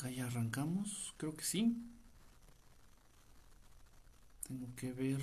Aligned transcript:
Acá 0.00 0.08
ya 0.08 0.24
arrancamos, 0.24 1.12
creo 1.18 1.36
que 1.36 1.44
sí. 1.44 1.76
Tengo 4.48 4.74
que 4.74 4.92
ver. 4.92 5.20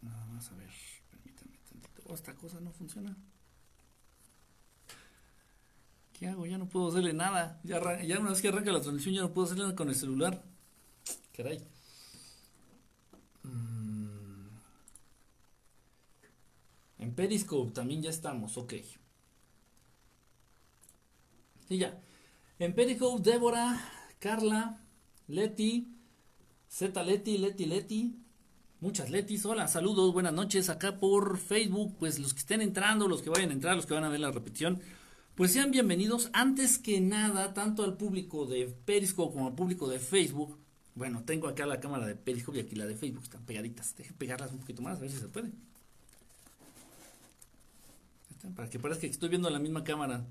Nada 0.00 0.24
más 0.28 0.50
a 0.50 0.54
ver, 0.54 0.70
permítame 1.10 1.58
tantito. 1.68 2.02
Oh, 2.06 2.14
esta 2.14 2.34
cosa 2.34 2.60
no 2.60 2.72
funciona. 2.72 3.14
¿Qué 6.14 6.28
hago? 6.28 6.46
Ya 6.46 6.56
no 6.56 6.66
puedo 6.66 6.88
hacerle 6.88 7.12
nada. 7.12 7.60
Ya, 7.62 8.00
ya 8.00 8.20
una 8.20 8.30
vez 8.30 8.40
que 8.40 8.48
arranca 8.48 8.72
la 8.72 8.80
transmisión 8.80 9.16
ya 9.16 9.20
no 9.20 9.34
puedo 9.34 9.44
hacerle 9.44 9.64
nada 9.64 9.76
con 9.76 9.90
el 9.90 9.96
celular. 9.96 10.42
Caray. 11.36 11.62
Mm. 13.42 14.48
En 17.00 17.14
Periscope 17.14 17.72
también 17.72 18.00
ya 18.00 18.08
estamos, 18.08 18.56
ok. 18.56 18.72
Sí, 21.68 21.76
ya. 21.76 22.00
En 22.62 22.74
Periscope, 22.74 23.28
Débora, 23.28 23.76
Carla, 24.20 24.78
Leti, 25.26 25.98
Z 26.68 27.02
Leti, 27.02 27.36
Leti 27.36 27.66
Leti. 27.66 28.14
Muchas 28.78 29.10
Letis, 29.10 29.44
hola, 29.46 29.66
saludos, 29.66 30.12
buenas 30.12 30.32
noches. 30.32 30.68
Acá 30.68 31.00
por 31.00 31.38
Facebook, 31.38 31.96
pues 31.98 32.20
los 32.20 32.34
que 32.34 32.38
estén 32.38 32.60
entrando, 32.60 33.08
los 33.08 33.20
que 33.20 33.30
vayan 33.30 33.50
a 33.50 33.54
entrar, 33.54 33.74
los 33.74 33.84
que 33.84 33.94
van 33.94 34.04
a 34.04 34.08
ver 34.08 34.20
la 34.20 34.30
repetición, 34.30 34.80
pues 35.34 35.52
sean 35.52 35.72
bienvenidos. 35.72 36.30
Antes 36.34 36.78
que 36.78 37.00
nada, 37.00 37.52
tanto 37.52 37.82
al 37.82 37.96
público 37.96 38.46
de 38.46 38.68
Periscope 38.84 39.32
como 39.32 39.48
al 39.48 39.56
público 39.56 39.88
de 39.88 39.98
Facebook. 39.98 40.56
Bueno, 40.94 41.24
tengo 41.24 41.48
acá 41.48 41.66
la 41.66 41.80
cámara 41.80 42.06
de 42.06 42.14
Periscope 42.14 42.58
y 42.58 42.60
aquí 42.60 42.76
la 42.76 42.86
de 42.86 42.94
Facebook, 42.94 43.24
están 43.24 43.44
pegaditas. 43.44 43.96
Deje 43.96 44.12
pegarlas 44.12 44.52
un 44.52 44.60
poquito 44.60 44.82
más, 44.82 44.98
a 44.98 45.00
ver 45.00 45.10
si 45.10 45.18
se 45.18 45.26
puede. 45.26 45.50
Para 48.54 48.70
que 48.70 48.78
parezca 48.78 49.00
que 49.00 49.08
estoy 49.08 49.30
viendo 49.30 49.50
la 49.50 49.58
misma 49.58 49.82
cámara. 49.82 50.24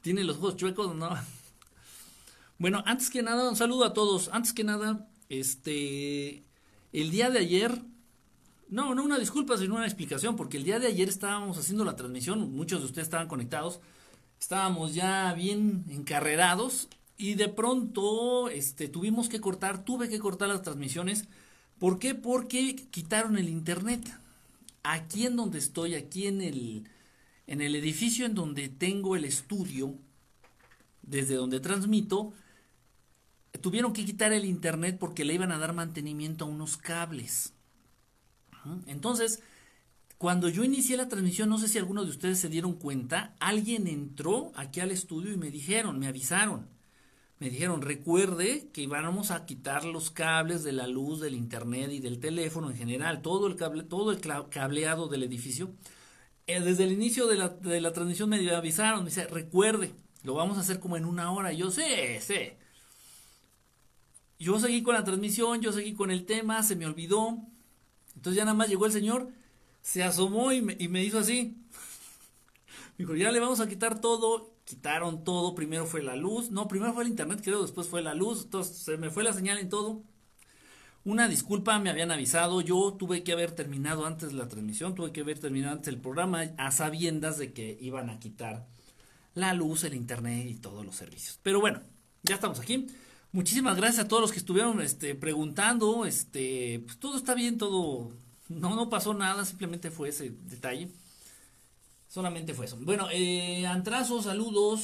¿Tiene 0.00 0.24
los 0.24 0.36
ojos 0.36 0.56
chuecos 0.56 0.94
no? 0.94 1.10
Bueno, 2.58 2.82
antes 2.86 3.08
que 3.08 3.22
nada, 3.22 3.48
un 3.48 3.54
saludo 3.54 3.84
a 3.84 3.92
todos. 3.92 4.30
Antes 4.32 4.52
que 4.52 4.64
nada, 4.64 5.08
este, 5.28 6.42
el 6.92 7.10
día 7.12 7.30
de 7.30 7.38
ayer, 7.38 7.82
no, 8.68 8.96
no 8.96 9.04
una 9.04 9.18
disculpa, 9.18 9.56
sino 9.56 9.76
una 9.76 9.84
explicación, 9.84 10.34
porque 10.34 10.56
el 10.56 10.64
día 10.64 10.80
de 10.80 10.88
ayer 10.88 11.08
estábamos 11.08 11.56
haciendo 11.56 11.84
la 11.84 11.94
transmisión, 11.94 12.52
muchos 12.52 12.80
de 12.80 12.86
ustedes 12.86 13.06
estaban 13.06 13.28
conectados, 13.28 13.78
estábamos 14.40 14.94
ya 14.94 15.32
bien 15.34 15.84
encarrerados 15.88 16.88
y 17.16 17.34
de 17.34 17.48
pronto, 17.48 18.48
este, 18.48 18.88
tuvimos 18.88 19.28
que 19.28 19.40
cortar, 19.40 19.84
tuve 19.84 20.08
que 20.08 20.20
cortar 20.20 20.48
las 20.48 20.62
transmisiones. 20.62 21.26
¿Por 21.80 21.98
qué? 21.98 22.14
Porque 22.14 22.76
quitaron 22.90 23.36
el 23.36 23.48
internet. 23.48 24.08
Aquí 24.84 25.26
en 25.26 25.34
donde 25.34 25.58
estoy, 25.58 25.96
aquí 25.96 26.28
en 26.28 26.40
el, 26.40 26.88
en 27.48 27.62
el 27.62 27.74
edificio 27.74 28.26
en 28.26 28.34
donde 28.34 28.68
tengo 28.68 29.16
el 29.16 29.24
estudio, 29.24 29.94
desde 31.02 31.34
donde 31.34 31.60
transmito, 31.60 32.34
tuvieron 33.62 33.94
que 33.94 34.04
quitar 34.04 34.34
el 34.34 34.44
internet 34.44 34.98
porque 35.00 35.24
le 35.24 35.34
iban 35.34 35.50
a 35.50 35.58
dar 35.58 35.72
mantenimiento 35.72 36.44
a 36.44 36.48
unos 36.48 36.76
cables. 36.76 37.54
Entonces, 38.86 39.42
cuando 40.18 40.50
yo 40.50 40.62
inicié 40.62 40.98
la 40.98 41.08
transmisión, 41.08 41.48
no 41.48 41.56
sé 41.56 41.68
si 41.68 41.78
algunos 41.78 42.04
de 42.04 42.10
ustedes 42.10 42.38
se 42.38 42.50
dieron 42.50 42.74
cuenta, 42.74 43.34
alguien 43.40 43.86
entró 43.86 44.52
aquí 44.54 44.80
al 44.80 44.90
estudio 44.90 45.32
y 45.32 45.38
me 45.38 45.50
dijeron, 45.50 45.98
me 45.98 46.06
avisaron. 46.06 46.68
Me 47.38 47.48
dijeron, 47.48 47.80
recuerde 47.80 48.68
que 48.74 48.82
íbamos 48.82 49.30
a 49.30 49.46
quitar 49.46 49.84
los 49.86 50.10
cables 50.10 50.64
de 50.64 50.72
la 50.72 50.86
luz, 50.86 51.20
del 51.20 51.34
internet 51.34 51.92
y 51.92 52.00
del 52.00 52.18
teléfono 52.18 52.68
en 52.70 52.76
general, 52.76 53.22
todo 53.22 53.46
el 53.46 53.56
cable, 53.56 53.84
todo 53.84 54.10
el 54.10 54.20
cableado 54.50 55.08
del 55.08 55.22
edificio. 55.22 55.72
Eh, 56.48 56.60
desde 56.60 56.84
el 56.84 56.92
inicio 56.92 57.26
de 57.26 57.36
la, 57.36 57.50
de 57.50 57.80
la 57.80 57.92
transmisión 57.92 58.30
me 58.30 58.50
avisaron, 58.50 59.00
me 59.00 59.10
dice, 59.10 59.26
recuerde, 59.26 59.92
lo 60.22 60.32
vamos 60.32 60.56
a 60.56 60.62
hacer 60.62 60.80
como 60.80 60.96
en 60.96 61.04
una 61.04 61.30
hora. 61.30 61.52
Yo 61.52 61.70
sé, 61.70 62.20
sé. 62.22 62.56
Yo 64.38 64.58
seguí 64.58 64.82
con 64.82 64.94
la 64.94 65.04
transmisión, 65.04 65.60
yo 65.60 65.72
seguí 65.72 65.92
con 65.92 66.10
el 66.10 66.24
tema, 66.24 66.62
se 66.62 66.74
me 66.74 66.86
olvidó. 66.86 67.38
Entonces 68.16 68.36
ya 68.36 68.44
nada 68.44 68.54
más 68.54 68.68
llegó 68.68 68.86
el 68.86 68.92
señor, 68.92 69.30
se 69.82 70.02
asomó 70.02 70.50
y 70.52 70.62
me, 70.62 70.74
y 70.78 70.88
me 70.88 71.04
hizo 71.04 71.18
así. 71.18 71.58
Me 72.96 72.98
dijo, 73.04 73.14
ya 73.14 73.30
le 73.30 73.40
vamos 73.40 73.60
a 73.60 73.68
quitar 73.68 74.00
todo. 74.00 74.54
Quitaron 74.64 75.24
todo, 75.24 75.54
primero 75.54 75.86
fue 75.86 76.02
la 76.02 76.16
luz. 76.16 76.50
No, 76.50 76.66
primero 76.66 76.94
fue 76.94 77.04
el 77.04 77.10
internet, 77.10 77.40
creo, 77.44 77.60
después 77.60 77.88
fue 77.88 78.02
la 78.02 78.14
luz. 78.14 78.44
Entonces 78.44 78.76
se 78.78 78.96
me 78.96 79.10
fue 79.10 79.22
la 79.22 79.34
señal 79.34 79.58
en 79.58 79.68
todo. 79.68 80.02
Una 81.04 81.28
disculpa, 81.28 81.78
me 81.78 81.90
habían 81.90 82.10
avisado. 82.10 82.60
Yo 82.60 82.94
tuve 82.98 83.22
que 83.22 83.32
haber 83.32 83.52
terminado 83.52 84.06
antes 84.06 84.32
la 84.32 84.48
transmisión, 84.48 84.94
tuve 84.94 85.12
que 85.12 85.22
haber 85.22 85.38
terminado 85.38 85.74
antes 85.74 85.88
el 85.88 86.00
programa 86.00 86.42
a 86.56 86.70
sabiendas 86.70 87.38
de 87.38 87.52
que 87.52 87.78
iban 87.80 88.10
a 88.10 88.18
quitar 88.18 88.66
la 89.34 89.54
luz, 89.54 89.84
el 89.84 89.94
internet 89.94 90.46
y 90.48 90.54
todos 90.54 90.84
los 90.84 90.96
servicios. 90.96 91.38
Pero 91.42 91.60
bueno, 91.60 91.80
ya 92.22 92.34
estamos 92.34 92.60
aquí. 92.60 92.86
Muchísimas 93.32 93.76
gracias 93.76 94.04
a 94.04 94.08
todos 94.08 94.22
los 94.22 94.32
que 94.32 94.38
estuvieron 94.38 94.80
este, 94.80 95.14
preguntando. 95.14 96.04
Este, 96.04 96.80
pues 96.84 96.98
todo 96.98 97.16
está 97.16 97.34
bien, 97.34 97.58
todo. 97.58 98.10
No, 98.48 98.74
no 98.74 98.90
pasó 98.90 99.14
nada, 99.14 99.44
simplemente 99.44 99.90
fue 99.90 100.08
ese 100.10 100.30
detalle. 100.30 100.90
Solamente 102.08 102.54
fue 102.54 102.66
eso. 102.66 102.78
Bueno, 102.80 103.08
eh, 103.12 103.66
Antrazo, 103.66 104.22
saludos. 104.22 104.80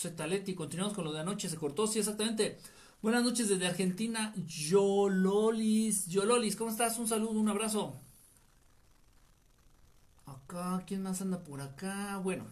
Zetaleti, 0.00 0.54
continuamos 0.54 0.94
con 0.94 1.04
lo 1.04 1.12
de 1.12 1.20
anoche, 1.20 1.48
se 1.48 1.56
cortó, 1.56 1.86
sí, 1.86 2.00
exactamente. 2.00 2.58
Buenas 3.04 3.22
noches 3.22 3.50
desde 3.50 3.66
Argentina, 3.66 4.32
Yololis. 4.46 6.06
Yololis, 6.06 6.56
¿cómo 6.56 6.70
estás? 6.70 6.98
Un 6.98 7.06
saludo, 7.06 7.38
un 7.38 7.50
abrazo. 7.50 8.00
Acá, 10.24 10.82
¿quién 10.86 11.02
más 11.02 11.20
anda 11.20 11.44
por 11.44 11.60
acá? 11.60 12.18
Bueno. 12.24 12.46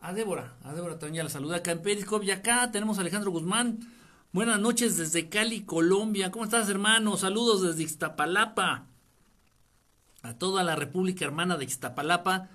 A 0.00 0.14
Débora, 0.14 0.56
a 0.64 0.72
Débora 0.72 0.98
también 0.98 1.24
la 1.24 1.30
saluda 1.30 1.56
acá 1.56 1.72
en 1.72 1.82
Periscope. 1.82 2.24
Y 2.24 2.30
acá 2.30 2.70
tenemos 2.70 2.96
a 2.96 3.02
Alejandro 3.02 3.32
Guzmán. 3.32 3.80
Buenas 4.32 4.58
noches 4.58 4.96
desde 4.96 5.28
Cali, 5.28 5.64
Colombia. 5.64 6.30
¿Cómo 6.30 6.46
estás, 6.46 6.70
hermano? 6.70 7.18
Saludos 7.18 7.60
desde 7.60 7.82
Iztapalapa. 7.82 8.86
A 10.22 10.38
toda 10.38 10.62
la 10.62 10.74
República 10.74 11.26
Hermana 11.26 11.58
de 11.58 11.66
Iztapalapa. 11.66 12.48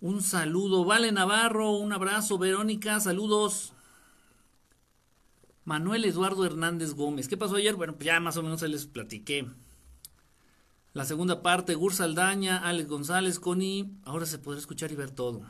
Un 0.00 0.22
saludo. 0.22 0.84
Vale 0.84 1.10
Navarro, 1.10 1.72
un 1.72 1.92
abrazo. 1.92 2.38
Verónica, 2.38 3.00
saludos. 3.00 3.72
Manuel 5.66 6.04
Eduardo 6.04 6.46
Hernández 6.46 6.94
Gómez. 6.94 7.26
¿Qué 7.26 7.36
pasó 7.36 7.56
ayer? 7.56 7.74
Bueno, 7.74 7.94
pues 7.96 8.06
ya 8.06 8.20
más 8.20 8.36
o 8.36 8.42
menos 8.44 8.60
se 8.60 8.68
les 8.68 8.86
platiqué. 8.86 9.50
La 10.92 11.04
segunda 11.04 11.42
parte, 11.42 11.74
Gur 11.74 11.92
Saldaña, 11.92 12.58
Alex 12.58 12.88
González, 12.88 13.40
Connie. 13.40 13.90
Ahora 14.04 14.26
se 14.26 14.38
podrá 14.38 14.60
escuchar 14.60 14.92
y 14.92 14.94
ver 14.94 15.10
todo. 15.10 15.42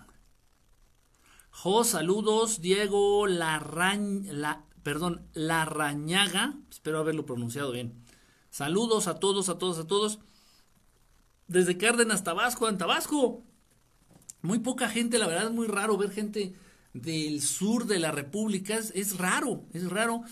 Jo, 1.51 1.85
saludos. 1.85 2.63
Diego 2.63 3.27
Larrañ, 3.27 4.25
la, 4.33 4.65
perdón, 4.83 5.29
Larrañaga. 5.35 6.55
Espero 6.71 6.99
haberlo 6.99 7.27
pronunciado 7.27 7.71
bien. 7.71 8.03
Saludos 8.49 9.09
a 9.09 9.21
todos, 9.21 9.51
a 9.51 9.59
todos, 9.59 9.79
a 9.79 9.87
todos. 9.87 10.19
Desde 11.47 11.77
Cárdenas, 11.77 12.25
Tabasco, 12.25 12.71
en 12.71 12.79
Tabasco. 12.79 13.43
Muy 14.41 14.61
poca 14.61 14.89
gente, 14.89 15.19
la 15.19 15.27
verdad 15.27 15.49
es 15.49 15.53
muy 15.53 15.67
raro 15.67 15.99
ver 15.99 16.11
gente 16.11 16.55
del 17.03 17.43
sur 17.43 17.87
de 17.87 17.99
la 17.99 18.11
República. 18.11 18.77
Es, 18.77 19.19
raro, 19.19 19.65
es 19.73 19.89
raro. 19.91 20.23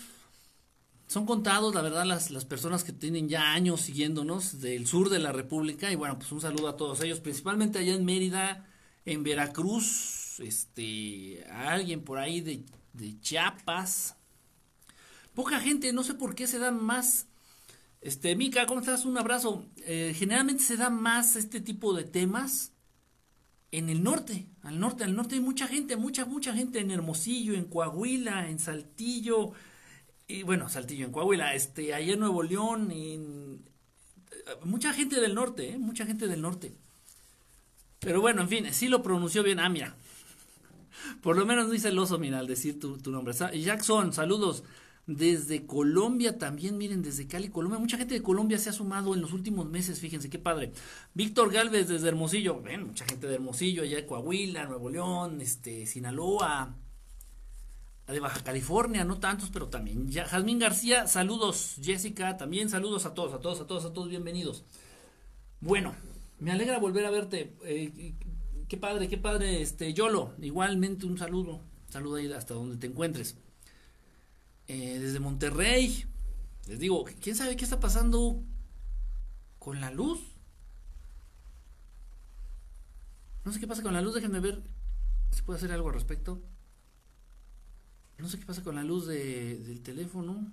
Son 1.07 1.25
contados, 1.25 1.75
la 1.75 1.81
verdad, 1.81 2.05
las, 2.05 2.31
las 2.31 2.45
personas 2.45 2.83
que 2.83 2.91
tienen 2.91 3.29
ya 3.29 3.53
años 3.53 3.81
siguiéndonos 3.81 4.59
del 4.59 4.87
sur 4.87 5.09
de 5.09 5.19
la 5.19 5.31
República. 5.31 5.91
Y 5.91 5.95
bueno, 5.95 6.17
pues 6.17 6.31
un 6.31 6.41
saludo 6.41 6.67
a 6.67 6.77
todos 6.77 7.01
ellos, 7.01 7.19
principalmente 7.19 7.79
allá 7.79 7.93
en 7.93 8.05
Mérida, 8.05 8.67
en 9.05 9.23
Veracruz, 9.23 10.39
este, 10.39 11.45
a 11.49 11.73
alguien 11.73 12.01
por 12.03 12.17
ahí 12.17 12.41
de, 12.41 12.65
de 12.93 13.19
Chiapas. 13.19 14.15
Poca 15.33 15.59
gente, 15.59 15.93
no 15.93 16.03
sé 16.03 16.15
por 16.15 16.33
qué 16.33 16.47
se 16.47 16.59
dan 16.59 16.83
más. 16.83 17.27
Este, 18.01 18.35
Mica, 18.35 18.65
¿cómo 18.65 18.79
estás? 18.79 19.05
Un 19.05 19.17
abrazo. 19.17 19.65
Eh, 19.85 20.13
generalmente 20.15 20.63
se 20.63 20.77
da 20.77 20.89
más 20.89 21.35
este 21.35 21.59
tipo 21.59 21.93
de 21.93 22.03
temas 22.03 22.71
en 23.77 23.89
el 23.89 24.03
norte, 24.03 24.47
al 24.63 24.79
norte, 24.79 25.03
al 25.03 25.15
norte 25.15 25.35
hay 25.35 25.41
mucha 25.41 25.67
gente, 25.67 25.97
mucha, 25.97 26.25
mucha 26.25 26.53
gente 26.53 26.79
en 26.79 26.91
Hermosillo, 26.91 27.53
en 27.53 27.65
Coahuila, 27.65 28.49
en 28.49 28.59
Saltillo, 28.59 29.51
y 30.27 30.43
bueno, 30.43 30.69
Saltillo, 30.69 31.05
en 31.05 31.11
Coahuila, 31.11 31.53
este, 31.53 31.93
allá 31.93 32.13
en 32.13 32.19
Nuevo 32.19 32.41
León, 32.41 32.91
en, 32.91 33.63
mucha 34.63 34.93
gente 34.93 35.19
del 35.19 35.35
norte, 35.35 35.71
¿eh? 35.71 35.77
mucha 35.77 36.05
gente 36.05 36.27
del 36.27 36.41
norte. 36.41 36.73
Pero 37.99 38.21
bueno, 38.21 38.41
en 38.41 38.49
fin, 38.49 38.73
sí 38.73 38.87
lo 38.87 39.03
pronunció 39.03 39.43
bien, 39.43 39.59
ah, 39.59 39.69
mira. 39.69 39.95
Por 41.21 41.37
lo 41.37 41.45
menos 41.45 41.67
no 41.67 41.73
hice 41.73 41.89
el 41.89 41.99
oso, 41.99 42.17
mira, 42.17 42.39
al 42.39 42.47
decir 42.47 42.79
tu, 42.79 42.97
tu 42.97 43.11
nombre. 43.11 43.33
Jackson, 43.33 44.13
saludos. 44.13 44.63
Desde 45.07 45.67
Colombia 45.67 46.39
también, 46.39 46.77
miren, 46.77 47.03
desde 47.03 47.27
Cali, 47.27 47.49
Colombia. 47.49 47.79
Mucha 47.79 47.97
gente 47.97 48.15
de 48.15 48.23
Colombia 48.23 48.57
se 48.57 48.71
ha 48.71 48.73
sumado 48.73 49.13
en 49.13 49.21
los 49.21 49.33
últimos 49.33 49.67
meses, 49.67 49.99
fíjense 49.99 50.31
qué 50.31 50.39
padre. 50.39 50.73
Víctor 51.13 51.51
Galvez 51.51 51.87
desde 51.87 52.07
Hermosillo, 52.07 52.59
ven, 52.61 52.87
mucha 52.87 53.05
gente 53.05 53.27
de 53.27 53.35
Hermosillo, 53.35 53.83
allá 53.83 53.97
de 53.97 54.05
Coahuila, 54.07 54.65
Nuevo 54.65 54.89
León, 54.89 55.41
este, 55.41 55.85
Sinaloa, 55.85 56.75
de 58.07 58.19
Baja 58.19 58.43
California, 58.43 59.03
no 59.03 59.19
tantos, 59.19 59.49
pero 59.51 59.67
también. 59.67 60.09
Ya, 60.09 60.25
Jazmín 60.25 60.57
García, 60.57 61.05
saludos. 61.07 61.75
Jessica, 61.81 62.37
también 62.37 62.69
saludos 62.69 63.05
a 63.05 63.13
todos, 63.13 63.33
a 63.33 63.39
todos, 63.39 63.61
a 63.61 63.67
todos, 63.67 63.85
a 63.85 63.93
todos, 63.93 64.09
bienvenidos. 64.09 64.63
Bueno, 65.61 65.93
me 66.39 66.51
alegra 66.51 66.79
volver 66.79 67.05
a 67.05 67.11
verte. 67.11 67.55
Eh, 67.63 68.15
qué 68.67 68.77
padre, 68.77 69.07
qué 69.07 69.17
padre, 69.17 69.61
este, 69.61 69.93
Yolo, 69.93 70.33
igualmente 70.41 71.05
un 71.05 71.17
saludo, 71.17 71.61
saludo 71.89 72.15
ahí 72.15 72.31
hasta 72.31 72.55
donde 72.55 72.77
te 72.77 72.87
encuentres. 72.87 73.37
Eh, 74.67 74.99
desde 74.99 75.19
Monterrey, 75.19 76.05
les 76.67 76.79
digo, 76.79 77.05
¿quién 77.21 77.35
sabe 77.35 77.55
qué 77.55 77.63
está 77.63 77.79
pasando 77.79 78.41
con 79.59 79.79
la 79.79 79.91
luz? 79.91 80.19
No 83.43 83.51
sé 83.51 83.59
qué 83.59 83.67
pasa 83.67 83.83
con 83.83 83.93
la 83.93 84.01
luz, 84.01 84.15
déjenme 84.15 84.39
ver 84.39 84.63
si 85.31 85.43
puedo 85.43 85.57
hacer 85.57 85.71
algo 85.71 85.89
al 85.89 85.93
respecto. 85.93 86.41
No 88.17 88.27
sé 88.27 88.39
qué 88.39 88.45
pasa 88.45 88.63
con 88.63 88.75
la 88.75 88.83
luz 88.83 89.05
de, 89.05 89.57
del 89.59 89.81
teléfono. 89.81 90.51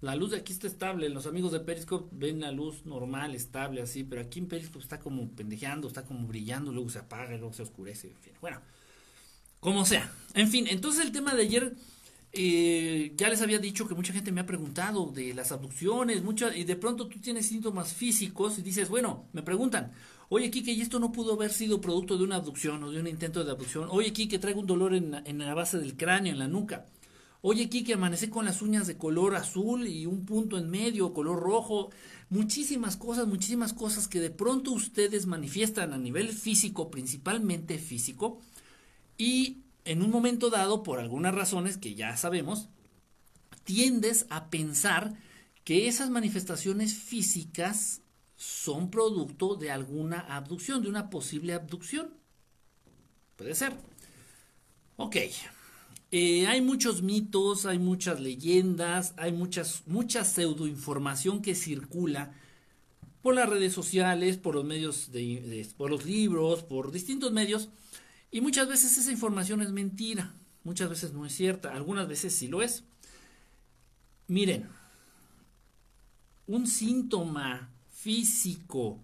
La 0.00 0.16
luz 0.16 0.30
de 0.30 0.38
aquí 0.38 0.52
está 0.52 0.66
estable. 0.66 1.08
Los 1.10 1.26
amigos 1.26 1.52
de 1.52 1.60
Periscope 1.60 2.08
ven 2.12 2.40
la 2.40 2.50
luz 2.50 2.86
normal, 2.86 3.34
estable, 3.34 3.82
así. 3.82 4.04
Pero 4.04 4.22
aquí 4.22 4.38
en 4.38 4.48
Periscope 4.48 4.82
está 4.82 5.00
como 5.00 5.30
pendejeando, 5.30 5.86
está 5.86 6.04
como 6.04 6.26
brillando, 6.26 6.72
luego 6.72 6.88
se 6.88 6.98
apaga, 6.98 7.36
luego 7.36 7.52
se 7.52 7.62
oscurece. 7.62 8.08
En 8.08 8.16
fin, 8.16 8.32
bueno, 8.40 8.60
como 9.62 9.84
sea. 9.84 10.12
En 10.34 10.48
fin, 10.48 10.66
entonces 10.68 11.04
el 11.04 11.12
tema 11.12 11.34
de 11.34 11.42
ayer. 11.42 11.74
Eh, 12.34 13.12
ya 13.18 13.28
les 13.28 13.42
había 13.42 13.58
dicho 13.58 13.86
que 13.86 13.94
mucha 13.94 14.14
gente 14.14 14.32
me 14.32 14.40
ha 14.40 14.46
preguntado 14.46 15.12
de 15.14 15.34
las 15.34 15.52
abducciones, 15.52 16.22
mucha, 16.22 16.56
y 16.56 16.64
de 16.64 16.76
pronto 16.76 17.06
tú 17.06 17.18
tienes 17.20 17.46
síntomas 17.46 17.92
físicos 17.92 18.58
y 18.58 18.62
dices, 18.62 18.88
bueno, 18.88 19.26
me 19.34 19.42
preguntan, 19.42 19.92
oye 20.30 20.50
Kike, 20.50 20.72
¿y 20.72 20.80
esto 20.80 20.98
no 20.98 21.12
pudo 21.12 21.34
haber 21.34 21.52
sido 21.52 21.82
producto 21.82 22.16
de 22.16 22.24
una 22.24 22.36
abducción 22.36 22.82
o 22.84 22.90
de 22.90 23.00
un 23.00 23.06
intento 23.06 23.44
de 23.44 23.50
abducción? 23.50 23.88
Oye 23.90 24.14
Kike, 24.14 24.38
traigo 24.38 24.60
un 24.60 24.66
dolor 24.66 24.94
en, 24.94 25.14
en 25.26 25.38
la 25.40 25.52
base 25.52 25.78
del 25.78 25.94
cráneo, 25.94 26.32
en 26.32 26.38
la 26.38 26.48
nuca. 26.48 26.86
Oye, 27.44 27.68
Kike, 27.68 27.94
amanecí 27.94 28.28
con 28.28 28.44
las 28.44 28.62
uñas 28.62 28.86
de 28.86 28.96
color 28.96 29.34
azul 29.34 29.88
y 29.88 30.06
un 30.06 30.24
punto 30.24 30.58
en 30.58 30.70
medio, 30.70 31.12
color 31.12 31.40
rojo. 31.40 31.90
Muchísimas 32.30 32.96
cosas, 32.96 33.26
muchísimas 33.26 33.72
cosas 33.72 34.06
que 34.06 34.20
de 34.20 34.30
pronto 34.30 34.70
ustedes 34.70 35.26
manifiestan 35.26 35.92
a 35.92 35.98
nivel 35.98 36.28
físico, 36.28 36.88
principalmente 36.88 37.78
físico, 37.78 38.40
y 39.18 39.62
en 39.84 40.02
un 40.02 40.10
momento 40.10 40.50
dado, 40.50 40.82
por 40.82 41.00
algunas 41.00 41.34
razones 41.34 41.76
que 41.76 41.94
ya 41.94 42.16
sabemos, 42.16 42.68
tiendes 43.64 44.26
a 44.30 44.50
pensar 44.50 45.14
que 45.64 45.88
esas 45.88 46.10
manifestaciones 46.10 46.94
físicas 46.94 48.02
son 48.36 48.90
producto 48.90 49.54
de 49.54 49.70
alguna 49.70 50.20
abducción, 50.20 50.82
de 50.82 50.88
una 50.88 51.10
posible 51.10 51.54
abducción. 51.54 52.10
Puede 53.36 53.54
ser. 53.54 53.76
Ok. 54.96 55.16
Eh, 56.10 56.46
hay 56.46 56.60
muchos 56.60 57.02
mitos, 57.02 57.64
hay 57.64 57.78
muchas 57.78 58.20
leyendas, 58.20 59.14
hay 59.16 59.32
muchas, 59.32 59.82
mucha 59.86 60.24
pseudoinformación 60.24 61.40
que 61.40 61.54
circula 61.54 62.34
por 63.22 63.34
las 63.34 63.48
redes 63.48 63.72
sociales, 63.72 64.36
por 64.36 64.54
los 64.54 64.64
medios 64.64 65.12
de, 65.12 65.66
por 65.76 65.90
los 65.90 66.04
libros, 66.04 66.62
por 66.64 66.92
distintos 66.92 67.32
medios, 67.32 67.70
y 68.32 68.40
muchas 68.40 68.66
veces 68.66 68.98
esa 68.98 69.12
información 69.12 69.62
es 69.62 69.70
mentira, 69.70 70.34
muchas 70.64 70.90
veces 70.90 71.12
no 71.12 71.24
es 71.24 71.32
cierta, 71.32 71.72
algunas 71.72 72.08
veces 72.08 72.34
sí 72.34 72.48
lo 72.48 72.62
es. 72.62 72.82
Miren, 74.26 74.68
un 76.48 76.66
síntoma 76.66 77.70
físico 77.92 78.98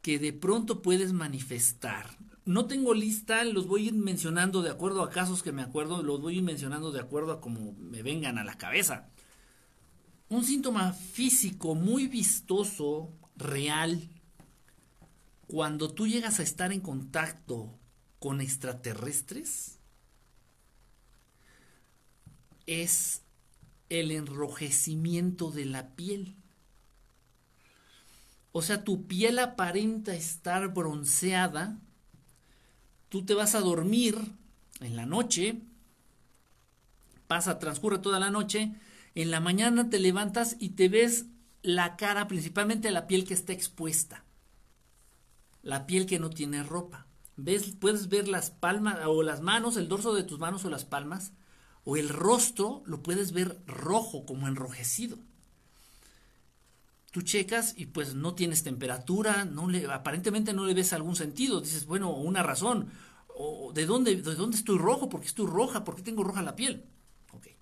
que 0.00 0.18
de 0.18 0.32
pronto 0.32 0.80
puedes 0.80 1.12
manifestar 1.12 2.16
no 2.50 2.66
tengo 2.66 2.94
lista, 2.94 3.44
los 3.44 3.66
voy 3.66 3.84
a 3.84 3.86
ir 3.88 3.94
mencionando 3.94 4.62
de 4.62 4.70
acuerdo 4.70 5.02
a 5.02 5.10
casos 5.10 5.42
que 5.42 5.52
me 5.52 5.62
acuerdo, 5.62 6.02
los 6.02 6.20
voy 6.20 6.34
a 6.34 6.38
ir 6.38 6.42
mencionando 6.42 6.90
de 6.90 7.00
acuerdo 7.00 7.32
a 7.32 7.40
como 7.40 7.74
me 7.74 8.02
vengan 8.02 8.38
a 8.38 8.44
la 8.44 8.58
cabeza. 8.58 9.08
Un 10.28 10.44
síntoma 10.44 10.92
físico 10.92 11.74
muy 11.74 12.06
vistoso, 12.06 13.12
real, 13.36 14.08
cuando 15.46 15.92
tú 15.92 16.06
llegas 16.06 16.40
a 16.40 16.42
estar 16.42 16.72
en 16.72 16.80
contacto 16.80 17.78
con 18.20 18.40
extraterrestres, 18.40 19.78
es 22.66 23.22
el 23.88 24.12
enrojecimiento 24.12 25.50
de 25.50 25.64
la 25.64 25.88
piel. 25.96 26.36
O 28.52 28.62
sea, 28.62 28.84
tu 28.84 29.08
piel 29.08 29.40
aparenta 29.40 30.14
estar 30.14 30.72
bronceada 30.72 31.76
tú 33.10 33.24
te 33.24 33.34
vas 33.34 33.54
a 33.54 33.60
dormir 33.60 34.16
en 34.80 34.96
la 34.96 35.04
noche, 35.04 35.60
pasa, 37.26 37.58
transcurre 37.58 37.98
toda 37.98 38.18
la 38.18 38.30
noche, 38.30 38.72
en 39.14 39.30
la 39.30 39.40
mañana 39.40 39.90
te 39.90 39.98
levantas 39.98 40.56
y 40.58 40.70
te 40.70 40.88
ves 40.88 41.26
la 41.62 41.96
cara, 41.96 42.28
principalmente 42.28 42.90
la 42.90 43.06
piel 43.06 43.26
que 43.26 43.34
está 43.34 43.52
expuesta, 43.52 44.24
la 45.62 45.86
piel 45.86 46.06
que 46.06 46.18
no 46.18 46.30
tiene 46.30 46.62
ropa. 46.62 47.06
¿Ves? 47.44 47.74
Puedes 47.80 48.08
ver 48.08 48.28
las 48.28 48.50
palmas 48.50 48.98
o 49.06 49.22
las 49.22 49.40
manos, 49.40 49.76
el 49.76 49.88
dorso 49.88 50.14
de 50.14 50.24
tus 50.24 50.38
manos 50.38 50.64
o 50.64 50.70
las 50.70 50.84
palmas, 50.84 51.32
o 51.84 51.96
el 51.96 52.08
rostro 52.08 52.82
lo 52.86 53.02
puedes 53.02 53.32
ver 53.32 53.58
rojo, 53.66 54.26
como 54.26 54.46
enrojecido. 54.46 55.18
Tú 57.10 57.22
checas 57.22 57.74
y 57.76 57.86
pues 57.86 58.14
no 58.14 58.34
tienes 58.34 58.62
temperatura, 58.62 59.44
no 59.44 59.68
le, 59.68 59.86
aparentemente 59.86 60.52
no 60.52 60.66
le 60.66 60.74
ves 60.74 60.92
algún 60.92 61.16
sentido. 61.16 61.60
Dices, 61.60 61.86
bueno, 61.86 62.10
una 62.10 62.42
razón. 62.42 62.88
O, 63.28 63.72
¿de, 63.72 63.86
dónde, 63.86 64.16
¿De 64.16 64.34
dónde 64.34 64.56
estoy 64.56 64.78
rojo? 64.78 65.08
¿Por 65.08 65.20
qué 65.20 65.26
estoy 65.26 65.46
roja? 65.46 65.82
¿Por 65.82 65.96
qué 65.96 66.02
tengo 66.02 66.22
roja 66.22 66.42
la 66.42 66.54
piel? 66.54 66.84
Okay. 67.32 67.56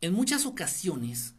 En 0.00 0.12
muchas 0.12 0.46
ocasiones, 0.46 1.34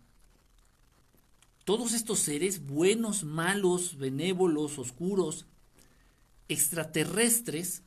todos 1.64 1.94
estos 1.94 2.20
seres, 2.20 2.66
buenos, 2.66 3.24
malos, 3.24 3.98
benévolos, 3.98 4.78
oscuros, 4.80 5.46
extraterrestres, 6.48 7.84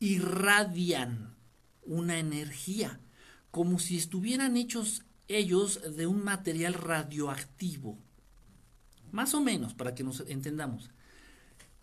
irradian 0.00 1.36
una 1.82 2.18
energía, 2.18 3.00
como 3.50 3.78
si 3.78 3.96
estuvieran 3.96 4.56
hechos 4.56 5.04
ellos 5.28 5.96
de 5.96 6.06
un 6.06 6.22
material 6.22 6.74
radioactivo. 6.74 7.98
Más 9.12 9.34
o 9.34 9.40
menos, 9.40 9.74
para 9.74 9.94
que 9.94 10.04
nos 10.04 10.20
entendamos. 10.28 10.90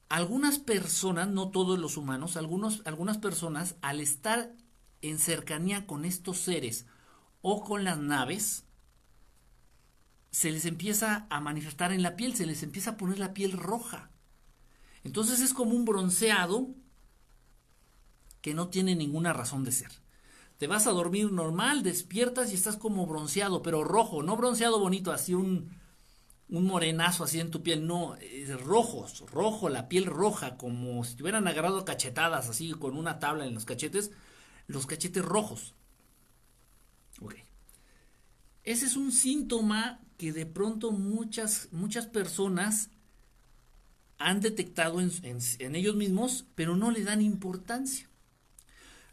Algunas 0.10 0.60
personas, 0.60 1.30
no 1.30 1.50
todos 1.50 1.80
los 1.80 1.98
humanos, 1.98 2.38
algunos, 2.38 2.82
algunas 2.86 3.18
personas, 3.18 3.76
al 3.82 4.00
estar 4.00 4.54
en 5.02 5.18
cercanía 5.18 5.88
con 5.88 6.06
estos 6.06 6.38
seres 6.38 6.86
o 7.42 7.64
con 7.64 7.84
las 7.84 7.98
naves, 7.98 8.66
se 10.32 10.52
les 10.52 10.66
empieza 10.66 11.28
a 11.30 11.40
manifestar 11.42 11.92
en 11.92 12.02
la 12.02 12.16
piel, 12.16 12.36
se 12.36 12.46
les 12.46 12.64
empieza 12.64 12.92
a 12.92 12.98
poner 12.98 13.20
la 13.20 13.34
piel 13.34 13.52
roja. 13.54 14.10
Entonces 15.04 15.42
es 15.42 15.54
como 15.54 15.76
un 15.76 15.86
bronceado 15.86 16.70
que 18.42 18.54
no 18.54 18.70
tiene 18.70 18.96
ninguna 18.96 19.34
razón 19.34 19.64
de 19.64 19.72
ser. 19.72 19.92
Te 20.58 20.68
vas 20.68 20.88
a 20.88 20.92
dormir 20.92 21.32
normal, 21.32 21.84
despiertas 21.84 22.52
y 22.52 22.56
estás 22.56 22.78
como 22.78 23.06
bronceado, 23.06 23.62
pero 23.62 23.84
rojo, 23.84 24.24
no 24.24 24.38
bronceado 24.38 24.80
bonito, 24.80 25.12
así 25.12 25.34
un, 25.34 25.72
un 26.50 26.66
morenazo 26.66 27.24
así 27.24 27.40
en 27.40 27.52
tu 27.52 27.64
piel, 27.64 27.88
no, 27.88 28.16
es 28.16 28.62
rojo, 28.62 29.08
rojo, 29.32 29.70
la 29.70 29.90
piel 29.90 30.06
roja, 30.06 30.58
como 30.58 31.04
si 31.04 31.16
te 31.16 31.24
hubieran 31.24 31.48
agarrado 31.48 31.84
cachetadas 31.84 32.50
así 32.50 32.72
con 32.72 32.98
una 32.98 33.20
tabla 33.20 33.46
en 33.46 33.54
los 33.54 33.66
cachetes, 33.66 34.12
los 34.68 34.86
cachetes 34.86 35.24
rojos. 35.24 35.74
Ok. 37.22 37.36
Ese 38.64 38.86
es 38.86 38.96
un 38.96 39.12
síntoma 39.12 40.00
que 40.18 40.32
de 40.32 40.46
pronto 40.46 40.92
muchas, 40.92 41.70
muchas 41.72 42.08
personas 42.08 42.90
han 44.18 44.42
detectado 44.42 45.02
en 45.02 45.76
ellos 45.76 45.96
mismos, 45.96 46.46
pero 46.56 46.76
no 46.76 46.92
le 46.92 47.04
dan 47.04 47.22
importancia. 47.22 48.08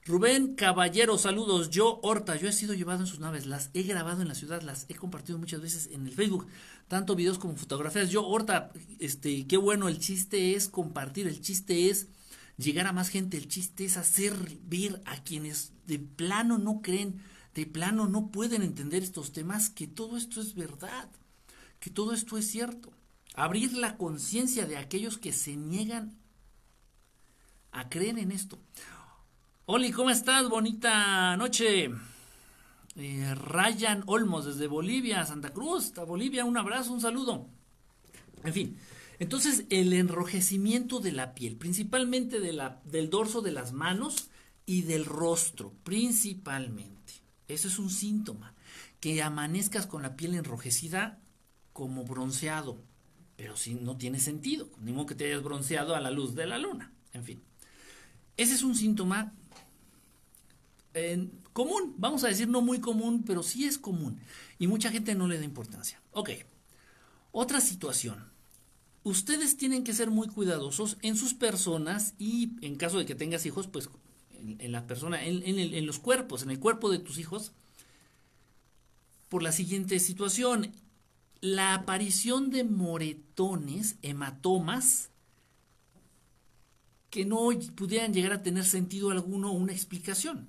Rubén 0.07 0.55
Caballero, 0.55 1.19
saludos. 1.19 1.71
Yo, 1.71 2.01
Horta, 2.03 2.35
yo 2.37 2.49
he 2.49 2.53
sido 2.53 2.75
llevado 2.75 3.01
en 3.01 3.07
sus 3.07 3.21
naves, 3.21 3.47
las 3.47 3.71
he 3.75 3.83
grabado 3.83 4.23
en 4.23 4.29
la 4.29 4.35
ciudad, 4.35 4.63
las 4.63 4.87
he 4.89 4.95
compartido 4.95 5.39
muchas 5.39 5.61
veces 5.61 5.91
en 5.93 6.07
el 6.07 6.13
Facebook, 6.13 6.47
tanto 6.89 7.15
videos 7.15 7.39
como 7.39 7.55
fotografías. 7.55 8.11
Yo, 8.11 8.27
Horta, 8.27 8.73
este, 8.99 9.47
qué 9.47 9.57
bueno, 9.57 9.89
el 9.89 9.99
chiste 9.99 10.55
es 10.57 10.69
compartir, 10.69 11.29
el 11.29 11.41
chiste 11.41 11.91
es 11.91 12.09
llegar 12.57 12.87
a 12.87 12.93
más 12.93 13.09
gente, 13.09 13.37
el 13.37 13.47
chiste 13.47 13.85
es 13.85 13.99
hacer 13.99 14.35
ver 14.65 15.03
a 15.05 15.23
quienes 15.23 15.73
de 15.87 15.99
plano 15.99 16.57
no 16.57 16.81
creen, 16.83 17.23
de 17.55 17.67
plano 17.67 18.09
no 18.09 18.31
pueden 18.31 18.63
entender 18.63 19.03
estos 19.03 19.33
temas, 19.33 19.69
que 19.69 19.87
todo 19.87 20.17
esto 20.17 20.41
es 20.41 20.55
verdad, 20.55 21.11
que 21.79 21.91
todo 21.91 22.15
esto 22.15 22.39
es 22.39 22.51
cierto. 22.51 22.91
Abrir 23.35 23.73
la 23.75 23.97
conciencia 23.97 24.67
de 24.67 24.77
aquellos 24.77 25.19
que 25.19 25.33
se 25.33 25.57
niegan 25.57 26.19
a 27.73 27.89
creer 27.89 28.19
en 28.19 28.33
esto. 28.33 28.59
Oli, 29.67 29.93
¿cómo 29.93 30.11
estás? 30.11 30.49
Bonita 30.49 31.37
noche. 31.37 31.91
Eh, 32.97 33.35
Ryan 33.35 34.03
Olmos 34.07 34.45
desde 34.45 34.67
Bolivia, 34.67 35.25
Santa 35.25 35.53
Cruz, 35.53 35.87
hasta 35.87 36.05
Bolivia, 36.05 36.45
un 36.45 36.57
abrazo, 36.57 36.93
un 36.93 37.01
saludo. 37.01 37.49
En 38.43 38.53
fin, 38.53 38.79
entonces 39.21 39.65
el 39.71 39.93
enrojecimiento 39.93 40.99
de 40.99 41.13
la 41.13 41.35
piel, 41.35 41.57
principalmente 41.57 42.41
de 42.41 42.53
la, 42.53 42.81
del 42.85 43.11
dorso 43.11 43.43
de 43.43 43.53
las 43.53 43.73
manos 43.73 44.31
y 44.67 44.83
del 44.83 45.05
rostro, 45.05 45.73
principalmente. 45.85 47.13
Eso 47.47 47.69
es 47.69 47.79
un 47.79 47.91
síntoma, 47.91 48.55
que 48.99 49.23
amanezcas 49.23 49.87
con 49.87 50.03
la 50.03 50.17
piel 50.17 50.35
enrojecida 50.35 51.21
como 51.73 52.05
bronceado, 52.05 52.83
pero 53.41 53.57
sí 53.57 53.75
no 53.75 53.97
tiene 53.97 54.21
sentido, 54.21 54.69
ni 54.83 54.93
modo 54.93 55.07
que 55.07 55.15
te 55.15 55.25
hayas 55.25 55.43
bronceado 55.43 55.97
a 55.97 56.01
la 56.01 56.11
luz 56.11 56.35
de 56.35 56.47
la 56.47 56.59
luna, 56.59 56.93
en 57.15 57.25
fin. 57.25 57.43
Ese 58.37 58.53
es 58.53 58.63
un 58.63 58.75
síntoma 58.75 59.33
común, 61.55 61.95
vamos 61.97 62.23
a 62.23 62.29
decir 62.29 62.49
no 62.49 62.61
muy 62.61 62.81
común, 62.81 63.25
pero 63.27 63.43
sí 63.43 63.65
es 63.65 63.79
común. 63.79 64.21
Y 64.59 64.67
mucha 64.67 64.91
gente 64.91 65.15
no 65.15 65.27
le 65.27 65.39
da 65.39 65.45
importancia. 65.47 66.03
Ok, 66.13 66.33
otra 67.33 67.63
situación. 67.63 68.31
Ustedes 69.05 69.57
tienen 69.57 69.85
que 69.85 69.95
ser 69.95 70.11
muy 70.11 70.29
cuidadosos 70.29 70.99
en 71.01 71.17
sus 71.17 71.33
personas 71.33 72.13
y 72.19 72.59
en 72.61 72.77
caso 72.77 72.99
de 72.99 73.07
que 73.07 73.15
tengas 73.15 73.47
hijos, 73.47 73.69
pues 73.69 73.89
en, 74.35 74.71
la 74.71 74.87
persona, 74.87 75.25
en 75.25 75.87
los 75.87 75.99
cuerpos, 75.99 76.43
en 76.43 76.51
el 76.51 76.59
cuerpo 76.59 76.91
de 76.91 76.99
tus 76.99 77.17
hijos, 77.17 77.53
por 79.31 79.43
la 79.43 79.53
siguiente 79.53 79.99
situación. 79.99 80.75
La 81.41 81.75
aparición 81.75 82.51
de 82.51 82.65
moretones, 82.65 83.97
hematomas, 84.03 85.11
que 87.09 87.25
no 87.25 87.49
pudieran 87.75 88.13
llegar 88.13 88.33
a 88.33 88.43
tener 88.43 88.65
sentido 88.65 89.11
alguno 89.11 89.53
una 89.53 89.73
explicación. 89.73 90.49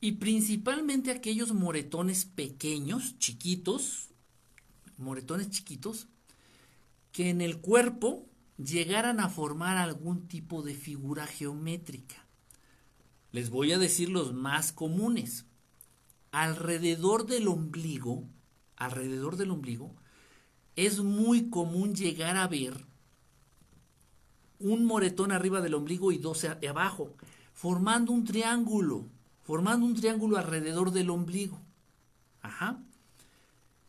Y 0.00 0.12
principalmente 0.12 1.10
aquellos 1.10 1.52
moretones 1.52 2.24
pequeños, 2.24 3.18
chiquitos, 3.18 4.08
moretones 4.96 5.50
chiquitos, 5.50 6.08
que 7.12 7.30
en 7.30 7.40
el 7.40 7.58
cuerpo 7.60 8.28
llegaran 8.58 9.20
a 9.20 9.28
formar 9.28 9.76
algún 9.76 10.28
tipo 10.28 10.62
de 10.62 10.74
figura 10.74 11.26
geométrica. 11.26 12.26
Les 13.32 13.50
voy 13.50 13.72
a 13.72 13.78
decir 13.78 14.08
los 14.08 14.32
más 14.32 14.72
comunes. 14.72 15.46
Alrededor 16.30 17.26
del 17.26 17.48
ombligo, 17.48 18.28
alrededor 18.78 19.36
del 19.36 19.50
ombligo, 19.50 19.94
es 20.76 21.00
muy 21.00 21.50
común 21.50 21.94
llegar 21.94 22.36
a 22.36 22.48
ver 22.48 22.86
un 24.58 24.84
moretón 24.84 25.32
arriba 25.32 25.60
del 25.60 25.74
ombligo 25.74 26.12
y 26.12 26.18
dos 26.18 26.44
abajo, 26.44 27.14
formando 27.52 28.12
un 28.12 28.24
triángulo 28.24 29.04
formando 29.48 29.86
un 29.86 29.94
triángulo 29.94 30.36
alrededor 30.36 30.90
del 30.90 31.08
ombligo. 31.08 31.58
Ajá. 32.42 32.82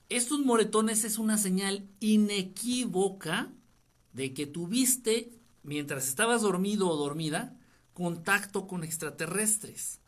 Estos 0.07 0.39
moretones 0.39 1.03
es 1.03 1.17
una 1.17 1.37
señal 1.37 1.85
inequívoca 1.99 3.51
de 4.13 4.33
que 4.33 4.47
tuviste, 4.47 5.33
mientras 5.63 6.07
estabas 6.07 6.43
dormido 6.43 6.87
o 6.87 6.95
dormida, 6.95 7.59
contacto 7.93 8.67
con 8.67 8.85
extraterrestres. 8.85 9.99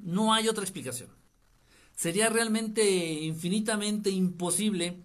No 0.00 0.34
hay 0.34 0.48
otra 0.48 0.64
explicación. 0.64 1.19
Sería 2.00 2.30
realmente 2.30 3.20
infinitamente 3.24 4.08
imposible 4.08 4.96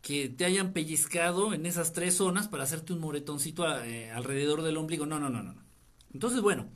que 0.00 0.28
te 0.28 0.44
hayan 0.44 0.72
pellizcado 0.72 1.52
en 1.52 1.66
esas 1.66 1.92
tres 1.92 2.18
zonas 2.18 2.46
para 2.46 2.62
hacerte 2.62 2.92
un 2.92 3.00
moretoncito 3.00 3.66
eh, 3.82 4.12
alrededor 4.12 4.62
del 4.62 4.76
ombligo. 4.76 5.06
No, 5.06 5.18
no, 5.18 5.28
no, 5.28 5.42
no. 5.42 5.56
Entonces, 6.12 6.40
bueno, 6.40 6.68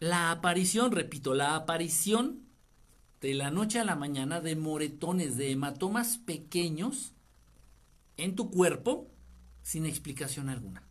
la 0.00 0.30
aparición, 0.30 0.92
repito, 0.92 1.32
la 1.32 1.56
aparición 1.56 2.40
de 3.22 3.32
la 3.32 3.50
noche 3.50 3.80
a 3.80 3.86
la 3.86 3.96
mañana 3.96 4.42
de 4.42 4.54
moretones, 4.54 5.38
de 5.38 5.52
hematomas 5.52 6.18
pequeños 6.18 7.14
en 8.18 8.34
tu 8.34 8.50
cuerpo 8.50 9.10
sin 9.62 9.86
explicación 9.86 10.50
alguna. 10.50 10.82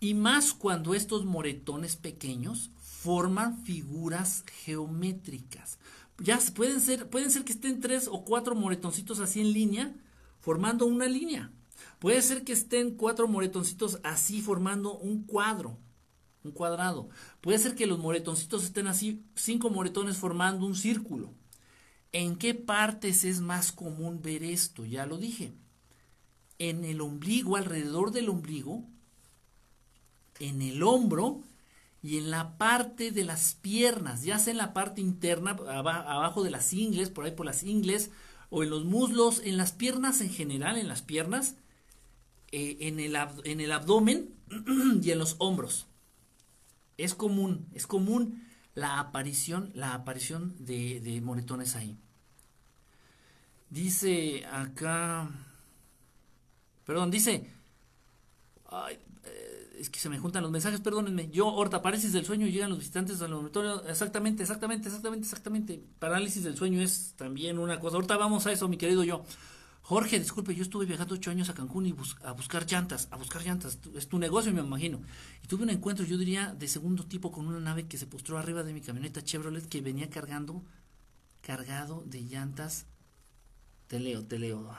Y 0.00 0.12
más 0.12 0.52
cuando 0.52 0.94
estos 0.94 1.24
moretones 1.24 1.96
pequeños 1.96 2.72
forman 2.82 3.64
figuras 3.64 4.44
geométricas. 4.64 5.77
Ya 6.18 6.38
pueden 6.54 6.80
ser, 6.80 7.08
pueden 7.08 7.30
ser 7.30 7.44
que 7.44 7.52
estén 7.52 7.80
tres 7.80 8.08
o 8.10 8.24
cuatro 8.24 8.54
moretoncitos 8.54 9.20
así 9.20 9.40
en 9.40 9.52
línea, 9.52 9.94
formando 10.40 10.86
una 10.86 11.06
línea. 11.06 11.52
Puede 11.98 12.22
ser 12.22 12.44
que 12.44 12.52
estén 12.52 12.96
cuatro 12.96 13.28
moretoncitos 13.28 14.00
así 14.02 14.40
formando 14.40 14.98
un 14.98 15.24
cuadro 15.24 15.78
un 16.44 16.52
cuadrado. 16.52 17.08
Puede 17.40 17.58
ser 17.58 17.74
que 17.74 17.86
los 17.86 17.98
moretoncitos 17.98 18.64
estén 18.64 18.86
así, 18.86 19.24
cinco 19.34 19.70
moretones 19.70 20.16
formando 20.16 20.66
un 20.66 20.74
círculo. 20.74 21.32
¿En 22.12 22.36
qué 22.36 22.54
partes 22.54 23.24
es 23.24 23.40
más 23.40 23.72
común 23.72 24.20
ver 24.22 24.42
esto? 24.42 24.84
Ya 24.84 25.06
lo 25.06 25.18
dije. 25.18 25.52
En 26.58 26.84
el 26.84 27.00
ombligo, 27.00 27.56
alrededor 27.56 28.12
del 28.12 28.28
ombligo, 28.28 28.84
en 30.40 30.62
el 30.62 30.82
hombro 30.82 31.42
y 32.02 32.18
en 32.18 32.30
la 32.30 32.56
parte 32.58 33.10
de 33.10 33.24
las 33.24 33.54
piernas, 33.54 34.22
ya 34.22 34.38
sea 34.38 34.52
en 34.52 34.58
la 34.58 34.72
parte 34.72 35.00
interna, 35.00 35.50
abajo 35.50 36.42
de 36.42 36.50
las 36.50 36.72
ingles, 36.72 37.10
por 37.10 37.24
ahí 37.24 37.32
por 37.32 37.46
las 37.46 37.62
ingles, 37.62 38.10
o 38.50 38.62
en 38.62 38.70
los 38.70 38.84
muslos, 38.84 39.40
en 39.44 39.56
las 39.56 39.72
piernas 39.72 40.20
en 40.20 40.30
general, 40.30 40.78
en 40.78 40.88
las 40.88 41.02
piernas, 41.02 41.56
eh, 42.50 42.78
en, 42.80 43.00
el 43.00 43.16
en 43.44 43.60
el 43.60 43.72
abdomen 43.72 44.30
y 45.02 45.10
en 45.10 45.18
los 45.18 45.36
hombros 45.38 45.88
es 46.98 47.14
común, 47.14 47.68
es 47.72 47.86
común 47.86 48.44
la 48.74 48.98
aparición, 48.98 49.70
la 49.74 49.94
aparición 49.94 50.54
de, 50.58 51.20
moretones 51.22 51.76
ahí. 51.76 51.96
Dice 53.70 54.44
acá, 54.46 55.30
perdón, 56.84 57.10
dice, 57.10 57.50
es 59.78 59.90
que 59.90 59.98
se 59.98 60.08
me 60.08 60.18
juntan 60.18 60.42
los 60.42 60.50
mensajes, 60.50 60.80
perdónenme. 60.80 61.30
Yo, 61.30 61.48
ahorita 61.48 61.82
parálisis 61.82 62.12
del 62.12 62.24
sueño, 62.24 62.46
llegan 62.46 62.70
los 62.70 62.78
visitantes 62.78 63.20
al 63.22 63.30
laboratorio. 63.30 63.84
Exactamente, 63.86 64.42
exactamente, 64.42 64.88
exactamente, 64.88 65.24
exactamente. 65.24 65.82
Parálisis 65.98 66.44
del 66.44 66.56
sueño 66.56 66.80
es 66.82 67.14
también 67.16 67.58
una 67.58 67.78
cosa. 67.78 67.96
Ahorita 67.96 68.16
vamos 68.16 68.46
a 68.46 68.52
eso, 68.52 68.68
mi 68.68 68.76
querido 68.76 69.04
yo. 69.04 69.24
Jorge, 69.82 70.18
disculpe, 70.18 70.54
yo 70.54 70.62
estuve 70.62 70.84
viajando 70.84 71.14
ocho 71.14 71.30
años 71.30 71.48
a 71.48 71.54
Cancún 71.54 71.86
y 71.86 71.94
a 72.22 72.32
buscar 72.32 72.66
llantas, 72.66 73.08
a 73.10 73.16
buscar 73.16 73.42
llantas. 73.42 73.78
Es 73.94 74.08
tu 74.08 74.18
negocio, 74.18 74.52
me 74.52 74.60
imagino. 74.60 75.00
Y 75.42 75.46
tuve 75.46 75.62
un 75.62 75.70
encuentro, 75.70 76.04
yo 76.04 76.18
diría, 76.18 76.54
de 76.54 76.68
segundo 76.68 77.06
tipo 77.06 77.32
con 77.32 77.46
una 77.46 77.60
nave 77.60 77.86
que 77.86 77.96
se 77.96 78.06
postró 78.06 78.36
arriba 78.36 78.62
de 78.64 78.74
mi 78.74 78.82
camioneta 78.82 79.22
Chevrolet 79.22 79.66
que 79.66 79.80
venía 79.80 80.10
cargando, 80.10 80.62
cargado 81.40 82.02
de 82.04 82.22
llantas. 82.22 82.84
Te 83.86 83.98
leo, 83.98 84.24
te 84.26 84.38
leo. 84.38 84.70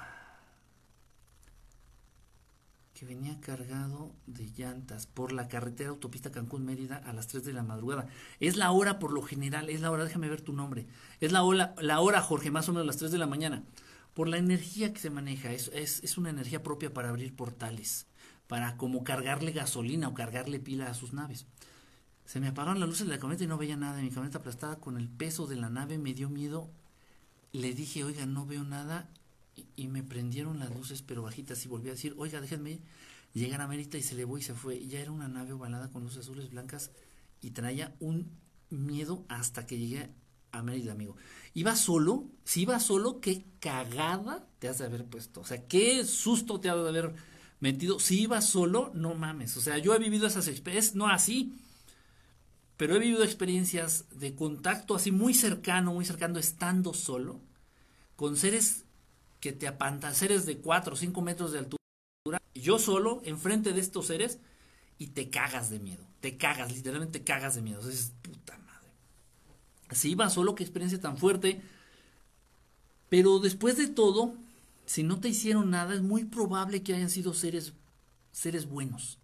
Que 2.99 3.05
venía 3.05 3.39
cargado 3.39 4.11
de 4.27 4.51
llantas 4.57 5.07
por 5.07 5.31
la 5.31 5.47
carretera 5.47 5.91
autopista 5.91 6.33
Cancún-Mérida 6.33 6.97
a 6.97 7.13
las 7.13 7.27
3 7.27 7.45
de 7.45 7.53
la 7.53 7.63
madrugada. 7.63 8.07
Es 8.41 8.57
la 8.57 8.71
hora 8.71 8.99
por 8.99 9.13
lo 9.13 9.21
general, 9.21 9.69
es 9.69 9.79
la 9.79 9.89
hora, 9.89 10.03
déjame 10.03 10.27
ver 10.27 10.41
tu 10.41 10.51
nombre. 10.51 10.85
Es 11.21 11.31
la 11.31 11.43
hora, 11.43 11.73
la 11.79 12.01
hora 12.01 12.21
Jorge, 12.21 12.51
más 12.51 12.67
o 12.67 12.73
menos 12.73 12.85
las 12.85 12.97
3 12.97 13.11
de 13.11 13.17
la 13.17 13.25
mañana 13.25 13.63
por 14.13 14.27
la 14.27 14.37
energía 14.37 14.91
que 14.91 14.99
se 14.99 15.09
maneja. 15.09 15.53
Es, 15.53 15.69
es, 15.73 16.17
una 16.17 16.29
energía 16.29 16.61
propia 16.61 16.93
para 16.93 17.07
abrir 17.07 17.33
portales, 17.33 18.05
para 18.47 18.75
como 18.75 19.05
cargarle 19.05 19.53
gasolina 19.53 20.09
o 20.09 20.13
cargarle 20.13 20.59
pila 20.59 20.89
a 20.89 20.93
sus 20.93 21.13
naves. 21.13 21.45
Se 22.25 22.41
me 22.41 22.49
apagaron 22.49 22.81
las 22.81 22.89
luces 22.89 23.07
de 23.07 23.13
la 23.13 23.19
camioneta 23.19 23.45
y 23.45 23.47
no 23.47 23.57
veía 23.57 23.77
nada. 23.77 24.01
Mi 24.01 24.09
camioneta 24.09 24.39
aplastada 24.39 24.75
con 24.75 24.97
el 24.97 25.07
peso 25.07 25.47
de 25.47 25.55
la 25.55 25.69
nave 25.69 25.97
me 25.97 26.13
dio 26.13 26.29
miedo. 26.29 26.69
Le 27.53 27.73
dije, 27.73 28.03
oiga, 28.03 28.25
no 28.25 28.45
veo 28.45 28.65
nada. 28.65 29.09
Y, 29.75 29.87
me 29.87 30.03
prendieron 30.03 30.59
las 30.59 30.73
luces, 30.73 31.01
pero 31.01 31.23
bajitas. 31.23 31.65
Y 31.65 31.67
volví 31.67 31.89
a 31.89 31.93
decir, 31.93 32.13
oiga, 32.17 32.41
déjenme 32.41 32.81
llegar 33.33 33.61
a 33.61 33.67
Mérida. 33.67 33.97
Y 33.97 34.03
se 34.03 34.15
elevó 34.15 34.37
y 34.37 34.41
se 34.41 34.53
fue. 34.53 34.85
ya 34.87 34.99
era 34.99 35.11
una 35.11 35.27
nave 35.27 35.53
ovalada 35.53 35.89
con 35.89 36.03
luces 36.03 36.19
azules 36.19 36.49
blancas. 36.49 36.91
Y 37.41 37.51
traía 37.51 37.95
un 37.99 38.31
miedo 38.69 39.25
hasta 39.29 39.65
que 39.65 39.77
llegué 39.77 40.09
a 40.51 40.61
Mérida, 40.61 40.93
amigo. 40.93 41.15
Iba 41.53 41.75
solo, 41.75 42.25
si 42.43 42.61
iba 42.61 42.79
solo, 42.79 43.19
qué 43.19 43.45
cagada 43.59 44.47
te 44.59 44.67
has 44.67 44.79
de 44.79 44.85
haber 44.85 45.05
puesto. 45.05 45.41
O 45.41 45.45
sea, 45.45 45.67
qué 45.67 46.05
susto 46.05 46.59
te 46.59 46.69
has 46.69 46.75
de 46.75 46.89
haber 46.89 47.13
metido. 47.59 47.99
Si 47.99 48.21
iba 48.21 48.41
solo, 48.41 48.91
no 48.93 49.15
mames. 49.15 49.57
O 49.57 49.61
sea, 49.61 49.77
yo 49.77 49.93
he 49.93 49.99
vivido 49.99 50.27
esas 50.27 50.47
experiencias, 50.47 50.95
no 50.95 51.07
así, 51.07 51.53
pero 52.79 52.95
he 52.95 52.99
vivido 52.99 53.23
experiencias 53.23 54.05
de 54.09 54.35
contacto 54.35 54.95
así 54.95 55.11
muy 55.11 55.33
cercano, 55.33 55.93
muy 55.93 56.05
cercano, 56.05 56.39
estando 56.39 56.93
solo, 56.93 57.41
con 58.15 58.37
seres 58.37 58.85
que 59.39 59.53
te 59.53 59.67
apantan, 59.67 60.15
seres 60.15 60.45
de 60.45 60.57
4 60.57 60.93
o 60.93 60.97
5 60.97 61.21
metros 61.21 61.51
de 61.51 61.59
altura. 61.59 61.79
Yo 62.53 62.79
solo, 62.79 63.21
enfrente 63.23 63.73
de 63.73 63.81
estos 63.81 64.07
seres, 64.07 64.39
y 64.97 65.07
te 65.07 65.29
cagas 65.29 65.69
de 65.69 65.79
miedo. 65.79 66.05
Te 66.19 66.37
cagas, 66.37 66.73
literalmente 66.73 67.19
te 67.19 67.25
cagas 67.25 67.55
de 67.55 67.61
miedo. 67.61 67.79
O 67.79 67.83
sea, 67.83 67.93
es 67.93 68.11
puta 68.21 68.59
si 69.91 70.11
iba 70.11 70.29
solo, 70.29 70.55
qué 70.55 70.63
experiencia 70.63 70.99
tan 70.99 71.17
fuerte. 71.17 71.61
Pero 73.09 73.39
después 73.39 73.77
de 73.77 73.87
todo, 73.87 74.35
si 74.85 75.03
no 75.03 75.19
te 75.19 75.29
hicieron 75.29 75.71
nada, 75.71 75.93
es 75.95 76.01
muy 76.01 76.25
probable 76.25 76.83
que 76.83 76.93
hayan 76.93 77.09
sido 77.09 77.33
seres, 77.33 77.73
seres 78.31 78.67
buenos, 78.67 79.17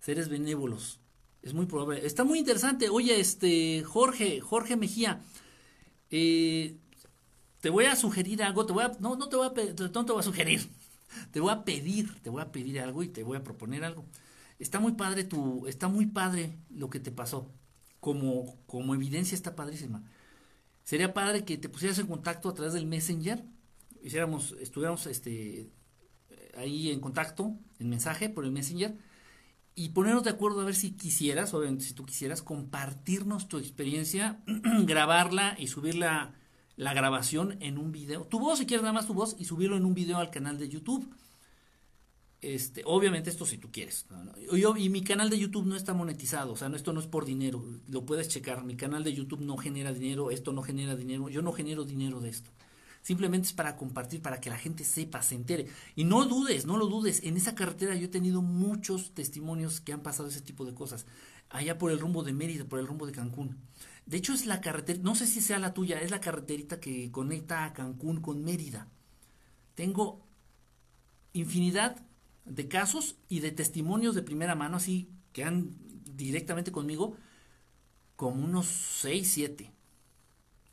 seres 0.00 0.28
benévolos. 0.28 1.00
Es 1.42 1.54
muy 1.54 1.66
probable. 1.66 2.06
Está 2.06 2.24
muy 2.24 2.38
interesante. 2.38 2.88
Oye, 2.88 3.20
este, 3.20 3.82
Jorge, 3.84 4.40
Jorge 4.40 4.76
Mejía, 4.76 5.20
eh, 6.10 6.76
te 7.60 7.70
voy 7.70 7.86
a 7.86 7.96
sugerir 7.96 8.42
algo. 8.42 8.66
Te 8.66 8.72
voy 8.72 8.84
a, 8.84 8.96
no, 9.00 9.16
no 9.16 9.28
te 9.28 9.36
voy 9.36 9.46
a, 9.46 9.50
no 9.50 10.04
te 10.04 10.12
voy 10.12 10.20
a 10.20 10.22
sugerir. 10.22 10.68
Te 11.32 11.40
voy 11.40 11.50
a 11.50 11.64
pedir, 11.64 12.20
te 12.20 12.28
voy 12.28 12.42
a 12.42 12.52
pedir 12.52 12.78
algo 12.80 13.02
y 13.02 13.08
te 13.08 13.22
voy 13.22 13.38
a 13.38 13.42
proponer 13.42 13.82
algo. 13.82 14.04
Está 14.58 14.78
muy 14.78 14.92
padre 14.92 15.24
tu, 15.24 15.66
está 15.66 15.88
muy 15.88 16.04
padre 16.04 16.58
lo 16.68 16.90
que 16.90 17.00
te 17.00 17.10
pasó 17.10 17.50
como, 17.98 18.58
como 18.66 18.94
evidencia 18.94 19.34
está 19.34 19.56
padrísima. 19.56 20.04
Sería 20.84 21.14
padre 21.14 21.46
que 21.46 21.56
te 21.56 21.70
pusieras 21.70 21.98
en 21.98 22.08
contacto 22.08 22.50
a 22.50 22.54
través 22.54 22.74
del 22.74 22.86
Messenger 22.86 23.42
hiciéramos, 24.02 24.54
estuviéramos 24.60 25.06
este, 25.06 25.70
ahí 26.56 26.90
en 26.90 27.00
contacto, 27.00 27.56
en 27.78 27.88
mensaje, 27.88 28.28
por 28.28 28.44
el 28.44 28.52
Messenger, 28.52 28.96
y 29.74 29.90
ponernos 29.90 30.24
de 30.24 30.30
acuerdo 30.30 30.60
a 30.60 30.64
ver 30.64 30.74
si 30.74 30.92
quisieras, 30.92 31.54
obviamente 31.54 31.84
si 31.84 31.94
tú 31.94 32.04
quisieras, 32.04 32.42
compartirnos 32.42 33.48
tu 33.48 33.58
experiencia, 33.58 34.42
grabarla 34.84 35.56
y 35.58 35.68
subir 35.68 35.96
la, 36.78 36.94
grabación 36.94 37.56
en 37.60 37.76
un 37.76 37.92
video. 37.92 38.24
Tu 38.24 38.38
voz, 38.38 38.58
si 38.58 38.66
quieres 38.66 38.82
nada 38.82 38.94
más 38.94 39.06
tu 39.06 39.14
voz, 39.14 39.36
y 39.38 39.44
subirlo 39.44 39.76
en 39.76 39.84
un 39.84 39.94
video 39.94 40.18
al 40.18 40.30
canal 40.30 40.58
de 40.58 40.68
YouTube. 40.68 41.08
Este, 42.40 42.82
obviamente 42.84 43.30
esto 43.30 43.44
si 43.44 43.58
tú 43.58 43.68
quieres. 43.72 44.06
Y 44.52 44.88
mi 44.88 45.02
canal 45.02 45.28
de 45.28 45.38
YouTube 45.38 45.66
no 45.66 45.76
está 45.76 45.92
monetizado, 45.92 46.52
o 46.52 46.56
sea, 46.56 46.68
no, 46.68 46.76
esto 46.76 46.92
no 46.92 47.00
es 47.00 47.06
por 47.06 47.24
dinero, 47.24 47.64
lo 47.88 48.06
puedes 48.06 48.28
checar. 48.28 48.64
Mi 48.64 48.76
canal 48.76 49.02
de 49.02 49.12
YouTube 49.12 49.40
no 49.40 49.56
genera 49.56 49.92
dinero, 49.92 50.30
esto 50.30 50.52
no 50.52 50.62
genera 50.62 50.94
dinero, 50.94 51.28
yo 51.28 51.42
no 51.42 51.52
genero 51.52 51.84
dinero 51.84 52.20
de 52.20 52.30
esto. 52.30 52.50
Simplemente 53.02 53.48
es 53.48 53.54
para 53.54 53.76
compartir, 53.76 54.20
para 54.20 54.40
que 54.40 54.50
la 54.50 54.58
gente 54.58 54.84
sepa, 54.84 55.22
se 55.22 55.34
entere. 55.34 55.66
Y 55.96 56.04
no 56.04 56.26
dudes, 56.26 56.66
no 56.66 56.76
lo 56.76 56.86
dudes. 56.86 57.22
En 57.24 57.36
esa 57.36 57.54
carretera 57.54 57.94
yo 57.94 58.06
he 58.06 58.08
tenido 58.08 58.42
muchos 58.42 59.14
testimonios 59.14 59.80
que 59.80 59.92
han 59.92 60.02
pasado 60.02 60.28
ese 60.28 60.42
tipo 60.42 60.64
de 60.64 60.74
cosas. 60.74 61.06
Allá 61.48 61.78
por 61.78 61.90
el 61.90 62.00
rumbo 62.00 62.22
de 62.22 62.32
Mérida, 62.32 62.64
por 62.64 62.78
el 62.78 62.86
rumbo 62.86 63.06
de 63.06 63.12
Cancún. 63.12 63.56
De 64.08 64.16
hecho 64.16 64.32
es 64.32 64.46
la 64.46 64.62
carretera, 64.62 65.00
no 65.02 65.14
sé 65.14 65.26
si 65.26 65.42
sea 65.42 65.58
la 65.58 65.74
tuya, 65.74 66.00
es 66.00 66.10
la 66.10 66.22
carreterita 66.22 66.80
que 66.80 67.12
conecta 67.12 67.66
a 67.66 67.74
Cancún 67.74 68.22
con 68.22 68.42
Mérida. 68.42 68.88
Tengo 69.74 70.24
infinidad 71.34 72.00
de 72.46 72.68
casos 72.68 73.16
y 73.28 73.40
de 73.40 73.52
testimonios 73.52 74.14
de 74.14 74.22
primera 74.22 74.54
mano, 74.54 74.78
así 74.78 75.10
que 75.34 75.44
han 75.44 75.76
directamente 76.16 76.72
conmigo, 76.72 77.18
como 78.16 78.42
unos 78.46 78.66
6, 78.66 79.30
7. 79.30 79.72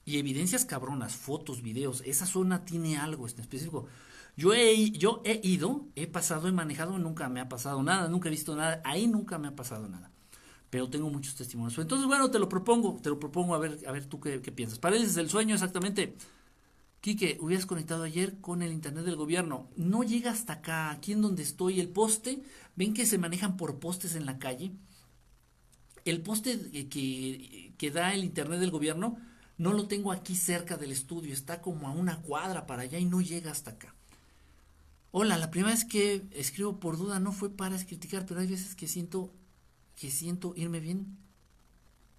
Y 0.05 0.17
evidencias 0.17 0.63
cabronas, 0.63 1.17
fotos, 1.17 1.61
videos, 1.61 2.03
esa 2.05 2.25
zona 2.25 2.63
tiene 2.63 2.97
algo 2.97 3.27
en 3.27 3.37
específico. 3.41 3.87
Yo 4.37 4.53
he, 4.53 4.91
yo 4.91 5.21
he 5.25 5.41
ido, 5.43 5.89
he 5.95 6.07
pasado, 6.07 6.47
he 6.47 6.53
manejado, 6.53 6.97
nunca 6.99 7.27
me 7.27 7.41
ha 7.41 7.49
pasado 7.49 7.83
nada, 7.83 8.07
nunca 8.07 8.29
he 8.29 8.31
visto 8.31 8.55
nada, 8.55 8.81
ahí 8.85 9.07
nunca 9.07 9.37
me 9.39 9.49
ha 9.49 9.55
pasado 9.57 9.89
nada. 9.89 10.14
Pero 10.75 10.89
tengo 10.89 11.09
muchos 11.09 11.35
testimonios. 11.35 11.77
Entonces, 11.77 12.05
bueno, 12.05 12.29
te 12.29 12.37
lo 12.37 12.49
propongo, 12.49 12.99
te 13.01 13.07
lo 13.07 13.17
propongo 13.17 13.55
a 13.55 13.59
ver, 13.59 13.79
a 13.87 13.93
ver 13.93 14.07
tú 14.07 14.19
qué, 14.19 14.41
qué 14.41 14.51
piensas. 14.51 14.77
Paredes 14.77 15.15
del 15.15 15.29
sueño, 15.29 15.53
exactamente. 15.53 16.17
Quique, 16.99 17.37
hubieras 17.39 17.65
conectado 17.65 18.03
ayer 18.03 18.41
con 18.41 18.61
el 18.61 18.73
internet 18.73 19.05
del 19.05 19.15
gobierno. 19.15 19.69
No 19.77 20.03
llega 20.03 20.31
hasta 20.31 20.51
acá, 20.51 20.91
aquí 20.91 21.13
en 21.13 21.21
donde 21.21 21.43
estoy, 21.43 21.79
el 21.79 21.87
poste, 21.87 22.43
ven 22.75 22.93
que 22.93 23.05
se 23.05 23.17
manejan 23.17 23.55
por 23.55 23.79
postes 23.79 24.17
en 24.17 24.25
la 24.25 24.37
calle. 24.37 24.73
El 26.03 26.21
poste 26.21 26.59
que, 26.89 27.73
que 27.77 27.91
da 27.91 28.13
el 28.13 28.25
internet 28.25 28.59
del 28.59 28.71
gobierno 28.71 29.17
no 29.57 29.71
lo 29.71 29.87
tengo 29.87 30.11
aquí 30.11 30.35
cerca 30.35 30.75
del 30.75 30.91
estudio, 30.91 31.31
está 31.31 31.61
como 31.61 31.87
a 31.87 31.91
una 31.91 32.21
cuadra 32.21 32.67
para 32.67 32.81
allá 32.81 32.99
y 32.99 33.05
no 33.05 33.21
llega 33.21 33.49
hasta 33.49 33.71
acá. 33.71 33.95
Hola, 35.11 35.37
la 35.37 35.51
primera 35.51 35.73
vez 35.73 35.85
que 35.85 36.27
escribo 36.31 36.81
por 36.81 36.97
duda 36.97 37.21
no 37.21 37.31
fue 37.31 37.49
para 37.49 37.81
criticar, 37.85 38.25
pero 38.25 38.41
hay 38.41 38.47
veces 38.47 38.75
que 38.75 38.89
siento 38.89 39.31
que 39.95 40.11
siento 40.11 40.53
irme 40.55 40.79
bien, 40.79 41.17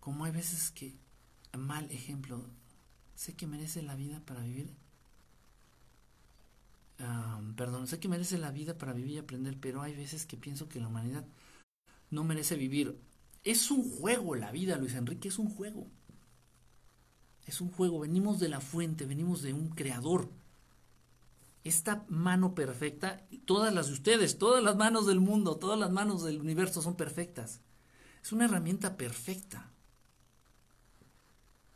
como 0.00 0.24
hay 0.24 0.32
veces 0.32 0.70
que 0.70 0.96
mal 1.56 1.90
ejemplo, 1.90 2.44
sé 3.14 3.34
que 3.34 3.46
merece 3.46 3.82
la 3.82 3.94
vida 3.94 4.20
para 4.24 4.42
vivir. 4.42 4.74
perdón, 7.56 7.86
sé 7.86 7.98
que 7.98 8.08
merece 8.08 8.38
la 8.38 8.50
vida 8.50 8.76
para 8.76 8.92
vivir 8.92 9.12
y 9.12 9.18
aprender, 9.18 9.56
pero 9.58 9.82
hay 9.82 9.94
veces 9.94 10.26
que 10.26 10.36
pienso 10.36 10.68
que 10.68 10.80
la 10.80 10.88
humanidad 10.88 11.24
no 12.10 12.24
merece 12.24 12.56
vivir. 12.56 12.98
Es 13.44 13.70
un 13.70 13.90
juego 13.98 14.34
la 14.34 14.50
vida, 14.52 14.76
Luis 14.76 14.94
Enrique, 14.94 15.28
es 15.28 15.38
un 15.38 15.48
juego. 15.48 15.86
Es 17.46 17.60
un 17.60 17.70
juego, 17.70 18.00
venimos 18.00 18.40
de 18.40 18.48
la 18.48 18.60
fuente, 18.60 19.06
venimos 19.06 19.42
de 19.42 19.52
un 19.52 19.68
creador. 19.68 20.30
Esta 21.64 22.04
mano 22.08 22.54
perfecta, 22.54 23.26
todas 23.44 23.72
las 23.72 23.86
de 23.86 23.94
ustedes, 23.94 24.38
todas 24.38 24.62
las 24.62 24.76
manos 24.76 25.06
del 25.06 25.20
mundo, 25.20 25.56
todas 25.56 25.78
las 25.78 25.90
manos 25.90 26.24
del 26.24 26.40
universo 26.40 26.82
son 26.82 26.96
perfectas. 26.96 27.60
Es 28.26 28.32
una 28.32 28.46
herramienta 28.46 28.96
perfecta. 28.96 29.70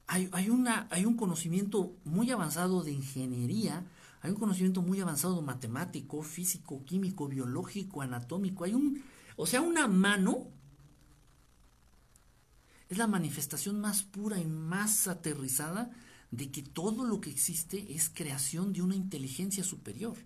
Hay, 0.09 0.51
una, 0.51 0.89
hay 0.91 1.05
un 1.05 1.17
conocimiento 1.17 1.97
muy 2.03 2.29
avanzado 2.33 2.83
de 2.83 2.91
ingeniería, 2.91 3.87
hay 4.21 4.33
un 4.33 4.37
conocimiento 4.37 4.83
muy 4.83 5.01
avanzado 5.01 5.43
matemático, 5.43 6.25
físico, 6.25 6.85
químico, 6.85 7.29
biológico, 7.29 8.03
anatómico. 8.03 8.65
Hay 8.65 8.75
un, 8.75 9.01
o 9.37 9.47
sea, 9.47 9.61
una 9.61 9.87
mano 9.87 10.49
es 12.89 12.99
la 12.99 13.07
manifestación 13.07 13.81
más 13.81 14.03
pura 14.03 14.41
y 14.41 14.47
más 14.47 15.07
aterrizada 15.07 15.93
de 16.33 16.51
que 16.51 16.65
todo 16.65 17.05
lo 17.05 17.21
que 17.21 17.31
existe 17.31 17.95
es 17.95 18.11
creación 18.13 18.73
de 18.73 18.83
una 18.83 18.97
inteligencia 18.97 19.63
superior. 19.63 20.17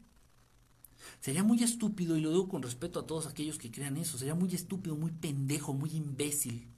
Sería 1.21 1.43
muy 1.43 1.62
estúpido, 1.62 2.17
y 2.17 2.21
lo 2.21 2.31
digo 2.31 2.49
con 2.49 2.62
respeto 2.62 3.01
a 3.01 3.07
todos 3.07 3.27
aquellos 3.27 3.59
que 3.59 3.71
crean 3.71 3.97
eso, 3.97 4.19
sería 4.19 4.35
muy 4.35 4.55
estúpido, 4.55 4.97
muy 4.97 5.11
pendejo, 5.11 5.73
muy 5.73 5.90
imbécil, 5.90 6.69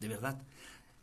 de 0.00 0.08
verdad, 0.08 0.42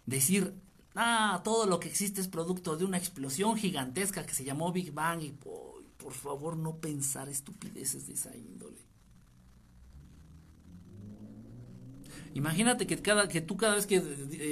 decir, 0.05 0.53
ah, 0.95 1.41
todo 1.43 1.65
lo 1.65 1.79
que 1.79 1.87
existe 1.87 2.21
es 2.21 2.27
producto 2.27 2.75
de 2.77 2.85
una 2.85 2.97
explosión 2.97 3.55
gigantesca 3.57 4.25
que 4.25 4.33
se 4.33 4.43
llamó 4.43 4.71
Big 4.71 4.91
Bang 4.91 5.23
y 5.23 5.31
por 5.31 6.13
favor 6.13 6.57
no 6.57 6.77
pensar 6.77 7.29
estupideces 7.29 8.07
de 8.07 8.13
esa 8.13 8.35
índole. 8.35 8.91
Imagínate 12.33 12.87
que, 12.87 12.97
cada, 13.01 13.27
que 13.27 13.41
tú 13.41 13.57
cada 13.57 13.75
vez 13.75 13.85
que 13.85 14.01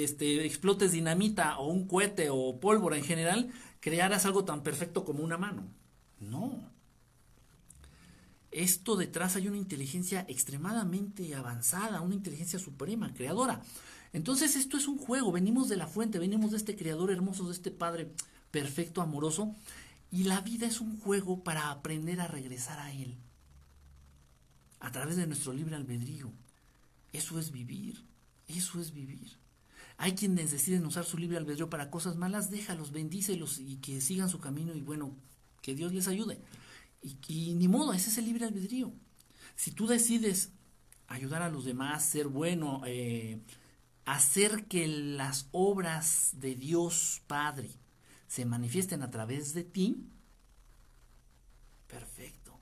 este, 0.04 0.44
explotes 0.44 0.92
dinamita 0.92 1.58
o 1.58 1.68
un 1.68 1.86
cohete 1.86 2.28
o 2.30 2.60
pólvora 2.60 2.96
en 2.96 3.04
general, 3.04 3.50
crearas 3.80 4.26
algo 4.26 4.44
tan 4.44 4.62
perfecto 4.62 5.04
como 5.04 5.24
una 5.24 5.38
mano. 5.38 5.66
No. 6.18 6.70
Esto 8.50 8.96
detrás 8.96 9.36
hay 9.36 9.46
una 9.46 9.56
inteligencia 9.56 10.26
extremadamente 10.28 11.34
avanzada, 11.34 12.00
una 12.00 12.14
inteligencia 12.14 12.58
suprema, 12.58 13.14
creadora. 13.14 13.62
Entonces 14.12 14.56
esto 14.56 14.76
es 14.76 14.88
un 14.88 14.98
juego, 14.98 15.30
venimos 15.30 15.68
de 15.68 15.76
la 15.76 15.86
fuente, 15.86 16.18
venimos 16.18 16.50
de 16.50 16.56
este 16.56 16.76
creador 16.76 17.12
hermoso, 17.12 17.46
de 17.46 17.52
este 17.52 17.70
Padre 17.70 18.12
perfecto, 18.50 19.02
amoroso, 19.02 19.54
y 20.10 20.24
la 20.24 20.40
vida 20.40 20.66
es 20.66 20.80
un 20.80 20.98
juego 20.98 21.44
para 21.44 21.70
aprender 21.70 22.20
a 22.20 22.26
regresar 22.26 22.80
a 22.80 22.92
Él, 22.92 23.16
a 24.80 24.90
través 24.90 25.16
de 25.16 25.28
nuestro 25.28 25.52
libre 25.52 25.76
albedrío. 25.76 26.32
Eso 27.12 27.38
es 27.38 27.52
vivir, 27.52 28.04
eso 28.48 28.80
es 28.80 28.92
vivir. 28.92 29.38
Hay 29.96 30.14
quienes 30.14 30.50
deciden 30.50 30.86
usar 30.86 31.04
su 31.04 31.18
libre 31.18 31.36
albedrío 31.36 31.70
para 31.70 31.90
cosas 31.90 32.16
malas, 32.16 32.50
déjalos, 32.50 32.90
bendícelos 32.90 33.60
y 33.60 33.76
que 33.76 34.00
sigan 34.00 34.28
su 34.28 34.40
camino 34.40 34.74
y 34.74 34.80
bueno, 34.80 35.14
que 35.62 35.74
Dios 35.74 35.92
les 35.92 36.08
ayude. 36.08 36.40
Y, 37.02 37.54
ni 37.54 37.68
modo, 37.68 37.92
ese 37.92 38.10
es 38.10 38.18
el 38.18 38.26
libre 38.26 38.44
albedrío. 38.44 38.92
Si 39.56 39.70
tú 39.70 39.86
decides 39.86 40.52
ayudar 41.08 41.42
a 41.42 41.50
los 41.50 41.64
demás, 41.64 42.04
ser 42.04 42.28
bueno, 42.28 42.82
eh, 42.86 43.40
hacer 44.04 44.66
que 44.66 44.86
las 44.86 45.48
obras 45.52 46.30
de 46.34 46.54
Dios 46.54 47.22
Padre 47.26 47.70
se 48.28 48.44
manifiesten 48.44 49.02
a 49.02 49.10
través 49.10 49.54
de 49.54 49.64
ti, 49.64 50.06
perfecto. 51.86 52.58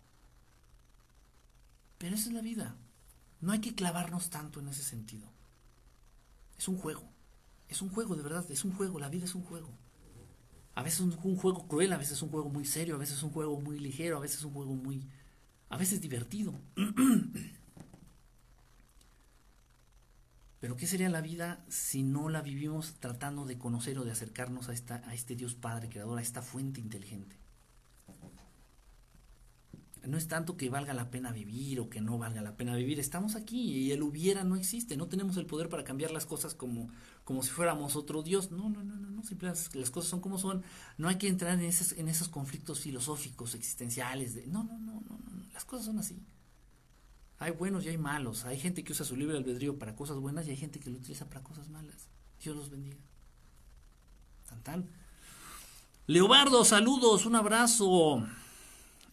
Pero 1.99 2.15
esa 2.15 2.29
es 2.29 2.35
la 2.35 2.41
vida. 2.41 2.77
No 3.41 3.53
hay 3.53 3.61
que 3.61 3.75
clavarnos 3.75 4.31
tanto 4.31 4.61
en 4.61 4.69
ese 4.69 4.83
sentido. 4.83 5.29
Es 6.57 6.69
un 6.69 6.79
juego. 6.79 7.09
Es 7.69 7.83
un 7.83 7.91
juego, 7.91 8.17
de 8.17 8.23
verdad, 8.23 8.51
es 8.51 8.65
un 8.65 8.73
juego. 8.73 8.99
La 8.99 9.09
vida 9.09 9.25
es 9.25 9.35
un 9.35 9.45
juego. 9.45 9.78
A 10.79 10.83
veces 10.85 11.01
es 11.01 11.07
un 11.25 11.37
juego 11.37 11.67
cruel, 11.67 11.93
a 11.93 11.97
veces 11.97 12.19
es 12.19 12.23
un 12.23 12.29
juego 12.29 12.51
muy 12.51 12.65
serio, 12.65 12.95
a 12.95 12.99
veces 12.99 13.17
es 13.17 13.25
un 13.25 13.31
juego 13.31 13.61
muy 13.61 13.81
ligero, 13.81 14.17
a 14.17 14.21
veces 14.21 14.39
es 14.39 14.45
un 14.45 14.53
juego 14.53 14.77
muy... 14.77 15.09
a 15.71 15.77
veces 15.77 16.01
divertido. 16.01 16.55
Pero 20.61 20.77
¿qué 20.77 20.87
sería 20.87 21.09
la 21.09 21.21
vida 21.21 21.65
si 21.69 22.05
no 22.05 22.29
la 22.29 22.43
vivimos 22.43 22.95
tratando 23.01 23.45
de 23.45 23.59
conocer 23.59 23.99
o 23.99 24.05
de 24.05 24.13
acercarnos 24.13 24.69
a, 24.69 24.73
esta, 24.73 25.03
a 25.09 25.15
este 25.15 25.35
Dios 25.35 25.57
Padre 25.57 25.89
Creador, 25.89 26.17
a 26.17 26.23
esta 26.23 26.43
fuente 26.43 26.81
inteligente? 26.81 27.35
No 30.07 30.17
es 30.17 30.29
tanto 30.29 30.57
que 30.57 30.71
valga 30.71 30.95
la 30.95 31.11
pena 31.11 31.33
vivir 31.33 31.81
o 31.81 31.91
que 31.91 32.01
no 32.01 32.19
valga 32.19 32.41
la 32.41 32.57
pena 32.57 32.77
vivir. 32.77 33.01
Estamos 33.01 33.35
aquí 33.35 33.61
y 33.61 33.91
el 33.91 34.05
hubiera 34.05 34.45
no 34.45 34.55
existe. 34.55 34.97
No 34.97 35.09
tenemos 35.09 35.37
el 35.39 35.47
poder 35.47 35.69
para 35.69 35.83
cambiar 35.83 36.13
las 36.13 36.25
cosas 36.25 36.55
como, 36.55 36.89
como 37.29 37.43
si 37.43 37.51
fuéramos 37.51 37.95
otro 37.95 38.23
Dios. 38.23 38.51
No, 38.51 38.71
no, 38.71 38.83
no, 38.83 38.97
no. 38.97 39.11
no. 39.11 39.23
Simplemente 39.23 39.79
las 39.79 39.91
cosas 39.91 40.09
son 40.09 40.21
como 40.21 40.39
son. 40.39 40.65
No 40.97 41.09
hay 41.09 41.17
que 41.17 41.29
entrar 41.29 41.53
en 41.53 41.61
esos, 41.67 41.93
en 41.93 42.09
esos 42.09 42.31
conflictos 42.31 42.81
filosóficos, 42.81 43.55
existenciales. 43.55 44.35
No, 44.47 44.65
no, 44.65 44.79
no, 44.79 45.03
no, 45.03 45.19
no. 45.19 45.45
Las 45.53 45.67
cosas 45.67 45.85
son 45.85 45.99
así. 45.99 46.23
Hay 47.39 47.51
buenos 47.51 47.85
y 47.85 47.91
hay 47.91 47.99
malos. 47.99 48.47
Hay 48.47 48.59
gente 48.59 48.83
que 48.83 48.93
usa 48.93 49.05
su 49.05 49.15
libre 49.15 49.37
albedrío 49.37 49.79
para 49.79 49.95
cosas 49.95 50.17
buenas 50.17 50.47
y 50.47 50.53
hay 50.53 50.57
gente 50.57 50.81
que 50.81 50.89
lo 50.89 50.97
utiliza 50.97 51.29
para 51.29 51.43
cosas 51.43 51.69
malas. 51.69 52.09
Dios 52.43 52.57
los 52.57 52.71
bendiga. 52.71 52.97
Tan 54.49 54.63
tan. 54.63 54.91
Leobardo, 56.07 56.65
saludos, 56.65 57.27
un 57.27 57.35
abrazo. 57.35 58.27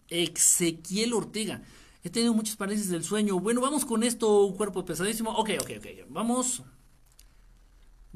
Ezequiel 0.08 1.12
Ortega. 1.12 1.64
He 2.02 2.10
tenido 2.10 2.34
muchas 2.34 2.56
parálisis 2.56 2.88
del 2.88 3.04
sueño. 3.04 3.42
Bueno, 3.42 3.60
vamos 3.60 3.84
con 3.84 4.04
esto, 4.04 4.46
un 4.46 4.56
cuerpo 4.56 4.86
pesadísimo. 4.86 5.32
Ok, 5.32 5.50
ok, 5.60 5.72
ok. 5.80 5.88
Vamos. 6.08 6.64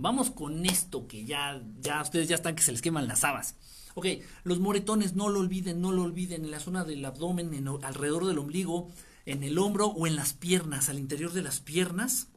Vamos 0.01 0.29
con 0.31 0.65
esto 0.65 1.07
que 1.07 1.25
ya, 1.25 1.61
ya 1.81 2.01
ustedes 2.01 2.29
ya 2.29 2.35
están 2.35 2.55
que 2.55 2.63
se 2.63 2.71
les 2.71 2.81
queman 2.81 3.09
las 3.09 3.25
habas. 3.25 3.55
Ok, 3.95 4.05
los 4.45 4.59
moretones, 4.59 5.13
no 5.13 5.27
lo 5.27 5.41
olviden, 5.41 5.81
no 5.81 5.91
lo 5.91 6.03
olviden, 6.03 6.45
en 6.45 6.51
la 6.51 6.61
zona 6.61 6.85
del 6.85 7.03
abdomen, 7.03 7.53
en, 7.53 7.67
alrededor 7.67 8.25
del 8.25 8.37
ombligo, 8.37 8.89
en 9.25 9.43
el 9.43 9.57
hombro 9.57 9.87
o 9.87 10.07
en 10.07 10.15
las 10.15 10.31
piernas, 10.31 10.87
al 10.87 10.99
interior 10.99 11.33
de 11.33 11.41
las 11.41 11.59
piernas. 11.59 12.27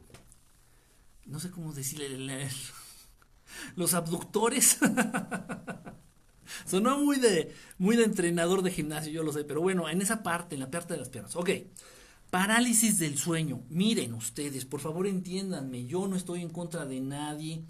No 1.25 1.39
sé 1.39 1.51
cómo 1.51 1.71
decirle. 1.71 2.49
Los 3.77 3.93
abductores. 3.93 4.79
Sonó 6.65 6.99
muy 6.99 7.17
de, 7.17 7.55
muy 7.77 7.95
de 7.95 8.03
entrenador 8.03 8.61
de 8.61 8.71
gimnasio, 8.71 9.09
yo 9.13 9.23
lo 9.23 9.31
sé, 9.31 9.45
pero 9.45 9.61
bueno, 9.61 9.87
en 9.87 10.01
esa 10.01 10.21
parte, 10.21 10.55
en 10.55 10.61
la 10.61 10.69
parte 10.69 10.95
de 10.95 10.99
las 10.99 11.07
piernas. 11.07 11.37
Ok, 11.37 11.49
parálisis 12.33 12.97
del 12.97 13.15
sueño. 13.15 13.61
Miren 13.69 14.15
ustedes, 14.15 14.65
por 14.65 14.79
favor 14.79 15.05
entiéndanme, 15.05 15.85
yo 15.85 16.07
no 16.07 16.15
estoy 16.15 16.41
en 16.41 16.49
contra 16.49 16.83
de 16.83 16.99
nadie. 16.99 17.63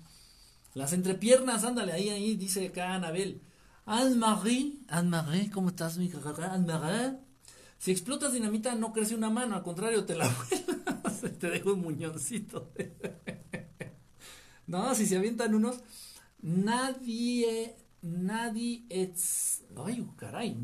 Las 0.74 0.94
entrepiernas, 0.94 1.66
ándale, 1.66 1.92
ahí, 1.92 2.08
ahí, 2.08 2.38
dice 2.38 2.68
acá 2.68 2.94
Anabel. 2.94 3.42
Anne-Marie, 3.86 4.80
Anne-Marie, 4.88 5.52
¿cómo 5.52 5.68
estás, 5.68 5.98
mi 5.98 6.10
Anne-Marie. 6.10 7.18
Si 7.78 7.92
explotas 7.92 8.32
dinamita 8.32 8.74
no 8.76 8.94
crece 8.94 9.16
una 9.16 9.30
mano, 9.30 9.58
al 9.58 9.64
contrario, 9.64 10.06
te 10.06 10.16
la 10.16 10.30
vuelas, 10.50 11.38
te 11.40 11.50
dejo 11.50 11.74
un 11.74 11.82
muñoncito. 11.82 12.72
no, 14.68 14.96
si 14.96 15.08
se 15.08 15.18
avientan 15.18 15.56
unos, 15.56 15.82
nadie, 16.42 17.76
nadie 18.02 18.86
es, 18.88 19.62
ay, 19.76 20.08
caray, 20.16 20.56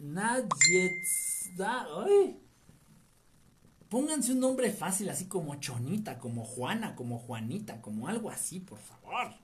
nadie 0.00 0.90
da, 1.56 1.86
ay. 2.04 2.49
Pónganse 3.90 4.32
un 4.32 4.38
nombre 4.38 4.72
fácil, 4.72 5.08
así 5.08 5.26
como 5.26 5.56
Chonita, 5.56 6.20
como 6.20 6.44
Juana, 6.44 6.94
como 6.94 7.18
Juanita, 7.18 7.82
como 7.82 8.06
algo 8.06 8.30
así, 8.30 8.60
por 8.60 8.78
favor. 8.78 9.34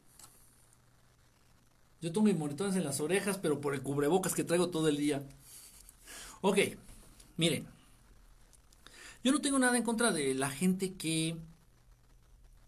Yo 2.01 2.13
tengo 2.13 2.27
mis 2.27 2.39
monitores 2.39 2.77
en 2.77 2.85
las 2.85 3.01
orejas, 3.01 3.39
pero 3.39 3.61
por 3.61 3.75
el 3.75 3.83
cubrebocas 3.83 4.35
que 4.35 4.45
traigo 4.45 4.71
todo 4.71 4.87
el 4.89 4.99
día. 4.99 5.27
Ok, 6.43 6.59
miren. 7.37 7.67
Yo 9.25 9.33
no 9.33 9.41
tengo 9.41 9.59
nada 9.59 9.77
en 9.77 9.83
contra 9.83 10.13
de 10.13 10.33
la 10.35 10.49
gente 10.49 10.95
que 10.95 11.37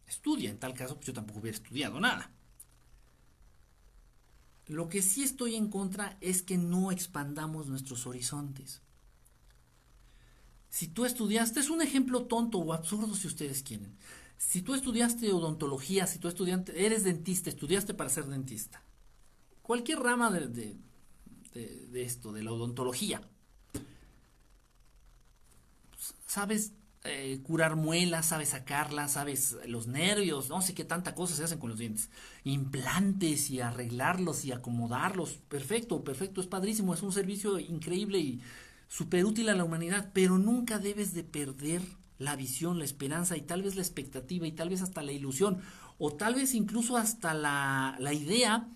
estudia. 0.09 0.51
En 0.51 0.59
tal 0.59 0.75
caso, 0.75 0.97
pues 0.97 1.07
yo 1.07 1.13
tampoco 1.13 1.39
hubiera 1.39 1.57
estudiado 1.57 2.01
nada. 2.01 2.33
Lo 4.67 4.89
que 4.89 5.01
sí 5.01 5.23
estoy 5.23 5.55
en 5.55 5.69
contra 5.69 6.19
es 6.21 6.43
que 6.43 6.59
no 6.59 6.91
expandamos 6.91 7.69
nuestros 7.69 8.05
horizontes. 8.09 8.83
Si 10.71 10.89
tú 10.89 11.05
estudiaste, 11.05 11.61
es 11.61 11.71
un 11.71 11.83
ejemplo 11.83 12.27
tonto 12.27 12.59
o 12.59 12.73
absurdo 12.73 13.15
si 13.15 13.27
ustedes 13.27 13.63
quieren. 13.63 13.97
Si 14.37 14.63
tú 14.63 14.75
estudiaste 14.75 15.33
odontología, 15.33 16.07
si 16.07 16.19
tú 16.19 16.29
estudiante, 16.29 16.85
eres 16.85 17.05
dentista, 17.05 17.51
estudiaste 17.51 17.95
para 17.95 18.11
ser 18.11 18.27
dentista 18.27 18.83
cualquier 19.69 19.99
rama 19.99 20.31
de, 20.31 20.79
esto, 21.93 22.33
de 22.33 22.43
la 22.43 22.53
odontología. 22.53 23.21
Sabes 26.27 26.73
eh, 27.05 27.41
curar 27.43 27.77
muelas, 27.77 28.29
sabes 28.29 28.49
sacarlas, 28.49 29.13
sabes 29.13 29.59
los 29.67 29.87
nervios, 29.87 30.49
no 30.49 30.63
sé 30.63 30.75
qué 30.75 30.85
tanta 30.85 31.15
cosa 31.15 31.37
se 31.37 31.45
hacen 31.45 31.59
con 31.59 31.69
los 31.69 31.79
dientes. 31.79 32.09
Implantes 32.45 33.51
y 33.51 33.61
arreglarlos 33.61 34.47
y 34.47 34.53
acomodarlos. 34.53 35.35
Perfecto, 35.51 36.03
perfecto, 36.03 36.41
es 36.41 36.47
padrísimo, 36.47 36.95
es 36.95 37.03
un 37.03 37.13
servicio 37.13 37.59
increíble 37.59 38.19
y 38.21 38.41
súper 38.89 39.25
útil 39.25 39.49
a 39.49 39.55
la 39.55 39.65
humanidad, 39.65 40.11
pero 40.13 40.39
nunca 40.39 40.79
debes 40.79 41.15
de 41.15 41.25
perder 41.25 41.83
la 42.19 42.35
visión, 42.35 42.79
la 42.79 42.85
esperanza 42.85 43.37
y 43.37 43.43
tal 43.43 43.63
vez 43.63 43.77
la 43.77 43.83
expectativa 43.83 44.47
y 44.47 44.53
tal 44.53 44.71
vez 44.71 44.83
hasta 44.83 45.03
la 45.03 45.13
ilusión 45.13 45.61
o 45.99 46.13
tal 46.13 46.35
vez 46.35 46.55
incluso 46.55 46.97
hasta 46.97 47.35
la, 47.35 47.97
la 48.01 48.13
idea 48.13 48.69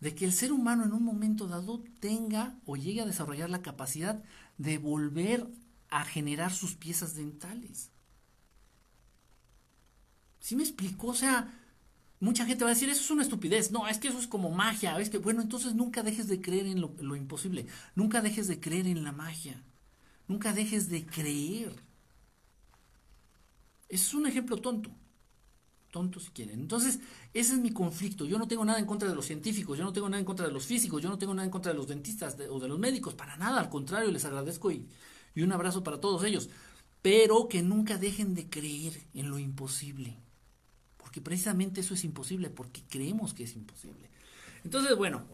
de 0.00 0.14
que 0.14 0.24
el 0.24 0.32
ser 0.32 0.52
humano 0.52 0.84
en 0.84 0.92
un 0.92 1.04
momento 1.04 1.46
dado 1.46 1.82
tenga 2.00 2.56
o 2.66 2.76
llegue 2.76 3.02
a 3.02 3.06
desarrollar 3.06 3.50
la 3.50 3.62
capacidad 3.62 4.22
de 4.56 4.78
volver 4.78 5.46
a 5.90 6.04
generar 6.04 6.52
sus 6.52 6.74
piezas 6.74 7.14
dentales. 7.14 7.90
¿Sí 10.40 10.56
me 10.56 10.62
explico? 10.62 11.08
O 11.08 11.14
sea, 11.14 11.52
mucha 12.20 12.46
gente 12.46 12.64
va 12.64 12.70
a 12.70 12.74
decir, 12.74 12.88
eso 12.88 13.02
es 13.02 13.10
una 13.10 13.22
estupidez. 13.22 13.70
No, 13.70 13.86
es 13.88 13.98
que 13.98 14.08
eso 14.08 14.18
es 14.18 14.26
como 14.26 14.50
magia. 14.50 14.98
Es 14.98 15.10
que, 15.10 15.18
bueno, 15.18 15.42
entonces 15.42 15.74
nunca 15.74 16.02
dejes 16.02 16.28
de 16.28 16.40
creer 16.40 16.66
en 16.66 16.80
lo, 16.80 17.16
imposible. 17.16 17.66
Nunca 17.94 18.20
dejes 18.20 18.48
de 18.48 18.60
creer 18.60 18.86
en 18.86 19.04
la 19.04 19.12
magia. 19.12 19.62
Nunca 20.26 20.52
dejes 20.52 20.88
de 20.88 21.06
creer. 21.06 21.72
Ese 23.88 24.04
es 24.04 24.14
un 24.14 24.26
ejemplo 24.26 24.56
tonto 24.58 24.90
tontos 25.90 26.24
si 26.24 26.30
quieren. 26.30 26.60
Entonces, 26.60 27.00
ese 27.32 27.54
es 27.54 27.60
mi 27.60 27.70
conflicto. 27.70 28.26
Yo 28.26 28.38
no 28.38 28.46
tengo 28.46 28.64
nada 28.64 28.78
en 28.78 28.86
contra 28.86 29.08
de 29.08 29.14
los 29.14 29.24
científicos, 29.24 29.78
yo 29.78 29.84
no 29.84 29.92
tengo 29.92 30.08
nada 30.08 30.18
en 30.18 30.26
contra 30.26 30.46
de 30.46 30.52
los 30.52 30.66
físicos, 30.66 31.02
yo 31.02 31.08
no 31.08 31.18
tengo 31.18 31.34
nada 31.34 31.46
en 31.46 31.50
contra 31.50 31.72
de 31.72 31.78
los 31.78 31.88
dentistas 31.88 32.36
o 32.50 32.60
de 32.60 32.68
los 32.68 32.78
médicos, 32.78 33.14
para 33.14 33.36
nada, 33.36 33.58
al 33.58 33.70
contrario, 33.70 34.10
les 34.10 34.24
agradezco 34.26 34.70
y, 34.70 34.86
y 35.34 35.42
un 35.42 35.52
abrazo 35.52 35.82
para 35.82 35.98
todos 36.00 36.24
ellos. 36.24 36.50
Pero 37.00 37.48
que 37.48 37.62
nunca 37.62 37.96
dejen 37.96 38.34
de 38.34 38.50
creer 38.50 39.00
en 39.14 39.30
lo 39.30 39.38
imposible. 39.38 40.18
Porque 41.08 41.22
precisamente 41.22 41.80
eso 41.80 41.94
es 41.94 42.04
imposible, 42.04 42.50
porque 42.50 42.82
creemos 42.86 43.32
que 43.32 43.44
es 43.44 43.56
imposible. 43.56 44.10
Entonces, 44.62 44.94
bueno, 44.94 45.24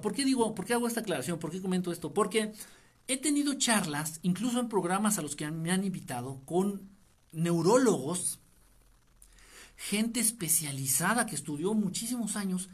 ¿por 0.00 0.12
qué 0.14 0.24
digo, 0.24 0.54
por 0.54 0.64
qué 0.64 0.74
hago 0.74 0.86
esta 0.86 1.00
aclaración? 1.00 1.40
¿Por 1.40 1.50
qué 1.50 1.60
comento 1.60 1.90
esto? 1.90 2.14
Porque 2.14 2.52
he 3.08 3.16
tenido 3.16 3.54
charlas, 3.54 4.20
incluso 4.22 4.60
en 4.60 4.68
programas 4.68 5.18
a 5.18 5.22
los 5.22 5.34
que 5.34 5.50
me 5.50 5.72
han 5.72 5.82
invitado, 5.82 6.42
con 6.44 6.90
neurólogos 7.32 8.38
gente 9.74 10.20
especializada 10.20 11.26
que 11.26 11.34
estudió 11.34 11.74
muchísimos 11.74 12.36
años 12.36 12.70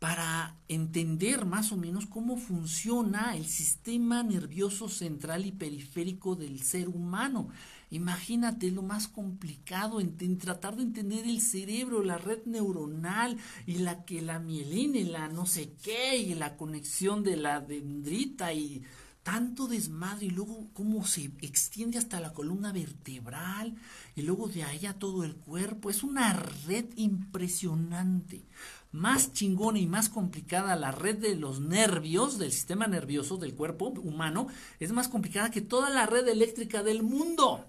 para 0.00 0.56
entender 0.66 1.46
más 1.46 1.70
o 1.70 1.76
menos 1.76 2.06
cómo 2.06 2.36
funciona 2.36 3.36
el 3.36 3.46
sistema 3.46 4.24
nervioso 4.24 4.88
central 4.88 5.46
y 5.46 5.52
periférico 5.52 6.34
del 6.34 6.64
ser 6.64 6.88
humano. 6.88 7.48
Imagínate 7.90 8.70
lo 8.72 8.82
más 8.82 9.06
complicado 9.06 10.00
en, 10.00 10.38
tratar 10.38 10.76
de 10.76 10.82
entender 10.82 11.24
el 11.24 11.40
cerebro, 11.40 12.02
la 12.02 12.18
red 12.18 12.44
neuronal 12.44 13.38
y 13.64 13.78
la 13.78 14.04
que 14.04 14.22
la 14.22 14.40
mielina 14.40 14.98
y 14.98 15.04
la 15.04 15.28
no 15.28 15.46
sé 15.46 15.72
qué 15.82 16.16
y 16.16 16.34
la 16.34 16.56
conexión 16.56 17.22
de 17.22 17.36
la 17.36 17.60
dendrita 17.60 18.52
y 18.52 18.82
tanto 19.22 19.66
desmadre 19.68 20.26
y 20.26 20.30
luego 20.30 20.68
cómo 20.72 21.04
se 21.04 21.32
extiende 21.42 21.98
hasta 21.98 22.20
la 22.20 22.32
columna 22.32 22.72
vertebral 22.72 23.76
y 24.16 24.22
luego 24.22 24.48
de 24.48 24.64
ahí 24.64 24.86
a 24.86 24.98
todo 24.98 25.22
el 25.22 25.36
cuerpo. 25.36 25.88
Es 25.88 26.02
una 26.02 26.32
red 26.32 26.86
impresionante. 26.96 28.46
Más 28.90 29.32
chingona 29.32 29.78
y 29.78 29.86
más 29.86 30.08
complicada 30.08 30.74
la 30.74 30.90
red 30.90 31.18
de 31.18 31.36
los 31.36 31.60
nervios, 31.60 32.38
del 32.38 32.50
sistema 32.50 32.86
nervioso 32.86 33.36
del 33.36 33.54
cuerpo 33.54 33.88
humano, 33.88 34.48
es 34.80 34.90
más 34.92 35.08
complicada 35.08 35.50
que 35.50 35.60
toda 35.60 35.90
la 35.90 36.06
red 36.06 36.26
eléctrica 36.26 36.82
del 36.82 37.02
mundo. 37.02 37.64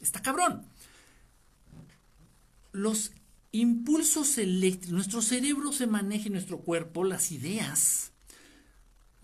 Está 0.00 0.22
cabrón. 0.22 0.66
Los 2.72 3.12
impulsos 3.52 4.38
eléctricos, 4.38 4.92
nuestro 4.92 5.22
cerebro 5.22 5.72
se 5.72 5.86
maneja 5.86 6.26
en 6.26 6.32
nuestro 6.32 6.58
cuerpo, 6.58 7.04
las 7.04 7.30
ideas 7.30 8.14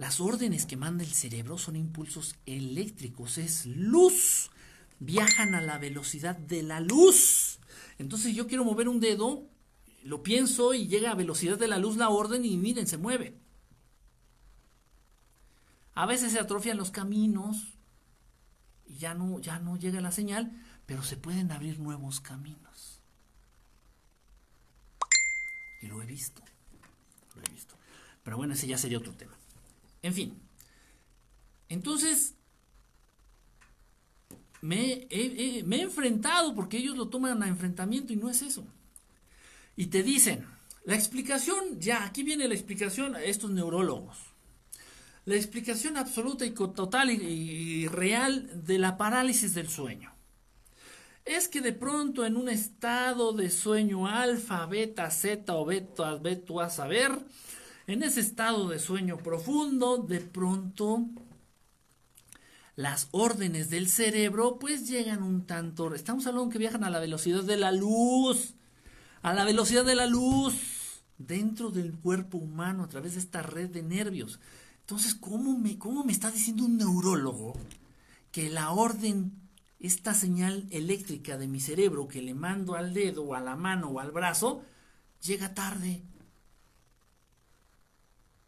las 0.00 0.18
órdenes 0.18 0.64
que 0.64 0.78
manda 0.78 1.04
el 1.04 1.12
cerebro 1.12 1.58
son 1.58 1.76
impulsos 1.76 2.34
eléctricos, 2.46 3.36
es 3.36 3.66
luz. 3.66 4.50
Viajan 4.98 5.54
a 5.54 5.60
la 5.60 5.76
velocidad 5.76 6.38
de 6.38 6.62
la 6.62 6.80
luz. 6.80 7.58
Entonces 7.98 8.34
yo 8.34 8.46
quiero 8.46 8.64
mover 8.64 8.88
un 8.88 8.98
dedo, 8.98 9.46
lo 10.02 10.22
pienso 10.22 10.72
y 10.72 10.86
llega 10.86 11.10
a 11.10 11.16
velocidad 11.16 11.58
de 11.58 11.68
la 11.68 11.76
luz 11.76 11.98
la 11.98 12.08
orden 12.08 12.46
y 12.46 12.56
miren, 12.56 12.86
se 12.86 12.96
mueve. 12.96 13.36
A 15.92 16.06
veces 16.06 16.32
se 16.32 16.40
atrofian 16.40 16.78
los 16.78 16.90
caminos 16.90 17.58
y 17.58 17.79
ya 19.00 19.14
no, 19.14 19.40
ya 19.40 19.58
no 19.58 19.76
llega 19.76 20.00
la 20.00 20.12
señal, 20.12 20.52
pero 20.86 21.02
se 21.02 21.16
pueden 21.16 21.50
abrir 21.50 21.80
nuevos 21.80 22.20
caminos. 22.20 23.00
Y 25.82 25.86
lo 25.86 26.02
he 26.02 26.06
visto, 26.06 26.42
lo 27.34 27.42
he 27.42 27.50
visto. 27.50 27.74
Pero 28.22 28.36
bueno, 28.36 28.52
ese 28.52 28.66
ya 28.66 28.76
sería 28.76 28.98
otro 28.98 29.14
tema. 29.14 29.32
En 30.02 30.12
fin. 30.12 30.38
Entonces, 31.70 32.34
me 34.60 35.06
he, 35.08 35.60
enfrentado 35.60 36.54
porque 36.54 36.76
ellos 36.76 36.96
lo 36.96 37.08
toman 37.08 37.42
a 37.42 37.48
enfrentamiento 37.48 38.12
y 38.12 38.16
no 38.16 38.28
es 38.28 38.42
eso. 38.42 38.66
Y 39.76 39.86
te 39.86 40.02
dicen, 40.02 40.44
la 40.84 40.94
explicación, 40.94 41.80
ya, 41.80 42.04
aquí 42.04 42.22
viene 42.22 42.46
la 42.48 42.54
explicación 42.54 43.14
a 43.16 43.22
estos 43.22 43.50
neurólogos. 43.50 44.18
La 45.24 45.36
explicación 45.36 45.96
absoluta 45.96 46.46
y 46.46 46.50
total 46.50 47.10
y, 47.10 47.86
real 47.88 48.64
de 48.64 48.78
la 48.78 48.96
parálisis 48.96 49.54
del 49.54 49.68
sueño. 49.68 50.12
Es 51.24 51.48
que 51.48 51.60
de 51.60 51.72
pronto 51.72 52.24
en 52.24 52.36
un 52.36 52.48
estado 52.48 53.32
de 53.32 53.50
sueño 53.50 54.06
alfa, 54.06 54.66
beta, 54.66 55.10
zeta 55.10 55.56
o 55.56 55.64
beta, 55.64 56.16
beta 56.16 56.64
a 56.64 56.70
saber, 56.70 57.12
en 57.86 58.02
ese 58.02 58.20
estado 58.20 58.68
de 58.68 58.78
sueño 58.78 59.18
profundo, 59.18 59.98
de 59.98 60.20
pronto 60.20 61.06
las 62.76 63.08
órdenes 63.10 63.68
del 63.68 63.88
cerebro 63.88 64.58
pues 64.58 64.88
llegan 64.88 65.22
un 65.22 65.46
tanto, 65.46 65.94
estamos 65.94 66.26
hablando 66.26 66.50
que 66.50 66.58
viajan 66.58 66.84
a 66.84 66.90
la 66.90 66.98
velocidad 66.98 67.42
de 67.42 67.58
la 67.58 67.72
luz, 67.72 68.54
a 69.20 69.34
la 69.34 69.44
velocidad 69.44 69.84
de 69.84 69.94
la 69.94 70.06
luz, 70.06 70.54
dentro 71.18 71.70
del 71.70 71.92
cuerpo 71.92 72.38
humano 72.38 72.84
a 72.84 72.88
través 72.88 73.14
de 73.14 73.20
esta 73.20 73.42
red 73.42 73.68
de 73.68 73.82
nervios. 73.82 74.40
Entonces, 74.90 75.14
¿cómo 75.14 75.56
me, 75.56 75.78
cómo 75.78 76.02
me 76.02 76.10
está 76.10 76.32
diciendo 76.32 76.64
un 76.64 76.76
neurólogo 76.76 77.54
que 78.32 78.50
la 78.50 78.72
orden, 78.72 79.30
esta 79.78 80.14
señal 80.14 80.66
eléctrica 80.72 81.38
de 81.38 81.46
mi 81.46 81.60
cerebro 81.60 82.08
que 82.08 82.20
le 82.20 82.34
mando 82.34 82.74
al 82.74 82.92
dedo 82.92 83.22
o 83.22 83.34
a 83.36 83.40
la 83.40 83.54
mano 83.54 83.90
o 83.90 84.00
al 84.00 84.10
brazo, 84.10 84.64
llega 85.22 85.54
tarde? 85.54 86.02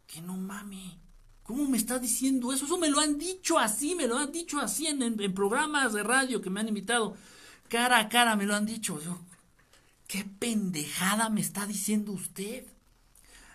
Que 0.05 0.21
no 0.21 0.35
mami. 0.35 0.99
¿Cómo 1.43 1.65
me 1.65 1.77
está 1.77 1.97
diciendo 1.97 2.51
eso? 2.51 2.65
Eso 2.65 2.77
me 2.77 2.89
lo 2.89 2.99
han 2.99 3.17
dicho 3.17 3.57
así, 3.57 3.95
me 3.95 4.07
lo 4.07 4.17
han 4.17 4.33
dicho 4.33 4.59
así 4.59 4.87
en, 4.87 5.33
programas 5.33 5.93
de 5.93 6.03
radio 6.03 6.41
que 6.41 6.49
me 6.49 6.59
han 6.59 6.67
invitado. 6.67 7.15
Cara 7.69 7.99
a 7.99 8.09
cara 8.09 8.35
me 8.35 8.45
lo 8.45 8.53
han 8.53 8.65
dicho. 8.65 8.99
¿Qué 10.07 10.25
pendejada 10.25 11.29
me 11.29 11.39
está 11.39 11.65
diciendo 11.65 12.11
usted? 12.11 12.65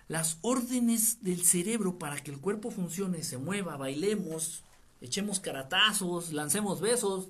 Las 0.08 0.38
órdenes 0.40 1.22
del 1.22 1.44
cerebro 1.44 1.98
para 1.98 2.16
que 2.22 2.30
el 2.30 2.40
cuerpo 2.40 2.70
funcione, 2.70 3.22
se 3.22 3.38
mueva, 3.38 3.76
bailemos, 3.76 4.64
echemos 5.00 5.38
caratazos, 5.38 6.32
lancemos 6.32 6.80
besos, 6.80 7.28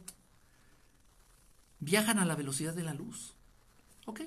viajan 1.81 2.19
a 2.19 2.25
la 2.25 2.37
velocidad 2.37 2.75
de 2.75 2.85
la 2.85 2.95
luz. 2.95 3.35
¿Ok? 4.07 4.23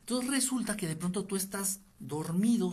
Entonces 0.00 0.30
resulta 0.30 0.76
que 0.76 0.86
de 0.86 0.96
pronto 0.96 1.24
tú 1.24 1.36
estás 1.36 1.80
dormido 1.98 2.72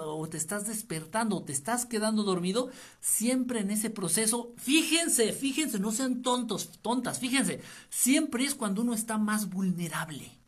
o 0.00 0.28
te 0.28 0.36
estás 0.36 0.66
despertando 0.66 1.36
o 1.36 1.42
te 1.42 1.52
estás 1.52 1.84
quedando 1.84 2.22
dormido, 2.22 2.70
siempre 3.00 3.60
en 3.60 3.70
ese 3.70 3.90
proceso, 3.90 4.54
fíjense, 4.56 5.32
fíjense, 5.32 5.78
no 5.78 5.92
sean 5.92 6.22
tontos, 6.22 6.70
tontas, 6.80 7.18
fíjense, 7.18 7.60
siempre 7.90 8.44
es 8.44 8.54
cuando 8.54 8.82
uno 8.82 8.94
está 8.94 9.18
más 9.18 9.50
vulnerable. 9.50 10.41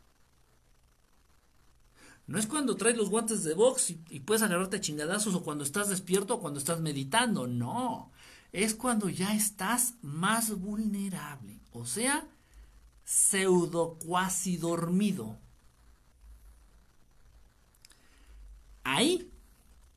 No 2.27 2.39
es 2.39 2.47
cuando 2.47 2.75
traes 2.75 2.97
los 2.97 3.09
guantes 3.09 3.43
de 3.43 3.53
box 3.53 3.91
y, 3.91 4.19
puedes 4.21 4.41
agarrarte 4.41 4.77
a 4.77 4.81
chingadazos 4.81 5.35
o 5.35 5.43
cuando 5.43 5.63
estás 5.63 5.89
despierto 5.89 6.35
o 6.35 6.39
cuando 6.39 6.59
estás 6.59 6.81
meditando, 6.81 7.45
no. 7.45 8.11
Es 8.51 8.73
cuando 8.73 9.09
ya 9.09 9.35
estás 9.35 9.95
más 10.01 10.57
vulnerable, 10.59 11.59
o 11.71 11.85
sea, 11.85 12.27
pseudo 13.03 13.99
cuasi 13.99 14.57
dormido. 14.57 15.37
Ahí 18.83 19.31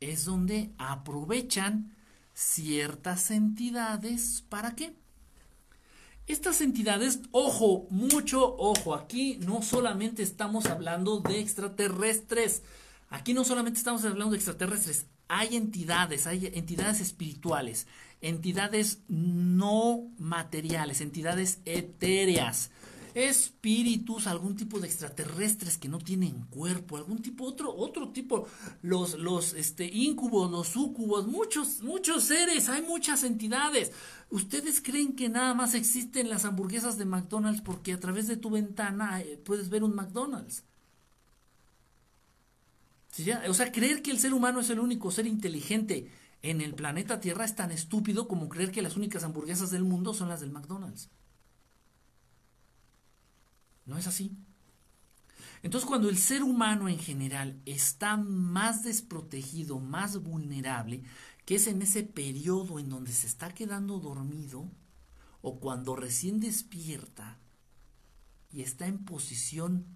es 0.00 0.24
donde 0.24 0.72
aprovechan 0.78 1.94
ciertas 2.34 3.30
entidades. 3.30 4.44
¿Para 4.48 4.74
qué? 4.74 4.94
Estas 6.28 6.60
entidades, 6.60 7.20
ojo, 7.32 7.86
mucho 7.88 8.54
ojo, 8.58 8.94
aquí 8.94 9.38
no 9.46 9.62
solamente 9.62 10.22
estamos 10.22 10.66
hablando 10.66 11.20
de 11.20 11.40
extraterrestres, 11.40 12.62
aquí 13.08 13.32
no 13.32 13.44
solamente 13.44 13.78
estamos 13.78 14.04
hablando 14.04 14.32
de 14.32 14.36
extraterrestres, 14.36 15.06
hay 15.28 15.56
entidades, 15.56 16.26
hay 16.26 16.50
entidades 16.52 17.00
espirituales, 17.00 17.86
entidades 18.20 19.00
no 19.08 20.10
materiales, 20.18 21.00
entidades 21.00 21.60
etéreas, 21.64 22.72
espíritus, 23.18 24.26
algún 24.26 24.56
tipo 24.56 24.78
de 24.78 24.86
extraterrestres 24.86 25.76
que 25.76 25.88
no 25.88 25.98
tienen 25.98 26.44
cuerpo, 26.50 26.96
algún 26.96 27.20
tipo, 27.20 27.44
otro, 27.44 27.74
otro 27.74 28.10
tipo, 28.10 28.46
los, 28.82 29.18
los 29.18 29.54
este, 29.54 29.86
íncubos, 29.86 30.50
los 30.50 30.68
sucubos, 30.68 31.26
muchos, 31.26 31.82
muchos 31.82 32.24
seres, 32.24 32.68
hay 32.68 32.82
muchas 32.82 33.24
entidades. 33.24 33.92
¿Ustedes 34.30 34.80
creen 34.80 35.14
que 35.16 35.28
nada 35.28 35.54
más 35.54 35.74
existen 35.74 36.28
las 36.28 36.44
hamburguesas 36.44 36.98
de 36.98 37.04
McDonald's 37.04 37.62
porque 37.62 37.92
a 37.92 38.00
través 38.00 38.28
de 38.28 38.36
tu 38.36 38.50
ventana 38.50 39.20
eh, 39.20 39.40
puedes 39.44 39.68
ver 39.68 39.84
un 39.84 39.94
McDonald's? 39.94 40.64
O 43.48 43.54
sea, 43.54 43.72
creer 43.72 44.00
que 44.00 44.12
el 44.12 44.20
ser 44.20 44.32
humano 44.32 44.60
es 44.60 44.70
el 44.70 44.78
único 44.78 45.10
ser 45.10 45.26
inteligente 45.26 46.08
en 46.42 46.60
el 46.60 46.74
planeta 46.74 47.20
Tierra 47.20 47.44
es 47.44 47.56
tan 47.56 47.72
estúpido 47.72 48.28
como 48.28 48.48
creer 48.48 48.70
que 48.70 48.82
las 48.82 48.96
únicas 48.96 49.24
hamburguesas 49.24 49.70
del 49.70 49.82
mundo 49.82 50.14
son 50.14 50.28
las 50.28 50.40
del 50.40 50.52
McDonald's. 50.52 51.10
No 53.88 53.96
es 53.98 54.06
así. 54.06 54.36
Entonces 55.62 55.88
cuando 55.88 56.08
el 56.08 56.18
ser 56.18 56.44
humano 56.44 56.88
en 56.88 56.98
general 56.98 57.60
está 57.66 58.16
más 58.16 58.84
desprotegido, 58.84 59.80
más 59.80 60.22
vulnerable, 60.22 61.02
que 61.44 61.56
es 61.56 61.66
en 61.66 61.82
ese 61.82 62.04
periodo 62.04 62.78
en 62.78 62.90
donde 62.90 63.12
se 63.12 63.26
está 63.26 63.52
quedando 63.52 63.98
dormido, 63.98 64.70
o 65.40 65.58
cuando 65.58 65.96
recién 65.96 66.38
despierta 66.38 67.38
y 68.52 68.62
está 68.62 68.86
en 68.86 69.04
posición 69.04 69.86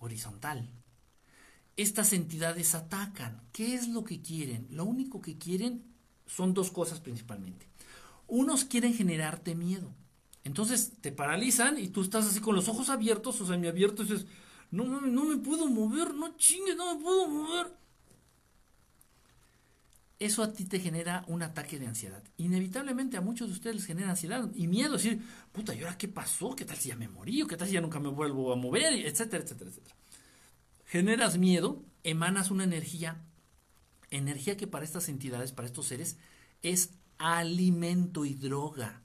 horizontal, 0.00 0.68
estas 1.76 2.12
entidades 2.12 2.74
atacan. 2.74 3.40
¿Qué 3.52 3.74
es 3.74 3.88
lo 3.88 4.04
que 4.04 4.20
quieren? 4.20 4.66
Lo 4.70 4.84
único 4.84 5.22
que 5.22 5.38
quieren 5.38 5.84
son 6.26 6.52
dos 6.52 6.70
cosas 6.70 7.00
principalmente. 7.00 7.68
Unos 8.26 8.64
quieren 8.64 8.92
generarte 8.92 9.54
miedo. 9.54 9.94
Entonces 10.44 10.92
te 11.00 11.12
paralizan 11.12 11.78
y 11.78 11.88
tú 11.88 12.02
estás 12.02 12.26
así 12.26 12.40
con 12.40 12.54
los 12.54 12.68
ojos 12.68 12.88
abiertos, 12.88 13.40
o 13.40 13.46
sea, 13.46 13.56
mi 13.56 13.68
abierto 13.68 14.02
y 14.02 14.06
dices, 14.06 14.26
no, 14.70 14.84
no 14.84 15.24
me 15.24 15.36
puedo 15.36 15.66
mover, 15.68 16.14
no 16.14 16.36
chingue, 16.36 16.74
no 16.74 16.94
me 16.94 17.02
puedo 17.02 17.28
mover. 17.28 17.82
Eso 20.22 20.44
a 20.44 20.52
ti 20.52 20.64
te 20.66 20.78
genera 20.78 21.24
un 21.26 21.42
ataque 21.42 21.80
de 21.80 21.88
ansiedad. 21.88 22.22
Inevitablemente 22.36 23.16
a 23.16 23.20
muchos 23.20 23.48
de 23.48 23.54
ustedes 23.54 23.76
les 23.76 23.86
genera 23.86 24.10
ansiedad 24.10 24.48
y 24.54 24.68
miedo, 24.68 24.92
decir, 24.92 25.20
puta, 25.50 25.74
¿y 25.74 25.80
ahora 25.80 25.98
qué 25.98 26.06
pasó? 26.06 26.54
¿Qué 26.54 26.64
tal 26.64 26.76
si 26.76 26.90
ya 26.90 26.96
me 26.96 27.08
morí? 27.08 27.42
¿O 27.42 27.48
qué 27.48 27.56
tal 27.56 27.66
si 27.66 27.74
ya 27.74 27.80
nunca 27.80 27.98
me 27.98 28.08
vuelvo 28.08 28.52
a 28.52 28.56
mover? 28.56 28.94
Etcétera, 29.04 29.42
etcétera, 29.42 29.70
etcétera. 29.70 29.96
Generas 30.84 31.38
miedo, 31.38 31.82
emanas 32.04 32.52
una 32.52 32.62
energía, 32.62 33.20
energía 34.10 34.56
que 34.56 34.68
para 34.68 34.84
estas 34.84 35.08
entidades, 35.08 35.50
para 35.50 35.66
estos 35.66 35.86
seres, 35.86 36.18
es 36.62 36.90
alimento 37.18 38.24
y 38.24 38.34
droga. 38.34 39.01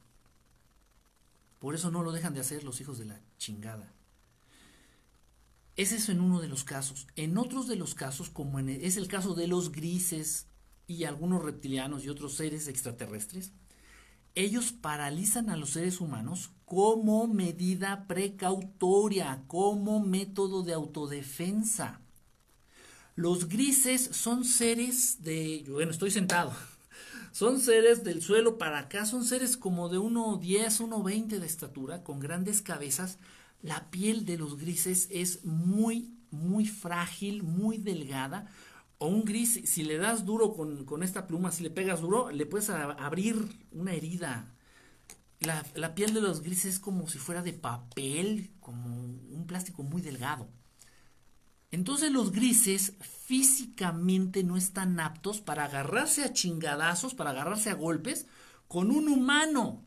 Por 1.59 1.75
eso 1.75 1.91
no 1.91 2.03
lo 2.03 2.11
dejan 2.11 2.33
de 2.33 2.39
hacer 2.39 2.63
los 2.63 2.81
hijos 2.81 2.97
de 2.97 3.05
la 3.05 3.21
chingada. 3.37 3.93
Es 5.75 5.91
eso 5.91 6.11
en 6.11 6.21
uno 6.21 6.39
de 6.39 6.47
los 6.47 6.63
casos. 6.63 7.07
En 7.15 7.37
otros 7.37 7.67
de 7.67 7.75
los 7.75 7.93
casos, 7.93 8.29
como 8.29 8.59
en 8.59 8.69
es 8.69 8.97
el 8.97 9.07
caso 9.07 9.35
de 9.35 9.47
los 9.47 9.71
grises 9.71 10.47
y 10.87 11.03
algunos 11.03 11.43
reptilianos 11.43 12.03
y 12.03 12.09
otros 12.09 12.33
seres 12.33 12.67
extraterrestres, 12.67 13.51
ellos 14.33 14.71
paralizan 14.71 15.49
a 15.49 15.57
los 15.57 15.71
seres 15.71 15.99
humanos 15.99 16.51
como 16.65 17.27
medida 17.27 18.07
precautoria, 18.07 19.43
como 19.47 19.99
método 19.99 20.63
de 20.63 20.73
autodefensa. 20.73 22.01
Los 23.15 23.49
grises 23.49 24.09
son 24.11 24.45
seres 24.45 25.23
de... 25.23 25.65
Bueno, 25.67 25.91
estoy 25.91 26.11
sentado. 26.11 26.53
Son 27.37 27.59
seres 27.59 28.03
del 28.03 28.23
suelo 28.23 28.57
para 28.57 28.79
acá, 28.79 29.05
son 29.05 29.23
seres 29.23 29.57
como 29.57 29.89
de 29.89 29.99
1,10, 29.99 30.79
1,20 30.81 31.37
de 31.37 31.45
estatura, 31.45 32.03
con 32.03 32.19
grandes 32.19 32.63
cabezas. 32.63 33.19
La 33.61 33.91
piel 33.91 34.25
de 34.25 34.39
los 34.39 34.57
grises 34.57 35.07
es 35.11 35.45
muy, 35.45 36.17
muy 36.31 36.65
frágil, 36.65 37.43
muy 37.43 37.77
delgada. 37.77 38.47
O 38.97 39.05
un 39.05 39.23
gris, 39.23 39.61
si 39.65 39.83
le 39.83 39.99
das 39.99 40.25
duro 40.25 40.55
con, 40.55 41.03
esta 41.03 41.27
pluma, 41.27 41.51
si 41.51 41.61
le 41.61 41.69
pegas 41.69 42.01
duro, 42.01 42.31
le 42.31 42.47
puedes 42.47 42.71
abrir 42.71 43.35
una 43.71 43.93
herida. 43.93 44.51
La, 45.39 45.63
la 45.75 45.93
piel 45.93 46.15
de 46.15 46.21
los 46.21 46.41
grises 46.41 46.73
es 46.73 46.79
como 46.79 47.07
si 47.07 47.19
fuera 47.19 47.43
de 47.43 47.53
papel, 47.53 48.49
como 48.59 48.89
un 48.89 49.45
plástico 49.45 49.83
muy 49.83 50.01
delgado. 50.01 50.49
Entonces 51.77 52.11
los 52.11 52.31
grises 52.31 52.93
físicamente 53.01 54.43
no 54.43 54.57
están 54.57 54.99
aptos 54.99 55.41
para 55.41 55.65
agarrarse 55.65 56.23
a 56.23 56.33
chingadazos, 56.33 57.13
para 57.13 57.29
agarrarse 57.29 57.69
a 57.69 57.75
golpes 57.75 58.25
con 58.67 58.89
un 58.89 59.07
humano. 59.07 59.85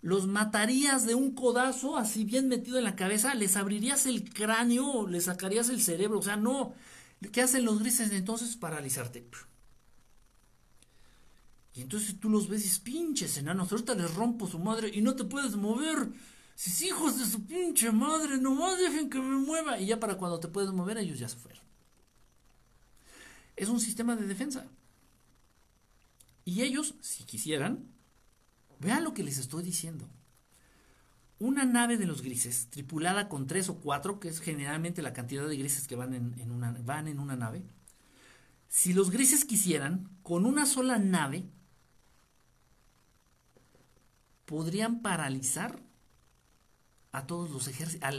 Los 0.00 0.26
matarías 0.26 1.04
de 1.04 1.14
un 1.14 1.34
codazo 1.34 1.98
así 1.98 2.24
bien 2.24 2.48
metido 2.48 2.78
en 2.78 2.84
la 2.84 2.96
cabeza, 2.96 3.34
les 3.34 3.58
abrirías 3.58 4.06
el 4.06 4.32
cráneo, 4.32 5.06
les 5.06 5.24
sacarías 5.24 5.68
el 5.68 5.82
cerebro, 5.82 6.20
o 6.20 6.22
sea, 6.22 6.38
no. 6.38 6.72
¿Qué 7.32 7.42
hacen 7.42 7.66
los 7.66 7.80
grises 7.80 8.10
entonces? 8.10 8.56
Paralizarte. 8.56 9.28
Y 11.74 11.82
entonces 11.82 12.18
tú 12.18 12.30
los 12.30 12.48
ves 12.48 12.62
y 12.62 12.64
dices, 12.64 12.78
pinches 12.78 13.36
enanos, 13.36 13.70
ahorita 13.70 13.94
les 13.94 14.14
rompo 14.14 14.46
su 14.46 14.58
madre 14.58 14.90
y 14.90 15.02
no 15.02 15.14
te 15.14 15.24
puedes 15.24 15.54
mover. 15.56 16.08
Si 16.54 16.86
hijos 16.86 17.18
de 17.18 17.26
su 17.26 17.46
pinche 17.46 17.90
madre, 17.90 18.38
nomás 18.38 18.78
dejen 18.78 19.10
que 19.10 19.18
me 19.20 19.36
mueva. 19.36 19.78
Y 19.78 19.86
ya 19.86 19.98
para 19.98 20.16
cuando 20.16 20.40
te 20.40 20.48
puedes 20.48 20.72
mover, 20.72 20.98
ellos 20.98 21.18
ya 21.18 21.28
se 21.28 21.36
fueron. 21.36 21.62
Es 23.56 23.68
un 23.68 23.80
sistema 23.80 24.16
de 24.16 24.26
defensa. 24.26 24.66
Y 26.44 26.62
ellos, 26.62 26.94
si 27.00 27.24
quisieran, 27.24 27.86
vean 28.78 29.04
lo 29.04 29.14
que 29.14 29.24
les 29.24 29.38
estoy 29.38 29.62
diciendo. 29.62 30.08
Una 31.38 31.64
nave 31.64 31.96
de 31.96 32.06
los 32.06 32.22
grises, 32.22 32.68
tripulada 32.70 33.28
con 33.28 33.46
tres 33.46 33.68
o 33.68 33.80
cuatro, 33.80 34.20
que 34.20 34.28
es 34.28 34.40
generalmente 34.40 35.02
la 35.02 35.12
cantidad 35.12 35.48
de 35.48 35.56
grises 35.56 35.88
que 35.88 35.96
van 35.96 36.14
en, 36.14 36.86
van 36.86 37.08
en 37.08 37.18
una 37.18 37.36
nave, 37.36 37.64
si 38.68 38.92
los 38.92 39.10
grises 39.10 39.44
quisieran, 39.44 40.10
con 40.22 40.46
una 40.46 40.66
sola 40.66 40.98
nave, 40.98 41.48
podrían 44.46 45.00
paralizar 45.00 45.80
a 47.14 47.26
todos 47.28 47.50
los 47.50 47.68
ejércitos, 47.68 48.10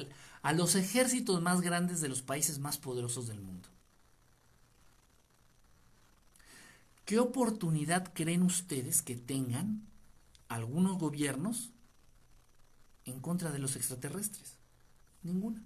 a 0.41 0.53
los 0.53 0.75
ejércitos 0.75 1.41
más 1.41 1.59
grandes 1.61 1.99
de 1.99 2.07
los 2.07 2.21
países 2.21 2.59
más 2.59 2.77
poderosos 2.77 3.27
del 3.27 3.41
mundo. 3.41 3.67
¿Qué 7.03 7.19
oportunidad 7.19 8.13
creen 8.13 8.41
ustedes 8.41 9.01
que 9.01 9.15
tengan 9.15 9.85
algunos 10.47 10.97
gobiernos 10.97 11.71
en 13.03 13.19
contra 13.19 13.51
de 13.51 13.59
los 13.59 13.75
extraterrestres? 13.75 14.55
Ninguna. 15.23 15.61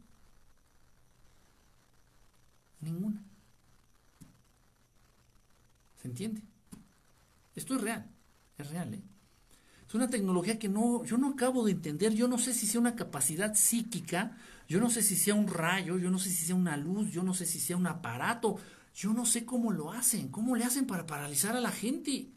Ninguna. 2.81 3.21
¿Se 6.01 6.07
entiende? 6.07 6.41
Esto 7.55 7.75
es 7.75 7.81
real, 7.81 8.09
es 8.57 8.69
real, 8.69 8.93
¿eh? 8.95 9.03
Es 9.89 9.95
una 9.95 10.07
tecnología 10.07 10.59
que 10.59 10.69
no, 10.69 11.03
yo 11.03 11.17
no 11.17 11.29
acabo 11.29 11.65
de 11.65 11.71
entender, 11.71 12.13
yo 12.13 12.27
no 12.27 12.37
sé 12.37 12.53
si 12.53 12.67
sea 12.67 12.79
una 12.79 12.95
capacidad 12.95 13.55
psíquica, 13.55 14.37
yo 14.67 14.79
no 14.79 14.91
sé 14.91 15.01
si 15.01 15.15
sea 15.15 15.33
un 15.33 15.47
rayo, 15.47 15.97
yo 15.97 16.11
no 16.11 16.19
sé 16.19 16.29
si 16.29 16.45
sea 16.45 16.55
una 16.55 16.77
luz, 16.77 17.09
yo 17.09 17.23
no 17.23 17.33
sé 17.33 17.47
si 17.47 17.59
sea 17.59 17.75
un 17.75 17.87
aparato, 17.87 18.57
yo 18.93 19.13
no 19.13 19.25
sé 19.25 19.45
cómo 19.45 19.71
lo 19.71 19.91
hacen, 19.91 20.27
cómo 20.27 20.55
le 20.55 20.63
hacen 20.63 20.85
para 20.85 21.07
paralizar 21.07 21.55
a 21.55 21.59
la 21.59 21.71
gente. 21.71 22.29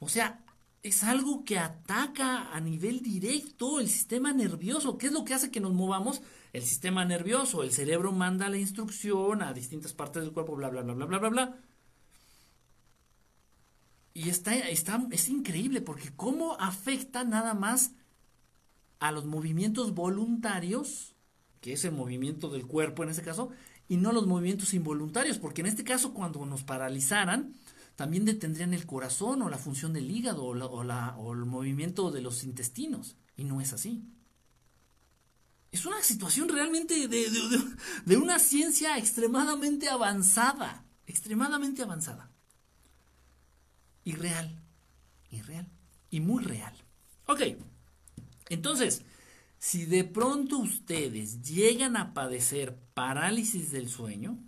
O 0.00 0.08
sea, 0.08 0.44
es 0.82 1.04
algo 1.04 1.44
que 1.44 1.60
ataca 1.60 2.52
a 2.52 2.60
nivel 2.60 3.02
directo 3.02 3.78
el 3.78 3.88
sistema 3.88 4.32
nervioso. 4.32 4.98
¿Qué 4.98 5.06
es 5.06 5.12
lo 5.12 5.24
que 5.24 5.34
hace 5.34 5.52
que 5.52 5.60
nos 5.60 5.74
movamos? 5.74 6.22
El 6.52 6.64
sistema 6.64 7.04
nervioso. 7.04 7.62
El 7.62 7.70
cerebro 7.70 8.10
manda 8.10 8.48
la 8.48 8.58
instrucción 8.58 9.42
a 9.42 9.52
distintas 9.52 9.92
partes 9.92 10.24
del 10.24 10.32
cuerpo, 10.32 10.56
bla, 10.56 10.70
bla, 10.70 10.82
bla, 10.82 10.94
bla, 10.94 11.06
bla, 11.06 11.18
bla, 11.20 11.28
bla. 11.28 11.58
Y 14.18 14.30
está, 14.30 14.52
está, 14.52 15.06
es 15.12 15.28
increíble 15.28 15.80
porque 15.80 16.10
cómo 16.16 16.56
afecta 16.58 17.22
nada 17.22 17.54
más 17.54 17.92
a 18.98 19.12
los 19.12 19.26
movimientos 19.26 19.94
voluntarios, 19.94 21.14
que 21.60 21.74
es 21.74 21.84
el 21.84 21.92
movimiento 21.92 22.50
del 22.50 22.66
cuerpo 22.66 23.04
en 23.04 23.10
ese 23.10 23.22
caso, 23.22 23.50
y 23.86 23.96
no 23.96 24.10
los 24.10 24.26
movimientos 24.26 24.74
involuntarios, 24.74 25.38
porque 25.38 25.60
en 25.60 25.68
este 25.68 25.84
caso 25.84 26.14
cuando 26.14 26.44
nos 26.46 26.64
paralizaran, 26.64 27.54
también 27.94 28.24
detendrían 28.24 28.74
el 28.74 28.86
corazón 28.86 29.40
o 29.42 29.48
la 29.48 29.56
función 29.56 29.92
del 29.92 30.10
hígado 30.10 30.46
o, 30.46 30.82
la, 30.82 31.16
o, 31.16 31.32
el 31.32 31.44
movimiento 31.44 32.10
de 32.10 32.20
los 32.20 32.42
intestinos, 32.42 33.14
y 33.36 33.44
no 33.44 33.60
es 33.60 33.72
así. 33.72 34.02
Es 35.70 35.86
una 35.86 36.02
situación 36.02 36.48
realmente 36.48 37.06
de, 37.06 37.30
de 38.04 38.16
una 38.16 38.40
ciencia 38.40 38.98
extremadamente 38.98 39.88
avanzada, 39.88 40.84
extremadamente 41.06 41.82
avanzada. 41.82 42.27
Irreal, 44.08 44.50
irreal 45.30 45.66
y 46.10 46.20
muy 46.20 46.42
real. 46.42 46.72
Ok, 47.26 47.42
entonces, 48.48 49.02
si 49.58 49.84
de 49.84 50.02
pronto 50.02 50.56
ustedes 50.56 51.42
llegan 51.42 51.94
a 51.94 52.14
padecer 52.14 52.78
parálisis 52.94 53.70
del 53.70 53.90
sueño, 53.90 54.38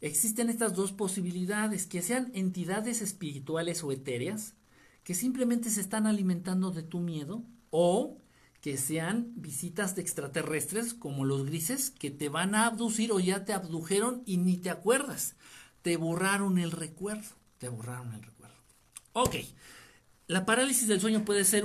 existen 0.00 0.50
estas 0.50 0.76
dos 0.76 0.92
posibilidades, 0.92 1.86
que 1.86 2.00
sean 2.00 2.30
entidades 2.32 3.02
espirituales 3.02 3.82
o 3.82 3.90
etéreas, 3.90 4.54
que 5.02 5.14
simplemente 5.14 5.68
se 5.68 5.80
están 5.80 6.06
alimentando 6.06 6.70
de 6.70 6.84
tu 6.84 7.00
miedo, 7.00 7.42
o 7.70 8.18
que 8.60 8.76
sean 8.76 9.32
visitas 9.34 9.96
de 9.96 10.02
extraterrestres 10.02 10.94
como 10.94 11.24
los 11.24 11.44
grises 11.44 11.90
que 11.90 12.12
te 12.12 12.28
van 12.28 12.54
a 12.54 12.66
abducir 12.66 13.10
o 13.10 13.18
ya 13.18 13.44
te 13.44 13.52
abdujeron 13.52 14.22
y 14.26 14.36
ni 14.36 14.58
te 14.58 14.70
acuerdas. 14.70 15.34
Te 15.82 15.96
borraron 15.96 16.58
el 16.58 16.70
recuerdo, 16.70 17.30
te 17.58 17.68
borraron 17.68 18.12
el 18.12 18.22
recuerdo. 18.22 18.39
Ok. 19.12 19.36
La 20.26 20.46
parálisis 20.46 20.86
del 20.86 21.00
sueño 21.00 21.24
puede 21.24 21.44
ser 21.44 21.64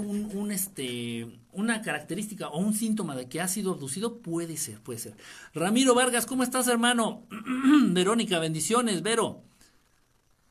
este, 0.49 1.39
una 1.51 1.83
característica 1.83 2.47
o 2.47 2.57
un 2.57 2.73
síntoma 2.73 3.15
de 3.15 3.29
que 3.29 3.39
ha 3.39 3.47
sido 3.47 3.73
abducido. 3.73 4.21
Puede 4.21 4.57
ser, 4.57 4.81
puede 4.81 4.97
ser. 4.97 5.15
Ramiro 5.53 5.93
Vargas, 5.93 6.25
¿cómo 6.25 6.41
estás, 6.41 6.67
hermano? 6.67 7.27
Verónica, 7.89 8.39
bendiciones, 8.39 9.03
Vero. 9.03 9.43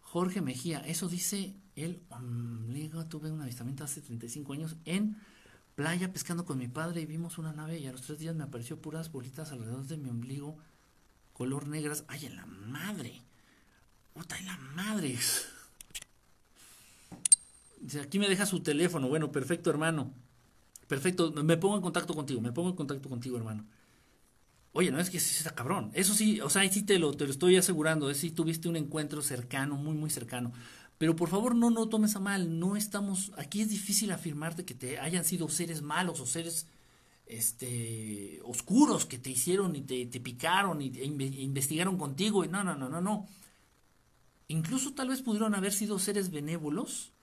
Jorge 0.01 0.41
Mejía, 0.41 0.79
eso 0.87 1.09
dice 1.09 1.57
el 1.75 2.01
ombligo. 2.09 3.05
Tuve 3.07 3.33
un 3.33 3.43
avistamiento 3.43 3.83
hace 3.83 4.01
35 4.01 4.53
años 4.53 4.77
en 4.85 5.17
playa 5.75 6.13
pescando 6.13 6.45
con 6.45 6.59
mi 6.59 6.69
padre 6.69 7.01
y 7.01 7.07
vimos 7.07 7.39
una 7.39 7.53
nave 7.53 7.81
y 7.81 7.89
a 7.89 7.93
los 7.93 8.03
tres 8.03 8.21
días 8.21 8.37
me 8.37 8.45
apareció 8.45 8.81
puras 8.81 9.11
bolitas 9.11 9.51
alrededor 9.51 9.87
de 9.87 9.97
mi 9.97 10.09
ombligo, 10.09 10.57
color 11.33 11.67
negras. 11.67 12.05
¡Ay, 12.07 12.27
en 12.27 12.37
la 12.37 12.47
madre! 12.47 13.23
¡Puta, 14.13 14.39
en 14.39 14.47
la 14.47 14.57
madre! 14.77 15.19
Aquí 18.03 18.19
me 18.19 18.29
deja 18.29 18.47
su 18.47 18.61
teléfono. 18.61 19.09
Bueno, 19.09 19.33
perfecto, 19.33 19.71
hermano. 19.71 20.13
Perfecto, 20.87 21.33
me 21.33 21.57
pongo 21.57 21.77
en 21.77 21.83
contacto 21.83 22.15
contigo, 22.15 22.41
me 22.41 22.53
pongo 22.53 22.71
en 22.71 22.77
contacto 22.77 23.09
contigo, 23.09 23.37
hermano. 23.37 23.67
Oye, 24.73 24.91
no 24.91 24.99
es 24.99 25.09
que 25.09 25.21
sí 25.21 25.37
está 25.39 25.55
cabrón. 25.55 25.91
Eso 25.95 26.15
sí, 26.15 26.41
o 26.41 26.51
sea, 26.51 26.69
sí 26.71 26.83
te 26.83 26.99
lo, 26.99 27.15
te 27.15 27.25
lo 27.25 27.31
estoy 27.31 27.57
asegurando. 27.57 28.11
Es 28.11 28.19
si 28.19 28.31
tuviste 28.33 28.69
un 28.69 28.77
encuentro 28.77 29.23
cercano, 29.23 29.77
muy, 29.77 29.95
muy 29.95 30.11
cercano. 30.11 30.53
Pero 30.99 31.15
por 31.17 31.29
favor, 31.29 31.55
no, 31.55 31.71
no 31.71 31.89
tomes 31.89 32.17
a 32.17 32.21
mal. 32.21 32.59
No 32.59 32.77
estamos. 32.77 33.33
Aquí 33.37 33.63
es 33.63 33.69
difícil 33.69 34.11
afirmarte 34.11 34.65
que 34.65 34.75
te 34.75 34.99
hayan 34.99 35.25
sido 35.25 35.49
seres 35.49 35.81
malos 35.83 36.21
o 36.21 36.27
seres 36.27 36.67
este 37.27 38.41
oscuros 38.45 39.07
que 39.07 39.19
te 39.19 39.31
hicieron 39.31 39.75
y 39.77 39.81
te, 39.83 40.07
te 40.07 40.21
picaron 40.21 40.83
y 40.83 40.89
investigaron 40.99 41.97
contigo. 41.97 42.45
No, 42.47 42.65
no, 42.65 42.75
no, 42.75 42.89
no, 42.89 43.01
no. 43.01 43.29
Incluso 44.49 44.93
tal 44.93 45.09
vez 45.09 45.23
pudieron 45.23 45.55
haber 45.55 45.73
sido 45.73 45.99
seres 45.99 46.31
benévolos 46.31 47.14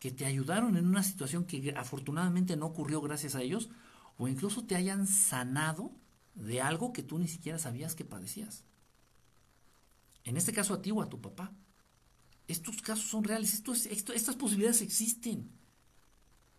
que 0.00 0.10
te 0.10 0.24
ayudaron 0.24 0.76
en 0.76 0.86
una 0.86 1.04
situación 1.04 1.44
que 1.44 1.74
afortunadamente 1.76 2.56
no 2.56 2.66
ocurrió 2.66 3.00
gracias 3.00 3.36
a 3.36 3.42
ellos, 3.42 3.68
o 4.16 4.26
incluso 4.26 4.64
te 4.64 4.74
hayan 4.74 5.06
sanado 5.06 5.92
de 6.34 6.60
algo 6.60 6.92
que 6.92 7.02
tú 7.02 7.18
ni 7.18 7.28
siquiera 7.28 7.58
sabías 7.58 7.94
que 7.94 8.04
padecías. 8.04 8.64
En 10.24 10.36
este 10.36 10.52
caso 10.52 10.74
a 10.74 10.82
ti 10.82 10.90
o 10.90 11.02
a 11.02 11.08
tu 11.08 11.20
papá. 11.20 11.52
Estos 12.48 12.82
casos 12.82 13.04
son 13.04 13.22
reales, 13.22 13.62
estas 14.14 14.36
posibilidades 14.36 14.80
existen. 14.80 15.50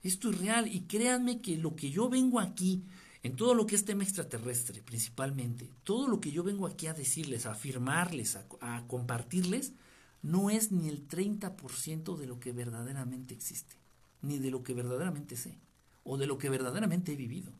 Esto 0.03 0.29
es 0.29 0.37
real 0.37 0.67
y 0.67 0.81
créanme 0.81 1.41
que 1.41 1.57
lo 1.57 1.75
que 1.75 1.91
yo 1.91 2.09
vengo 2.09 2.39
aquí, 2.39 2.85
en 3.23 3.35
todo 3.35 3.53
lo 3.53 3.65
que 3.65 3.75
es 3.75 3.85
tema 3.85 4.03
extraterrestre 4.03 4.81
principalmente, 4.81 5.69
todo 5.83 6.07
lo 6.07 6.21
que 6.21 6.31
yo 6.31 6.43
vengo 6.43 6.65
aquí 6.65 6.87
a 6.87 6.93
decirles, 6.93 7.45
a 7.45 7.51
afirmarles, 7.51 8.37
a 8.61 8.87
compartirles, 8.87 9.73
no 10.21 10.49
es 10.49 10.71
ni 10.71 10.87
el 10.87 11.07
30% 11.07 12.17
de 12.17 12.27
lo 12.27 12.39
que 12.39 12.51
verdaderamente 12.51 13.33
existe, 13.33 13.75
ni 14.21 14.39
de 14.39 14.51
lo 14.51 14.63
que 14.63 14.73
verdaderamente 14.73 15.35
sé, 15.35 15.57
o 16.03 16.17
de 16.17 16.27
lo 16.27 16.37
que 16.37 16.49
verdaderamente 16.49 17.13
he 17.13 17.15
vivido. 17.15 17.51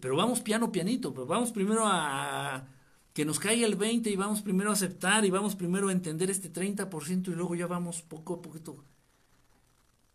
Pero 0.00 0.16
vamos 0.16 0.40
piano, 0.40 0.72
pianito, 0.72 1.12
pero 1.12 1.26
vamos 1.26 1.52
primero 1.52 1.82
a 1.84 2.68
que 3.12 3.24
nos 3.24 3.38
caiga 3.38 3.66
el 3.66 3.76
20 3.76 4.10
y 4.10 4.16
vamos 4.16 4.42
primero 4.42 4.70
a 4.70 4.72
aceptar 4.72 5.24
y 5.24 5.30
vamos 5.30 5.54
primero 5.54 5.88
a 5.88 5.92
entender 5.92 6.30
este 6.30 6.52
30% 6.52 7.28
y 7.28 7.34
luego 7.34 7.54
ya 7.54 7.66
vamos 7.66 8.02
poco 8.02 8.34
a 8.34 8.42
poquito. 8.42 8.84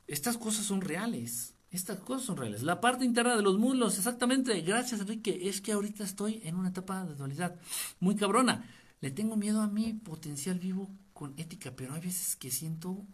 Estas 0.05 0.37
cosas 0.37 0.65
son 0.65 0.81
reales. 0.81 1.53
Estas 1.71 1.99
cosas 1.99 2.25
son 2.25 2.37
reales. 2.37 2.63
La 2.63 2.81
parte 2.81 3.05
interna 3.05 3.37
de 3.37 3.43
los 3.43 3.57
muslos, 3.57 3.97
exactamente. 3.97 4.59
Gracias, 4.61 5.01
Enrique. 5.01 5.47
Es 5.47 5.61
que 5.61 5.71
ahorita 5.71 6.03
estoy 6.03 6.41
en 6.43 6.55
una 6.55 6.69
etapa 6.69 7.05
de 7.05 7.15
dualidad 7.15 7.55
muy 7.99 8.15
cabrona. 8.15 8.65
Le 9.01 9.11
tengo 9.11 9.35
miedo 9.37 9.61
a 9.61 9.67
mi 9.67 9.93
potencial 9.93 10.59
vivo 10.59 10.89
con 11.13 11.33
ética, 11.37 11.71
pero 11.75 11.93
hay 11.93 12.01
veces 12.01 12.35
que 12.35 12.51
siento 12.51 13.05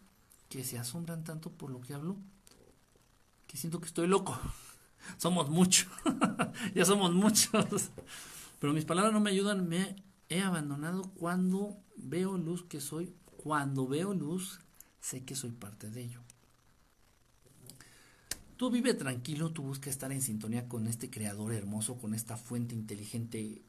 que 0.50 0.64
se 0.64 0.78
asombran 0.78 1.24
tanto 1.24 1.52
por 1.52 1.70
lo 1.70 1.82
que 1.82 1.94
hablo, 1.94 2.18
que 3.48 3.58
siento 3.58 3.80
que 3.80 3.88
estoy 3.88 4.08
loco. 4.08 4.40
somos 5.18 5.50
muchos, 5.50 5.92
ya 6.76 6.86
somos 6.86 7.14
muchos. 7.14 7.92
Pero 8.60 8.74
mis 8.74 8.86
palabras 8.86 9.14
no 9.14 9.20
me 9.20 9.30
ayudan, 9.30 9.68
me 9.68 9.96
he 10.30 10.42
abandonado 10.42 11.12
cuando 11.14 11.78
veo 11.98 12.38
luz 12.38 12.64
que 12.64 12.82
soy, 12.82 13.14
cuando 13.26 13.88
veo 13.88 14.14
luz, 14.14 14.60
sé 15.00 15.24
que 15.24 15.36
soy 15.36 15.52
parte 15.52 15.90
de 15.90 16.04
ello. 16.04 16.22
Tú 18.58 18.72
vive 18.72 18.94
tranquilo, 18.94 19.52
tú 19.52 19.64
busca 19.64 19.90
estar 19.90 20.12
en 20.12 20.22
sintonía 20.22 20.68
con 20.68 20.88
este 20.88 21.10
creador 21.10 21.54
hermoso, 21.54 21.98
con 21.98 22.14
esta 22.14 22.38
fuente 22.38 22.74
inteligente 22.74 23.62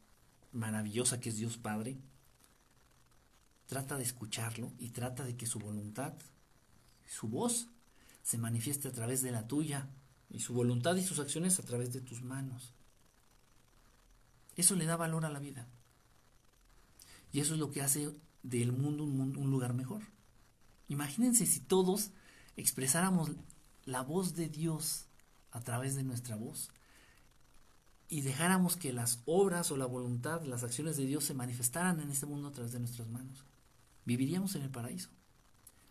maravillosa 0.53 1.20
que 1.20 1.28
es 1.28 1.36
Dios 1.36 1.59
Padre, 1.59 1.99
trata 3.66 3.96
de 3.96 4.04
escucharlo 4.04 4.72
y 4.78 4.90
trata 4.90 5.24
de 5.24 5.36
que 5.36 5.46
su 5.46 5.58
voluntad, 5.58 6.14
su 7.06 7.28
voz, 7.28 7.68
se 8.22 8.38
manifieste 8.38 8.88
a 8.88 8.92
través 8.92 9.22
de 9.22 9.30
la 9.30 9.46
tuya 9.46 9.88
y 10.30 10.40
su 10.40 10.52
voluntad 10.52 10.96
y 10.96 11.04
sus 11.04 11.18
acciones 11.18 11.58
a 11.58 11.62
través 11.62 11.92
de 11.92 12.00
tus 12.00 12.22
manos. 12.22 12.72
Eso 14.56 14.74
le 14.74 14.86
da 14.86 14.96
valor 14.96 15.24
a 15.24 15.30
la 15.30 15.38
vida. 15.38 15.68
Y 17.32 17.40
eso 17.40 17.54
es 17.54 17.60
lo 17.60 17.70
que 17.70 17.82
hace 17.82 18.10
del 18.42 18.72
mundo 18.72 19.04
un, 19.04 19.50
lugar 19.50 19.74
mejor. 19.74 20.02
Imagínense 20.88 21.46
si 21.46 21.60
todos 21.60 22.10
expresáramos 22.56 23.32
la 23.84 24.02
voz 24.02 24.34
de 24.34 24.48
Dios 24.48 25.06
a 25.50 25.60
través 25.60 25.94
de 25.94 26.02
nuestra 26.02 26.36
voz 26.36 26.70
y 28.08 28.22
dejáramos 28.22 28.76
que 28.76 28.92
las 28.92 29.20
obras 29.26 29.70
o 29.70 29.76
la 29.76 29.86
voluntad, 29.86 30.42
las 30.44 30.62
acciones 30.62 30.96
de 30.96 31.06
Dios 31.06 31.24
se 31.24 31.34
manifestaran 31.34 32.00
en 32.00 32.10
este 32.10 32.26
mundo 32.26 32.48
a 32.48 32.52
través 32.52 32.72
de 32.72 32.78
nuestras 32.78 33.08
manos. 33.08 33.44
Viviríamos 34.07 34.54
en 34.54 34.62
el 34.62 34.70
paraíso. 34.70 35.11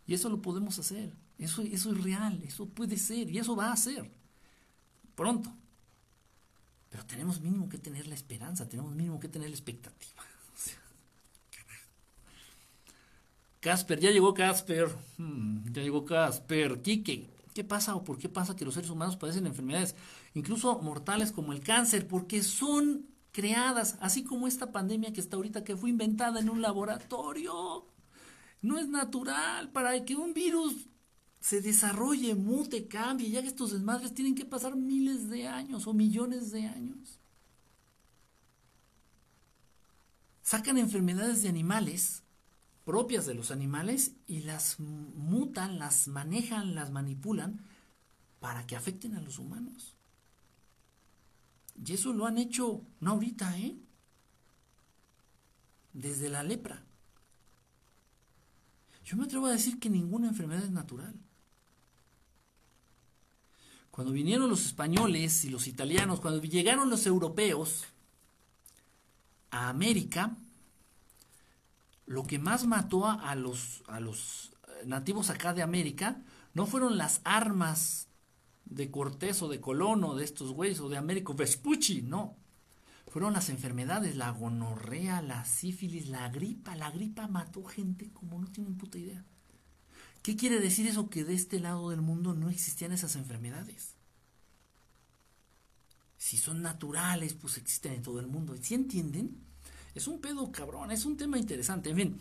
Y 0.07 0.16
eso 0.16 0.30
lo 0.30 0.41
podemos 0.41 0.80
hacer. 0.80 1.13
Eso, 1.38 1.61
eso 1.61 1.91
es 1.91 2.03
real, 2.03 2.41
eso 2.43 2.68
puede 2.70 2.97
ser 2.97 3.30
y 3.30 3.38
eso 3.38 3.55
va 3.55 3.72
a 3.72 3.78
ser. 3.78 4.09
Pronto. 5.16 5.53
Pero 6.89 7.05
tenemos 7.05 7.41
mínimo 7.41 7.68
que 7.68 7.78
tener 7.78 8.07
la 8.07 8.16
esperanza, 8.16 8.70
tenemos 8.70 8.95
mínimo 8.95 9.20
que 9.20 9.28
tener 9.28 9.49
la 9.49 9.55
expectativa. 9.55 10.24
Casper, 13.59 13.99
ya 13.99 14.11
llegó 14.11 14.34
Casper. 14.34 14.95
Hmm, 15.18 15.74
ya 15.74 15.82
llegó 15.82 16.05
Casper. 16.05 16.82
Quique, 16.82 17.30
¿qué 17.53 17.66
pasa 17.66 17.95
o 17.95 18.05
por 18.05 18.18
qué 18.18 18.30
pasa 18.30 18.55
que 18.55 18.63
los 18.63 18.76
seres 18.76 18.89
humanos 18.89 19.18
padecen 19.18 19.45
enfermedades, 19.45 19.93
incluso 20.36 20.80
mortales 20.80 21.34
como 21.34 21.51
el 21.51 21.59
cáncer? 21.59 22.07
Porque 22.07 22.43
son 22.43 23.07
creadas, 23.34 23.97
así 23.99 24.24
como 24.24 24.47
esta 24.47 24.72
pandemia 24.72 25.11
que 25.11 25.20
está 25.20 25.36
ahorita, 25.36 25.66
que 25.66 25.76
fue 25.76 25.89
inventada 25.89 26.39
en 26.39 26.49
un 26.49 26.61
laboratorio. 26.61 27.93
No 28.66 28.80
es 28.80 28.88
natural 28.88 29.70
para 29.70 30.03
que 30.05 30.16
un 30.16 30.34
virus 30.34 30.88
se 31.39 31.61
desarrolle, 31.61 32.34
mute, 32.34 32.88
cambie, 32.88 33.30
ya 33.30 33.43
que 33.43 33.47
estos 33.49 33.72
desmadres 33.72 34.16
tienen 34.16 34.34
que 34.34 34.43
pasar 34.43 34.76
miles 34.76 35.30
de 35.30 35.47
años 35.47 35.86
o 35.86 35.93
millones 35.93 36.49
de 36.49 36.66
años. 36.66 37.20
Sacan 40.41 40.80
enfermedades 40.80 41.43
de 41.43 41.49
animales, 41.49 42.24
propias 42.86 43.28
de 43.28 43.36
los 43.36 43.51
animales, 43.51 44.13
y 44.26 44.39
las 44.39 44.80
mutan, 44.80 45.78
las 45.78 46.07
manejan, 46.07 46.74
las 46.74 46.89
manipulan 46.89 47.63
para 48.39 48.66
que 48.66 48.76
afecten 48.76 49.13
a 49.13 49.22
los 49.22 49.38
humanos. 49.38 49.93
Y 51.86 51.93
eso 51.93 52.13
lo 52.13 52.26
han 52.26 52.39
hecho, 52.39 52.82
no 52.99 53.11
ahorita, 53.11 53.59
¿eh? 53.59 53.78
Desde 55.93 56.30
la 56.30 56.41
lepra. 56.41 56.85
Yo 59.06 59.16
me 59.16 59.26
atrevo 59.26 59.45
a 59.45 59.51
decir 59.51 59.80
que 59.80 59.89
ninguna 59.89 60.28
enfermedad 60.28 60.64
es 60.64 60.72
natural. 60.72 61.14
Cuando 63.91 64.12
vinieron 64.12 64.49
los 64.49 64.66
españoles 64.66 65.45
y 65.45 65.49
los 65.49 65.68
italianos, 65.68 66.20
cuando 66.20 66.41
llegaron 66.41 66.89
los 66.89 67.06
europeos 67.06 67.86
a 69.51 69.70
América, 69.70 70.36
lo 72.08 72.24
que 72.24 72.39
más 72.39 72.66
mató 72.66 73.08
a 73.08 73.36
los, 73.36 73.84
los 73.99 74.51
nativos 74.86 75.30
acá 75.30 75.53
de 75.53 75.62
América 75.62 76.22
no 76.53 76.66
fueron 76.66 76.97
las 76.97 77.22
armas 77.24 78.08
de 78.66 78.89
Cortés 78.89 79.41
o 79.43 79.47
de 79.47 79.62
Colón 79.62 80.03
o 80.03 80.16
de 80.16 80.26
estos 80.26 80.51
güeyes 80.51 80.80
o 80.80 80.89
de 80.89 80.97
Américo 80.97 81.36
Vespucci, 81.36 82.01
no. 82.01 82.36
Fueron 83.16 83.32
las 83.32 83.47
enfermedades, 83.47 84.18
la 84.18 84.30
gonorrea, 84.32 85.22
la 85.22 85.45
sífilis, 85.45 86.09
la 86.09 86.28
gripa. 86.28 86.76
La 86.76 86.91
gripa 86.91 87.30
mató 87.30 87.63
gente 87.63 88.11
como 88.11 88.38
no 88.38 88.47
tienen 88.47 88.76
puta 88.76 88.97
idea. 88.97 89.24
¿Qué 90.22 90.36
quiere 90.36 90.59
decir 90.59 90.86
eso? 90.86 91.09
Que 91.09 91.24
de 91.24 91.34
este 91.34 91.61
lado 91.61 91.91
del 91.91 92.01
mundo 92.01 92.34
no 92.34 92.49
existían 92.49 92.91
esas 92.91 93.16
enfermedades. 93.16 93.93
Si 96.18 96.36
son 96.36 96.61
naturales, 96.61 97.36
pues 97.36 97.55
existen 97.55 97.93
en 97.93 98.01
todo 98.01 98.20
el 98.20 98.28
mundo. 98.28 98.53
¿Sí 98.61 98.74
entienden? 98.74 99.38
Es 99.93 100.09
un 100.09 100.20
pedo 100.20 100.51
cabrón, 100.51 100.91
es 100.91 101.05
un 101.05 101.16
tema 101.16 101.38
interesante. 101.38 101.91
En 101.91 101.95
fin, 101.95 102.20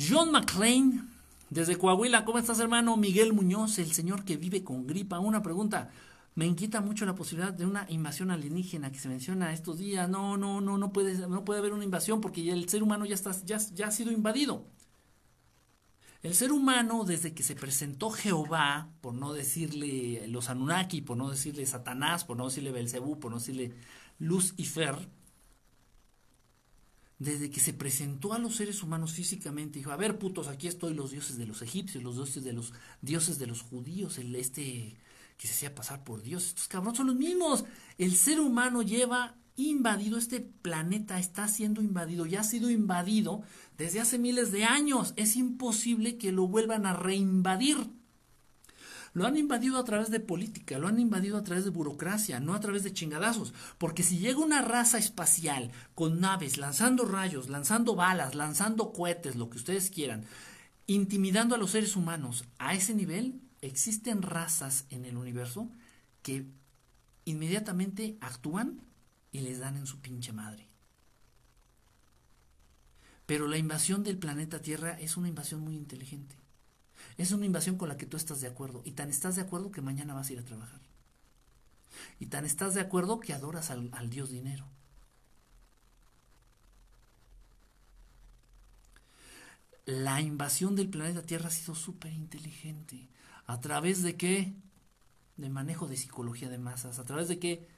John 0.00 0.32
McClain, 0.32 1.08
desde 1.48 1.78
Coahuila, 1.78 2.24
¿cómo 2.24 2.40
estás 2.40 2.58
hermano? 2.58 2.96
Miguel 2.96 3.34
Muñoz, 3.34 3.78
el 3.78 3.92
señor 3.92 4.24
que 4.24 4.36
vive 4.36 4.64
con 4.64 4.84
gripa. 4.84 5.20
Una 5.20 5.44
pregunta, 5.44 5.92
me 6.34 6.46
inquieta 6.46 6.80
mucho 6.80 7.04
la 7.04 7.14
posibilidad 7.14 7.52
de 7.52 7.66
una 7.66 7.86
invasión 7.90 8.30
alienígena 8.30 8.90
que 8.90 8.98
se 8.98 9.08
menciona 9.08 9.52
estos 9.52 9.78
días. 9.78 10.08
No, 10.08 10.36
no, 10.36 10.60
no, 10.60 10.78
no 10.78 10.92
puede, 10.92 11.26
no 11.28 11.44
puede 11.44 11.60
haber 11.60 11.72
una 11.72 11.84
invasión 11.84 12.20
porque 12.20 12.50
el 12.50 12.68
ser 12.68 12.82
humano 12.82 13.04
ya, 13.04 13.14
está, 13.14 13.32
ya, 13.44 13.58
ya 13.74 13.88
ha 13.88 13.90
sido 13.90 14.10
invadido. 14.12 14.66
El 16.22 16.34
ser 16.34 16.52
humano, 16.52 17.04
desde 17.04 17.34
que 17.34 17.42
se 17.42 17.56
presentó 17.56 18.10
Jehová, 18.10 18.90
por 19.00 19.12
no 19.12 19.32
decirle 19.32 20.26
los 20.28 20.48
Anunnaki, 20.48 21.02
por 21.02 21.16
no 21.16 21.28
decirle 21.28 21.66
Satanás, 21.66 22.24
por 22.24 22.36
no 22.36 22.46
decirle 22.46 22.70
Belcebú, 22.70 23.18
por 23.18 23.32
no 23.32 23.38
decirle 23.38 23.74
Luz 24.20 24.54
y 24.56 24.66
Fer, 24.66 25.08
desde 27.18 27.50
que 27.50 27.60
se 27.60 27.72
presentó 27.72 28.32
a 28.32 28.38
los 28.38 28.56
seres 28.56 28.82
humanos 28.82 29.12
físicamente, 29.12 29.80
dijo, 29.80 29.90
a 29.90 29.96
ver, 29.96 30.18
putos, 30.18 30.48
aquí 30.48 30.68
estoy 30.68 30.94
los 30.94 31.10
dioses 31.10 31.36
de 31.38 31.46
los 31.46 31.60
egipcios, 31.60 32.02
los 32.02 32.16
dioses 32.16 32.42
de 32.42 32.52
los 32.52 32.72
dioses 33.00 33.38
de 33.38 33.46
los 33.46 33.62
judíos, 33.62 34.18
el 34.18 34.34
este 34.36 34.96
que 35.36 35.46
se 35.46 35.54
hacía 35.54 35.74
pasar 35.74 36.04
por 36.04 36.22
Dios, 36.22 36.48
estos 36.48 36.68
cabrones 36.68 36.98
son 36.98 37.08
los 37.08 37.16
mismos. 37.16 37.64
El 37.98 38.16
ser 38.16 38.40
humano 38.40 38.82
lleva 38.82 39.36
invadido, 39.56 40.18
este 40.18 40.40
planeta 40.40 41.18
está 41.18 41.48
siendo 41.48 41.82
invadido, 41.82 42.26
ya 42.26 42.40
ha 42.40 42.44
sido 42.44 42.70
invadido 42.70 43.42
desde 43.76 44.00
hace 44.00 44.18
miles 44.18 44.52
de 44.52 44.64
años. 44.64 45.12
Es 45.16 45.36
imposible 45.36 46.16
que 46.16 46.32
lo 46.32 46.46
vuelvan 46.46 46.86
a 46.86 46.92
reinvadir. 46.94 47.90
Lo 49.14 49.26
han 49.26 49.36
invadido 49.36 49.78
a 49.78 49.84
través 49.84 50.10
de 50.10 50.20
política, 50.20 50.78
lo 50.78 50.88
han 50.88 50.98
invadido 50.98 51.36
a 51.36 51.44
través 51.44 51.64
de 51.64 51.70
burocracia, 51.70 52.40
no 52.40 52.54
a 52.54 52.60
través 52.60 52.82
de 52.82 52.94
chingadazos. 52.94 53.52
Porque 53.76 54.02
si 54.02 54.18
llega 54.18 54.38
una 54.38 54.62
raza 54.62 54.96
espacial 54.96 55.70
con 55.94 56.20
naves, 56.20 56.56
lanzando 56.56 57.04
rayos, 57.04 57.50
lanzando 57.50 57.94
balas, 57.94 58.34
lanzando 58.34 58.92
cohetes, 58.92 59.36
lo 59.36 59.50
que 59.50 59.58
ustedes 59.58 59.90
quieran, 59.90 60.24
intimidando 60.86 61.54
a 61.54 61.58
los 61.58 61.72
seres 61.72 61.94
humanos 61.94 62.44
a 62.58 62.72
ese 62.72 62.94
nivel, 62.94 63.38
existen 63.62 64.22
razas 64.22 64.84
en 64.90 65.06
el 65.06 65.16
universo 65.16 65.70
que 66.22 66.46
inmediatamente 67.24 68.18
actúan 68.20 68.80
y 69.30 69.40
les 69.40 69.60
dan 69.60 69.76
en 69.76 69.86
su 69.86 70.00
pinche 70.00 70.32
madre. 70.32 70.68
Pero 73.24 73.46
la 73.46 73.56
invasión 73.56 74.02
del 74.02 74.18
planeta 74.18 74.60
Tierra 74.60 74.98
es 75.00 75.16
una 75.16 75.28
invasión 75.28 75.60
muy 75.60 75.76
inteligente. 75.76 76.34
Es 77.16 77.32
una 77.32 77.46
invasión 77.46 77.78
con 77.78 77.88
la 77.88 77.96
que 77.96 78.06
tú 78.06 78.16
estás 78.16 78.40
de 78.40 78.48
acuerdo. 78.48 78.82
Y 78.84 78.92
tan 78.92 79.08
estás 79.08 79.36
de 79.36 79.42
acuerdo 79.42 79.70
que 79.70 79.80
mañana 79.80 80.12
vas 80.12 80.28
a 80.28 80.32
ir 80.32 80.38
a 80.40 80.44
trabajar. 80.44 80.80
Y 82.18 82.26
tan 82.26 82.44
estás 82.44 82.74
de 82.74 82.80
acuerdo 82.80 83.20
que 83.20 83.32
adoras 83.32 83.70
al, 83.70 83.88
al 83.92 84.10
Dios 84.10 84.30
dinero. 84.30 84.66
La 89.84 90.20
invasión 90.20 90.76
del 90.76 90.88
planeta 90.88 91.22
Tierra 91.22 91.48
ha 91.48 91.52
sido 91.52 91.74
súper 91.74 92.12
inteligente. 92.12 93.08
¿A 93.52 93.60
través 93.60 94.02
de 94.02 94.16
qué? 94.16 94.54
De 95.36 95.50
manejo 95.50 95.86
de 95.86 95.98
psicología 95.98 96.48
de 96.48 96.56
masas. 96.56 96.98
¿A 96.98 97.04
través 97.04 97.28
de 97.28 97.38
qué? 97.38 97.68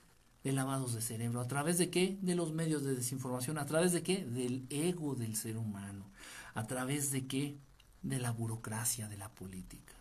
de 0.45 0.53
lavados 0.53 0.95
de 0.95 1.01
cerebro. 1.01 1.41
¿A 1.41 1.49
través 1.49 1.79
de 1.79 1.91
qué? 1.91 2.17
De 2.21 2.37
los 2.37 2.53
medios 2.53 2.85
de 2.85 2.95
desinformación. 2.95 3.59
¿A 3.59 3.67
través 3.67 3.93
de 3.93 4.03
qué? 4.05 4.25
Del 4.25 4.67
ego 4.71 5.17
del 5.17 5.35
ser 5.35 5.57
humano. 5.57 6.05
¿A 6.55 6.67
través 6.67 7.11
de 7.11 7.27
qué? 7.27 7.57
De 8.03 8.21
la 8.21 8.31
burocracia 8.31 9.09
de 9.09 9.17
la 9.17 9.31
política. 9.31 9.95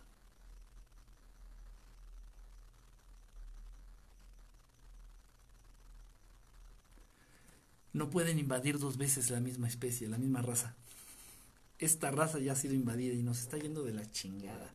No 7.94 8.10
pueden 8.10 8.38
invadir 8.38 8.78
dos 8.78 8.96
veces 8.96 9.30
la 9.30 9.40
misma 9.40 9.66
especie, 9.66 10.08
la 10.08 10.18
misma 10.18 10.42
raza. 10.42 10.76
Esta 11.78 12.10
raza 12.10 12.38
ya 12.38 12.52
ha 12.52 12.56
sido 12.56 12.74
invadida 12.74 13.14
y 13.14 13.22
nos 13.22 13.40
está 13.40 13.56
yendo 13.56 13.82
de 13.82 13.94
la 13.94 14.08
chingada. 14.10 14.72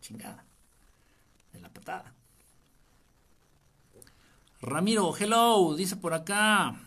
Chingada. 0.00 0.44
De 1.52 1.60
la 1.60 1.72
patada. 1.72 2.12
Ramiro, 4.60 5.14
hello, 5.16 5.74
dice 5.76 5.96
por 5.96 6.14
acá. 6.14 6.80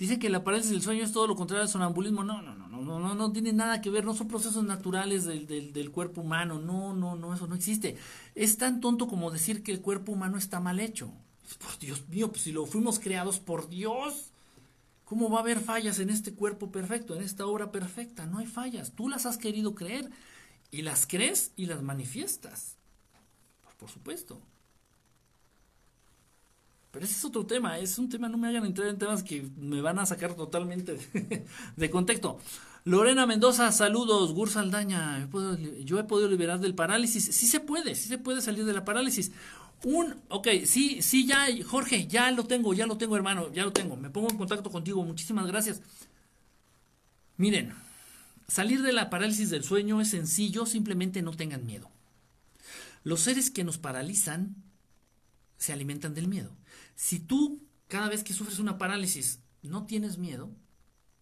Dice 0.00 0.18
que 0.18 0.30
la 0.30 0.42
parálisis 0.42 0.70
del 0.70 0.80
sueño 0.80 1.04
es 1.04 1.12
todo 1.12 1.26
lo 1.26 1.36
contrario 1.36 1.62
al 1.62 1.68
sonambulismo. 1.68 2.24
No, 2.24 2.40
no, 2.40 2.54
no, 2.54 2.68
no, 2.68 2.80
no, 2.80 2.98
no, 2.98 3.14
no 3.14 3.32
tiene 3.32 3.52
nada 3.52 3.82
que 3.82 3.90
ver, 3.90 4.04
no 4.04 4.14
son 4.14 4.28
procesos 4.28 4.64
naturales 4.64 5.24
del, 5.24 5.46
del, 5.46 5.74
del, 5.74 5.90
cuerpo 5.90 6.22
humano. 6.22 6.58
No, 6.58 6.94
no, 6.94 7.16
no, 7.16 7.34
eso 7.34 7.46
no 7.46 7.54
existe. 7.54 7.98
Es 8.34 8.56
tan 8.56 8.80
tonto 8.80 9.08
como 9.08 9.30
decir 9.30 9.62
que 9.62 9.72
el 9.72 9.82
cuerpo 9.82 10.12
humano 10.12 10.38
está 10.38 10.58
mal 10.58 10.80
hecho. 10.80 11.12
Por 11.58 11.78
Dios 11.78 12.08
mío, 12.08 12.30
pues 12.30 12.42
si 12.42 12.52
lo 12.52 12.64
fuimos 12.64 12.98
creados 12.98 13.40
por 13.40 13.68
Dios, 13.68 14.30
¿cómo 15.04 15.28
va 15.28 15.38
a 15.38 15.42
haber 15.42 15.60
fallas 15.60 15.98
en 15.98 16.08
este 16.08 16.32
cuerpo 16.32 16.70
perfecto, 16.70 17.14
en 17.14 17.22
esta 17.22 17.44
obra 17.44 17.70
perfecta? 17.70 18.24
No 18.24 18.38
hay 18.38 18.46
fallas. 18.46 18.92
Tú 18.92 19.08
las 19.08 19.26
has 19.26 19.36
querido 19.36 19.74
creer 19.74 20.08
y 20.70 20.82
las 20.82 21.06
crees 21.06 21.52
y 21.56 21.66
las 21.66 21.82
manifiestas. 21.82 22.76
Por 23.78 23.88
supuesto. 23.88 24.40
Pero 26.90 27.04
ese 27.04 27.14
es 27.14 27.24
otro 27.24 27.46
tema, 27.46 27.78
es 27.78 27.98
un 27.98 28.08
tema, 28.08 28.28
no 28.28 28.36
me 28.36 28.48
hagan 28.48 28.66
entrar 28.66 28.88
en 28.88 28.98
temas 28.98 29.22
que 29.22 29.48
me 29.58 29.80
van 29.80 29.98
a 29.98 30.06
sacar 30.06 30.34
totalmente 30.34 30.98
de, 31.76 31.90
contexto. 31.90 32.38
Lorena 32.84 33.26
Mendoza, 33.26 33.70
saludos. 33.70 34.32
Gur 34.32 34.50
Saldaña, 34.50 35.28
yo 35.84 35.98
he 36.00 36.04
podido 36.04 36.28
liberar 36.28 36.58
del 36.58 36.74
parálisis. 36.74 37.24
Sí 37.24 37.46
se 37.46 37.60
puede, 37.60 37.94
sí 37.94 38.08
se 38.08 38.18
puede 38.18 38.40
salir 38.40 38.64
de 38.64 38.72
la 38.72 38.84
parálisis. 38.84 39.30
Un, 39.84 40.16
ok, 40.28 40.48
sí, 40.64 41.00
sí, 41.00 41.26
ya, 41.26 41.46
Jorge, 41.64 42.06
ya 42.06 42.30
lo 42.32 42.44
tengo, 42.44 42.74
ya 42.74 42.86
lo 42.86 42.98
tengo, 42.98 43.16
hermano, 43.16 43.52
ya 43.52 43.64
lo 43.64 43.72
tengo. 43.72 43.96
Me 43.96 44.10
pongo 44.10 44.28
en 44.30 44.36
contacto 44.36 44.70
contigo, 44.70 45.04
muchísimas 45.04 45.46
gracias. 45.46 45.80
Miren, 47.36 47.72
salir 48.50 48.82
de 48.82 48.92
la 48.92 49.10
parálisis 49.10 49.48
del 49.48 49.64
sueño 49.64 50.00
es 50.00 50.10
sencillo, 50.10 50.66
simplemente 50.66 51.22
no 51.22 51.32
tengan 51.32 51.64
miedo. 51.64 51.90
Los 53.04 53.20
seres 53.20 53.50
que 53.50 53.64
nos 53.64 53.78
paralizan 53.78 54.56
se 55.56 55.72
alimentan 55.72 56.14
del 56.14 56.26
miedo. 56.28 56.56
Si 56.94 57.20
tú, 57.20 57.62
cada 57.88 58.08
vez 58.08 58.24
que 58.24 58.34
sufres 58.34 58.58
una 58.58 58.76
parálisis, 58.76 59.40
no 59.62 59.86
tienes 59.86 60.18
miedo, 60.18 60.50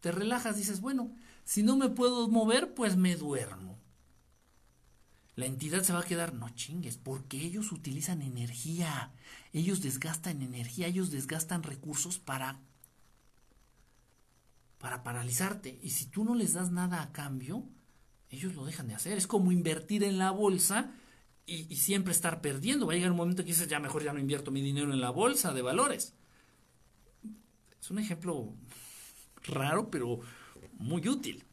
te 0.00 0.10
relajas, 0.10 0.56
dices, 0.56 0.80
bueno, 0.80 1.12
si 1.44 1.62
no 1.62 1.76
me 1.76 1.88
puedo 1.88 2.28
mover, 2.28 2.74
pues 2.74 2.96
me 2.96 3.16
duermo. 3.16 3.78
la 5.36 5.46
entidad 5.46 5.84
se 5.84 5.92
va 5.92 6.00
a 6.00 6.04
quedar, 6.04 6.34
no 6.34 6.48
chingues, 6.50 6.98
porque 6.98 7.40
ellos 7.44 7.70
utilizan 7.70 8.22
energía, 8.22 9.12
ellos 9.52 9.82
desgastan 9.82 10.42
energía, 10.42 10.88
ellos 10.88 11.12
desgastan 11.12 11.62
recursos 11.62 12.18
para 12.18 12.58
para 14.78 15.02
paralizarte. 15.02 15.78
Y 15.82 15.90
si 15.90 16.06
tú 16.06 16.24
no 16.24 16.34
les 16.34 16.54
das 16.54 16.70
nada 16.70 17.02
a 17.02 17.12
cambio, 17.12 17.64
ellos 18.30 18.54
lo 18.54 18.64
dejan 18.64 18.88
de 18.88 18.94
hacer. 18.94 19.18
Es 19.18 19.26
como 19.26 19.52
invertir 19.52 20.04
en 20.04 20.18
la 20.18 20.30
bolsa 20.30 20.92
y, 21.46 21.76
siempre 21.76 22.12
estar 22.12 22.40
perdiendo. 22.40 22.86
Va 22.86 22.92
a 22.92 22.96
llegar 22.96 23.10
un 23.10 23.16
momento 23.16 23.42
que 23.42 23.48
dices, 23.48 23.68
ya 23.68 23.80
mejor 23.80 24.04
ya 24.04 24.12
no 24.12 24.20
invierto 24.20 24.50
mi 24.50 24.60
dinero 24.60 24.92
en 24.92 25.00
la 25.00 25.10
bolsa 25.10 25.52
de 25.52 25.62
valores. 25.62 26.14
Es 27.80 27.90
un 27.90 27.98
ejemplo 27.98 28.54
raro, 29.44 29.90
pero 29.90 30.20
muy 30.74 31.08
útil. 31.08 31.44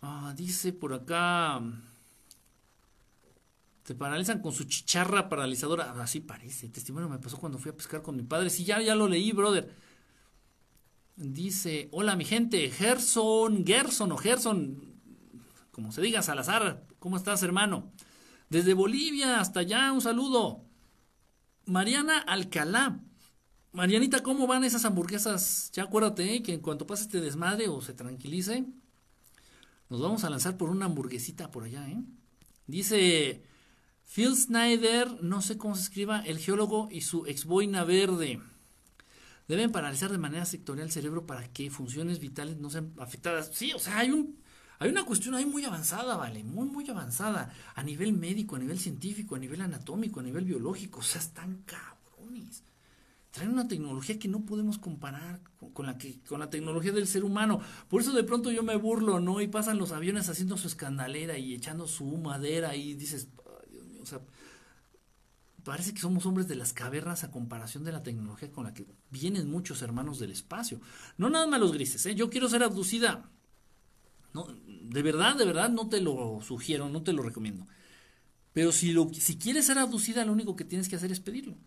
Ah, 0.00 0.32
dice 0.36 0.72
por 0.72 0.94
acá. 0.94 1.60
Te 3.82 3.94
paralizan 3.94 4.40
con 4.40 4.52
su 4.52 4.64
chicharra 4.64 5.28
paralizadora. 5.28 5.92
Así 6.02 6.20
parece. 6.20 6.68
Testimonio 6.68 7.08
me 7.08 7.18
pasó 7.18 7.38
cuando 7.38 7.58
fui 7.58 7.70
a 7.70 7.76
pescar 7.76 8.02
con 8.02 8.16
mi 8.16 8.22
padre. 8.22 8.50
Sí, 8.50 8.64
ya, 8.64 8.80
ya 8.80 8.94
lo 8.94 9.08
leí, 9.08 9.32
brother. 9.32 9.87
Dice, 11.18 11.88
hola 11.90 12.14
mi 12.14 12.24
gente, 12.24 12.70
Gerson, 12.70 13.66
Gerson 13.66 14.12
o 14.12 14.16
Gerson, 14.16 14.94
como 15.72 15.90
se 15.90 16.00
diga, 16.00 16.22
Salazar, 16.22 16.86
¿cómo 17.00 17.16
estás 17.16 17.42
hermano? 17.42 17.90
Desde 18.50 18.72
Bolivia 18.72 19.40
hasta 19.40 19.58
allá, 19.60 19.90
un 19.90 20.00
saludo. 20.00 20.64
Mariana 21.66 22.18
Alcalá. 22.18 23.00
Marianita, 23.72 24.22
¿cómo 24.22 24.46
van 24.46 24.62
esas 24.62 24.84
hamburguesas? 24.84 25.72
Ya 25.72 25.82
acuérdate 25.82 26.36
¿eh? 26.36 26.42
que 26.44 26.54
en 26.54 26.60
cuanto 26.60 26.86
pase 26.86 27.02
este 27.02 27.20
desmadre 27.20 27.66
o 27.66 27.82
se 27.82 27.94
tranquilice, 27.94 28.66
nos 29.88 30.00
vamos 30.00 30.22
a 30.22 30.30
lanzar 30.30 30.56
por 30.56 30.70
una 30.70 30.86
hamburguesita 30.86 31.50
por 31.50 31.64
allá, 31.64 31.88
¿eh? 31.88 32.00
Dice 32.68 33.42
Phil 34.04 34.36
Snyder, 34.36 35.20
no 35.20 35.42
sé 35.42 35.58
cómo 35.58 35.74
se 35.74 35.82
escriba, 35.82 36.20
el 36.20 36.38
geólogo 36.38 36.88
y 36.92 37.00
su 37.00 37.26
ex 37.26 37.44
boina 37.44 37.82
verde. 37.82 38.40
Deben 39.48 39.72
paralizar 39.72 40.12
de 40.12 40.18
manera 40.18 40.44
sectorial 40.44 40.86
el 40.86 40.92
cerebro 40.92 41.26
para 41.26 41.48
que 41.52 41.70
funciones 41.70 42.20
vitales 42.20 42.58
no 42.58 42.70
sean 42.70 42.92
afectadas. 42.98 43.50
Sí, 43.52 43.72
o 43.72 43.78
sea, 43.78 43.98
hay 43.98 44.10
un 44.10 44.38
hay 44.80 44.90
una 44.90 45.04
cuestión 45.04 45.34
ahí 45.34 45.44
muy 45.44 45.64
avanzada, 45.64 46.16
¿vale? 46.16 46.44
Muy, 46.44 46.68
muy 46.68 46.88
avanzada. 46.88 47.52
A 47.74 47.82
nivel 47.82 48.12
médico, 48.12 48.54
a 48.54 48.58
nivel 48.60 48.78
científico, 48.78 49.34
a 49.34 49.38
nivel 49.38 49.60
anatómico, 49.60 50.20
a 50.20 50.22
nivel 50.22 50.44
biológico. 50.44 51.00
O 51.00 51.02
sea, 51.02 51.20
están 51.20 51.64
cabrones. 51.64 52.62
Traen 53.32 53.50
una 53.50 53.66
tecnología 53.66 54.18
que 54.18 54.28
no 54.28 54.46
podemos 54.46 54.78
comparar 54.78 55.40
con, 55.72 55.86
la 55.86 55.98
que, 55.98 56.20
con 56.20 56.38
la 56.38 56.48
tecnología 56.48 56.92
del 56.92 57.08
ser 57.08 57.24
humano. 57.24 57.60
Por 57.88 58.02
eso 58.02 58.12
de 58.12 58.22
pronto 58.22 58.52
yo 58.52 58.62
me 58.62 58.76
burlo, 58.76 59.18
¿no? 59.18 59.40
Y 59.40 59.48
pasan 59.48 59.78
los 59.78 59.90
aviones 59.90 60.28
haciendo 60.28 60.56
su 60.56 60.68
escandalera 60.68 61.36
y 61.38 61.54
echando 61.54 61.88
su 61.88 62.04
madera 62.16 62.76
y 62.76 62.94
dices, 62.94 63.28
Dios 63.70 63.84
mío, 63.86 64.02
o 64.02 64.06
sea, 64.06 64.20
parece 65.68 65.92
que 65.92 66.00
somos 66.00 66.24
hombres 66.24 66.48
de 66.48 66.54
las 66.54 66.72
cavernas 66.72 67.24
a 67.24 67.30
comparación 67.30 67.84
de 67.84 67.92
la 67.92 68.02
tecnología 68.02 68.50
con 68.50 68.64
la 68.64 68.72
que 68.72 68.86
vienen 69.10 69.50
muchos 69.50 69.82
hermanos 69.82 70.18
del 70.18 70.30
espacio. 70.30 70.80
No 71.18 71.28
nada 71.28 71.46
más 71.46 71.60
los 71.60 71.74
grises, 71.74 72.06
¿eh? 72.06 72.14
Yo 72.14 72.30
quiero 72.30 72.48
ser 72.48 72.62
abducida. 72.62 73.30
No, 74.32 74.46
de 74.46 75.02
verdad, 75.02 75.36
de 75.36 75.44
verdad, 75.44 75.68
no 75.68 75.86
te 75.90 76.00
lo 76.00 76.40
sugiero, 76.40 76.88
no 76.88 77.02
te 77.02 77.12
lo 77.12 77.22
recomiendo. 77.22 77.66
Pero 78.54 78.72
si, 78.72 78.92
lo, 78.92 79.12
si 79.12 79.36
quieres 79.36 79.66
ser 79.66 79.76
abducida, 79.76 80.24
lo 80.24 80.32
único 80.32 80.56
que 80.56 80.64
tienes 80.64 80.88
que 80.88 80.96
hacer 80.96 81.12
es 81.12 81.20
pedirlo. 81.20 81.58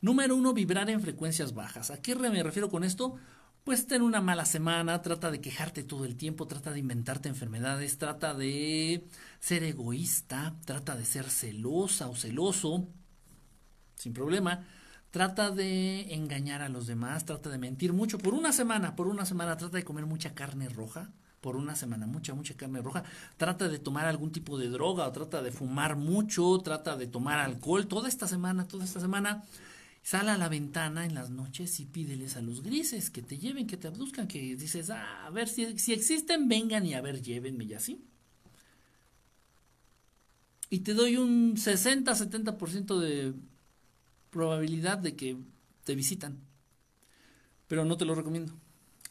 Número 0.00 0.34
uno, 0.34 0.52
vibrar 0.52 0.90
en 0.90 1.00
frecuencias 1.00 1.54
bajas. 1.54 1.92
¿A 1.92 2.02
qué 2.02 2.16
me 2.16 2.42
refiero 2.42 2.70
con 2.70 2.82
esto? 2.82 3.14
Pues 3.64 3.86
ten 3.86 4.02
una 4.02 4.20
mala 4.20 4.44
semana, 4.44 5.02
trata 5.02 5.30
de 5.30 5.40
quejarte 5.40 5.82
todo 5.82 6.04
el 6.04 6.16
tiempo, 6.16 6.46
trata 6.46 6.72
de 6.72 6.80
inventarte 6.80 7.28
enfermedades, 7.28 7.98
trata 7.98 8.34
de 8.34 9.06
ser 9.38 9.62
egoísta, 9.64 10.56
trata 10.64 10.96
de 10.96 11.04
ser 11.04 11.28
celosa 11.30 12.08
o 12.08 12.16
celoso, 12.16 12.88
sin 13.96 14.12
problema, 14.12 14.66
trata 15.10 15.50
de 15.50 16.14
engañar 16.14 16.62
a 16.62 16.68
los 16.68 16.86
demás, 16.86 17.24
trata 17.24 17.50
de 17.50 17.58
mentir 17.58 17.92
mucho 17.92 18.18
por 18.18 18.34
una 18.34 18.52
semana, 18.52 18.96
por 18.96 19.06
una 19.06 19.26
semana 19.26 19.56
trata 19.56 19.76
de 19.76 19.84
comer 19.84 20.06
mucha 20.06 20.34
carne 20.34 20.68
roja, 20.68 21.10
por 21.40 21.56
una 21.56 21.74
semana, 21.74 22.06
mucha, 22.06 22.34
mucha 22.34 22.54
carne 22.54 22.80
roja, 22.80 23.02
trata 23.36 23.68
de 23.68 23.78
tomar 23.78 24.06
algún 24.06 24.32
tipo 24.32 24.58
de 24.58 24.68
droga, 24.68 25.06
o 25.06 25.12
trata 25.12 25.42
de 25.42 25.52
fumar 25.52 25.96
mucho, 25.96 26.58
trata 26.58 26.96
de 26.96 27.06
tomar 27.06 27.38
alcohol, 27.38 27.86
toda 27.86 28.08
esta 28.08 28.26
semana, 28.26 28.66
toda 28.66 28.84
esta 28.84 29.00
semana 29.00 29.44
Sal 30.02 30.28
a 30.28 30.38
la 30.38 30.48
ventana 30.48 31.04
en 31.04 31.14
las 31.14 31.30
noches 31.30 31.78
y 31.78 31.84
pídeles 31.84 32.36
a 32.36 32.42
los 32.42 32.62
grises 32.62 33.10
que 33.10 33.22
te 33.22 33.38
lleven, 33.38 33.66
que 33.66 33.76
te 33.76 33.88
abduzcan, 33.88 34.28
que 34.28 34.56
dices, 34.56 34.90
ah, 34.90 35.26
a 35.26 35.30
ver, 35.30 35.48
si, 35.48 35.78
si 35.78 35.92
existen, 35.92 36.48
vengan 36.48 36.86
y 36.86 36.94
a 36.94 37.00
ver, 37.00 37.20
llévenme 37.20 37.64
y 37.64 37.74
así. 37.74 38.02
Y 40.70 40.80
te 40.80 40.94
doy 40.94 41.16
un 41.16 41.56
60-70% 41.56 42.98
de 42.98 43.34
probabilidad 44.30 44.98
de 44.98 45.16
que 45.16 45.36
te 45.84 45.96
visitan. 45.96 46.38
Pero 47.66 47.84
no 47.84 47.96
te 47.96 48.04
lo 48.04 48.14
recomiendo. 48.14 48.54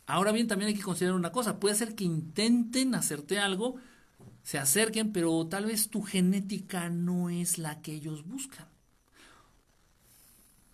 Ahora 0.05 0.31
bien, 0.31 0.47
también 0.47 0.69
hay 0.69 0.75
que 0.75 0.81
considerar 0.81 1.15
una 1.15 1.33
cosa. 1.33 1.59
Puede 1.59 1.75
ser 1.75 1.95
que 1.95 2.05
intenten 2.05 2.95
hacerte 2.95 3.39
algo, 3.39 3.75
se 4.41 4.57
acerquen, 4.57 5.11
pero 5.11 5.45
tal 5.47 5.65
vez 5.65 5.89
tu 5.89 6.01
genética 6.01 6.89
no 6.89 7.29
es 7.29 7.57
la 7.57 7.81
que 7.81 7.93
ellos 7.93 8.25
buscan. 8.25 8.68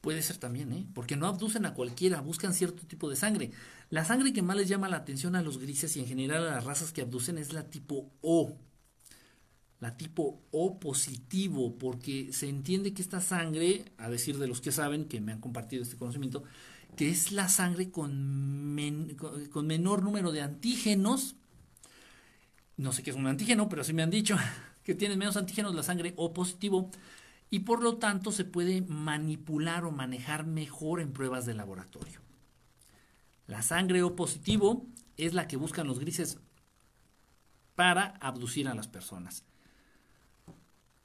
Puede 0.05 0.21
ser 0.21 0.37
también, 0.37 0.71
¿eh? 0.71 0.85
Porque 0.93 1.15
no 1.15 1.25
abducen 1.25 1.65
a 1.65 1.73
cualquiera, 1.73 2.21
buscan 2.21 2.53
cierto 2.53 2.85
tipo 2.85 3.09
de 3.09 3.15
sangre. 3.15 3.49
La 3.89 4.05
sangre 4.05 4.33
que 4.33 4.43
más 4.43 4.55
les 4.55 4.69
llama 4.69 4.87
la 4.87 4.97
atención 4.97 5.35
a 5.35 5.41
los 5.41 5.57
grises 5.57 5.97
y 5.97 5.99
en 5.99 6.05
general 6.05 6.45
a 6.45 6.51
las 6.51 6.63
razas 6.63 6.93
que 6.93 7.01
abducen 7.01 7.39
es 7.39 7.53
la 7.53 7.71
tipo 7.71 8.11
O. 8.21 8.55
La 9.79 9.97
tipo 9.97 10.43
O 10.51 10.79
positivo, 10.79 11.79
porque 11.79 12.31
se 12.33 12.47
entiende 12.47 12.93
que 12.93 13.01
esta 13.01 13.19
sangre, 13.19 13.85
a 13.97 14.07
decir 14.07 14.37
de 14.37 14.45
los 14.45 14.61
que 14.61 14.71
saben, 14.71 15.05
que 15.05 15.21
me 15.21 15.31
han 15.31 15.41
compartido 15.41 15.81
este 15.81 15.97
conocimiento, 15.97 16.43
que 16.95 17.09
es 17.09 17.31
la 17.31 17.49
sangre 17.49 17.89
con, 17.89 19.17
con 19.51 19.65
menor 19.65 20.03
número 20.03 20.31
de 20.31 20.43
antígenos. 20.43 21.35
No 22.77 22.91
sé 22.91 23.01
qué 23.01 23.09
es 23.09 23.15
un 23.15 23.25
antígeno, 23.25 23.69
pero 23.69 23.83
sí 23.83 23.91
me 23.93 24.03
han 24.03 24.11
dicho 24.11 24.37
que 24.83 24.93
tiene 24.93 25.17
menos 25.17 25.35
antígenos 25.35 25.73
la 25.73 25.81
sangre 25.81 26.13
O 26.15 26.31
positivo 26.31 26.91
y 27.49 27.59
por 27.59 27.81
lo 27.81 27.97
tanto 27.97 28.31
se 28.31 28.45
puede 28.45 28.81
manipular 28.81 29.85
o 29.85 29.91
manejar 29.91 30.45
mejor 30.45 30.99
en 30.99 31.13
pruebas 31.13 31.45
de 31.45 31.53
laboratorio. 31.53 32.21
La 33.47 33.61
sangre 33.61 34.01
O 34.03 34.15
positivo 34.15 34.87
es 35.17 35.33
la 35.33 35.47
que 35.47 35.57
buscan 35.57 35.87
los 35.87 35.99
grises 35.99 36.39
para 37.75 38.15
abducir 38.19 38.67
a 38.67 38.73
las 38.73 38.87
personas. 38.87 39.43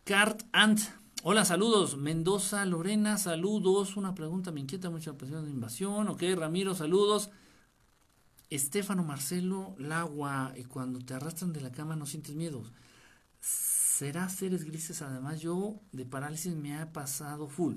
Cart 0.04 0.42
Ant. 0.52 0.80
Hola, 1.22 1.44
saludos. 1.44 1.96
Mendoza, 1.96 2.64
Lorena, 2.64 3.18
saludos. 3.18 3.96
Una 3.96 4.14
pregunta 4.14 4.50
me 4.50 4.60
inquieta 4.60 4.88
mucho 4.88 5.12
la 5.12 5.18
presión 5.18 5.44
de 5.44 5.50
invasión. 5.50 6.08
Ok, 6.08 6.22
Ramiro, 6.34 6.74
saludos. 6.74 7.30
Estefano 8.48 9.04
Marcelo, 9.04 9.74
Lagua. 9.78 10.54
Y 10.56 10.64
cuando 10.64 11.00
te 11.00 11.14
arrastran 11.14 11.52
de 11.52 11.60
la 11.60 11.70
cama 11.70 11.94
no 11.94 12.06
sientes 12.06 12.34
miedo 12.34 12.64
será 14.00 14.30
seres 14.30 14.64
grises. 14.64 15.02
Además, 15.02 15.42
yo 15.42 15.78
de 15.92 16.06
parálisis 16.06 16.54
me 16.54 16.74
ha 16.78 16.90
pasado 16.90 17.48
full. 17.48 17.74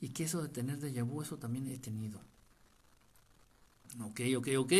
Y 0.00 0.08
que 0.08 0.24
eso 0.24 0.42
de 0.42 0.48
tener 0.48 0.78
de 0.80 1.02
vu, 1.02 1.22
eso 1.22 1.36
también 1.38 1.68
he 1.68 1.78
tenido. 1.78 2.20
Ok, 4.00 4.20
ok, 4.36 4.48
ok. 4.58 4.72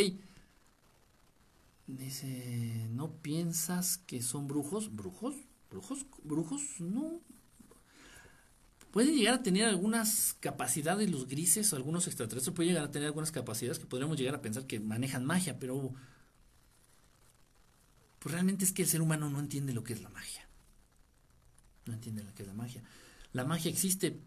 Dice, 1.87 2.89
¿no 2.91 3.13
piensas 3.23 3.99
que 3.99 4.21
son 4.21 4.49
brujos? 4.49 4.95
¿Brujos? 4.97 5.37
¿Brujos? 5.71 6.07
¿Brujos? 6.25 6.63
No. 6.81 7.21
Pueden 8.91 9.15
llegar 9.15 9.35
a 9.35 9.43
tener 9.45 9.67
algunas 9.67 10.35
capacidades 10.41 11.09
los 11.09 11.29
grises 11.29 11.73
algunos 11.73 12.09
extraterrestres 12.09 12.57
pueden 12.57 12.73
llegar 12.73 12.89
a 12.89 12.91
tener 12.91 13.07
algunas 13.07 13.31
capacidades 13.31 13.79
que 13.79 13.87
podríamos 13.87 14.19
llegar 14.19 14.35
a 14.35 14.43
pensar 14.43 14.67
que 14.67 14.81
manejan 14.81 15.25
magia, 15.25 15.61
pero 15.61 15.95
pues 18.19 18.33
realmente 18.33 18.65
es 18.65 18.73
que 18.73 18.83
el 18.83 18.89
ser 18.89 19.01
humano 19.01 19.31
no 19.31 19.39
entiende 19.39 19.73
lo 19.73 19.85
que 19.85 19.93
es 19.93 20.03
la 20.03 20.09
magia 20.09 20.40
no 21.87 21.95
entienden 21.95 22.27
lo 22.27 22.35
que 22.35 22.43
es 22.43 22.49
la 22.49 22.55
magia. 22.55 22.83
La 23.33 23.45
magia 23.45 23.71
existe, 23.71 24.21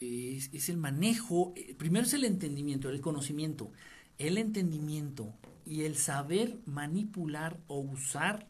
es, 0.00 0.68
el 0.68 0.76
manejo, 0.76 1.52
eh, 1.56 1.74
primero 1.76 2.06
es 2.06 2.14
el 2.14 2.24
entendimiento, 2.24 2.90
el 2.90 3.00
conocimiento, 3.00 3.72
el 4.18 4.38
entendimiento 4.38 5.34
y 5.64 5.82
el 5.82 5.96
saber 5.96 6.58
manipular 6.66 7.60
o 7.66 7.78
usar 7.78 8.48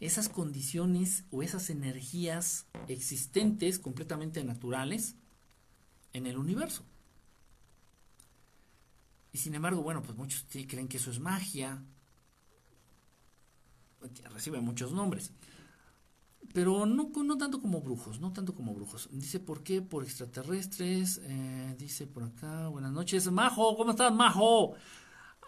esas 0.00 0.28
condiciones 0.28 1.24
o 1.30 1.42
esas 1.42 1.70
energías 1.70 2.66
existentes, 2.88 3.78
completamente 3.78 4.42
naturales, 4.44 5.16
en 6.12 6.26
el 6.26 6.36
universo. 6.36 6.84
Y 9.32 9.38
sin 9.38 9.54
embargo, 9.54 9.82
bueno, 9.82 10.02
pues 10.02 10.16
muchos 10.16 10.44
creen 10.50 10.88
que 10.88 10.98
eso 10.98 11.10
es 11.10 11.18
magia, 11.18 11.82
recibe 14.30 14.60
muchos 14.60 14.92
nombres. 14.92 15.32
Pero 16.54 16.86
no, 16.86 17.10
no 17.12 17.36
tanto 17.36 17.60
como 17.60 17.80
brujos, 17.80 18.20
no 18.20 18.32
tanto 18.32 18.54
como 18.54 18.72
brujos. 18.74 19.08
Dice, 19.10 19.40
¿por 19.40 19.64
qué? 19.64 19.82
Por 19.82 20.04
extraterrestres. 20.04 21.20
Eh, 21.24 21.74
dice 21.76 22.06
por 22.06 22.22
acá, 22.22 22.68
buenas 22.68 22.92
noches. 22.92 23.28
Majo, 23.28 23.76
¿cómo 23.76 23.90
estás, 23.90 24.14
Majo? 24.14 24.74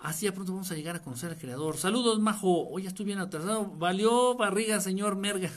Así 0.03 0.27
a 0.27 0.35
pronto 0.35 0.53
vamos 0.53 0.69
a 0.73 0.75
llegar 0.75 0.97
a 0.97 1.03
conocer 1.03 1.31
al 1.31 1.39
creador. 1.39 1.77
Saludos, 1.77 2.19
Majo. 2.19 2.69
Hoy 2.69 2.83
ya 2.83 2.89
estoy 2.89 3.07
bien 3.07 3.21
atrasado. 3.21 3.67
Valió 3.67 4.35
barriga, 4.35 4.81
señor 4.81 5.15
Merga. 5.15 5.49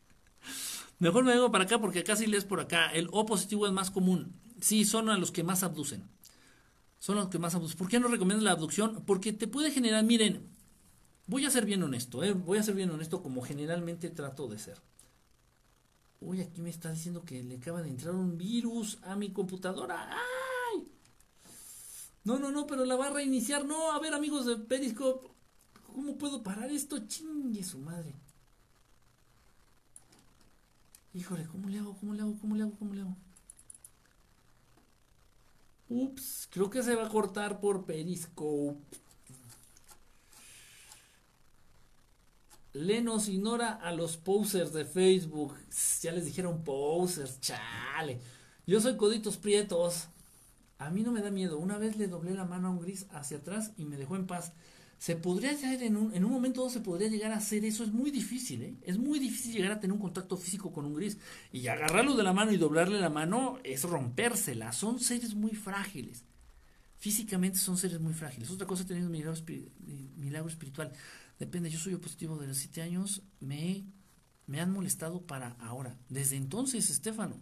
Mejor 0.98 1.24
me 1.24 1.34
vengo 1.34 1.52
para 1.52 1.64
acá 1.64 1.78
porque 1.78 1.98
acá 1.98 2.16
sí 2.16 2.26
lees 2.26 2.46
por 2.46 2.60
acá. 2.60 2.90
El 2.90 3.08
O 3.12 3.26
positivo 3.26 3.66
es 3.66 3.72
más 3.74 3.90
común. 3.90 4.32
Sí, 4.62 4.86
son 4.86 5.10
a 5.10 5.18
los 5.18 5.30
que 5.30 5.44
más 5.44 5.62
abducen. 5.62 6.08
Son 6.98 7.16
los 7.16 7.28
que 7.28 7.38
más 7.38 7.54
abducen. 7.54 7.76
¿Por 7.76 7.88
qué 7.88 8.00
no 8.00 8.08
recomiendo 8.08 8.42
la 8.42 8.52
abducción? 8.52 9.04
Porque 9.04 9.34
te 9.34 9.46
puede 9.46 9.70
generar, 9.72 10.04
miren, 10.04 10.48
voy 11.28 11.44
a 11.44 11.50
ser 11.50 11.64
bien 11.64 11.82
honesto, 11.82 12.24
¿eh? 12.24 12.32
voy 12.32 12.58
a 12.58 12.62
ser 12.62 12.74
bien 12.74 12.90
honesto 12.90 13.22
como 13.22 13.42
generalmente 13.42 14.10
trato 14.10 14.48
de 14.48 14.58
ser. 14.58 14.80
Uy, 16.20 16.40
aquí 16.40 16.60
me 16.60 16.70
está 16.70 16.90
diciendo 16.90 17.24
que 17.24 17.44
le 17.44 17.56
acaba 17.56 17.80
de 17.82 17.90
entrar 17.90 18.14
un 18.14 18.36
virus 18.36 18.98
a 19.02 19.14
mi 19.14 19.30
computadora. 19.30 20.10
¡Ay! 20.10 20.88
No, 22.24 22.38
no, 22.40 22.50
no, 22.50 22.66
pero 22.66 22.84
la 22.84 22.96
va 22.96 23.06
a 23.06 23.10
reiniciar. 23.10 23.64
No, 23.64 23.92
a 23.92 24.00
ver, 24.00 24.14
amigos 24.14 24.46
de 24.46 24.56
Periscope, 24.56 25.28
¿cómo 25.86 26.18
puedo 26.18 26.42
parar 26.42 26.72
esto? 26.72 27.06
Chingue 27.06 27.62
su 27.62 27.78
madre. 27.78 28.14
Híjole, 31.14 31.46
¿cómo 31.46 31.68
le 31.68 31.78
hago? 31.78 31.96
¿Cómo 31.98 32.14
le 32.14 32.22
hago? 32.22 32.36
¿Cómo 32.40 32.56
le 32.56 32.62
hago? 32.62 32.72
¿Cómo 32.78 32.94
le 32.94 33.02
hago? 33.02 33.16
Ups, 35.88 36.48
creo 36.50 36.68
que 36.68 36.82
se 36.82 36.94
va 36.94 37.06
a 37.06 37.10
cortar 37.10 37.60
por 37.60 37.84
Periscope. 37.84 38.98
Lenos 42.72 43.28
ignora 43.28 43.72
a 43.72 43.92
los 43.92 44.16
posers 44.16 44.72
de 44.72 44.84
Facebook. 44.84 45.54
Ya 46.02 46.12
les 46.12 46.24
dijeron 46.24 46.64
posers, 46.64 47.40
chale. 47.40 48.20
Yo 48.66 48.80
soy 48.80 48.96
Coditos 48.96 49.36
Prietos. 49.36 50.08
A 50.78 50.90
mí 50.90 51.02
no 51.02 51.10
me 51.10 51.22
da 51.22 51.30
miedo. 51.30 51.58
Una 51.58 51.78
vez 51.78 51.96
le 51.96 52.06
doblé 52.06 52.34
la 52.34 52.44
mano 52.44 52.68
a 52.68 52.70
un 52.70 52.80
gris 52.80 53.06
hacia 53.10 53.38
atrás 53.38 53.72
y 53.76 53.84
me 53.84 53.96
dejó 53.96 54.16
en 54.16 54.26
paz. 54.26 54.52
Se 54.98 55.16
podría 55.16 55.52
llegar 55.52 55.82
en 55.82 55.96
un, 55.96 56.14
en 56.14 56.24
un 56.24 56.30
momento 56.32 56.68
se 56.68 56.80
podría 56.80 57.08
llegar 57.08 57.32
a 57.32 57.36
hacer 57.36 57.64
eso. 57.64 57.84
Es 57.84 57.92
muy 57.92 58.10
difícil, 58.10 58.62
¿eh? 58.62 58.76
Es 58.82 58.98
muy 58.98 59.18
difícil 59.18 59.54
llegar 59.54 59.72
a 59.72 59.80
tener 59.80 59.94
un 59.94 60.02
contacto 60.02 60.36
físico 60.36 60.72
con 60.72 60.84
un 60.84 60.94
gris. 60.94 61.18
Y 61.52 61.68
agarrarlo 61.68 62.14
de 62.14 62.22
la 62.22 62.32
mano 62.32 62.52
y 62.52 62.58
doblarle 62.58 63.00
la 63.00 63.10
mano 63.10 63.58
es 63.64 63.84
rompérsela. 63.84 64.72
Son 64.72 65.00
seres 65.00 65.34
muy 65.34 65.52
frágiles. 65.52 66.24
Físicamente 66.96 67.58
son 67.58 67.78
seres 67.78 68.00
muy 68.00 68.12
frágiles. 68.12 68.50
Otra 68.50 68.66
cosa 68.66 68.84
teniendo 68.84 69.10
milagro, 69.10 69.34
milagro 70.16 70.48
espiritual. 70.48 70.92
Depende, 71.38 71.70
yo 71.70 71.78
soy 71.78 71.96
positivo 71.96 72.36
de 72.36 72.48
los 72.48 72.56
7 72.58 72.82
años, 72.82 73.22
me, 73.40 73.84
me 74.46 74.60
han 74.60 74.72
molestado 74.72 75.22
para 75.22 75.50
ahora. 75.60 75.96
Desde 76.08 76.36
entonces, 76.36 76.90
Estefano, 76.90 77.36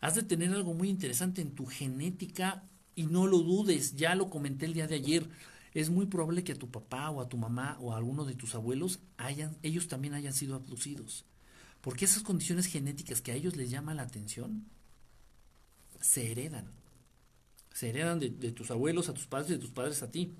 has 0.00 0.14
de 0.14 0.22
tener 0.22 0.52
algo 0.52 0.74
muy 0.74 0.88
interesante 0.88 1.42
en 1.42 1.54
tu 1.54 1.66
genética 1.66 2.68
y 2.94 3.06
no 3.06 3.26
lo 3.26 3.38
dudes, 3.38 3.96
ya 3.96 4.14
lo 4.14 4.30
comenté 4.30 4.66
el 4.66 4.74
día 4.74 4.86
de 4.86 4.96
ayer. 4.96 5.28
Es 5.74 5.90
muy 5.90 6.06
probable 6.06 6.44
que 6.44 6.52
a 6.52 6.58
tu 6.58 6.70
papá 6.70 7.10
o 7.10 7.20
a 7.20 7.28
tu 7.28 7.38
mamá 7.38 7.76
o 7.80 7.92
a 7.92 7.96
alguno 7.96 8.24
de 8.24 8.34
tus 8.34 8.54
abuelos 8.54 9.00
hayan, 9.16 9.56
ellos 9.62 9.88
también 9.88 10.14
hayan 10.14 10.34
sido 10.34 10.54
abducidos. 10.54 11.24
Porque 11.80 12.04
esas 12.04 12.22
condiciones 12.22 12.66
genéticas 12.66 13.20
que 13.20 13.32
a 13.32 13.34
ellos 13.34 13.56
les 13.56 13.70
llama 13.70 13.94
la 13.94 14.02
atención 14.02 14.66
se 16.00 16.30
heredan. 16.30 16.70
Se 17.72 17.88
heredan 17.88 18.20
de, 18.20 18.30
de 18.30 18.52
tus 18.52 18.70
abuelos 18.70 19.08
a 19.08 19.14
tus 19.14 19.26
padres 19.26 19.50
y 19.50 19.54
de 19.54 19.58
tus 19.58 19.70
padres 19.70 20.02
a 20.02 20.10
ti. 20.10 20.34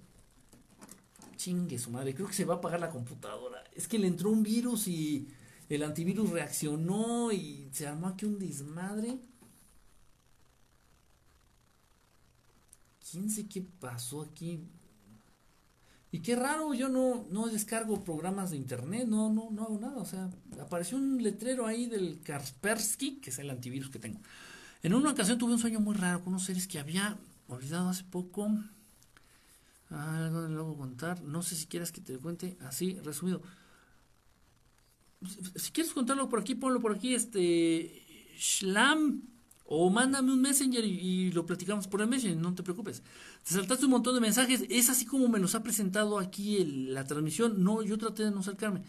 Chingue 1.42 1.76
su 1.76 1.90
madre, 1.90 2.14
creo 2.14 2.28
que 2.28 2.34
se 2.34 2.44
va 2.44 2.54
a 2.54 2.56
apagar 2.58 2.78
la 2.78 2.88
computadora. 2.88 3.64
Es 3.74 3.88
que 3.88 3.98
le 3.98 4.06
entró 4.06 4.30
un 4.30 4.44
virus 4.44 4.86
y 4.86 5.26
el 5.68 5.82
antivirus 5.82 6.30
reaccionó 6.30 7.32
y 7.32 7.68
se 7.72 7.88
armó 7.88 8.06
aquí 8.06 8.26
un 8.26 8.38
desmadre. 8.38 9.18
¿Quién 13.10 13.28
sé 13.28 13.48
qué 13.48 13.60
pasó 13.80 14.22
aquí? 14.22 14.60
Y 16.12 16.20
qué 16.20 16.36
raro, 16.36 16.74
yo 16.74 16.88
no, 16.88 17.26
no 17.28 17.48
descargo 17.48 18.04
programas 18.04 18.52
de 18.52 18.58
internet, 18.58 19.08
no, 19.08 19.32
no, 19.32 19.50
no 19.50 19.64
hago 19.64 19.80
nada. 19.80 19.96
O 19.96 20.06
sea, 20.06 20.30
apareció 20.60 20.96
un 20.96 21.20
letrero 21.24 21.66
ahí 21.66 21.86
del 21.86 22.20
Kaspersky, 22.22 23.16
que 23.16 23.30
es 23.30 23.38
el 23.40 23.50
antivirus 23.50 23.90
que 23.90 23.98
tengo. 23.98 24.20
En 24.84 24.94
una 24.94 25.10
ocasión 25.10 25.38
tuve 25.38 25.54
un 25.54 25.58
sueño 25.58 25.80
muy 25.80 25.96
raro 25.96 26.20
con 26.20 26.34
unos 26.34 26.44
seres 26.44 26.68
que 26.68 26.78
había 26.78 27.18
olvidado 27.48 27.88
hace 27.88 28.04
poco. 28.04 28.48
Algo 29.92 30.42
luego 30.48 30.76
contar. 30.76 31.22
No 31.22 31.42
sé 31.42 31.54
si 31.54 31.66
quieras 31.66 31.92
que 31.92 32.00
te 32.00 32.18
cuente 32.18 32.56
así, 32.60 32.98
resumido. 33.04 33.42
Si 35.54 35.70
quieres 35.70 35.92
contarlo 35.92 36.28
por 36.28 36.40
aquí, 36.40 36.54
ponlo 36.54 36.80
por 36.80 36.94
aquí, 36.94 37.14
este. 37.14 38.02
Shlam. 38.36 39.22
O 39.74 39.88
mándame 39.88 40.32
un 40.32 40.42
messenger 40.42 40.84
y, 40.84 41.32
lo 41.32 41.46
platicamos 41.46 41.86
por 41.88 42.02
el 42.02 42.08
messenger, 42.08 42.36
no 42.36 42.54
te 42.54 42.62
preocupes. 42.62 43.02
Te 43.42 43.54
saltaste 43.54 43.86
un 43.86 43.92
montón 43.92 44.14
de 44.14 44.20
mensajes, 44.20 44.64
es 44.68 44.90
así 44.90 45.06
como 45.06 45.28
me 45.28 45.38
los 45.38 45.54
ha 45.54 45.62
presentado 45.62 46.18
aquí 46.18 46.62
la 46.64 47.06
transmisión. 47.06 47.64
No, 47.64 47.80
yo 47.80 47.96
traté 47.96 48.24
de 48.24 48.32
no 48.32 48.40
acercarme. 48.40 48.82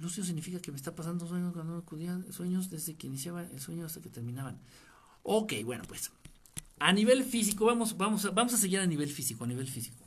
Lucio 0.00 0.24
significa 0.24 0.58
que 0.60 0.72
me 0.72 0.76
está 0.76 0.94
pasando 0.94 1.28
sueños 1.28 1.52
cuando 1.52 1.76
acudía 1.76 2.20
sueños 2.30 2.68
desde 2.70 2.96
que 2.96 3.06
iniciaba 3.06 3.44
el 3.44 3.60
sueño 3.60 3.84
hasta 3.84 4.00
que 4.00 4.08
terminaban. 4.08 4.58
Ok, 5.22 5.52
bueno, 5.64 5.84
pues 5.86 6.10
a 6.80 6.92
nivel 6.92 7.24
físico, 7.24 7.66
vamos, 7.66 7.96
vamos, 7.96 8.24
a, 8.24 8.30
vamos 8.30 8.54
a 8.54 8.56
seguir 8.56 8.80
a 8.80 8.86
nivel 8.86 9.10
físico, 9.10 9.44
a 9.44 9.46
nivel 9.46 9.68
físico. 9.68 10.04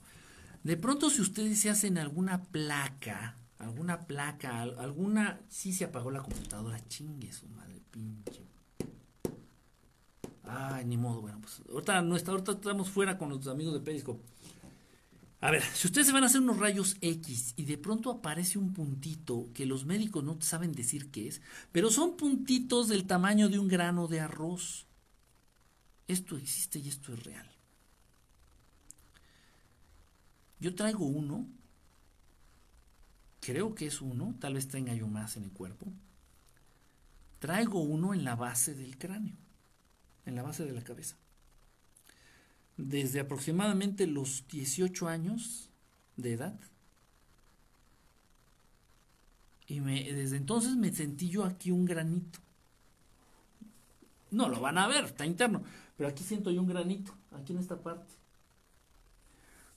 De 0.64 0.76
pronto, 0.76 1.10
si 1.10 1.22
ustedes 1.22 1.60
se 1.60 1.70
hacen 1.70 1.98
alguna 1.98 2.44
placa, 2.44 3.38
alguna 3.60 4.08
placa, 4.08 4.62
alguna. 4.62 5.40
Sí 5.50 5.72
se 5.72 5.86
apagó 5.86 6.10
la 6.10 6.22
computadora, 6.22 6.86
chingue 6.88 7.32
su 7.32 7.48
madre, 7.48 7.80
pinche. 7.92 8.42
Ay, 10.44 10.86
ni 10.86 10.98
modo, 10.98 11.22
bueno, 11.22 11.40
pues 11.40 11.62
ahorita, 11.70 12.02
no 12.02 12.16
está, 12.16 12.32
ahorita 12.32 12.54
estamos 12.54 12.90
fuera 12.90 13.18
con 13.18 13.30
los 13.30 13.48
amigos 13.48 13.74
de 13.76 13.80
Periscope. 13.80 14.24
A 15.42 15.52
ver, 15.52 15.62
si 15.62 15.88
ustedes 15.88 16.08
se 16.08 16.14
van 16.14 16.24
a 16.24 16.28
hacer 16.28 16.42
unos 16.42 16.58
rayos 16.58 16.98
X 17.02 17.54
y 17.56 17.66
de 17.66 17.78
pronto 17.78 18.10
aparece 18.10 18.58
un 18.58 18.74
puntito 18.74 19.50
que 19.54 19.66
los 19.66 19.86
médicos 19.86 20.24
no 20.24 20.38
saben 20.42 20.72
decir 20.72 21.12
qué 21.12 21.28
es, 21.28 21.42
pero 21.72 21.92
son 21.92 22.16
puntitos 22.16 22.88
del 22.88 23.06
tamaño 23.06 23.50
de 23.50 23.60
un 23.60 23.68
grano 23.68 24.08
de 24.08 24.22
arroz. 24.22 24.88
Esto 26.08 26.38
existe 26.38 26.80
y 26.80 26.90
esto 26.90 27.14
es 27.14 27.24
real. 27.24 27.50
Yo 30.60 30.76
traigo 30.76 31.06
uno, 31.06 31.46
creo 33.42 33.76
que 33.76 33.88
es 33.88 34.02
uno, 34.02 34.36
tal 34.40 34.54
vez 34.54 34.68
tenga 34.68 34.94
yo 34.94 35.08
más 35.08 35.36
en 35.38 35.44
el 35.44 35.52
cuerpo. 35.52 35.88
Traigo 37.40 37.82
uno 37.82 38.14
en 38.14 38.24
la 38.24 38.36
base 38.36 38.74
del 38.74 38.98
cráneo, 38.98 39.36
en 40.26 40.36
la 40.36 40.44
base 40.44 40.64
de 40.64 40.72
la 40.72 40.82
cabeza. 40.82 41.18
Desde 42.78 43.20
aproximadamente 43.20 44.08
los 44.08 44.48
18 44.48 45.10
años 45.10 45.70
de 46.16 46.34
edad. 46.34 46.58
Y 49.68 49.80
desde 49.80 50.38
entonces 50.38 50.76
me 50.76 50.94
sentí 50.94 51.30
yo 51.30 51.44
aquí 51.44 51.72
un 51.72 51.86
granito. 51.86 52.40
No 54.32 54.50
lo 54.50 54.62
van 54.62 54.78
a 54.78 54.88
ver, 54.88 55.06
está 55.06 55.26
interno. 55.26 55.64
Pero 55.96 56.10
aquí 56.10 56.24
siento 56.24 56.52
yo 56.52 56.62
un 56.62 56.68
granito, 56.68 57.14
aquí 57.32 57.54
en 57.54 57.60
esta 57.60 57.82
parte. 57.82 58.14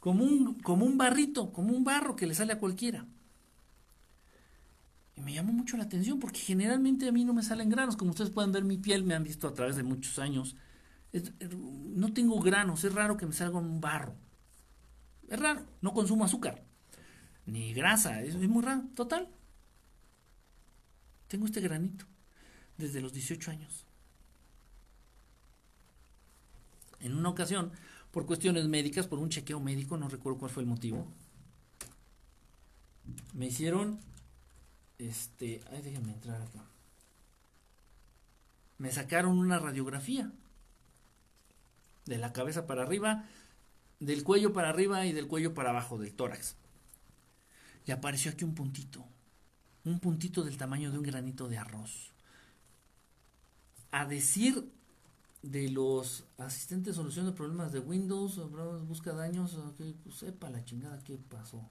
Como 0.00 0.24
un, 0.24 0.54
como 0.60 0.84
un 0.84 0.96
barrito, 0.96 1.52
como 1.52 1.72
un 1.72 1.84
barro 1.84 2.16
que 2.16 2.26
le 2.26 2.34
sale 2.34 2.52
a 2.52 2.58
cualquiera. 2.58 3.06
Y 5.16 5.22
me 5.22 5.32
llamó 5.32 5.52
mucho 5.52 5.76
la 5.76 5.84
atención 5.84 6.20
porque 6.20 6.38
generalmente 6.38 7.08
a 7.08 7.12
mí 7.12 7.24
no 7.24 7.32
me 7.32 7.42
salen 7.42 7.70
granos. 7.70 7.96
Como 7.96 8.10
ustedes 8.10 8.30
pueden 8.30 8.52
ver 8.52 8.64
mi 8.64 8.76
piel, 8.76 9.02
me 9.04 9.14
han 9.14 9.24
visto 9.24 9.48
a 9.48 9.54
través 9.54 9.76
de 9.76 9.82
muchos 9.82 10.18
años. 10.18 10.56
no 11.50 12.12
tengo 12.12 12.40
granos, 12.40 12.84
es 12.84 12.92
raro 12.92 13.16
que 13.16 13.26
me 13.26 13.32
salga 13.32 13.58
un 13.58 13.80
barro. 13.80 14.14
Es 15.28 15.40
raro, 15.40 15.66
no 15.80 15.92
consumo 15.92 16.24
azúcar, 16.24 16.62
ni 17.46 17.72
grasa, 17.72 18.22
es 18.22 18.36
muy 18.36 18.62
raro. 18.62 18.84
Total, 18.94 19.28
tengo 21.26 21.46
este 21.46 21.60
granito 21.60 22.06
desde 22.78 23.00
los 23.00 23.12
18 23.12 23.50
años. 23.50 23.85
En 27.00 27.14
una 27.14 27.28
ocasión, 27.28 27.72
por 28.10 28.26
cuestiones 28.26 28.66
médicas, 28.66 29.06
por 29.06 29.18
un 29.18 29.28
chequeo 29.28 29.60
médico, 29.60 29.96
no 29.96 30.08
recuerdo 30.08 30.38
cuál 30.38 30.50
fue 30.50 30.62
el 30.62 30.68
motivo, 30.68 31.06
me 33.34 33.46
hicieron, 33.46 34.00
este, 34.98 35.60
ay, 35.70 35.82
déjenme 35.82 36.12
entrar 36.12 36.40
acá. 36.40 36.64
Me 38.78 38.90
sacaron 38.90 39.38
una 39.38 39.58
radiografía 39.58 40.30
de 42.04 42.18
la 42.18 42.32
cabeza 42.32 42.66
para 42.66 42.82
arriba, 42.82 43.24
del 44.00 44.24
cuello 44.24 44.52
para 44.52 44.68
arriba 44.68 45.06
y 45.06 45.12
del 45.12 45.28
cuello 45.28 45.54
para 45.54 45.70
abajo, 45.70 45.98
del 45.98 46.14
tórax. 46.14 46.56
Y 47.86 47.92
apareció 47.92 48.30
aquí 48.32 48.44
un 48.44 48.54
puntito, 48.54 49.04
un 49.84 50.00
puntito 50.00 50.42
del 50.42 50.56
tamaño 50.56 50.90
de 50.90 50.98
un 50.98 51.04
granito 51.04 51.48
de 51.48 51.58
arroz. 51.58 52.12
A 53.90 54.04
decir 54.04 54.70
de 55.42 55.70
los 55.70 56.24
asistentes 56.38 56.94
de 56.94 56.96
solución 56.96 57.26
de 57.26 57.32
problemas 57.32 57.72
de 57.72 57.78
Windows, 57.78 58.40
busca 58.86 59.12
daños, 59.12 59.56
pues 60.02 60.16
sepa 60.16 60.50
la 60.50 60.64
chingada 60.64 61.02
qué 61.04 61.16
pasó. 61.16 61.68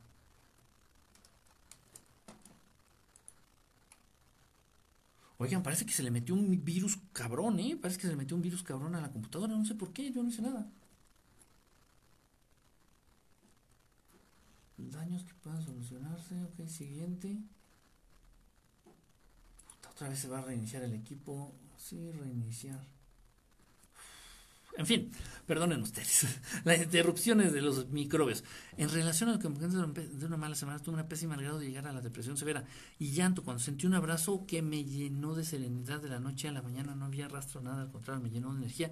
Oigan, 5.38 5.64
parece 5.64 5.86
que 5.86 5.92
se 5.92 6.04
le 6.04 6.12
metió 6.12 6.34
un 6.34 6.64
virus 6.64 6.98
cabrón, 7.12 7.60
¿eh? 7.60 7.78
Parece 7.82 8.00
que 8.00 8.08
se 8.08 8.14
le 8.14 8.16
metió 8.16 8.38
un 8.38 8.42
virus 8.42 8.64
cabrón 8.64 8.96
a 8.96 9.02
la 9.02 9.12
computadora, 9.12 9.54
no 9.54 9.66
sé 9.66 9.76
por 9.76 9.92
qué, 9.92 10.12
yo 10.12 10.24
no 10.24 10.30
hice 10.30 10.42
nada. 10.42 10.72
Daños 14.78 15.24
que 15.24 15.34
puedan 15.36 15.62
solucionarse. 15.62 16.42
Ok, 16.44 16.68
siguiente. 16.68 17.38
Otra 19.92 20.10
vez 20.10 20.20
se 20.20 20.28
va 20.28 20.40
a 20.40 20.42
reiniciar 20.42 20.84
el 20.84 20.94
equipo. 20.94 21.54
Sí, 21.78 22.12
reiniciar. 22.12 22.95
En 24.78 24.86
fin, 24.86 25.12
perdonen 25.46 25.82
ustedes. 25.82 26.26
Las 26.66 26.82
interrupciones 26.82 27.54
de 27.54 27.62
los 27.62 27.90
microbios. 27.90 28.44
En 28.78 28.90
relación 28.90 29.30
a 29.30 29.34
lo 29.34 29.40
que 29.40 29.50
me 29.50 29.58
de 29.58 30.26
una 30.26 30.38
mala 30.38 30.56
semana, 30.56 30.80
tuve 30.80 30.96
una 30.96 31.08
pésima 31.08 31.38
grado 31.38 31.60
de 31.60 31.68
llegar 31.68 31.88
a 31.88 31.94
la 31.94 32.02
depresión 32.02 32.36
severa 32.38 32.66
y 33.00 33.12
llanto 33.12 33.44
cuando 33.44 33.64
sentí 33.64 33.88
un 33.88 33.94
abrazo 33.94 34.46
que 34.46 34.62
me 34.62 34.84
llenó 34.84 35.34
de 35.34 35.46
serenidad 35.46 36.02
de 36.02 36.10
la 36.10 36.20
noche 36.20 36.50
a 36.50 36.52
la 36.52 36.62
mañana. 36.62 36.96
No 36.96 37.06
había 37.06 37.28
rastro 37.28 37.62
nada, 37.62 37.84
al 37.84 37.92
contrario, 37.92 38.22
me 38.22 38.30
llenó 38.30 38.52
de 38.52 38.58
energía. 38.58 38.92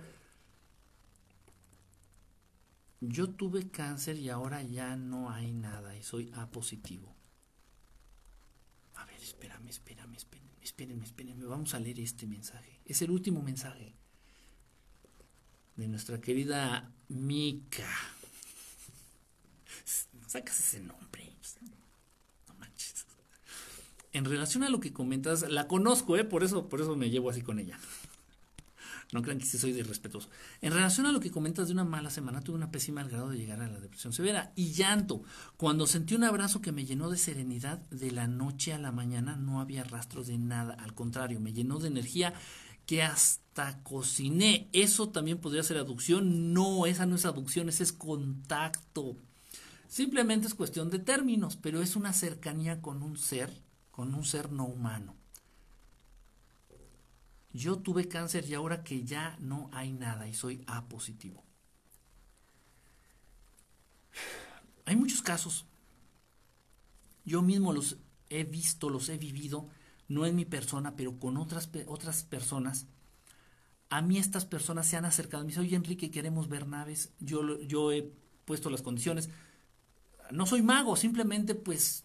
Yo 3.01 3.29
tuve 3.29 3.69
cáncer 3.69 4.17
y 4.17 4.29
ahora 4.29 4.63
ya 4.63 4.95
no 4.95 5.29
hay 5.29 5.51
nada 5.51 5.97
y 5.97 6.03
soy 6.03 6.31
A 6.35 6.49
positivo. 6.49 7.13
A 8.95 9.05
ver, 9.05 9.21
espérame, 9.21 9.67
espérame, 9.67 10.15
espérame, 10.15 10.61
espérame, 10.61 11.03
espérame. 11.03 11.45
Vamos 11.45 11.73
a 11.73 11.79
leer 11.79 11.99
este 11.99 12.25
mensaje. 12.25 12.79
Es 12.85 13.01
el 13.01 13.11
último 13.11 13.41
mensaje 13.41 13.97
de 15.75 15.87
nuestra 15.87 16.19
querida 16.21 16.91
Mika. 17.09 17.89
Sacas 20.27 20.59
ese 20.59 20.79
nombre. 20.79 21.31
No 22.47 22.55
manches. 22.55 23.05
En 24.11 24.25
relación 24.25 24.63
a 24.63 24.69
lo 24.69 24.79
que 24.79 24.93
comentas, 24.93 25.49
la 25.49 25.67
conozco, 25.67 26.17
¿eh? 26.17 26.23
por, 26.23 26.43
eso, 26.43 26.69
por 26.69 26.81
eso 26.81 26.95
me 26.95 27.09
llevo 27.09 27.29
así 27.29 27.41
con 27.41 27.59
ella. 27.59 27.77
No 29.13 29.21
crean 29.21 29.37
que 29.37 29.45
sí 29.45 29.59
soy 29.59 29.73
de 29.73 29.83
respetuoso. 29.83 30.27
En 30.61 30.73
relación 30.73 31.05
a 31.05 31.11
lo 31.11 31.19
que 31.19 31.29
comentas 31.29 31.67
de 31.67 31.73
una 31.73 31.83
mala 31.83 32.09
semana, 32.09 32.41
tuve 32.41 32.55
una 32.55 32.71
pésima 32.71 33.01
al 33.01 33.09
grado 33.09 33.29
de 33.29 33.37
llegar 33.37 33.61
a 33.61 33.67
la 33.67 33.79
depresión 33.79 34.11
severa 34.11 34.51
y 34.55 34.71
llanto. 34.71 35.21
Cuando 35.55 35.85
sentí 35.85 36.15
un 36.15 36.23
abrazo 36.23 36.61
que 36.61 36.71
me 36.71 36.83
llenó 36.83 37.11
de 37.11 37.17
serenidad, 37.17 37.77
de 37.91 38.11
la 38.11 38.27
noche 38.27 38.73
a 38.73 38.79
la 38.79 38.91
mañana 38.91 39.35
no 39.35 39.61
había 39.61 39.83
rastros 39.83 40.25
de 40.27 40.39
nada. 40.39 40.73
Al 40.79 40.95
contrario, 40.95 41.39
me 41.39 41.53
llenó 41.53 41.77
de 41.77 41.89
energía 41.89 42.33
que 42.85 43.03
hasta 43.03 43.81
cociné. 43.83 44.69
Eso 44.73 45.09
también 45.09 45.39
podría 45.39 45.63
ser 45.63 45.77
aducción. 45.77 46.53
No, 46.53 46.85
esa 46.85 47.05
no 47.05 47.15
es 47.15 47.25
aducción, 47.25 47.69
ese 47.69 47.83
es 47.83 47.93
contacto. 47.93 49.17
Simplemente 49.87 50.47
es 50.47 50.55
cuestión 50.55 50.89
de 50.89 50.99
términos, 50.99 51.55
pero 51.55 51.81
es 51.81 51.95
una 51.95 52.13
cercanía 52.13 52.81
con 52.81 53.03
un 53.03 53.17
ser, 53.17 53.61
con 53.91 54.13
un 54.15 54.25
ser 54.25 54.51
no 54.51 54.65
humano. 54.65 55.15
Yo 57.53 57.77
tuve 57.77 58.07
cáncer 58.07 58.49
y 58.49 58.55
ahora 58.55 58.83
que 58.83 59.03
ya 59.03 59.37
no 59.39 59.69
hay 59.71 59.93
nada 59.93 60.27
y 60.27 60.33
soy 60.33 60.63
A 60.65 60.87
positivo. 60.87 61.43
Hay 64.85 64.95
muchos 64.95 65.21
casos. 65.21 65.65
Yo 67.23 67.41
mismo 67.41 67.71
los 67.71 67.97
he 68.29 68.43
visto, 68.43 68.89
los 68.89 69.07
he 69.09 69.17
vivido, 69.17 69.69
no 70.07 70.25
en 70.25 70.35
mi 70.35 70.45
persona, 70.45 70.95
pero 70.95 71.19
con 71.19 71.37
otras, 71.37 71.69
otras 71.87 72.23
personas. 72.23 72.87
A 73.89 74.01
mí 74.01 74.17
estas 74.17 74.45
personas 74.45 74.87
se 74.87 74.97
han 74.97 75.05
acercado. 75.05 75.43
Me 75.43 75.49
dicen, 75.49 75.63
oye 75.63 75.75
Enrique, 75.75 76.11
queremos 76.11 76.49
ver 76.49 76.67
naves. 76.67 77.13
Yo, 77.19 77.61
yo 77.61 77.91
he 77.91 78.11
puesto 78.45 78.69
las 78.69 78.81
condiciones. 78.81 79.29
No 80.31 80.45
soy 80.45 80.61
mago, 80.61 80.95
simplemente 80.95 81.55
pues 81.55 82.03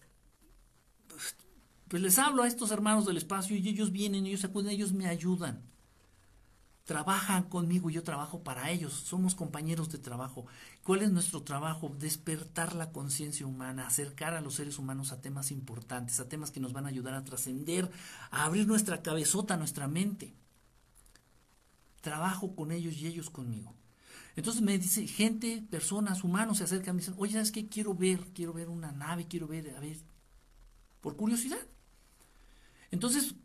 pues 1.89 2.03
les 2.03 2.19
hablo 2.19 2.43
a 2.43 2.47
estos 2.47 2.69
hermanos 2.71 3.05
del 3.07 3.17
espacio 3.17 3.57
y 3.57 3.67
ellos 3.67 3.91
vienen, 3.91 4.27
ellos 4.27 4.45
acuden, 4.45 4.69
ellos 4.69 4.93
me 4.93 5.07
ayudan. 5.07 5.63
Trabajan 6.89 7.43
conmigo 7.43 7.91
y 7.91 7.93
yo 7.93 8.03
trabajo 8.03 8.41
para 8.41 8.71
ellos. 8.71 8.91
Somos 8.93 9.35
compañeros 9.35 9.91
de 9.91 9.99
trabajo. 9.99 10.47
¿Cuál 10.83 11.03
es 11.03 11.11
nuestro 11.11 11.43
trabajo? 11.43 11.95
Despertar 11.99 12.73
la 12.73 12.91
conciencia 12.91 13.45
humana, 13.45 13.85
acercar 13.85 14.33
a 14.33 14.41
los 14.41 14.55
seres 14.55 14.79
humanos 14.79 15.11
a 15.11 15.21
temas 15.21 15.51
importantes, 15.51 16.19
a 16.19 16.27
temas 16.27 16.49
que 16.49 16.59
nos 16.59 16.73
van 16.73 16.87
a 16.87 16.89
ayudar 16.89 17.13
a 17.13 17.23
trascender, 17.23 17.91
a 18.31 18.45
abrir 18.45 18.65
nuestra 18.65 19.03
cabezota, 19.03 19.55
nuestra 19.55 19.87
mente. 19.87 20.33
Trabajo 22.01 22.55
con 22.55 22.71
ellos 22.71 22.95
y 22.95 23.05
ellos 23.05 23.29
conmigo. 23.29 23.75
Entonces 24.35 24.63
me 24.63 24.75
dice, 24.79 25.05
gente, 25.05 25.63
personas, 25.69 26.23
humanos 26.23 26.57
se 26.57 26.63
acercan, 26.63 26.95
me 26.95 27.03
dicen, 27.03 27.13
oye, 27.19 27.33
¿sabes 27.33 27.51
qué? 27.51 27.69
Quiero 27.69 27.93
ver, 27.93 28.19
quiero 28.33 28.51
ver 28.51 28.67
una 28.67 28.91
nave, 28.91 29.27
quiero 29.27 29.47
ver, 29.47 29.75
a 29.77 29.79
ver, 29.79 29.97
por 31.01 31.15
curiosidad. 31.15 31.67
Entonces, 32.89 33.35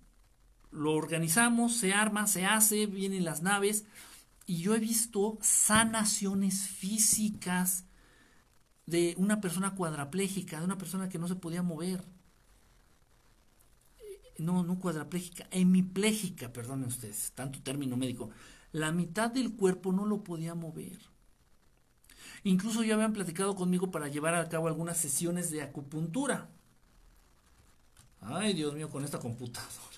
lo 0.74 0.92
organizamos, 0.92 1.76
se 1.76 1.92
arma, 1.92 2.26
se 2.26 2.44
hace, 2.44 2.86
vienen 2.86 3.24
las 3.24 3.42
naves 3.42 3.84
y 4.44 4.58
yo 4.58 4.74
he 4.74 4.80
visto 4.80 5.38
sanaciones 5.40 6.68
físicas 6.68 7.84
de 8.84 9.14
una 9.16 9.40
persona 9.40 9.74
cuadraplégica, 9.74 10.58
de 10.58 10.64
una 10.64 10.76
persona 10.76 11.08
que 11.08 11.18
no 11.18 11.28
se 11.28 11.36
podía 11.36 11.62
mover. 11.62 12.04
No, 14.36 14.64
no 14.64 14.80
cuadraplégica, 14.80 15.46
hemipléjica, 15.52 16.52
perdonen 16.52 16.88
ustedes, 16.88 17.32
tanto 17.34 17.62
término 17.62 17.96
médico. 17.96 18.30
La 18.72 18.90
mitad 18.90 19.30
del 19.30 19.54
cuerpo 19.54 19.92
no 19.92 20.04
lo 20.04 20.24
podía 20.24 20.56
mover. 20.56 20.98
Incluso 22.42 22.82
ya 22.82 22.94
habían 22.94 23.12
platicado 23.12 23.54
conmigo 23.54 23.92
para 23.92 24.08
llevar 24.08 24.34
a 24.34 24.48
cabo 24.48 24.66
algunas 24.66 24.98
sesiones 24.98 25.50
de 25.52 25.62
acupuntura. 25.62 26.50
Ay, 28.20 28.54
Dios 28.54 28.74
mío, 28.74 28.90
con 28.90 29.04
esta 29.04 29.20
computadora. 29.20 29.93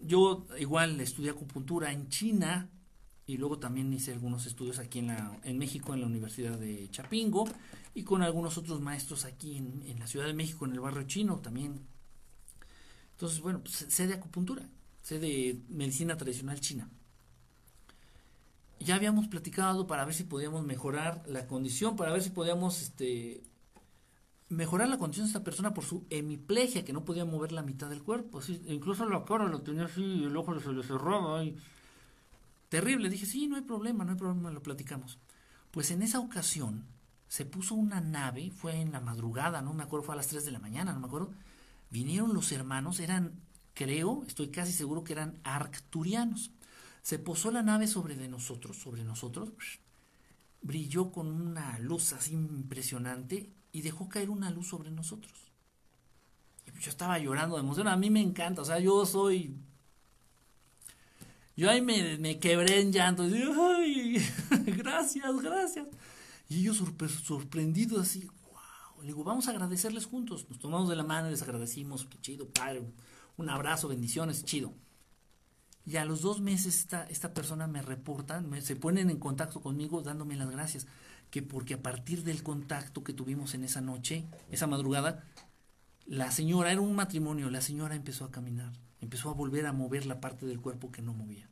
Yo 0.00 0.46
igual 0.58 1.00
estudié 1.00 1.30
acupuntura 1.30 1.92
en 1.92 2.08
China 2.08 2.70
y 3.28 3.36
luego 3.36 3.58
también 3.58 3.92
hice 3.92 4.12
algunos 4.12 4.46
estudios 4.46 4.78
aquí 4.78 5.00
en, 5.00 5.08
la, 5.08 5.38
en 5.44 5.58
México, 5.58 5.92
en 5.92 6.00
la 6.00 6.06
Universidad 6.06 6.58
de 6.58 6.88
Chapingo 6.90 7.46
y 7.94 8.02
con 8.02 8.22
algunos 8.22 8.56
otros 8.56 8.80
maestros 8.80 9.26
aquí 9.26 9.58
en, 9.58 9.98
la 9.98 10.06
Ciudad 10.06 10.26
de 10.26 10.32
México, 10.32 10.64
en 10.64 10.72
el 10.72 10.80
barrio 10.80 11.02
chino 11.02 11.36
también. 11.36 11.86
Entonces, 13.12 13.40
bueno, 13.40 13.60
pues, 13.60 13.86
sé 13.88 14.06
de 14.06 14.14
acupuntura, 14.14 14.66
sé 15.02 15.18
de 15.18 15.60
medicina 15.68 16.16
tradicional 16.16 16.60
china. 16.60 16.88
Ya 18.80 18.94
habíamos 18.94 19.28
platicado 19.28 19.86
para 19.86 20.04
ver 20.04 20.14
si 20.14 20.24
podíamos 20.24 20.64
mejorar 20.64 21.22
la 21.26 21.46
condición, 21.46 21.96
para 21.96 22.12
ver 22.12 22.22
si 22.22 22.30
podíamos 22.30 22.80
este, 22.80 23.42
mejorar 24.48 24.88
la 24.88 24.98
condición 24.98 25.26
de 25.26 25.30
esta 25.30 25.44
persona 25.44 25.74
por 25.74 25.84
su 25.84 26.06
hemiplegia, 26.10 26.84
que 26.84 26.92
no 26.92 27.04
podía 27.04 27.24
mover 27.24 27.52
la 27.52 27.62
mitad 27.62 27.88
del 27.88 28.02
cuerpo. 28.02 28.40
incluso 28.66 29.04
la 29.08 29.24
cara 29.24 29.46
lo 29.46 29.60
tenía 29.60 29.84
así, 29.84 30.24
el 30.24 30.36
ojo 30.36 30.58
se 30.60 30.72
le 30.72 30.82
cerraba. 30.82 31.44
Y... 31.44 31.56
Terrible. 32.68 33.10
Dije, 33.10 33.26
sí, 33.26 33.46
no 33.46 33.56
hay 33.56 33.62
problema, 33.62 34.04
no 34.04 34.12
hay 34.12 34.18
problema, 34.18 34.50
lo 34.50 34.62
platicamos. 34.62 35.18
Pues 35.70 35.90
en 35.90 36.02
esa 36.02 36.20
ocasión 36.20 36.86
se 37.28 37.44
puso 37.44 37.74
una 37.74 38.00
nave, 38.00 38.50
fue 38.50 38.80
en 38.80 38.92
la 38.92 39.00
madrugada, 39.00 39.60
no 39.60 39.74
me 39.74 39.82
acuerdo, 39.82 40.06
fue 40.06 40.14
a 40.14 40.16
las 40.16 40.28
3 40.28 40.44
de 40.44 40.50
la 40.50 40.58
mañana, 40.58 40.92
no 40.92 41.00
me 41.00 41.06
acuerdo. 41.06 41.30
Vinieron 41.90 42.32
los 42.32 42.50
hermanos, 42.52 43.00
eran, 43.00 43.40
creo, 43.74 44.22
estoy 44.26 44.48
casi 44.48 44.72
seguro 44.72 45.04
que 45.04 45.12
eran 45.12 45.40
arcturianos. 45.44 46.52
Se 47.02 47.18
posó 47.18 47.50
la 47.50 47.62
nave 47.62 47.86
sobre 47.86 48.16
de 48.16 48.28
nosotros, 48.28 48.78
sobre 48.78 49.04
nosotros, 49.04 49.80
brilló 50.62 51.12
con 51.12 51.28
una 51.28 51.78
luz 51.78 52.12
así 52.12 52.34
impresionante 52.34 53.52
y 53.72 53.82
dejó 53.82 54.08
caer 54.08 54.30
una 54.30 54.50
luz 54.50 54.68
sobre 54.68 54.90
nosotros. 54.90 55.32
Y 56.66 56.80
yo 56.80 56.90
estaba 56.90 57.18
llorando 57.18 57.56
de 57.56 57.62
emoción. 57.62 57.88
A 57.88 57.96
mí 57.96 58.10
me 58.10 58.20
encanta, 58.20 58.62
o 58.62 58.64
sea, 58.64 58.78
yo 58.78 59.04
soy. 59.06 59.56
Yo 61.56 61.70
ahí 61.70 61.82
me, 61.82 62.38
quebré 62.38 62.80
en 62.80 62.92
llanto. 62.92 63.24
Y 63.26 64.18
gracias, 64.66 65.42
gracias. 65.42 65.86
Y 66.48 66.60
ellos 66.60 66.82
sorprendidos 67.24 68.00
así, 68.00 68.26
wow. 68.26 69.00
Le 69.02 69.08
digo, 69.08 69.24
vamos 69.24 69.48
a 69.48 69.50
agradecerles 69.50 70.06
juntos. 70.06 70.46
Nos 70.48 70.58
tomamos 70.58 70.88
de 70.88 70.96
la 70.96 71.04
mano 71.04 71.28
y 71.28 71.32
les 71.32 71.42
agradecimos. 71.42 72.04
Qué 72.04 72.20
chido, 72.20 72.48
padre. 72.48 72.82
Un 73.36 73.50
abrazo, 73.50 73.88
bendiciones, 73.88 74.44
chido. 74.44 74.72
Y 75.84 75.96
a 75.96 76.04
los 76.04 76.20
dos 76.20 76.40
meses 76.40 76.80
esta, 76.80 77.04
esta 77.04 77.32
persona 77.32 77.66
me 77.66 77.80
reporta, 77.80 78.42
se 78.60 78.76
ponen 78.76 79.08
en 79.08 79.18
contacto 79.18 79.60
conmigo 79.62 80.02
dándome 80.02 80.36
las 80.36 80.50
gracias 80.50 80.86
que 81.30 81.42
porque 81.42 81.74
a 81.74 81.82
partir 81.82 82.24
del 82.24 82.42
contacto 82.42 83.04
que 83.04 83.12
tuvimos 83.12 83.54
en 83.54 83.64
esa 83.64 83.80
noche, 83.80 84.26
esa 84.50 84.66
madrugada, 84.66 85.24
la 86.06 86.30
señora, 86.30 86.72
era 86.72 86.80
un 86.80 86.94
matrimonio, 86.94 87.50
la 87.50 87.60
señora 87.60 87.94
empezó 87.94 88.24
a 88.24 88.30
caminar, 88.30 88.72
empezó 89.00 89.30
a 89.30 89.34
volver 89.34 89.66
a 89.66 89.72
mover 89.72 90.06
la 90.06 90.20
parte 90.20 90.46
del 90.46 90.60
cuerpo 90.60 90.90
que 90.90 91.02
no 91.02 91.12
movía. 91.12 91.48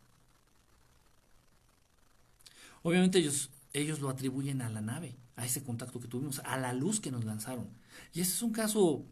Obviamente 2.82 3.18
ellos, 3.18 3.50
ellos 3.72 4.00
lo 4.00 4.08
atribuyen 4.08 4.62
a 4.62 4.70
la 4.70 4.80
nave, 4.80 5.16
a 5.34 5.44
ese 5.44 5.62
contacto 5.62 6.00
que 6.00 6.08
tuvimos, 6.08 6.40
a 6.44 6.56
la 6.56 6.72
luz 6.72 7.00
que 7.00 7.10
nos 7.10 7.24
lanzaron. 7.24 7.68
Y 8.14 8.20
ese 8.20 8.32
es 8.32 8.42
un 8.42 8.52
caso 8.52 9.04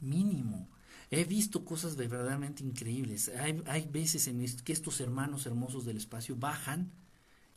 mínimo. 0.00 0.68
He 1.10 1.24
visto 1.24 1.64
cosas 1.64 1.96
verdaderamente 1.96 2.62
increíbles. 2.62 3.30
Hay, 3.38 3.62
hay 3.66 3.86
veces 3.86 4.26
en 4.28 4.44
que 4.64 4.72
estos 4.72 5.00
hermanos 5.00 5.44
hermosos 5.44 5.84
del 5.84 5.96
espacio 5.98 6.36
bajan 6.36 6.90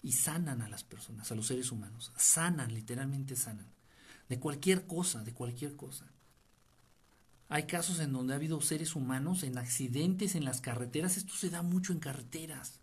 y 0.01 0.13
sanan 0.13 0.61
a 0.61 0.69
las 0.69 0.83
personas, 0.83 1.31
a 1.31 1.35
los 1.35 1.47
seres 1.47 1.71
humanos. 1.71 2.11
Sanan, 2.17 2.73
literalmente 2.73 3.35
sanan. 3.35 3.67
De 4.29 4.39
cualquier 4.39 4.85
cosa, 4.85 5.23
de 5.23 5.33
cualquier 5.33 5.75
cosa. 5.75 6.05
Hay 7.49 7.63
casos 7.63 7.99
en 7.99 8.11
donde 8.11 8.33
ha 8.33 8.35
habido 8.35 8.59
seres 8.61 8.95
humanos 8.95 9.43
en 9.43 9.57
accidentes 9.57 10.35
en 10.35 10.43
las 10.43 10.59
carreteras. 10.59 11.17
Esto 11.17 11.33
se 11.33 11.49
da 11.49 11.61
mucho 11.61 11.93
en 11.93 11.99
carreteras. 11.99 12.81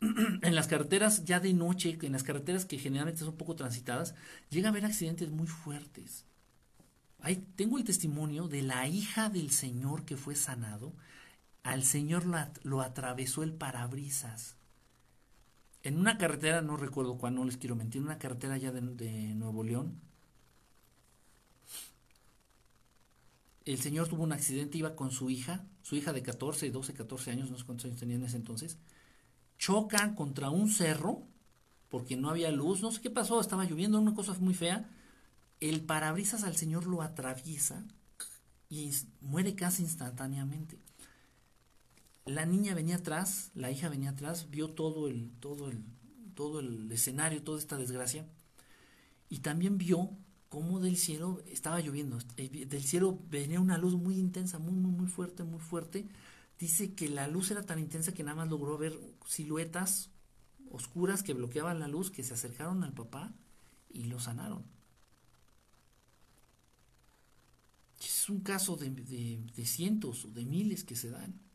en 0.00 0.54
las 0.54 0.68
carreteras 0.68 1.24
ya 1.24 1.40
de 1.40 1.52
noche, 1.52 1.98
en 2.00 2.12
las 2.12 2.22
carreteras 2.22 2.64
que 2.64 2.78
generalmente 2.78 3.20
son 3.20 3.36
poco 3.36 3.56
transitadas, 3.56 4.14
llega 4.48 4.68
a 4.68 4.70
haber 4.70 4.84
accidentes 4.84 5.30
muy 5.30 5.46
fuertes. 5.46 6.24
Ahí 7.20 7.36
tengo 7.56 7.78
el 7.78 7.84
testimonio 7.84 8.48
de 8.48 8.62
la 8.62 8.88
hija 8.88 9.28
del 9.28 9.50
Señor 9.50 10.04
que 10.04 10.16
fue 10.16 10.34
sanado. 10.34 10.94
Al 11.62 11.84
Señor 11.84 12.24
lo, 12.62 12.80
atravesó 12.80 13.42
el 13.42 13.52
parabrisas. 13.52 14.56
En 15.82 15.98
una 15.98 16.18
carretera, 16.18 16.62
no 16.62 16.76
recuerdo 16.76 17.16
cuál, 17.18 17.34
no 17.34 17.44
les 17.44 17.56
quiero 17.56 17.76
mentir, 17.76 18.02
una 18.02 18.18
carretera 18.18 18.54
allá 18.54 18.72
de, 18.72 18.80
Nuevo 19.34 19.64
León. 19.64 20.00
El 23.64 23.78
Señor 23.78 24.08
tuvo 24.08 24.24
un 24.24 24.32
accidente, 24.32 24.78
iba 24.78 24.96
con 24.96 25.10
su 25.10 25.30
hija, 25.30 25.64
su 25.82 25.96
hija 25.96 26.12
de 26.12 26.22
14, 26.22 26.70
12, 26.70 26.94
14 26.94 27.30
años, 27.30 27.50
no 27.50 27.58
sé 27.58 27.64
cuántos 27.64 27.86
años 27.86 28.00
tenía 28.00 28.16
en 28.16 28.24
ese 28.24 28.36
entonces. 28.36 28.78
Chocan 29.58 30.14
contra 30.14 30.50
un 30.50 30.70
cerro 30.70 31.22
porque 31.88 32.16
no 32.16 32.30
había 32.30 32.50
luz, 32.50 32.82
no 32.82 32.90
sé 32.92 33.00
qué 33.00 33.10
pasó, 33.10 33.40
estaba 33.40 33.64
lloviendo, 33.64 33.98
una 34.00 34.14
cosa 34.14 34.34
muy 34.40 34.54
fea 34.54 34.88
el 35.60 35.82
parabrisas 35.82 36.42
al 36.44 36.56
Señor 36.56 36.86
lo 36.86 37.02
atraviesa 37.02 37.84
y 38.68 38.90
muere 39.20 39.54
casi 39.54 39.82
instantáneamente. 39.82 40.78
La 42.30 42.46
niña 42.46 42.74
venía 42.74 42.96
atrás, 42.96 43.50
la 43.54 43.72
hija 43.72 43.88
venía 43.88 44.10
atrás, 44.10 44.50
vio 44.50 44.70
todo 44.70 45.08
el, 45.08 45.32
todo 45.40 45.68
el, 45.68 45.82
todo 46.34 46.60
el 46.60 46.90
escenario, 46.92 47.42
toda 47.42 47.58
esta 47.58 47.76
desgracia, 47.76 48.24
y 49.28 49.40
también 49.40 49.78
vio 49.78 50.10
cómo 50.48 50.78
del 50.78 50.96
cielo 50.96 51.42
estaba 51.46 51.80
lloviendo, 51.80 52.18
eh, 52.36 52.66
del 52.66 52.84
cielo 52.84 53.18
venía 53.28 53.58
una 53.60 53.78
luz 53.78 53.94
muy 53.94 54.16
intensa, 54.16 54.60
muy, 54.60 54.74
muy, 54.74 54.92
muy 54.92 55.08
fuerte, 55.08 55.42
muy 55.42 55.58
fuerte. 55.58 56.06
Dice 56.56 56.94
que 56.94 57.08
la 57.08 57.26
luz 57.26 57.50
era 57.50 57.62
tan 57.64 57.80
intensa 57.80 58.12
que 58.12 58.22
nada 58.22 58.36
más 58.36 58.48
logró 58.48 58.78
ver 58.78 58.96
siluetas 59.26 60.10
oscuras 60.70 61.24
que 61.24 61.34
bloqueaban 61.34 61.80
la 61.80 61.88
luz, 61.88 62.12
que 62.12 62.22
se 62.22 62.34
acercaron 62.34 62.84
al 62.84 62.92
papá 62.92 63.34
y 63.88 64.04
lo 64.04 64.20
sanaron. 64.20 64.64
Es 67.98 68.28
un 68.28 68.40
caso 68.40 68.76
de, 68.76 68.90
de, 68.90 69.66
cientos 69.66 70.26
o 70.26 70.28
de 70.28 70.44
miles 70.44 70.84
que 70.84 70.94
se 70.94 71.10
dan. 71.10 71.49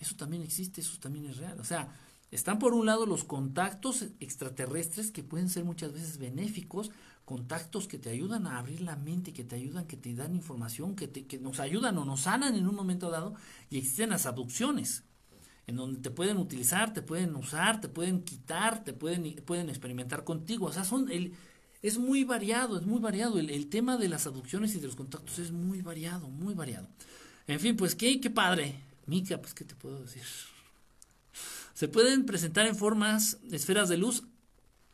Eso 0.00 0.16
también 0.16 0.42
existe, 0.42 0.80
eso 0.80 0.98
también 0.98 1.26
es 1.26 1.36
real. 1.36 1.60
O 1.60 1.64
sea, 1.64 1.94
están 2.30 2.58
por 2.58 2.74
un 2.74 2.86
lado 2.86 3.06
los 3.06 3.24
contactos 3.24 4.06
extraterrestres 4.18 5.10
que 5.10 5.22
pueden 5.22 5.48
ser 5.48 5.64
muchas 5.64 5.92
veces 5.92 6.18
benéficos, 6.18 6.90
contactos 7.24 7.86
que 7.86 7.98
te 7.98 8.10
ayudan 8.10 8.46
a 8.46 8.58
abrir 8.58 8.80
la 8.80 8.96
mente, 8.96 9.32
que 9.32 9.44
te 9.44 9.56
ayudan, 9.56 9.86
que 9.86 9.96
te 9.96 10.14
dan 10.14 10.34
información, 10.34 10.96
que, 10.96 11.06
te, 11.06 11.26
que 11.26 11.38
nos 11.38 11.60
ayudan 11.60 11.98
o 11.98 12.04
nos 12.04 12.22
sanan 12.22 12.56
en 12.56 12.66
un 12.66 12.74
momento 12.74 13.10
dado, 13.10 13.34
y 13.68 13.78
existen 13.78 14.10
las 14.10 14.26
abducciones, 14.26 15.04
en 15.66 15.76
donde 15.76 16.00
te 16.00 16.10
pueden 16.10 16.38
utilizar, 16.38 16.92
te 16.92 17.02
pueden 17.02 17.36
usar, 17.36 17.80
te 17.80 17.88
pueden 17.88 18.22
quitar, 18.22 18.82
te 18.82 18.92
pueden, 18.92 19.36
pueden 19.44 19.68
experimentar 19.68 20.24
contigo. 20.24 20.66
O 20.66 20.72
sea, 20.72 20.84
son 20.84 21.10
el, 21.10 21.34
es 21.82 21.98
muy 21.98 22.24
variado, 22.24 22.78
es 22.78 22.86
muy 22.86 23.00
variado. 23.00 23.38
El, 23.38 23.68
tema 23.68 23.96
de 23.96 24.08
las 24.08 24.26
aducciones 24.26 24.74
y 24.74 24.80
de 24.80 24.86
los 24.86 24.96
contactos 24.96 25.38
es 25.38 25.52
muy 25.52 25.82
variado, 25.82 26.28
muy 26.28 26.54
variado. 26.54 26.88
En 27.46 27.60
fin, 27.60 27.76
pues 27.76 27.94
qué, 27.94 28.20
qué 28.20 28.30
padre. 28.30 28.89
Mica, 29.06 29.40
pues 29.40 29.54
qué 29.54 29.64
te 29.64 29.74
puedo 29.74 30.00
decir. 30.00 30.22
Se 31.74 31.88
pueden 31.88 32.26
presentar 32.26 32.66
en 32.66 32.76
formas, 32.76 33.38
esferas 33.50 33.88
de 33.88 33.96
luz. 33.96 34.24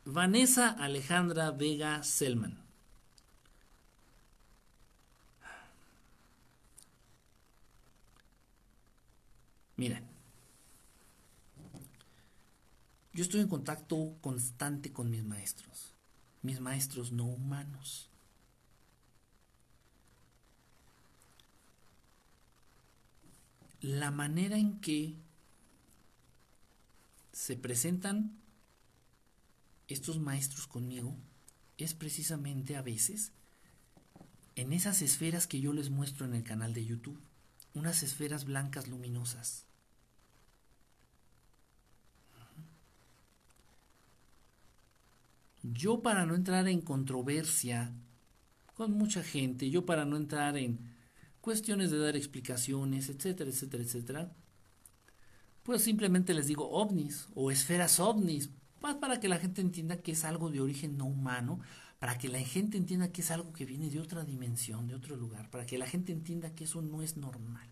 Vanessa 0.05 0.71
Alejandra 0.71 1.51
Vega 1.51 2.03
Selman. 2.03 2.65
Miren, 9.77 10.07
yo 13.13 13.23
estoy 13.23 13.41
en 13.41 13.49
contacto 13.49 14.17
constante 14.23 14.93
con 14.93 15.11
mis 15.11 15.25
maestros 15.25 15.97
mis 16.47 16.61
maestros 16.61 17.13
no 17.13 17.25
humanos. 17.25 18.09
La 23.87 24.11
manera 24.11 24.59
en 24.59 24.80
que 24.80 25.14
se 27.32 27.55
presentan 27.55 28.37
estos 29.87 30.18
maestros 30.18 30.66
conmigo 30.66 31.14
es 31.78 31.95
precisamente 31.95 32.74
a 32.74 32.82
veces 32.82 33.30
en 34.57 34.72
esas 34.72 35.03
esferas 35.03 35.47
que 35.47 35.61
yo 35.61 35.72
les 35.72 35.91
muestro 35.91 36.26
en 36.26 36.34
el 36.34 36.43
canal 36.43 36.74
de 36.74 36.84
YouTube, 36.84 37.20
unas 37.74 38.03
esferas 38.03 38.45
blancas 38.45 38.89
luminosas. 38.89 39.66
Yo 45.62 46.03
para 46.03 46.26
no 46.26 46.34
entrar 46.34 46.66
en 46.66 46.80
controversia 46.80 47.93
con 48.74 48.95
mucha 48.95 49.22
gente, 49.22 49.70
yo 49.70 49.87
para 49.87 50.05
no 50.05 50.16
entrar 50.16 50.57
en 50.57 50.95
cuestiones 51.47 51.92
de 51.92 51.99
dar 51.99 52.16
explicaciones, 52.16 53.09
etcétera, 53.09 53.49
etcétera, 53.49 53.84
etcétera, 53.84 54.32
pues 55.62 55.80
simplemente 55.80 56.34
les 56.34 56.49
digo 56.49 56.68
ovnis 56.70 57.28
o 57.36 57.53
esferas 57.53 58.01
ovnis, 58.01 58.51
más 58.80 58.97
para 58.97 59.20
que 59.20 59.28
la 59.28 59.38
gente 59.38 59.61
entienda 59.61 60.03
que 60.03 60.11
es 60.11 60.24
algo 60.24 60.51
de 60.51 60.61
origen 60.61 60.97
no 60.97 61.07
humano, 61.07 61.61
para 62.01 62.18
que 62.18 62.28
la 62.28 62.40
gente 62.40 62.76
entienda 62.76 63.12
que 63.12 63.20
es 63.20 63.30
algo 63.30 63.53
que 63.53 63.64
viene 63.64 63.90
de 63.90 64.01
otra 64.01 64.24
dimensión, 64.24 64.88
de 64.88 64.97
otro 64.97 65.14
lugar, 65.14 65.49
para 65.49 65.66
que 65.66 65.78
la 65.78 65.86
gente 65.86 66.11
entienda 66.11 66.53
que 66.53 66.64
eso 66.64 66.82
no 66.82 67.01
es 67.01 67.16
normal. 67.16 67.70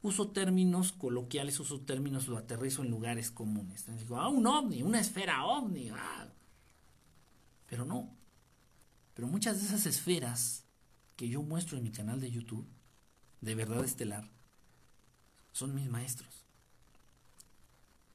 Uso 0.00 0.28
términos 0.28 0.92
coloquiales, 0.92 1.60
uso 1.60 1.82
términos, 1.82 2.28
lo 2.28 2.38
aterrizo 2.38 2.82
en 2.82 2.90
lugares 2.90 3.30
comunes. 3.30 3.84
Digo, 3.98 4.16
ah, 4.16 4.30
un 4.30 4.46
ovni, 4.46 4.82
una 4.82 5.00
esfera 5.00 5.44
ovni, 5.44 5.90
ah, 5.90 6.32
pero 7.66 7.84
no. 7.84 8.16
Pero 9.12 9.28
muchas 9.28 9.60
de 9.60 9.66
esas 9.66 9.84
esferas 9.84 10.63
que 11.16 11.28
yo 11.28 11.42
muestro 11.42 11.76
en 11.76 11.84
mi 11.84 11.90
canal 11.90 12.20
de 12.20 12.30
YouTube, 12.30 12.66
de 13.40 13.54
verdad 13.54 13.84
estelar, 13.84 14.28
son 15.52 15.74
mis 15.74 15.88
maestros. 15.88 16.44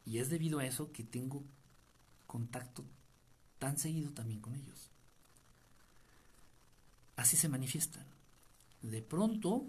Y 0.05 0.17
es 0.17 0.29
debido 0.29 0.59
a 0.59 0.65
eso 0.65 0.91
que 0.91 1.03
tengo 1.03 1.43
contacto 2.25 2.83
tan 3.59 3.77
seguido 3.77 4.11
también 4.11 4.39
con 4.41 4.55
ellos. 4.55 4.89
Así 7.15 7.37
se 7.37 7.49
manifiestan. 7.49 8.05
De 8.81 9.01
pronto 9.01 9.67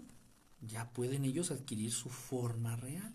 ya 0.61 0.89
pueden 0.91 1.25
ellos 1.25 1.51
adquirir 1.51 1.91
su 1.91 2.09
forma 2.09 2.75
real. 2.75 3.13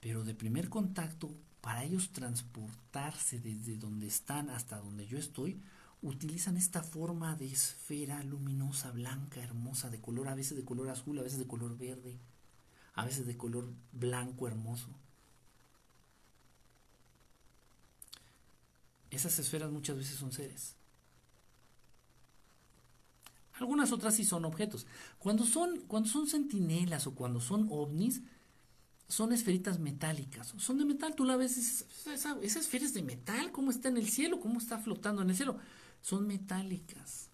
Pero 0.00 0.24
de 0.24 0.34
primer 0.34 0.68
contacto 0.68 1.34
para 1.60 1.84
ellos 1.84 2.10
transportarse 2.12 3.40
desde 3.40 3.76
donde 3.76 4.06
están 4.06 4.48
hasta 4.48 4.78
donde 4.78 5.06
yo 5.06 5.18
estoy, 5.18 5.60
utilizan 6.02 6.56
esta 6.56 6.82
forma 6.82 7.34
de 7.36 7.46
esfera 7.46 8.22
luminosa, 8.22 8.90
blanca, 8.92 9.42
hermosa, 9.42 9.90
de 9.90 10.00
color, 10.00 10.28
a 10.28 10.34
veces 10.34 10.56
de 10.56 10.64
color 10.64 10.88
azul, 10.90 11.18
a 11.18 11.22
veces 11.22 11.38
de 11.38 11.46
color 11.46 11.76
verde, 11.76 12.18
a 12.94 13.04
veces 13.04 13.26
de 13.26 13.36
color 13.36 13.68
blanco, 13.92 14.46
hermoso. 14.46 14.88
Esas 19.10 19.38
esferas 19.38 19.70
muchas 19.70 19.96
veces 19.96 20.16
son 20.16 20.32
seres. 20.32 20.74
Algunas 23.54 23.90
otras 23.90 24.14
sí 24.14 24.24
son 24.24 24.44
objetos. 24.44 24.86
Cuando 25.18 25.44
son, 25.44 25.80
cuando 25.88 26.08
son 26.08 26.28
centinelas 26.28 27.08
o 27.08 27.14
cuando 27.14 27.40
son 27.40 27.66
ovnis, 27.70 28.22
son 29.08 29.32
esferitas 29.32 29.80
metálicas. 29.80 30.54
Son 30.58 30.78
de 30.78 30.84
metal, 30.84 31.14
tú 31.16 31.24
la 31.24 31.36
ves, 31.36 31.84
esa, 32.06 32.36
esa 32.40 32.60
esfera 32.60 32.84
es 32.84 32.94
de 32.94 33.02
metal, 33.02 33.50
¿cómo 33.50 33.70
está 33.70 33.88
en 33.88 33.96
el 33.96 34.08
cielo? 34.08 34.38
¿Cómo 34.38 34.58
está 34.58 34.78
flotando 34.78 35.22
en 35.22 35.30
el 35.30 35.36
cielo? 35.36 35.58
Son 36.02 36.26
metálicas. 36.26 37.30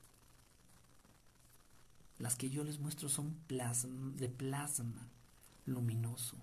Las 2.18 2.36
que 2.36 2.50
yo 2.50 2.64
les 2.64 2.78
muestro 2.78 3.08
son 3.08 3.36
de 3.48 4.28
plasma 4.28 5.08
luminoso. 5.66 6.36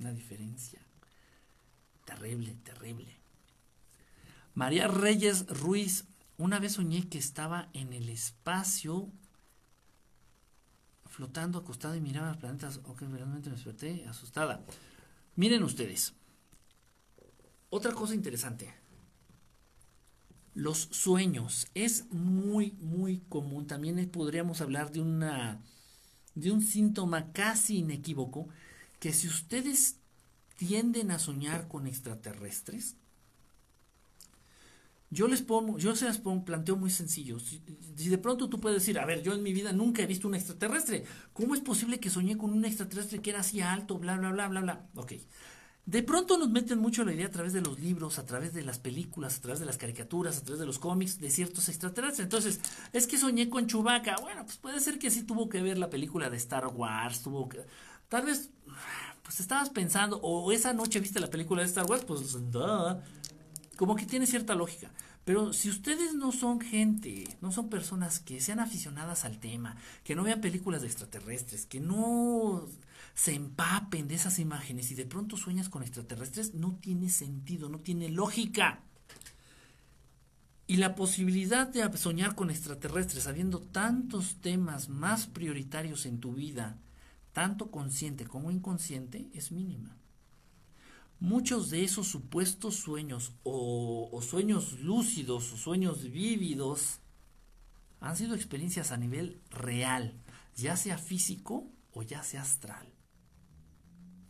Una 0.00 0.12
diferencia. 0.12 0.80
Terrible, 2.04 2.54
terrible. 2.64 3.16
María 4.54 4.88
Reyes 4.88 5.46
Ruiz, 5.48 6.04
una 6.36 6.58
vez 6.58 6.72
soñé 6.72 7.08
que 7.08 7.18
estaba 7.18 7.70
en 7.72 7.92
el 7.92 8.08
espacio 8.08 9.10
flotando 11.06 11.58
acostada 11.58 11.96
y 11.96 12.00
miraba 12.00 12.28
los 12.28 12.38
planetas. 12.38 12.80
Ok, 12.84 13.02
realmente 13.02 13.48
me 13.48 13.56
desperté 13.56 14.04
asustada. 14.06 14.64
Miren 15.36 15.62
ustedes. 15.62 16.12
Otra 17.70 17.92
cosa 17.92 18.14
interesante. 18.14 18.72
Los 20.54 20.88
sueños 20.90 21.66
es 21.74 22.10
muy, 22.10 22.72
muy 22.80 23.18
común. 23.28 23.66
También 23.66 24.08
podríamos 24.10 24.60
hablar 24.60 24.92
de 24.92 25.00
una 25.00 25.60
de 26.34 26.50
un 26.50 26.62
síntoma 26.62 27.32
casi 27.32 27.78
inequívoco 27.78 28.48
que 28.98 29.12
si 29.12 29.28
ustedes 29.28 29.96
tienden 30.56 31.10
a 31.10 31.18
soñar 31.18 31.68
con 31.68 31.86
extraterrestres, 31.86 32.96
yo 35.10 35.28
les 35.28 35.42
pongo, 35.42 35.78
yo 35.78 35.94
se 35.94 36.06
las 36.06 36.18
pongo, 36.18 36.44
planteo 36.44 36.76
muy 36.76 36.90
sencillo. 36.90 37.38
Si, 37.38 37.62
de 37.96 38.18
pronto 38.18 38.48
tú 38.48 38.58
puedes 38.58 38.80
decir, 38.80 38.98
a 38.98 39.06
ver, 39.06 39.22
yo 39.22 39.32
en 39.32 39.44
mi 39.44 39.52
vida 39.52 39.72
nunca 39.72 40.02
he 40.02 40.06
visto 40.06 40.26
un 40.26 40.34
extraterrestre. 40.34 41.04
¿Cómo 41.32 41.54
es 41.54 41.60
posible 41.60 42.00
que 42.00 42.10
soñé 42.10 42.36
con 42.36 42.52
un 42.52 42.64
extraterrestre 42.64 43.20
que 43.20 43.30
era 43.30 43.40
así 43.40 43.60
alto, 43.60 43.98
bla, 43.98 44.16
bla, 44.16 44.32
bla, 44.32 44.48
bla, 44.48 44.60
bla? 44.60 44.86
Ok. 44.96 45.12
De 45.86 46.02
pronto 46.02 46.38
nos 46.38 46.48
meten 46.48 46.78
mucho 46.78 47.04
la 47.04 47.12
idea 47.12 47.26
a 47.26 47.30
través 47.30 47.52
de 47.52 47.60
los 47.60 47.78
libros, 47.78 48.18
a 48.18 48.24
través 48.24 48.54
de 48.54 48.62
las 48.62 48.78
películas, 48.78 49.36
a 49.36 49.40
través 49.42 49.60
de 49.60 49.66
las 49.66 49.76
caricaturas, 49.76 50.38
a 50.38 50.42
través 50.42 50.60
de 50.60 50.66
los 50.66 50.78
cómics 50.78 51.18
de 51.18 51.30
ciertos 51.30 51.68
extraterrestres. 51.68 52.24
Entonces, 52.24 52.60
es 52.92 53.06
que 53.06 53.18
soñé 53.18 53.50
con 53.50 53.66
Chewbacca. 53.66 54.16
Bueno, 54.22 54.44
pues 54.46 54.56
puede 54.56 54.80
ser 54.80 54.98
que 54.98 55.10
sí 55.10 55.24
tuvo 55.24 55.50
que 55.50 55.60
ver 55.60 55.76
la 55.76 55.90
película 55.90 56.30
de 56.30 56.38
Star 56.38 56.66
Wars, 56.68 57.22
tuvo 57.22 57.50
que... 57.50 57.66
Tal 58.08 58.24
vez, 58.24 58.50
pues 59.22 59.40
estabas 59.40 59.68
pensando, 59.70 60.18
o 60.22 60.52
esa 60.52 60.72
noche 60.72 61.00
viste 61.00 61.20
la 61.20 61.28
película 61.28 61.60
de 61.60 61.68
Star 61.68 61.84
Wars, 61.84 62.04
pues, 62.06 62.38
como 63.76 63.96
que 63.96 64.06
tiene 64.06 64.26
cierta 64.26 64.54
lógica. 64.54 64.90
Pero 65.24 65.52
si 65.52 65.70
ustedes 65.70 66.14
no 66.14 66.32
son 66.32 66.60
gente, 66.60 67.36
no 67.40 67.50
son 67.50 67.68
personas 67.68 68.20
que 68.20 68.40
sean 68.40 68.60
aficionadas 68.60 69.24
al 69.24 69.38
tema, 69.38 69.76
que 70.02 70.14
no 70.14 70.22
vean 70.22 70.40
películas 70.40 70.82
de 70.82 70.88
extraterrestres, 70.88 71.66
que 71.66 71.80
no 71.80 72.68
se 73.14 73.34
empapen 73.34 74.08
de 74.08 74.16
esas 74.16 74.38
imágenes 74.38 74.90
y 74.90 74.94
de 74.96 75.06
pronto 75.06 75.36
sueñas 75.36 75.68
con 75.68 75.82
extraterrestres, 75.82 76.54
no 76.54 76.76
tiene 76.80 77.08
sentido, 77.08 77.68
no 77.68 77.80
tiene 77.80 78.08
lógica. 78.08 78.82
Y 80.66 80.76
la 80.76 80.94
posibilidad 80.94 81.68
de 81.68 81.96
soñar 81.96 82.34
con 82.34 82.50
extraterrestres 82.50 83.26
habiendo 83.26 83.60
tantos 83.60 84.40
temas 84.40 84.88
más 84.88 85.26
prioritarios 85.26 86.06
en 86.06 86.18
tu 86.18 86.32
vida, 86.32 86.78
tanto 87.32 87.70
consciente 87.70 88.26
como 88.26 88.50
inconsciente, 88.50 89.28
es 89.32 89.52
mínima. 89.52 89.96
Muchos 91.20 91.70
de 91.70 91.84
esos 91.84 92.08
supuestos 92.08 92.76
sueños 92.76 93.32
o, 93.44 94.08
o 94.10 94.22
sueños 94.22 94.80
lúcidos 94.80 95.52
o 95.52 95.56
sueños 95.56 96.10
vívidos 96.10 96.98
han 98.00 98.16
sido 98.16 98.34
experiencias 98.34 98.90
a 98.90 98.96
nivel 98.96 99.40
real, 99.50 100.14
ya 100.56 100.76
sea 100.76 100.98
físico 100.98 101.70
o 101.92 102.02
ya 102.02 102.22
sea 102.22 102.42
astral. 102.42 102.93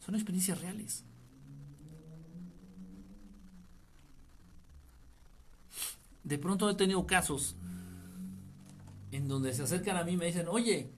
Son 0.04 0.14
experiencias 0.14 0.60
reales. 0.60 1.02
De 6.24 6.38
pronto 6.38 6.68
he 6.68 6.74
tenido 6.74 7.06
casos 7.06 7.54
en 9.12 9.28
donde 9.28 9.54
se 9.54 9.62
acercan 9.62 9.96
a 9.96 10.04
mí 10.04 10.12
y 10.12 10.16
me 10.16 10.26
dicen, 10.26 10.48
oye, 10.48 10.90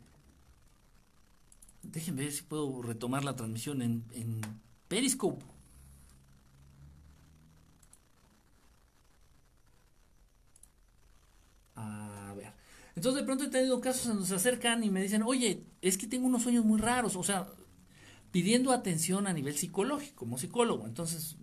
déjenme 1.82 2.22
ver 2.22 2.32
si 2.32 2.42
puedo 2.42 2.82
retomar 2.82 3.24
la 3.24 3.36
transmisión 3.36 3.82
en, 3.82 4.04
en 4.12 4.40
Periscope. 4.88 5.44
A 11.76 12.34
ver. 12.36 12.52
Entonces 12.94 13.20
de 13.20 13.26
pronto 13.26 13.44
he 13.44 13.48
tenido 13.48 13.80
casos 13.80 14.07
en 14.07 14.12
donde 14.14 14.28
se 14.28 14.34
acercan 14.34 14.82
y 14.82 14.90
me 14.90 15.02
dicen, 15.02 15.22
oye, 15.22 15.62
es 15.82 15.98
que 15.98 16.07
tengo 16.07 16.26
unos 16.26 16.42
sueños 16.42 16.64
muy 16.64 16.80
raros. 16.80 17.16
O 17.16 17.22
sea, 17.22 17.46
pidiendo 18.30 18.72
atención 18.72 19.26
a 19.26 19.32
nivel 19.32 19.56
psicológico, 19.56 20.16
como 20.16 20.38
psicólogo. 20.38 20.86
Entonces, 20.86 21.36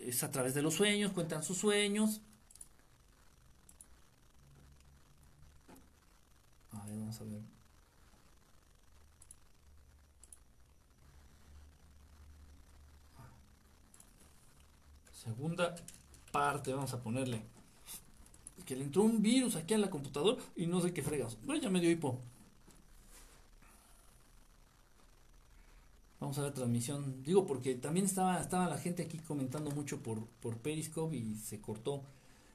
es 0.00 0.22
a 0.22 0.30
través 0.30 0.54
de 0.54 0.62
los 0.62 0.74
sueños, 0.74 1.12
cuentan 1.12 1.42
sus 1.42 1.58
sueños. 1.58 2.20
A 6.70 6.86
ver, 6.86 6.96
vamos 6.98 7.20
a 7.20 7.24
ver. 7.24 7.40
Segunda 15.12 15.74
parte, 16.30 16.72
vamos 16.72 16.92
a 16.92 17.02
ponerle. 17.02 17.42
Que 18.64 18.76
le 18.76 18.84
entró 18.84 19.02
un 19.02 19.22
virus 19.22 19.56
aquí 19.56 19.74
a 19.74 19.78
la 19.78 19.90
computadora 19.90 20.40
y 20.54 20.66
no 20.66 20.80
sé 20.80 20.92
qué 20.92 21.02
fregas. 21.02 21.36
Bueno, 21.44 21.60
ya 21.60 21.70
me 21.70 21.80
dio 21.80 21.90
hipo. 21.90 22.20
Vamos 26.20 26.38
a 26.38 26.42
la 26.42 26.52
transmisión. 26.52 27.22
Digo, 27.22 27.46
porque 27.46 27.74
también 27.74 28.06
estaba, 28.06 28.40
estaba 28.40 28.68
la 28.68 28.78
gente 28.78 29.02
aquí 29.02 29.18
comentando 29.18 29.70
mucho 29.70 30.02
por, 30.02 30.26
por 30.40 30.58
Periscope 30.58 31.16
y 31.16 31.34
se 31.36 31.60
cortó. 31.60 32.04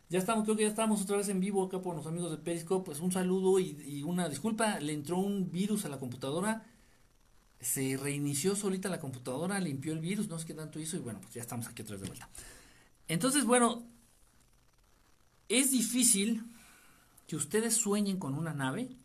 Ya 0.10 0.20
estamos, 0.20 0.44
creo 0.44 0.58
que 0.58 0.64
ya 0.64 0.70
estamos 0.70 1.02
otra 1.02 1.18
vez 1.18 1.30
en 1.30 1.40
vivo 1.40 1.64
acá 1.64 1.82
por 1.82 1.96
los 1.96 2.06
amigos 2.06 2.32
de 2.32 2.38
Periscope. 2.38 2.86
Pues 2.86 3.00
un 3.00 3.12
saludo 3.12 3.60
y, 3.60 4.04
una 4.04 4.28
disculpa. 4.28 4.80
Le 4.80 4.94
entró 4.94 5.18
un 5.18 5.52
virus 5.52 5.86
a 5.86 5.90
la 5.90 6.00
computadora. 6.00 6.66
Se 7.60 7.96
reinició 7.96 8.56
solita 8.56 8.90
la 8.90 9.00
computadora, 9.00 9.60
limpió 9.60 9.94
el 9.94 10.00
virus, 10.00 10.28
no 10.28 10.40
sé 10.40 10.48
qué 10.48 10.54
tanto 10.56 10.80
hizo 10.80 10.98
y 10.98 11.00
bueno, 11.00 11.22
pues 11.22 11.36
ya 11.36 11.42
estamos 11.42 11.68
aquí 11.68 11.84
otra 11.84 11.94
vez 11.94 12.02
de 12.02 12.08
vuelta. 12.08 12.30
Entonces, 13.08 13.46
bueno, 13.46 13.84
es 15.48 15.70
difícil 15.70 16.44
que 17.28 17.36
ustedes 17.36 17.76
sueñen 17.76 18.18
con 18.18 18.34
una 18.34 18.54
nave. 18.54 18.98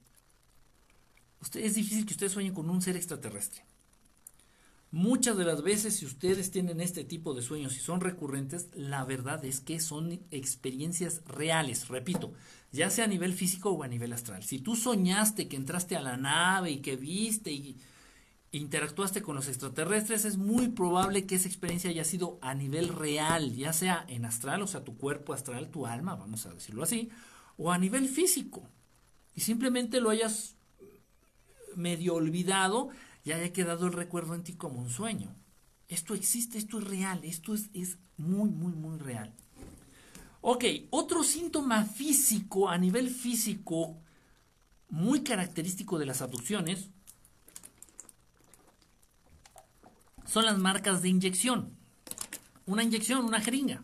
es 1.55 1.75
difícil 1.75 2.07
que 2.07 2.15
ustedes 2.15 2.33
sueñen 2.33 2.55
con 2.55 2.71
un 2.71 2.81
ser 2.81 2.97
extraterrestre. 2.97 3.63
Muchas 4.93 5.37
de 5.37 5.45
las 5.45 5.63
veces, 5.63 5.97
si 5.97 6.07
ustedes 6.07 6.51
tienen 6.51 6.81
este 6.81 7.05
tipo 7.05 7.35
de 7.35 7.43
sueños 7.43 7.77
y 7.77 7.81
son 7.81 8.01
recurrentes, 8.01 8.69
la 8.75 9.05
verdad 9.05 9.45
es 9.45 9.61
que 9.61 9.81
son 9.81 10.21
experiencias 10.31 11.23
reales, 11.27 11.89
repito, 11.89 12.33
ya 12.73 12.89
sea 12.89 13.05
a 13.05 13.09
nivel 13.09 13.33
físico 13.33 13.71
o 13.71 13.83
a 13.83 13.89
nivel 13.89 14.13
astral. 14.13 14.45
Si 14.45 14.59
tú 14.59 14.77
soñaste 14.77 15.49
que 15.49 15.57
entraste 15.57 15.97
a 15.97 16.03
la 16.03 16.17
nave 16.17 16.71
y 16.71 16.79
que 16.79 16.97
viste 16.97 17.53
y 17.53 17.79
interactuaste 18.53 19.23
con 19.23 19.35
los 19.35 19.49
extraterrestres, 19.49 20.25
es 20.25 20.37
muy 20.37 20.69
probable 20.69 21.27
que 21.27 21.35
esa 21.35 21.49
experiencia 21.49 21.91
haya 21.91 22.05
sido 22.05 22.39
a 22.41 22.55
nivel 22.55 22.89
real, 22.89 23.55
ya 23.55 23.73
sea 23.73 24.05
en 24.09 24.25
astral, 24.25 24.63
o 24.63 24.67
sea, 24.67 24.85
tu 24.85 24.97
cuerpo 24.97 25.35
astral, 25.35 25.69
tu 25.71 25.87
alma, 25.87 26.15
vamos 26.15 26.47
a 26.47 26.55
decirlo 26.55 26.85
así, 26.85 27.11
o 27.57 27.73
a 27.73 27.79
nivel 27.79 28.09
físico. 28.09 28.69
Y 29.35 29.41
simplemente 29.41 30.01
lo 30.01 30.11
hayas 30.11 30.57
medio 31.75 32.15
olvidado 32.15 32.89
y 33.27 33.33
haya 33.33 33.53
quedado 33.53 33.89
el 33.89 33.93
recuerdo 33.93 34.37
en 34.37 34.45
ti 34.45 34.53
como 34.53 34.81
un 34.81 34.89
sueño. 34.89 35.35
Esto 35.89 36.15
existe, 36.15 36.59
esto 36.59 36.79
es 36.79 36.85
real, 36.85 37.21
esto 37.25 37.55
es, 37.55 37.71
es 37.75 37.99
muy, 38.17 38.49
muy, 38.51 38.73
muy 38.73 38.99
real. 38.99 39.35
Ok, 40.43 40.65
otro 40.91 41.25
síntoma 41.25 41.85
físico, 41.85 42.69
a 42.69 42.79
nivel 42.79 43.11
físico, 43.11 43.99
muy 44.89 45.25
característico 45.25 45.99
de 45.99 46.07
las 46.07 46.23
abducciones, 46.23 46.91
son 50.25 50.45
las 50.45 50.59
marcas 50.59 51.03
de 51.03 51.09
inyección. 51.09 51.77
Una 52.65 52.85
inyección, 52.85 53.25
una 53.25 53.41
jeringa. 53.41 53.83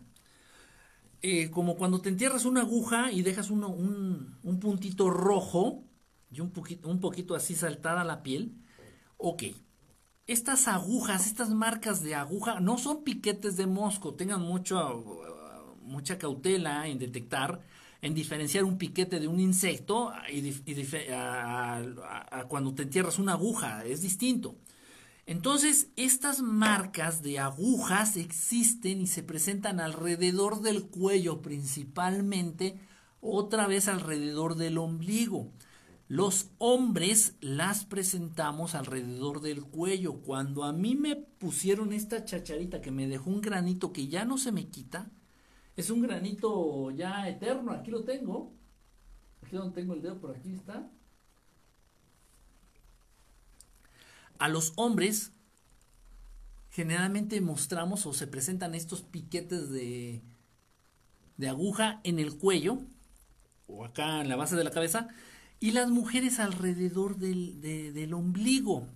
Eh, 1.21 1.51
como 1.51 1.75
cuando 1.75 1.99
te 1.99 2.07
entierras 2.07 2.45
una 2.45 2.61
aguja 2.61 3.11
y 3.11 3.23
dejas 3.23 3.49
un, 3.49 3.65
un, 4.41 4.59
puntito 4.61 5.09
rojo 5.09 5.83
y 6.31 6.39
un 6.39 6.51
poquito, 6.51 6.87
un 6.87 7.01
poquito 7.01 7.35
así 7.35 7.55
saltada 7.55 8.05
la 8.05 8.23
piel, 8.23 8.62
Ok, 9.25 9.43
estas 10.27 10.67
agujas, 10.67 11.27
estas 11.27 11.49
marcas 11.49 12.03
de 12.03 12.13
aguja, 12.13 12.59
no 12.59 12.77
son 12.77 13.05
piquetes 13.05 13.55
de 13.55 13.67
mosco, 13.67 14.15
tengan 14.15 14.41
mucho, 14.41 15.01
mucha 15.81 16.17
cautela 16.17 16.89
en 16.89 16.99
detectar, 16.99 17.61
en 18.01 18.15
diferenciar 18.15 18.65
un 18.65 18.77
piquete 18.77 19.21
de 19.21 19.29
un 19.29 19.39
insecto 19.39 20.11
y, 20.29 20.53
a, 21.13 21.85
cuando 22.49 22.75
te 22.75 22.83
entierras 22.83 23.17
una 23.17 23.31
aguja, 23.31 23.85
es 23.85 24.01
distinto. 24.01 24.57
Entonces, 25.25 25.87
estas 25.95 26.41
marcas 26.41 27.21
de 27.21 27.39
agujas 27.39 28.17
existen 28.17 28.99
y 28.99 29.07
se 29.07 29.23
presentan 29.23 29.79
alrededor 29.79 30.59
del 30.59 30.87
cuello 30.87 31.41
principalmente, 31.41 32.77
otra 33.21 33.67
vez 33.67 33.87
alrededor 33.87 34.55
del 34.55 34.79
ombligo. 34.79 35.53
Los 36.13 36.51
hombres 36.59 37.33
las 37.41 37.85
presentamos 37.85 38.75
alrededor 38.75 39.41
del 39.41 39.63
cuello. 39.63 40.21
Cuando 40.21 40.63
a 40.63 40.71
mí 40.71 40.93
me 40.93 41.15
pusieron 41.15 41.91
esta 41.91 42.23
chacharita 42.23 42.81
que 42.81 42.91
me 42.91 43.07
dejó 43.07 43.31
un 43.31 43.41
granito 43.41 43.91
que 43.91 44.07
ya 44.07 44.23
no 44.23 44.37
se 44.37 44.51
me 44.51 44.67
quita, 44.67 45.09
es 45.75 45.89
un 45.89 46.03
granito 46.03 46.91
ya 46.91 47.27
eterno, 47.27 47.71
aquí 47.71 47.89
lo 47.89 48.03
tengo. 48.03 48.53
Aquí 49.41 49.55
donde 49.55 49.73
tengo 49.73 49.95
el 49.95 50.03
dedo, 50.03 50.19
por 50.19 50.35
aquí 50.37 50.53
está. 50.53 50.87
A 54.37 54.49
los 54.49 54.73
hombres 54.75 55.31
generalmente 56.69 57.41
mostramos 57.41 58.05
o 58.05 58.13
se 58.13 58.27
presentan 58.27 58.75
estos 58.75 59.01
piquetes 59.01 59.71
de, 59.71 60.21
de 61.37 61.49
aguja 61.49 62.01
en 62.03 62.19
el 62.19 62.37
cuello 62.37 62.77
o 63.65 63.83
acá 63.83 64.21
en 64.21 64.29
la 64.29 64.35
base 64.35 64.55
de 64.55 64.63
la 64.63 64.69
cabeza 64.69 65.09
y 65.63 65.71
las 65.71 65.89
mujeres 65.89 66.41
alrededor 66.41 67.15
del, 67.15 68.13
ombligo. 68.13 68.89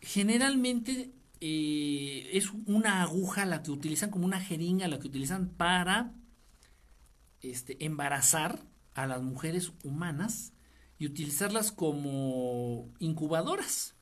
Generalmente 0.00 1.12
eh, 1.40 2.28
es 2.32 2.50
una 2.66 3.02
aguja 3.02 3.46
la 3.46 3.62
que 3.62 3.70
utilizan 3.70 4.10
como 4.10 4.24
una 4.24 4.40
jeringa, 4.40 4.88
la 4.88 4.98
que 4.98 5.06
utilizan 5.06 5.50
para 5.50 6.16
este, 7.42 7.84
embarazar 7.84 8.66
a 8.94 9.06
las 9.06 9.22
mujeres 9.22 9.70
humanas 9.84 10.52
y 10.98 11.06
utilizarlas 11.06 11.70
como 11.70 12.92
incubadoras 12.98 13.94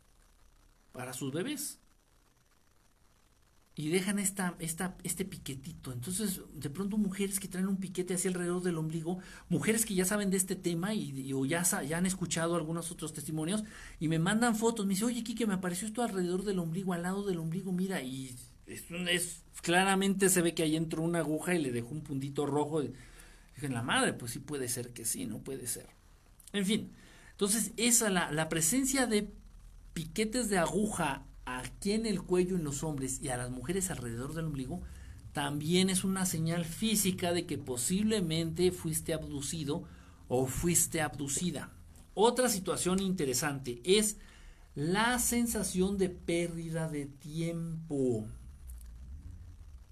para 0.93 1.13
sus 1.13 1.31
bebés. 1.31 1.79
Y 3.81 3.89
dejan 3.89 4.19
esta, 4.19 4.57
esta, 4.59 4.95
este 5.05 5.25
piquetito. 5.25 5.91
Entonces, 5.91 6.43
de 6.53 6.69
pronto 6.69 6.99
mujeres 6.99 7.41
que 7.41 7.49
traen 7.49 7.67
un 7.67 7.79
piquete 7.79 8.13
hacia 8.13 8.29
alrededor 8.29 8.63
del 8.63 8.77
ombligo, 8.77 9.21
mujeres 9.49 9.87
que 9.87 9.95
ya 9.95 10.05
saben 10.05 10.29
de 10.29 10.37
este 10.37 10.55
tema 10.55 10.93
y, 10.93 11.33
o 11.33 11.47
ya, 11.47 11.63
ya 11.63 11.97
han 11.97 12.05
escuchado 12.05 12.57
algunos 12.57 12.93
otros 12.93 13.15
testimonios 13.15 13.65
y 13.99 14.09
me 14.09 14.19
mandan 14.19 14.55
fotos, 14.55 14.85
me 14.85 14.93
dice, 14.93 15.07
oye, 15.07 15.25
Kike, 15.25 15.47
me 15.47 15.55
apareció 15.55 15.89
esto 15.89 16.03
alrededor 16.03 16.45
del 16.45 16.59
ombligo, 16.59 16.93
al 16.93 17.05
lado 17.05 17.25
del 17.25 17.39
ombligo, 17.39 17.73
mira, 17.73 18.03
y 18.03 18.37
es, 18.67 18.85
es 18.91 19.43
claramente 19.63 20.29
se 20.29 20.43
ve 20.43 20.53
que 20.53 20.63
ahí 20.63 20.77
entró 20.77 21.03
una 21.03 21.21
aguja 21.21 21.55
y 21.55 21.63
le 21.63 21.73
dejó 21.73 21.89
un 21.89 22.03
puntito 22.03 22.45
rojo. 22.45 22.83
Dije, 22.83 22.93
en 23.63 23.73
la 23.73 23.83
madre, 23.83 24.13
pues 24.13 24.33
sí 24.33 24.41
puede 24.41 24.69
ser 24.69 24.93
que 24.93 25.07
sí, 25.07 25.25
no 25.25 25.39
puede 25.39 25.67
ser. 25.67 25.87
En 26.53 26.67
fin, 26.67 26.93
entonces 27.31 27.73
esa, 27.79 28.11
la, 28.11 28.31
la 28.31 28.51
presencia 28.51 29.07
de 29.07 29.33
piquetes 29.95 30.51
de 30.51 30.59
aguja 30.59 31.25
aquí 31.59 31.93
en 31.93 32.07
el 32.07 32.23
cuello 32.23 32.57
en 32.57 32.65
los 32.65 32.83
hombres 32.83 33.21
y 33.23 33.29
a 33.29 33.37
las 33.37 33.51
mujeres 33.51 33.91
alrededor 33.91 34.35
del 34.35 34.47
ombligo, 34.47 34.83
también 35.33 35.91
es 35.91 36.05
una 36.05 36.27
señal 36.27 36.65
física 36.65 37.33
de 37.33 37.47
que 37.47 37.59
posiblemente 37.59 38.73
fuiste 38.73 39.15
abducido 39.15 39.85
o 40.29 40.47
fuiste 40.47 41.01
abducida. 41.01 41.73
Otra 42.15 42.49
situación 42.49 43.01
interesante 43.01 43.81
es 43.85 44.19
la 44.75 45.19
sensación 45.19 45.99
de 45.99 46.09
pérdida 46.09 46.89
de 46.89 47.07
tiempo. 47.07 48.27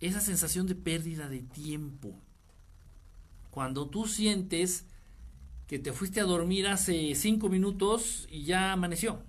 Esa 0.00 0.20
sensación 0.20 0.66
de 0.66 0.74
pérdida 0.74 1.28
de 1.28 1.42
tiempo. 1.42 2.14
Cuando 3.50 3.88
tú 3.88 4.06
sientes 4.06 4.86
que 5.66 5.78
te 5.78 5.92
fuiste 5.92 6.20
a 6.20 6.24
dormir 6.24 6.66
hace 6.66 7.14
cinco 7.14 7.48
minutos 7.48 8.26
y 8.30 8.44
ya 8.44 8.72
amaneció 8.72 9.22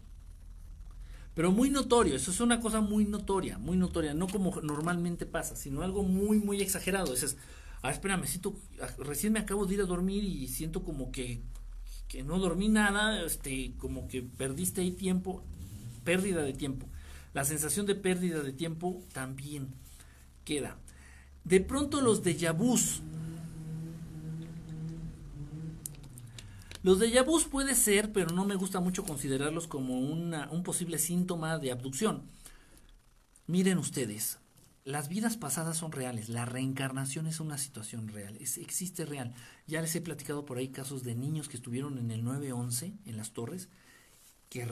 pero 1.39 1.53
muy 1.53 1.69
notorio, 1.69 2.17
eso 2.17 2.31
es 2.31 2.41
una 2.41 2.59
cosa 2.59 2.81
muy 2.81 3.05
notoria, 3.05 3.57
muy 3.57 3.77
notoria, 3.77 4.13
no 4.13 4.27
como 4.27 4.59
normalmente 4.61 5.25
pasa, 5.25 5.55
sino 5.55 5.83
algo 5.83 6.03
muy, 6.03 6.37
muy 6.37 6.61
exagerado. 6.61 7.13
Dices, 7.13 7.37
ah, 7.81 7.91
espérame, 7.91 8.25
siento, 8.25 8.57
ah, 8.81 8.89
recién 8.97 9.31
me 9.31 9.39
acabo 9.39 9.65
de 9.65 9.75
ir 9.75 9.79
a 9.79 9.85
dormir 9.85 10.25
y 10.25 10.49
siento 10.49 10.83
como 10.83 11.13
que, 11.13 11.39
que 12.09 12.23
no 12.23 12.39
dormí 12.39 12.67
nada, 12.67 13.23
este, 13.23 13.71
como 13.77 14.09
que 14.09 14.21
perdiste 14.21 14.81
ahí 14.81 14.91
tiempo, 14.91 15.41
pérdida 16.03 16.41
de 16.41 16.51
tiempo. 16.51 16.89
La 17.33 17.45
sensación 17.45 17.85
de 17.85 17.95
pérdida 17.95 18.41
de 18.41 18.51
tiempo 18.51 19.01
también 19.13 19.69
queda. 20.43 20.75
De 21.45 21.61
pronto 21.61 22.01
los 22.01 22.21
de 22.21 22.51
vus 22.51 22.99
Los 26.81 26.99
de 26.99 27.21
vus 27.21 27.45
puede 27.45 27.75
ser, 27.75 28.13
pero 28.13 28.33
no 28.33 28.45
me 28.45 28.55
gusta 28.55 28.79
mucho 28.79 29.03
considerarlos 29.03 29.67
como 29.67 29.99
un 29.99 30.63
posible 30.63 30.97
síntoma 30.97 31.57
de 31.57 31.71
abducción. 31.71 32.23
Miren 33.47 33.77
ustedes, 33.77 34.39
las 34.85 35.09
vidas 35.09 35.35
pasadas 35.35 35.77
son 35.77 35.91
reales, 35.91 36.29
la 36.29 36.45
reencarnación 36.45 37.27
es 37.27 37.39
una 37.39 37.57
situación 37.57 38.07
real, 38.07 38.37
existe 38.37 39.05
real. 39.05 39.33
Ya 39.67 39.81
les 39.81 39.93
he 39.95 40.01
platicado 40.01 40.45
por 40.45 40.57
ahí 40.57 40.69
casos 40.69 41.03
de 41.03 41.15
niños 41.15 41.49
que 41.49 41.57
estuvieron 41.57 41.97
en 41.97 42.11
el 42.11 42.23
911, 42.23 42.93
en 43.05 43.17
las 43.17 43.31
torres, 43.31 43.69
que 44.49 44.65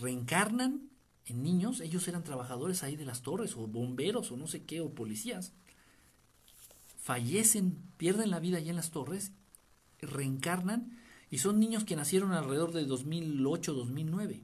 reencarnan 0.00 0.90
en 1.26 1.42
niños, 1.42 1.80
ellos 1.80 2.06
eran 2.06 2.24
trabajadores 2.24 2.82
ahí 2.82 2.96
de 2.96 3.06
las 3.06 3.22
torres, 3.22 3.56
o 3.56 3.66
bomberos, 3.66 4.30
o 4.30 4.36
no 4.36 4.46
sé 4.46 4.64
qué, 4.64 4.80
o 4.80 4.94
policías. 4.94 5.52
Fallecen, 7.00 7.78
pierden 7.96 8.30
la 8.30 8.40
vida 8.40 8.58
allá 8.58 8.70
en 8.70 8.76
las 8.76 8.90
torres, 8.90 9.32
reencarnan 10.00 10.98
y 11.30 11.38
son 11.38 11.58
niños 11.58 11.84
que 11.84 11.96
nacieron 11.96 12.32
alrededor 12.32 12.72
de 12.72 12.86
2008-2009. 12.86 14.42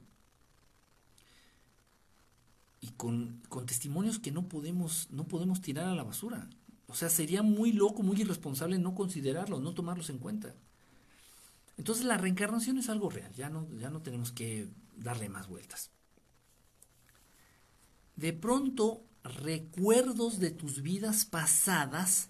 Y 2.81 2.87
con, 2.91 3.41
con, 3.47 3.65
testimonios 3.65 4.19
que 4.19 4.31
no 4.31 4.47
podemos, 4.47 5.07
no 5.11 5.27
podemos 5.27 5.61
tirar 5.61 5.87
a 5.87 5.95
la 5.95 6.03
basura. 6.03 6.49
O 6.87 6.95
sea, 6.95 7.09
sería 7.09 7.43
muy 7.43 7.71
loco, 7.71 8.03
muy 8.03 8.19
irresponsable 8.19 8.77
no 8.79 8.95
considerarlos, 8.95 9.61
no 9.61 9.73
tomarlos 9.73 10.09
en 10.09 10.17
cuenta. 10.17 10.55
Entonces 11.77 12.05
la 12.05 12.17
reencarnación 12.17 12.77
es 12.77 12.89
algo 12.89 13.09
real, 13.09 13.33
ya 13.33 13.49
no, 13.49 13.67
ya 13.79 13.89
no 13.89 14.01
tenemos 14.01 14.31
que 14.31 14.67
darle 14.97 15.29
más 15.29 15.47
vueltas. 15.47 15.89
De 18.15 18.33
pronto, 18.33 19.03
recuerdos 19.23 20.39
de 20.39 20.51
tus 20.51 20.81
vidas 20.81 21.25
pasadas, 21.25 22.29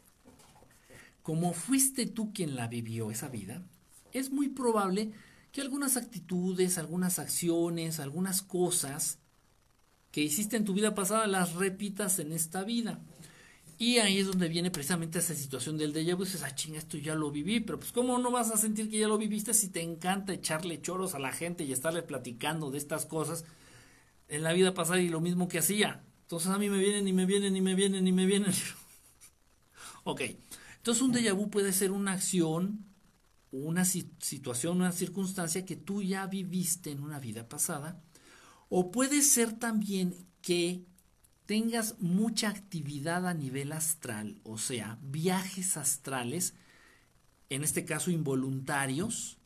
como 1.21 1.53
fuiste 1.53 2.05
tú 2.05 2.33
quien 2.33 2.55
la 2.55 2.67
vivió 2.67 3.11
esa 3.11 3.27
vida, 3.27 3.61
es 4.13 4.31
muy 4.31 4.49
probable 4.49 5.11
que 5.51 5.61
algunas 5.61 5.97
actitudes, 5.97 6.77
algunas 6.77 7.19
acciones, 7.19 7.99
algunas 7.99 8.41
cosas 8.41 9.19
que 10.11 10.21
hiciste 10.21 10.57
en 10.57 10.65
tu 10.65 10.73
vida 10.73 10.93
pasada 10.93 11.27
las 11.27 11.55
repitas 11.55 12.19
en 12.19 12.33
esta 12.33 12.63
vida. 12.63 12.99
Y 13.77 13.97
ahí 13.97 14.19
es 14.19 14.27
donde 14.27 14.47
viene 14.47 14.69
precisamente 14.69 15.17
esa 15.17 15.33
situación 15.33 15.75
del 15.75 15.91
déjà 15.91 16.15
vu. 16.15 16.23
Dices, 16.23 16.43
ah, 16.43 16.53
chinga, 16.53 16.77
esto 16.77 16.97
ya 16.97 17.15
lo 17.15 17.31
viví. 17.31 17.61
Pero 17.61 17.79
pues, 17.79 17.91
¿cómo 17.91 18.19
no 18.19 18.29
vas 18.29 18.51
a 18.51 18.57
sentir 18.57 18.91
que 18.91 18.99
ya 18.99 19.07
lo 19.07 19.17
viviste 19.17 19.55
si 19.55 19.69
te 19.69 19.81
encanta 19.81 20.33
echarle 20.33 20.79
choros 20.81 21.15
a 21.15 21.19
la 21.19 21.31
gente 21.31 21.63
y 21.63 21.71
estarle 21.71 22.03
platicando 22.03 22.69
de 22.69 22.77
estas 22.77 23.07
cosas 23.07 23.43
en 24.27 24.43
la 24.43 24.53
vida 24.53 24.75
pasada 24.75 25.01
y 25.01 25.09
lo 25.09 25.19
mismo 25.19 25.47
que 25.47 25.57
hacía? 25.57 26.03
Entonces 26.21 26.51
a 26.51 26.59
mí 26.59 26.69
me 26.69 26.77
vienen 26.77 27.07
y 27.07 27.13
me 27.13 27.25
vienen 27.25 27.55
y 27.55 27.61
me 27.61 27.73
vienen 27.73 28.07
y 28.07 28.11
me 28.11 28.27
vienen. 28.27 28.53
ok. 30.03 30.21
Entonces 30.77 31.01
un 31.01 31.11
déjà 31.11 31.33
vu 31.33 31.49
puede 31.49 31.73
ser 31.73 31.91
una 31.91 32.13
acción 32.13 32.85
una 33.51 33.85
situación, 33.85 34.77
una 34.77 34.91
circunstancia 34.91 35.65
que 35.65 35.75
tú 35.75 36.01
ya 36.01 36.25
viviste 36.27 36.91
en 36.91 37.01
una 37.01 37.19
vida 37.19 37.47
pasada. 37.49 38.01
O 38.69 38.91
puede 38.91 39.21
ser 39.21 39.53
también 39.53 40.15
que 40.41 40.85
tengas 41.45 41.99
mucha 41.99 42.49
actividad 42.49 43.27
a 43.27 43.33
nivel 43.33 43.73
astral, 43.73 44.39
o 44.43 44.57
sea, 44.57 44.97
viajes 45.01 45.75
astrales, 45.75 46.53
en 47.49 47.65
este 47.65 47.83
caso 47.83 48.09
involuntarios, 48.11 49.37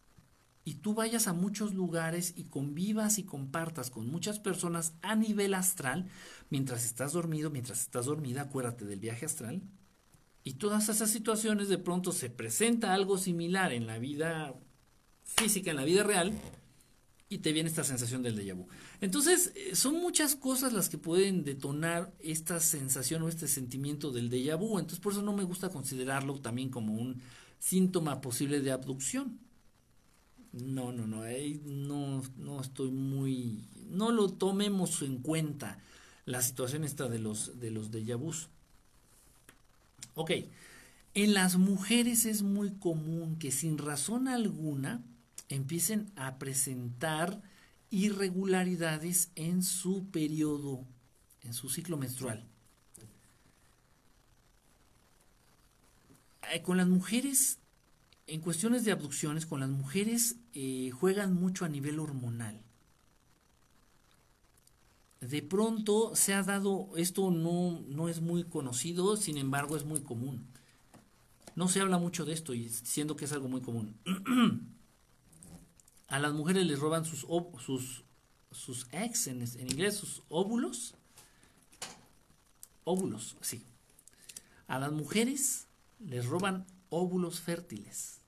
y 0.63 0.75
tú 0.75 0.93
vayas 0.93 1.27
a 1.27 1.33
muchos 1.33 1.73
lugares 1.73 2.33
y 2.35 2.45
convivas 2.45 3.17
y 3.19 3.23
compartas 3.23 3.89
con 3.89 4.07
muchas 4.07 4.39
personas 4.39 4.93
a 5.01 5.15
nivel 5.15 5.53
astral, 5.53 6.07
mientras 6.49 6.85
estás 6.85 7.13
dormido, 7.13 7.49
mientras 7.49 7.81
estás 7.81 8.05
dormida, 8.05 8.41
acuérdate 8.41 8.85
del 8.85 8.99
viaje 8.99 9.25
astral, 9.25 9.63
y 10.45 10.53
todas 10.53 10.89
esas 10.89 11.09
situaciones 11.09 11.69
de 11.69 11.79
pronto 11.79 12.11
se 12.11 12.29
presenta 12.29 12.93
algo 12.93 13.17
similar 13.17 13.73
en 13.73 13.87
la 13.87 13.97
vida 13.97 14.53
física, 15.23 15.71
en 15.71 15.77
la 15.77 15.83
vida 15.83 16.03
real, 16.03 16.33
y 17.27 17.39
te 17.39 17.51
viene 17.51 17.67
esta 17.67 17.83
sensación 17.83 18.21
del 18.21 18.37
déjà 18.37 18.53
vu. 18.55 18.67
Entonces, 19.01 19.51
eh, 19.55 19.75
son 19.75 19.95
muchas 19.95 20.35
cosas 20.35 20.71
las 20.71 20.87
que 20.87 20.99
pueden 20.99 21.43
detonar 21.43 22.13
esta 22.19 22.59
sensación 22.59 23.23
o 23.23 23.27
este 23.27 23.47
sentimiento 23.47 24.11
del 24.11 24.29
déjà 24.29 24.55
vu. 24.55 24.77
Entonces, 24.77 24.99
por 24.99 25.13
eso 25.13 25.23
no 25.23 25.33
me 25.33 25.43
gusta 25.43 25.69
considerarlo 25.69 26.39
también 26.39 26.69
como 26.69 26.93
un 26.93 27.23
síntoma 27.57 28.21
posible 28.21 28.61
de 28.61 28.71
abducción. 28.71 29.39
No, 30.51 30.91
no, 30.91 31.07
no, 31.07 31.23
no, 31.65 32.21
no 32.37 32.61
estoy 32.61 32.91
muy, 32.91 33.67
no 33.89 34.11
lo 34.11 34.29
tomemos 34.29 35.01
en 35.01 35.17
cuenta 35.23 35.79
la 36.25 36.43
situación 36.43 36.83
esta 36.83 37.09
de 37.09 37.17
los, 37.17 37.59
de 37.59 37.71
los 37.71 37.91
déjà 37.91 38.15
vus. 38.15 38.49
Ok, 40.15 40.31
en 41.13 41.33
las 41.33 41.57
mujeres 41.57 42.25
es 42.25 42.41
muy 42.41 42.71
común 42.71 43.37
que 43.37 43.51
sin 43.51 43.77
razón 43.77 44.29
alguna 44.29 45.03
empiecen 45.49 46.11
a 46.15 46.39
presentar 46.39 47.41
irregularidades 47.89 49.29
en 49.35 49.61
su 49.61 50.09
periodo, 50.11 50.85
en 51.43 51.53
su 51.53 51.69
ciclo 51.69 51.97
menstrual. 51.97 52.45
Eh, 56.53 56.61
con 56.61 56.77
las 56.77 56.87
mujeres, 56.87 57.59
en 58.27 58.39
cuestiones 58.39 58.85
de 58.85 58.93
abducciones, 58.93 59.45
con 59.45 59.59
las 59.59 59.69
mujeres 59.69 60.37
eh, 60.53 60.91
juegan 60.91 61.33
mucho 61.33 61.65
a 61.65 61.69
nivel 61.69 61.99
hormonal 61.99 62.64
de 65.29 65.41
pronto 65.41 66.15
se 66.15 66.33
ha 66.33 66.43
dado, 66.43 66.89
esto 66.95 67.31
no, 67.31 67.81
no 67.87 68.09
es 68.09 68.21
muy 68.21 68.43
conocido, 68.43 69.17
sin 69.17 69.37
embargo 69.37 69.75
es 69.75 69.85
muy 69.85 70.01
común. 70.01 70.47
No 71.55 71.67
se 71.69 71.79
habla 71.79 71.97
mucho 71.97 72.25
de 72.25 72.33
esto 72.33 72.53
y 72.53 72.69
siendo 72.69 73.15
que 73.15 73.25
es 73.25 73.31
algo 73.31 73.47
muy 73.47 73.61
común. 73.61 73.95
A 76.07 76.19
las 76.19 76.33
mujeres 76.33 76.65
les 76.65 76.79
roban 76.79 77.05
sus, 77.05 77.25
sus, 77.59 78.03
sus 78.51 78.87
en 78.91 79.71
inglés, 79.71 79.95
sus 79.95 80.21
óvulos. 80.29 80.93
Óvulos, 82.83 83.35
sí. 83.41 83.63
A 84.67 84.77
las 84.79 84.91
mujeres 84.91 85.65
les 85.99 86.25
roban 86.25 86.65
óvulos 86.89 87.39
fértiles. 87.39 88.19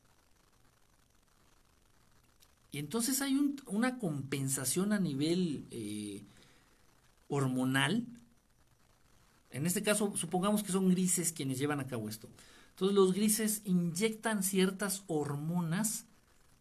Y 2.71 2.79
entonces 2.79 3.21
hay 3.21 3.37
una 3.67 3.99
compensación 3.99 4.93
a 4.93 4.99
nivel 4.99 5.67
eh, 5.71 6.25
hormonal. 7.27 8.07
En 9.49 9.65
este 9.65 9.83
caso, 9.83 10.15
supongamos 10.15 10.63
que 10.63 10.71
son 10.71 10.89
grises 10.89 11.31
quienes 11.31 11.57
llevan 11.57 11.79
a 11.79 11.87
cabo 11.87 12.09
esto. 12.09 12.29
Entonces 12.71 12.95
los 12.95 13.13
grises 13.13 13.61
inyectan 13.65 14.43
ciertas 14.43 15.03
hormonas 15.07 16.05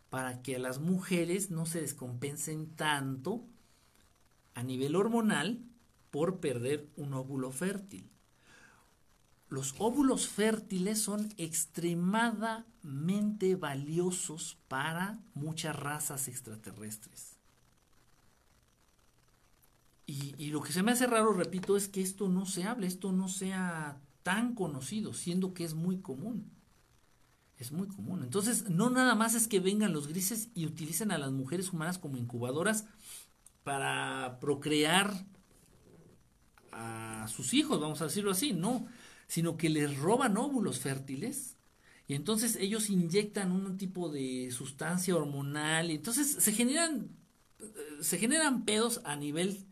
para 0.09 0.41
que 0.43 0.57
a 0.57 0.59
las 0.59 0.79
mujeres 0.79 1.51
no 1.51 1.67
se 1.67 1.83
descompensen 1.83 2.75
tanto 2.75 3.45
a 4.55 4.63
nivel 4.63 4.97
hormonal 4.97 5.63
por 6.11 6.41
perder 6.41 6.89
un 6.97 7.13
óvulo 7.13 7.51
fértil. 7.51 8.09
los 9.49 9.75
óvulos 9.79 10.27
fértiles 10.27 11.01
son 11.01 11.33
extremadamente 11.37 13.55
valiosos 13.55 14.59
para 14.69 15.21
muchas 15.35 15.77
razas 15.77 16.29
extraterrestres. 16.29 17.36
Y, 20.07 20.35
y, 20.39 20.51
lo 20.51 20.61
que 20.63 20.73
se 20.73 20.83
me 20.85 20.93
hace 20.93 21.07
raro, 21.07 21.33
repito, 21.33 21.77
es 21.77 21.89
que 21.89 22.01
esto 22.01 22.29
no 22.29 22.47
se 22.47 22.65
hable, 22.65 22.87
esto 22.87 23.11
no 23.11 23.29
sea 23.29 24.01
tan 24.23 24.55
conocido, 24.55 25.13
siendo 25.13 25.53
que 25.53 25.65
es 25.65 25.75
muy 25.75 26.01
común. 26.01 26.53
Es 27.59 27.73
muy 27.73 27.89
común. 27.89 28.23
Entonces, 28.23 28.71
no 28.71 28.91
nada 28.91 29.15
más 29.15 29.35
es 29.35 29.49
que 29.49 29.61
vengan 29.61 29.93
los 29.93 30.07
grises 30.07 30.51
y 30.55 30.67
utilicen 30.67 31.11
a 31.11 31.19
las 31.19 31.33
mujeres 31.33 31.73
humanas 31.73 31.99
como 31.99 32.19
incubadoras 32.19 32.87
para 33.65 34.39
procrear 34.41 35.27
a 36.71 37.27
sus 37.29 37.55
hijos, 37.55 37.81
vamos 37.81 38.01
a 38.01 38.05
decirlo 38.05 38.31
así, 38.31 38.53
no, 38.53 38.87
sino 39.27 39.57
que 39.57 39.71
les 39.71 39.99
roban 39.99 40.37
óvulos 40.37 40.79
fértiles 40.79 41.57
y 42.07 42.15
entonces 42.15 42.57
ellos 42.57 42.91
inyectan 42.91 43.51
un 43.51 43.77
tipo 43.77 44.09
de 44.11 44.51
sustancia 44.53 45.17
hormonal 45.17 45.91
y 45.91 45.97
entonces 45.97 46.37
se 46.39 46.53
generan 46.53 47.09
se 48.01 48.19
generan 48.19 48.65
pedos 48.65 49.01
a 49.05 49.17
nivel 49.17 49.67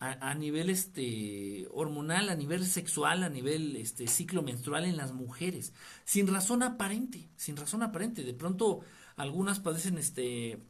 a, 0.00 0.34
nivel 0.34 0.70
este 0.70 1.66
hormonal, 1.72 2.28
a 2.28 2.36
nivel 2.36 2.64
sexual, 2.64 3.24
a 3.24 3.28
nivel 3.28 3.74
este 3.76 4.06
ciclo 4.06 4.42
menstrual 4.42 4.84
en 4.84 4.96
las 4.96 5.12
mujeres, 5.12 5.74
sin 6.04 6.28
razón 6.28 6.62
aparente, 6.62 7.28
sin 7.36 7.56
razón 7.56 7.82
aparente. 7.82 8.22
De 8.22 8.34
pronto 8.34 8.80
algunas 9.16 9.58
padecen 9.58 9.98
este 9.98 10.62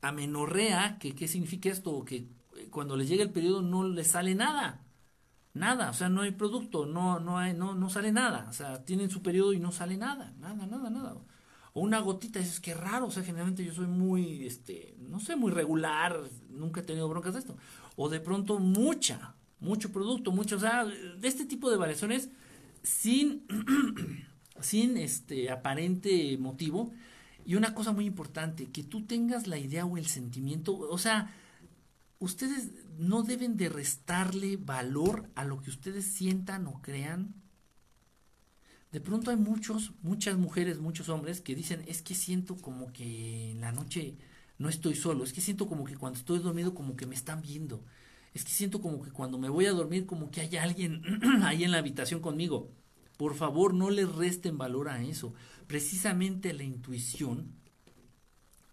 amenorrea, 0.00 0.98
que 0.98 1.14
qué 1.14 1.28
significa 1.28 1.68
esto, 1.68 2.04
que 2.04 2.28
cuando 2.70 2.96
les 2.96 3.08
llega 3.08 3.22
el 3.22 3.32
periodo 3.32 3.60
no 3.62 3.86
les 3.86 4.08
sale 4.08 4.34
nada. 4.34 4.82
Nada, 5.52 5.90
o 5.90 5.94
sea, 5.94 6.08
no 6.08 6.22
hay 6.22 6.32
producto, 6.32 6.86
no 6.86 7.18
no 7.20 7.38
hay 7.38 7.54
no 7.54 7.74
no 7.74 7.88
sale 7.90 8.12
nada, 8.12 8.46
o 8.50 8.52
sea, 8.52 8.84
tienen 8.84 9.10
su 9.10 9.22
periodo 9.22 9.52
y 9.54 9.60
no 9.60 9.72
sale 9.72 9.96
nada, 9.96 10.34
nada, 10.38 10.66
nada, 10.66 10.90
nada 10.90 11.16
o 11.76 11.80
una 11.80 12.00
gotita, 12.00 12.40
es 12.40 12.58
que 12.58 12.72
raro, 12.72 13.08
o 13.08 13.10
sea, 13.10 13.22
generalmente 13.22 13.62
yo 13.62 13.74
soy 13.74 13.86
muy, 13.86 14.46
este, 14.46 14.94
no 15.10 15.20
sé, 15.20 15.36
muy 15.36 15.52
regular, 15.52 16.18
nunca 16.48 16.80
he 16.80 16.82
tenido 16.82 17.06
broncas 17.06 17.34
de 17.34 17.40
esto, 17.40 17.54
o 17.96 18.08
de 18.08 18.18
pronto 18.18 18.58
mucha, 18.58 19.34
mucho 19.60 19.92
producto, 19.92 20.32
mucho, 20.32 20.56
o 20.56 20.58
sea, 20.58 20.86
de 20.86 21.28
este 21.28 21.44
tipo 21.44 21.70
de 21.70 21.76
variaciones 21.76 22.30
sin, 22.82 23.44
sin 24.60 24.96
este 24.96 25.50
aparente 25.50 26.38
motivo, 26.38 26.94
y 27.44 27.56
una 27.56 27.74
cosa 27.74 27.92
muy 27.92 28.06
importante, 28.06 28.70
que 28.70 28.82
tú 28.82 29.04
tengas 29.04 29.46
la 29.46 29.58
idea 29.58 29.84
o 29.84 29.98
el 29.98 30.06
sentimiento, 30.06 30.78
o 30.78 30.96
sea, 30.96 31.30
ustedes 32.20 32.70
no 32.96 33.22
deben 33.22 33.58
de 33.58 33.68
restarle 33.68 34.56
valor 34.56 35.28
a 35.34 35.44
lo 35.44 35.60
que 35.60 35.68
ustedes 35.68 36.06
sientan 36.06 36.68
o 36.68 36.80
crean 36.80 37.34
de 38.96 39.02
pronto 39.02 39.30
hay 39.30 39.36
muchos, 39.36 39.92
muchas 40.00 40.38
mujeres, 40.38 40.78
muchos 40.78 41.10
hombres 41.10 41.42
que 41.42 41.54
dicen, 41.54 41.84
es 41.86 42.00
que 42.00 42.14
siento 42.14 42.56
como 42.56 42.94
que 42.94 43.50
en 43.50 43.60
la 43.60 43.70
noche 43.70 44.16
no 44.56 44.70
estoy 44.70 44.94
solo, 44.94 45.22
es 45.22 45.34
que 45.34 45.42
siento 45.42 45.68
como 45.68 45.84
que 45.84 45.98
cuando 45.98 46.18
estoy 46.18 46.38
dormido 46.38 46.74
como 46.74 46.96
que 46.96 47.04
me 47.04 47.14
están 47.14 47.42
viendo, 47.42 47.84
es 48.32 48.42
que 48.42 48.52
siento 48.52 48.80
como 48.80 49.02
que 49.02 49.10
cuando 49.10 49.36
me 49.36 49.50
voy 49.50 49.66
a 49.66 49.72
dormir 49.72 50.06
como 50.06 50.30
que 50.30 50.40
hay 50.40 50.56
alguien 50.56 51.02
ahí 51.42 51.62
en 51.62 51.72
la 51.72 51.76
habitación 51.76 52.20
conmigo. 52.20 52.70
Por 53.18 53.34
favor, 53.34 53.74
no 53.74 53.90
le 53.90 54.06
resten 54.06 54.56
valor 54.56 54.88
a 54.88 55.02
eso. 55.02 55.34
Precisamente 55.66 56.54
la 56.54 56.62
intuición, 56.62 57.52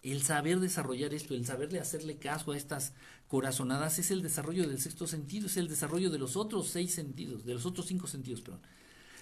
el 0.03 0.21
saber 0.21 0.61
desarrollar 0.61 1.13
esto, 1.13 1.33
el 1.33 1.45
saberle 1.45 1.81
hacerle 1.81 2.15
caso 2.15 2.53
a 2.53 2.57
estas 2.57 2.93
corazonadas 3.27 3.99
es 3.99 4.09
el 4.09 4.21
desarrollo 4.21 4.65
del 4.69 4.79
sexto 4.79 5.05
sentido, 5.05 5.47
es 5.47 5.57
el 5.57 5.67
desarrollo 5.67 6.09
de 6.09 6.19
los 6.19 6.37
otros 6.37 6.69
seis 6.69 6.93
sentidos, 6.93 7.43
de 7.43 7.55
los 7.55 7.65
otros 7.65 7.87
cinco 7.87 8.07
sentidos, 8.07 8.39
perdón. 8.39 8.61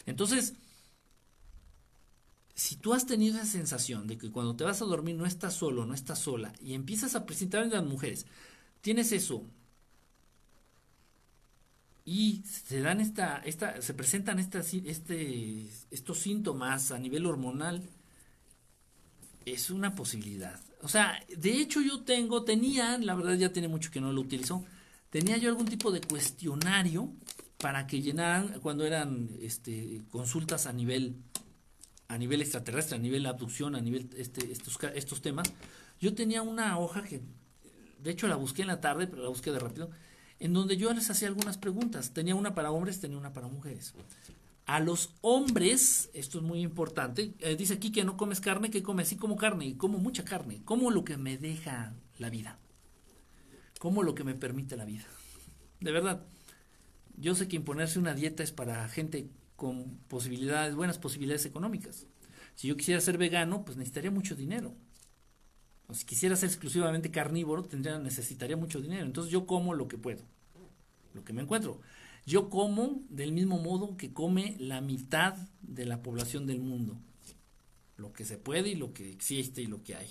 Entonces, 0.05 0.53
si 2.53 2.75
tú 2.75 2.93
has 2.93 3.05
tenido 3.05 3.37
esa 3.37 3.45
sensación 3.45 4.07
de 4.07 4.17
que 4.17 4.31
cuando 4.31 4.55
te 4.55 4.63
vas 4.63 4.81
a 4.81 4.85
dormir 4.85 5.15
no 5.15 5.25
estás 5.25 5.53
solo, 5.53 5.85
no 5.85 5.93
estás 5.93 6.19
sola, 6.19 6.53
y 6.61 6.73
empiezas 6.73 7.15
a 7.15 7.25
presentar 7.25 7.63
en 7.63 7.71
las 7.71 7.83
mujeres, 7.83 8.25
tienes 8.81 9.11
eso, 9.11 9.45
y 12.03 12.43
se 12.45 12.81
dan 12.81 12.99
esta, 12.99 13.37
esta, 13.45 13.81
se 13.81 13.93
presentan 13.93 14.39
este, 14.39 15.69
estos 15.91 16.17
síntomas 16.17 16.91
a 16.91 16.99
nivel 16.99 17.25
hormonal, 17.25 17.83
es 19.45 19.69
una 19.69 19.95
posibilidad. 19.95 20.59
O 20.81 20.87
sea, 20.87 21.23
de 21.35 21.51
hecho 21.51 21.81
yo 21.81 22.01
tengo, 22.01 22.43
tenía, 22.43 22.97
la 22.97 23.15
verdad 23.15 23.35
ya 23.35 23.53
tiene 23.53 23.67
mucho 23.67 23.91
que 23.91 24.01
no 24.01 24.11
lo 24.11 24.21
utilizo, 24.21 24.65
tenía 25.09 25.37
yo 25.37 25.49
algún 25.49 25.67
tipo 25.67 25.91
de 25.91 26.01
cuestionario 26.01 27.11
para 27.57 27.85
que 27.85 28.01
llenaran 28.01 28.59
cuando 28.61 28.85
eran 28.85 29.29
este, 29.41 30.01
consultas 30.09 30.65
a 30.65 30.73
nivel 30.73 31.15
a 32.11 32.17
nivel 32.17 32.41
extraterrestre, 32.41 32.97
a 32.97 32.99
nivel 32.99 33.25
abducción, 33.25 33.73
a 33.73 33.81
nivel 33.81 34.09
este, 34.17 34.51
estos, 34.51 34.77
estos 34.95 35.21
temas, 35.21 35.51
yo 35.99 36.13
tenía 36.13 36.41
una 36.41 36.77
hoja 36.77 37.03
que, 37.03 37.21
de 37.99 38.11
hecho 38.11 38.27
la 38.27 38.35
busqué 38.35 38.63
en 38.63 38.67
la 38.67 38.81
tarde, 38.81 39.07
pero 39.07 39.23
la 39.23 39.29
busqué 39.29 39.51
de 39.51 39.59
rápido, 39.59 39.89
en 40.39 40.51
donde 40.51 40.75
yo 40.75 40.93
les 40.93 41.09
hacía 41.09 41.29
algunas 41.29 41.57
preguntas. 41.57 42.11
Tenía 42.11 42.35
una 42.35 42.53
para 42.53 42.71
hombres, 42.71 42.99
tenía 42.99 43.17
una 43.17 43.31
para 43.31 43.47
mujeres. 43.47 43.93
A 44.65 44.81
los 44.81 45.13
hombres, 45.21 46.09
esto 46.13 46.39
es 46.39 46.43
muy 46.43 46.59
importante, 46.61 47.33
eh, 47.39 47.55
dice 47.55 47.75
aquí 47.75 47.91
que 47.91 48.03
no 48.03 48.17
comes 48.17 48.41
carne, 48.41 48.69
que 48.69 48.83
comes, 48.83 49.07
sí 49.07 49.15
como 49.15 49.37
carne, 49.37 49.67
y 49.67 49.73
como 49.75 49.97
mucha 49.97 50.25
carne, 50.25 50.61
como 50.65 50.91
lo 50.91 51.05
que 51.05 51.15
me 51.15 51.37
deja 51.37 51.93
la 52.17 52.29
vida, 52.29 52.59
como 53.79 54.03
lo 54.03 54.15
que 54.15 54.25
me 54.25 54.35
permite 54.35 54.75
la 54.75 54.85
vida. 54.85 55.05
De 55.79 55.91
verdad, 55.91 56.25
yo 57.15 57.35
sé 57.35 57.47
que 57.47 57.55
imponerse 57.55 57.99
una 57.99 58.13
dieta 58.13 58.43
es 58.43 58.51
para 58.51 58.87
gente 58.89 59.29
con 59.61 59.99
posibilidades, 60.07 60.73
buenas 60.73 60.97
posibilidades 60.97 61.45
económicas. 61.45 62.07
Si 62.55 62.67
yo 62.67 62.75
quisiera 62.75 62.99
ser 62.99 63.19
vegano, 63.19 63.63
pues 63.63 63.77
necesitaría 63.77 64.09
mucho 64.09 64.35
dinero. 64.35 64.73
O 65.85 65.93
si 65.93 66.03
quisiera 66.03 66.35
ser 66.35 66.49
exclusivamente 66.49 67.11
carnívoro, 67.11 67.61
tendría, 67.61 67.99
necesitaría 67.99 68.57
mucho 68.57 68.81
dinero. 68.81 69.05
Entonces 69.05 69.31
yo 69.31 69.45
como 69.45 69.75
lo 69.75 69.87
que 69.87 69.99
puedo, 69.99 70.23
lo 71.13 71.23
que 71.23 71.31
me 71.31 71.43
encuentro. 71.43 71.79
Yo 72.25 72.49
como 72.49 73.03
del 73.09 73.33
mismo 73.33 73.59
modo 73.59 73.97
que 73.97 74.11
come 74.11 74.55
la 74.57 74.81
mitad 74.81 75.35
de 75.61 75.85
la 75.85 76.01
población 76.01 76.47
del 76.47 76.59
mundo. 76.59 76.97
Lo 77.97 78.13
que 78.13 78.25
se 78.25 78.39
puede 78.39 78.69
y 78.69 78.75
lo 78.75 78.93
que 78.93 79.11
existe 79.11 79.61
y 79.61 79.67
lo 79.67 79.83
que 79.83 79.93
hay. 79.93 80.09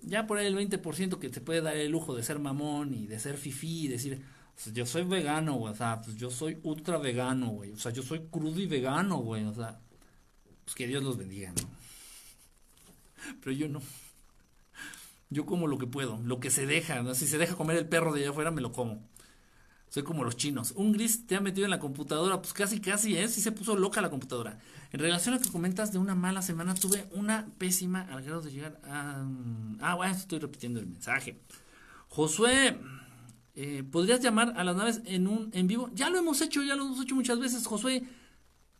Ya 0.00 0.26
por 0.26 0.38
ahí 0.38 0.46
el 0.46 0.56
20% 0.56 1.18
que 1.18 1.28
te 1.28 1.42
puede 1.42 1.60
dar 1.60 1.76
el 1.76 1.92
lujo 1.92 2.14
de 2.14 2.22
ser 2.22 2.38
mamón 2.38 2.94
y 2.94 3.06
de 3.06 3.18
ser 3.18 3.36
fifí 3.36 3.84
y 3.84 3.88
decir, 3.88 4.22
yo 4.72 4.86
soy 4.86 5.04
vegano, 5.04 5.54
güey. 5.54 5.72
O 5.72 5.76
sea, 5.76 6.00
pues 6.00 6.16
yo 6.16 6.30
soy 6.30 6.58
ultra 6.62 6.98
vegano, 6.98 7.48
güey. 7.48 7.72
O 7.72 7.76
sea, 7.76 7.92
yo 7.92 8.02
soy 8.02 8.20
crudo 8.30 8.60
y 8.60 8.66
vegano, 8.66 9.18
güey. 9.18 9.44
O 9.44 9.54
sea, 9.54 9.80
pues 10.64 10.74
que 10.74 10.86
Dios 10.86 11.02
los 11.02 11.16
bendiga, 11.16 11.52
¿no? 11.52 11.68
Pero 13.40 13.52
yo 13.52 13.68
no. 13.68 13.80
Yo 15.30 15.46
como 15.46 15.66
lo 15.66 15.78
que 15.78 15.86
puedo, 15.86 16.20
lo 16.24 16.40
que 16.40 16.50
se 16.50 16.66
deja. 16.66 17.02
¿no? 17.02 17.14
Si 17.14 17.26
se 17.26 17.38
deja 17.38 17.56
comer 17.56 17.76
el 17.76 17.88
perro 17.88 18.12
de 18.12 18.20
allá 18.20 18.30
afuera, 18.30 18.50
me 18.50 18.60
lo 18.60 18.72
como. 18.72 19.08
Soy 19.88 20.04
como 20.04 20.24
los 20.24 20.36
chinos. 20.36 20.72
Un 20.72 20.92
gris 20.92 21.26
te 21.26 21.36
ha 21.36 21.40
metido 21.40 21.66
en 21.66 21.70
la 21.70 21.78
computadora, 21.78 22.40
pues 22.40 22.54
casi, 22.54 22.80
casi, 22.80 23.16
¿eh? 23.16 23.28
Sí 23.28 23.42
se 23.42 23.52
puso 23.52 23.76
loca 23.76 24.00
la 24.00 24.08
computadora. 24.08 24.58
En 24.90 25.00
relación 25.00 25.34
a 25.34 25.38
lo 25.38 25.44
que 25.44 25.50
comentas 25.50 25.92
de 25.92 25.98
una 25.98 26.14
mala 26.14 26.40
semana, 26.40 26.74
tuve 26.74 27.06
una 27.12 27.46
pésima 27.58 28.00
al 28.10 28.22
grado 28.22 28.40
de 28.40 28.52
llegar 28.52 28.80
a... 28.84 29.22
Ah, 29.80 29.94
bueno, 29.94 30.14
estoy 30.14 30.38
repitiendo 30.38 30.80
el 30.80 30.86
mensaje. 30.86 31.42
Josué, 32.08 32.78
eh, 33.54 33.82
¿Podrías 33.82 34.20
llamar 34.20 34.54
a 34.56 34.64
las 34.64 34.76
naves 34.76 35.02
en 35.04 35.26
un 35.26 35.50
en 35.52 35.66
vivo? 35.66 35.90
Ya 35.94 36.08
lo 36.08 36.18
hemos 36.18 36.40
hecho, 36.40 36.62
ya 36.62 36.74
lo 36.74 36.86
hemos 36.86 37.02
hecho 37.02 37.14
muchas 37.14 37.38
veces, 37.38 37.66
Josué. 37.66 38.02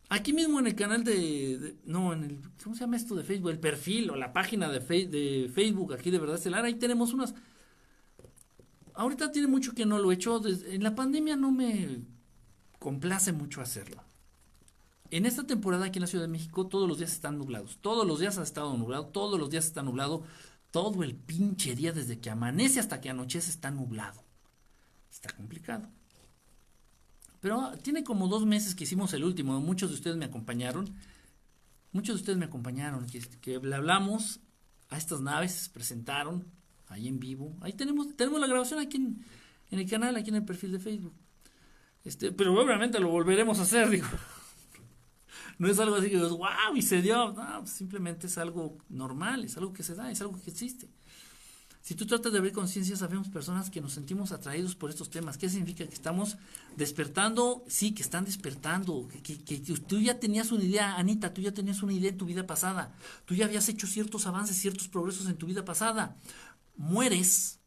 Aquí 0.09 0.33
mismo 0.33 0.61
en 0.61 0.67
el 0.67 0.75
canal 0.75 1.05
de, 1.05 1.77
no, 1.85 2.13
en 2.13 2.25
el, 2.25 2.39
¿cómo 2.63 2.75
se 2.75 2.81
llama 2.81 2.97
esto 2.97 3.15
de 3.15 3.25
Facebook? 3.25 3.51
El 3.51 3.61
perfil 3.61 4.11
o 4.11 4.17
la 4.17 4.33
página 4.33 4.71
de, 4.71 4.81
Facebook 5.55 5.95
aquí 5.95 6.11
de 6.11 6.19
Verdad 6.19 6.37
Estelar, 6.37 6.65
ahí 6.65 6.75
tenemos 6.75 7.13
unas. 7.13 7.35
Ahorita 8.95 9.33
tiene 9.33 9.49
mucho 9.49 9.75
que 9.75 9.87
no 9.87 9.99
lo 9.99 10.11
he 10.11 10.15
hecho, 10.15 10.41
en 10.47 10.83
la 10.83 10.95
pandemia 10.95 11.37
no 11.37 11.51
me 11.51 12.03
complace 12.79 13.33
mucho 13.33 13.63
hacerlo. 13.63 14.03
En 15.11 15.25
esta 15.27 15.47
temporada 15.47 15.87
aquí 15.87 15.99
en 15.99 16.03
la 16.03 16.07
Ciudad 16.07 16.25
de 16.25 16.29
México 16.29 16.67
todos 16.67 16.89
los 16.89 16.99
días 16.99 17.13
están 17.13 17.39
nublados, 17.39 17.79
todos 17.81 18.07
los 18.07 18.21
días 18.21 18.39
ha 18.39 18.43
estado 18.43 18.77
nublado, 18.77 19.07
todos 19.07 19.39
los 19.39 19.51
días 19.51 19.67
está 19.67 19.83
nublado, 19.83 20.25
todo 20.71 21.03
el 21.03 21.15
pinche 21.15 21.75
día 21.75 21.93
desde 21.93 22.21
que 22.21 22.31
amanece 22.31 22.81
hasta 22.81 23.01
que 23.01 23.11
anochece 23.11 23.51
está 23.51 23.71
nublado 23.71 24.23
está 25.23 25.37
complicado. 25.37 25.89
Pero 27.41 27.73
tiene 27.83 28.05
como 28.05 28.29
dos 28.29 28.45
meses 28.45 28.75
que 28.75 28.85
hicimos 28.85 29.13
el 29.15 29.25
último, 29.25 29.61
muchos 29.61 29.91
de 29.91 29.97
ustedes 29.97 30.17
me 30.17 30.25
acompañaron, 30.25 30.93
muchos 31.93 32.17
de 32.17 32.21
ustedes 32.21 32.39
me 32.39 32.47
acompañaron, 32.47 33.07
que, 33.07 33.59
le 33.59 33.75
hablamos 33.75 34.41
a 34.91 34.99
estas 34.99 35.21
naves, 35.21 35.53
se 35.53 35.71
presentaron 35.71 36.45
ahí 36.89 37.09
en 37.09 37.21
vivo, 37.21 37.57
ahí 37.61 37.73
tenemos, 37.73 38.17
tenemos 38.17 38.41
la 38.41 38.47
grabación 38.47 38.81
aquí 38.81 38.97
en, 38.97 39.25
el 39.71 39.89
canal, 39.89 40.17
aquí 40.17 40.31
en 40.31 40.37
el 40.37 40.45
perfil 40.45 40.73
de 40.73 40.79
Facebook. 40.79 41.15
Este, 42.05 42.33
pero 42.33 42.53
obviamente 42.53 42.99
lo 42.99 43.09
volveremos 43.09 43.59
a 43.61 43.63
hacer, 43.63 43.91
digo. 43.91 44.09
No 45.59 45.69
es 45.69 45.79
algo 45.79 45.97
así 45.97 46.11
que 46.11 46.19
wow, 46.19 46.75
y 46.75 46.83
se 46.83 47.01
dio. 47.01 47.33
No, 47.33 47.67
simplemente 47.67 48.27
es 48.27 48.37
algo 48.39 48.79
normal, 48.89 49.45
es 49.45 49.57
algo 49.57 49.73
que 49.73 49.85
se 49.85 49.95
da, 49.95 50.11
es 50.11 50.21
algo 50.21 50.41
que 50.41 50.51
existe. 50.51 50.89
Si 51.83 51.97
tú 51.97 52.07
tratas 52.07 52.31
de 52.31 52.39
abrir 52.39 52.53
conciencia, 52.53 52.97
sabemos 52.97 53.29
personas 53.29 53.69
que 53.69 53.81
nos 53.81 53.93
sentimos 53.93 54.31
atraídos 54.31 54.77
por 54.77 54.89
estos 54.89 55.11
temas. 55.11 55.37
¿Qué 55.37 55.49
significa? 55.49 55.85
Que 55.85 55.95
estamos 55.95 56.37
despertando, 56.77 57.65
sí, 57.67 57.93
que 57.93 58.03
están 58.03 58.25
despertando, 58.25 59.09
que, 59.25 59.43
que, 59.43 59.59
tú 59.59 59.99
ya 59.99 60.21
tenías 60.21 60.53
una 60.53 60.63
idea, 60.63 60.95
Anita, 60.95 61.35
tú 61.35 61.41
ya 61.41 61.53
tenías 61.53 61.83
una 61.83 61.93
idea 61.93 62.11
en 62.11 62.17
tu 62.17 62.25
vida 62.25 62.47
pasada, 62.47 62.95
tú 63.25 63.35
ya 63.35 63.47
habías 63.47 63.69
hecho 63.69 63.89
ciertos 63.89 64.27
avances, 64.27 64.57
ciertos 64.57 64.87
progresos 64.87 65.27
en 65.27 65.37
tu 65.37 65.47
vida 65.47 65.65
pasada. 65.65 66.17
Mueres, 66.77 67.59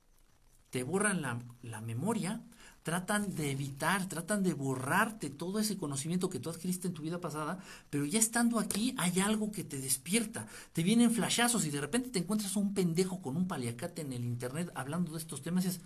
te 0.70 0.84
borran 0.84 1.22
la, 1.22 1.44
la 1.62 1.82
memoria, 1.82 2.42
tratan 2.86 3.34
de 3.34 3.50
evitar, 3.50 4.08
tratan 4.08 4.44
de 4.44 4.54
borrarte 4.54 5.32
todo 5.32 5.58
ese 5.58 5.76
conocimiento 5.76 6.30
que 6.30 6.38
tú 6.38 6.52
adquiriste 6.52 6.88
en 6.88 6.94
tu 6.94 7.02
vida 7.02 7.20
pasada, 7.20 7.58
pero 7.90 8.06
ya 8.06 8.20
estando 8.20 8.60
aquí 8.60 8.94
hay 9.00 9.20
algo 9.22 9.52
que 9.52 9.64
te 9.64 9.80
despierta, 9.80 10.46
te 10.72 10.84
vienen 10.84 11.10
flashazos 11.10 11.66
y 11.66 11.72
de 11.72 11.82
repente 11.82 12.12
te 12.12 12.20
encuentras 12.20 12.56
un 12.56 12.76
pendejo 12.76 13.24
con 13.24 13.38
un 13.38 13.48
paliacate 13.48 14.04
en 14.04 14.14
el 14.14 14.24
internet 14.24 14.72
hablando 14.76 15.14
de 15.14 15.18
estos 15.18 15.42
temas 15.42 15.66
y 15.66 15.70
dices, 15.70 15.82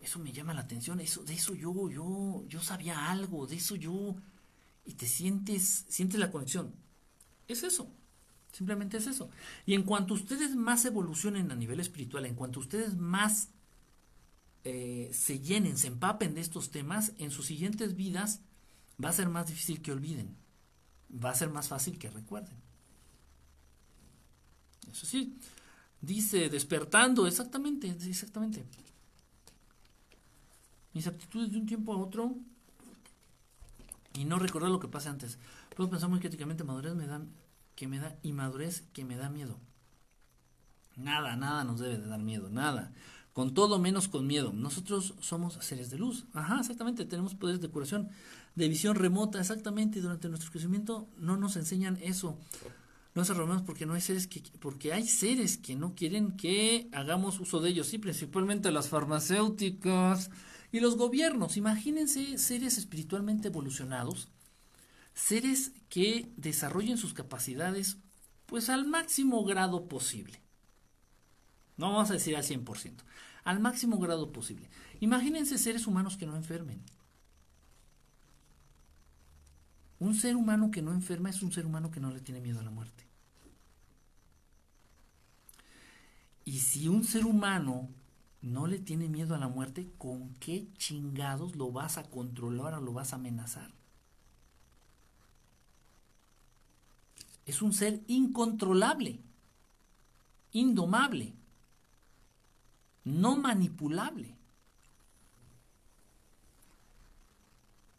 eso 0.00 0.18
me 0.20 0.32
llama 0.32 0.54
la 0.54 0.62
atención, 0.62 1.00
eso, 1.00 1.22
de 1.22 1.34
eso 1.34 1.54
yo, 1.54 1.90
yo, 1.90 2.42
yo 2.48 2.62
sabía 2.62 3.10
algo, 3.10 3.46
de 3.46 3.56
eso 3.56 3.76
yo, 3.76 4.16
y 4.86 4.94
te 4.94 5.06
sientes, 5.06 5.84
sientes 5.88 6.18
la 6.18 6.30
conexión. 6.30 6.72
Es 7.46 7.62
eso. 7.62 7.92
Simplemente 8.52 8.96
es 8.96 9.06
eso. 9.06 9.28
Y 9.66 9.74
en 9.74 9.82
cuanto 9.82 10.14
ustedes 10.14 10.56
más 10.56 10.82
evolucionen 10.86 11.50
a 11.50 11.56
nivel 11.56 11.78
espiritual, 11.78 12.24
en 12.24 12.34
cuanto 12.34 12.60
ustedes 12.60 12.96
más 12.96 13.50
eh, 14.64 15.10
se 15.12 15.40
llenen, 15.40 15.78
se 15.78 15.88
empapen 15.88 16.34
de 16.34 16.40
estos 16.40 16.70
temas, 16.70 17.12
en 17.18 17.30
sus 17.30 17.46
siguientes 17.46 17.94
vidas 17.94 18.40
va 19.02 19.10
a 19.10 19.12
ser 19.12 19.28
más 19.28 19.46
difícil 19.46 19.80
que 19.80 19.92
olviden. 19.92 20.36
Va 21.12 21.30
a 21.30 21.34
ser 21.34 21.50
más 21.50 21.68
fácil 21.68 21.98
que 21.98 22.10
recuerden. 22.10 22.56
Eso 24.90 25.06
sí, 25.06 25.38
dice 26.00 26.48
despertando, 26.48 27.26
exactamente, 27.26 27.88
exactamente. 27.88 28.64
Mis 30.92 31.06
aptitudes 31.06 31.52
de 31.52 31.58
un 31.58 31.66
tiempo 31.66 31.92
a 31.92 31.98
otro 31.98 32.34
y 34.14 34.24
no 34.24 34.38
recordar 34.38 34.70
lo 34.70 34.80
que 34.80 34.88
pase 34.88 35.08
antes. 35.08 35.38
Puedo 35.76 35.90
pensar 35.90 36.08
muy 36.08 36.18
críticamente, 36.18 36.64
madurez 36.64 36.94
me 36.94 37.06
da, 37.06 37.22
que 37.76 37.86
me 37.86 38.00
da, 38.00 38.18
y 38.22 38.32
madurez 38.32 38.82
que 38.92 39.04
me 39.04 39.16
da 39.16 39.28
miedo. 39.28 39.58
Nada, 40.96 41.36
nada 41.36 41.62
nos 41.62 41.78
debe 41.78 41.98
de 41.98 42.08
dar 42.08 42.18
miedo, 42.18 42.50
nada 42.50 42.92
con 43.38 43.54
todo 43.54 43.78
menos 43.78 44.08
con 44.08 44.26
miedo. 44.26 44.52
Nosotros 44.52 45.14
somos 45.20 45.58
seres 45.60 45.90
de 45.90 45.96
luz. 45.96 46.24
Ajá, 46.32 46.58
exactamente, 46.58 47.04
tenemos 47.04 47.36
poderes 47.36 47.60
de 47.60 47.68
curación, 47.68 48.08
de 48.56 48.68
visión 48.68 48.96
remota, 48.96 49.38
exactamente. 49.38 50.00
Durante 50.00 50.28
nuestro 50.28 50.50
crecimiento 50.50 51.06
no 51.18 51.36
nos 51.36 51.54
enseñan 51.54 52.00
eso. 52.02 52.36
No 53.14 53.24
se 53.24 53.34
romemos 53.34 53.62
porque 53.62 53.86
no 53.86 53.94
hay 53.94 54.00
seres 54.00 54.26
que 54.26 54.42
porque 54.58 54.92
hay 54.92 55.06
seres 55.06 55.56
que 55.56 55.76
no 55.76 55.94
quieren 55.94 56.36
que 56.36 56.88
hagamos 56.90 57.38
uso 57.38 57.60
de 57.60 57.70
ellos, 57.70 57.86
sí, 57.86 57.98
principalmente 57.98 58.72
las 58.72 58.88
farmacéuticas 58.88 60.30
y 60.72 60.80
los 60.80 60.96
gobiernos. 60.96 61.56
Imagínense 61.56 62.38
seres 62.38 62.76
espiritualmente 62.76 63.46
evolucionados, 63.46 64.30
seres 65.14 65.70
que 65.88 66.28
desarrollen 66.36 66.98
sus 66.98 67.14
capacidades 67.14 67.98
pues 68.46 68.68
al 68.68 68.84
máximo 68.84 69.44
grado 69.44 69.86
posible. 69.86 70.40
No 71.76 71.92
vamos 71.92 72.10
a 72.10 72.14
decir 72.14 72.36
al 72.36 72.42
100% 72.42 73.04
al 73.44 73.60
máximo 73.60 73.98
grado 73.98 74.32
posible. 74.32 74.68
Imagínense 75.00 75.58
seres 75.58 75.86
humanos 75.86 76.16
que 76.16 76.26
no 76.26 76.36
enfermen. 76.36 76.82
Un 80.00 80.14
ser 80.14 80.36
humano 80.36 80.70
que 80.70 80.82
no 80.82 80.92
enferma 80.92 81.30
es 81.30 81.42
un 81.42 81.52
ser 81.52 81.66
humano 81.66 81.90
que 81.90 82.00
no 82.00 82.10
le 82.10 82.20
tiene 82.20 82.40
miedo 82.40 82.60
a 82.60 82.62
la 82.62 82.70
muerte. 82.70 83.04
Y 86.44 86.60
si 86.60 86.88
un 86.88 87.04
ser 87.04 87.26
humano 87.26 87.88
no 88.40 88.66
le 88.66 88.78
tiene 88.78 89.08
miedo 89.08 89.34
a 89.34 89.38
la 89.38 89.48
muerte, 89.48 89.90
¿con 89.98 90.34
qué 90.36 90.68
chingados 90.78 91.56
lo 91.56 91.72
vas 91.72 91.98
a 91.98 92.04
controlar 92.04 92.74
o 92.74 92.80
lo 92.80 92.92
vas 92.92 93.12
a 93.12 93.16
amenazar? 93.16 93.70
Es 97.44 97.60
un 97.60 97.72
ser 97.72 98.02
incontrolable, 98.06 99.20
indomable 100.52 101.34
no 103.04 103.36
manipulable. 103.36 104.38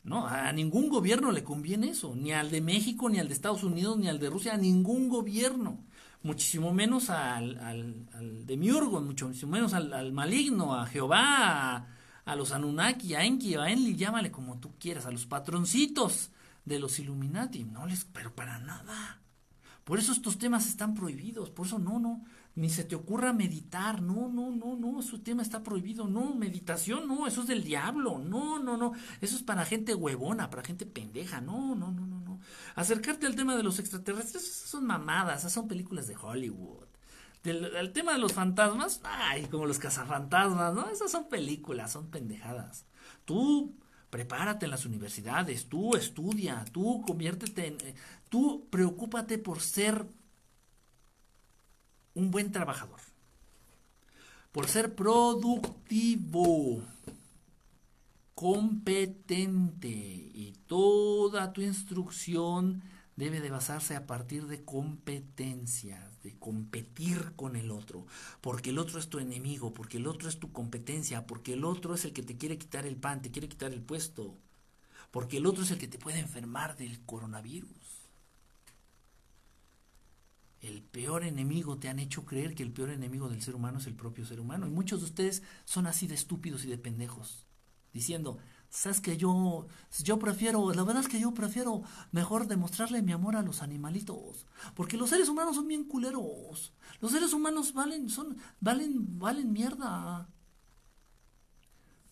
No, 0.03 0.25
a 0.25 0.51
ningún 0.53 0.89
gobierno 0.89 1.31
le 1.31 1.43
conviene 1.43 1.89
eso, 1.89 2.15
ni 2.15 2.31
al 2.31 2.49
de 2.49 2.61
México, 2.61 3.09
ni 3.09 3.19
al 3.19 3.27
de 3.27 3.33
Estados 3.33 3.63
Unidos, 3.63 3.97
ni 3.97 4.07
al 4.07 4.19
de 4.19 4.29
Rusia, 4.29 4.53
a 4.53 4.57
ningún 4.57 5.09
gobierno. 5.09 5.83
Muchísimo 6.23 6.73
menos 6.73 7.09
al, 7.09 7.57
al, 7.59 8.45
de 8.45 8.57
Miurgo, 8.57 9.01
muchísimo 9.01 9.51
menos 9.51 9.73
al, 9.73 10.11
maligno, 10.11 10.75
a 10.75 10.85
Jehová, 10.85 11.87
a, 12.25 12.35
los 12.35 12.51
Anunnaki, 12.51 13.13
a 13.13 13.23
Enki, 13.23 13.55
a 13.55 13.69
Enli, 13.69 13.95
llámale 13.95 14.31
como 14.31 14.57
tú 14.59 14.71
quieras, 14.79 15.05
a 15.05 15.11
los 15.11 15.25
patroncitos 15.25 16.31
de 16.65 16.79
los 16.79 16.97
Illuminati. 16.99 17.63
No 17.63 17.85
les, 17.85 18.05
pero 18.05 18.33
para 18.33 18.57
nada. 18.59 19.21
Por 19.83 19.99
eso 19.99 20.11
estos 20.11 20.37
temas 20.37 20.67
están 20.67 20.93
prohibidos, 20.93 21.49
por 21.49 21.67
eso 21.67 21.79
no, 21.79 21.99
no, 21.99 22.23
ni 22.59 22.69
se 22.69 22.83
te 22.83 22.93
ocurra 22.95 23.31
meditar, 23.31 24.01
no, 24.01 24.27
no, 24.27 24.51
no, 24.51 24.75
no, 24.75 25.01
su 25.01 25.19
tema 25.19 25.41
está 25.41 25.63
prohibido, 25.63 26.07
no, 26.07 26.35
meditación, 26.35 27.07
no, 27.07 27.25
eso 27.25 27.41
es 27.41 27.47
del 27.47 27.63
diablo, 27.63 28.19
no, 28.19 28.59
no, 28.59 28.75
no, 28.75 28.91
eso 29.21 29.37
es 29.37 29.43
para 29.43 29.63
gente 29.63 29.95
huevona, 29.95 30.49
para 30.49 30.63
gente 30.63 30.85
pendeja, 30.85 31.39
no, 31.39 31.73
no, 31.73 31.89
no, 31.93 32.05
no, 32.05 32.19
no. 32.19 32.39
Acercarte 32.75 33.25
al 33.25 33.37
tema 33.37 33.55
de 33.55 33.63
los 33.63 33.79
extraterrestres, 33.79 34.45
son 34.45 34.85
mamadas, 34.85 35.39
esas 35.39 35.53
son 35.53 35.69
películas 35.69 36.07
de 36.07 36.17
Hollywood. 36.17 36.87
Del, 37.43 37.93
tema 37.93 38.11
de 38.11 38.19
los 38.19 38.33
fantasmas, 38.33 38.99
ay, 39.05 39.45
como 39.45 39.65
los 39.65 39.79
cazafantasmas, 39.79 40.73
¿no? 40.73 40.89
Esas 40.89 41.09
son 41.09 41.29
películas, 41.29 41.93
son 41.93 42.07
pendejadas. 42.07 42.85
Tú 43.23 43.77
prepárate 44.09 44.65
en 44.65 44.71
las 44.71 44.85
universidades, 44.85 45.69
tú 45.69 45.95
estudia, 45.95 46.65
tú 46.73 47.01
conviértete 47.07 47.67
en... 47.67 47.77
Eh, 47.81 47.95
tú 48.27 48.67
preocúpate 48.69 49.37
por 49.37 49.61
ser 49.61 50.05
un 52.13 52.31
buen 52.31 52.51
trabajador, 52.51 52.99
por 54.51 54.67
ser 54.67 54.95
productivo, 54.95 56.81
competente 58.35 59.89
y 59.89 60.53
toda 60.65 61.51
tu 61.51 61.61
instrucción 61.61 62.81
debe 63.17 63.41
de 63.41 63.49
basarse 63.49 63.97
a 63.97 64.07
partir 64.07 64.47
de 64.47 64.63
competencias, 64.63 66.23
de 66.23 66.39
competir 66.39 67.33
con 67.35 67.57
el 67.57 67.69
otro, 67.69 68.05
porque 68.39 68.69
el 68.69 68.77
otro 68.77 68.97
es 68.97 69.09
tu 69.09 69.19
enemigo, 69.19 69.73
porque 69.73 69.97
el 69.97 70.07
otro 70.07 70.29
es 70.29 70.39
tu 70.39 70.53
competencia, 70.53 71.27
porque 71.27 71.51
el 71.51 71.65
otro 71.65 71.95
es 71.95 72.05
el 72.05 72.13
que 72.13 72.23
te 72.23 72.37
quiere 72.37 72.57
quitar 72.57 72.85
el 72.85 72.95
pan, 72.95 73.21
te 73.21 73.29
quiere 73.29 73.49
quitar 73.49 73.73
el 73.73 73.81
puesto, 73.81 74.37
porque 75.11 75.35
el 75.35 75.45
otro 75.45 75.63
es 75.63 75.71
el 75.71 75.77
que 75.77 75.89
te 75.89 75.99
puede 75.99 76.19
enfermar 76.19 76.77
del 76.77 77.01
coronavirus. 77.05 77.78
El 80.61 80.81
peor 80.81 81.23
enemigo 81.23 81.77
te 81.77 81.87
han 81.87 81.99
hecho 81.99 82.25
creer 82.25 82.53
que 82.53 82.63
el 82.63 82.73
peor 82.73 82.89
enemigo 82.89 83.29
del 83.29 83.41
ser 83.41 83.55
humano 83.55 83.79
es 83.79 83.87
el 83.87 83.95
propio 83.95 84.25
ser 84.25 84.39
humano. 84.39 84.67
Y 84.67 84.71
muchos 84.71 84.99
de 84.99 85.05
ustedes 85.05 85.43
son 85.63 85.87
así 85.87 86.05
de 86.07 86.15
estúpidos 86.15 86.65
y 86.65 86.67
de 86.67 86.77
pendejos. 86.77 87.45
Diciendo, 87.93 88.37
sabes 88.69 88.99
que 88.99 89.15
yo, 89.15 89.67
yo 90.03 90.19
prefiero, 90.19 90.73
la 90.73 90.83
verdad 90.83 91.03
es 91.03 91.07
que 91.07 91.19
yo 91.19 91.33
prefiero 91.33 91.83
mejor 92.11 92.47
demostrarle 92.47 93.01
mi 93.01 93.13
amor 93.13 93.37
a 93.37 93.41
los 93.41 93.61
animalitos. 93.61 94.45
Porque 94.75 94.97
los 94.97 95.09
seres 95.09 95.29
humanos 95.29 95.55
son 95.55 95.67
bien 95.67 95.85
culeros. 95.85 96.73
Los 96.99 97.13
seres 97.13 97.31
humanos 97.31 97.73
valen, 97.73 98.09
son, 98.09 98.37
valen, 98.59 99.17
valen 99.17 99.53
mierda. 99.53 100.29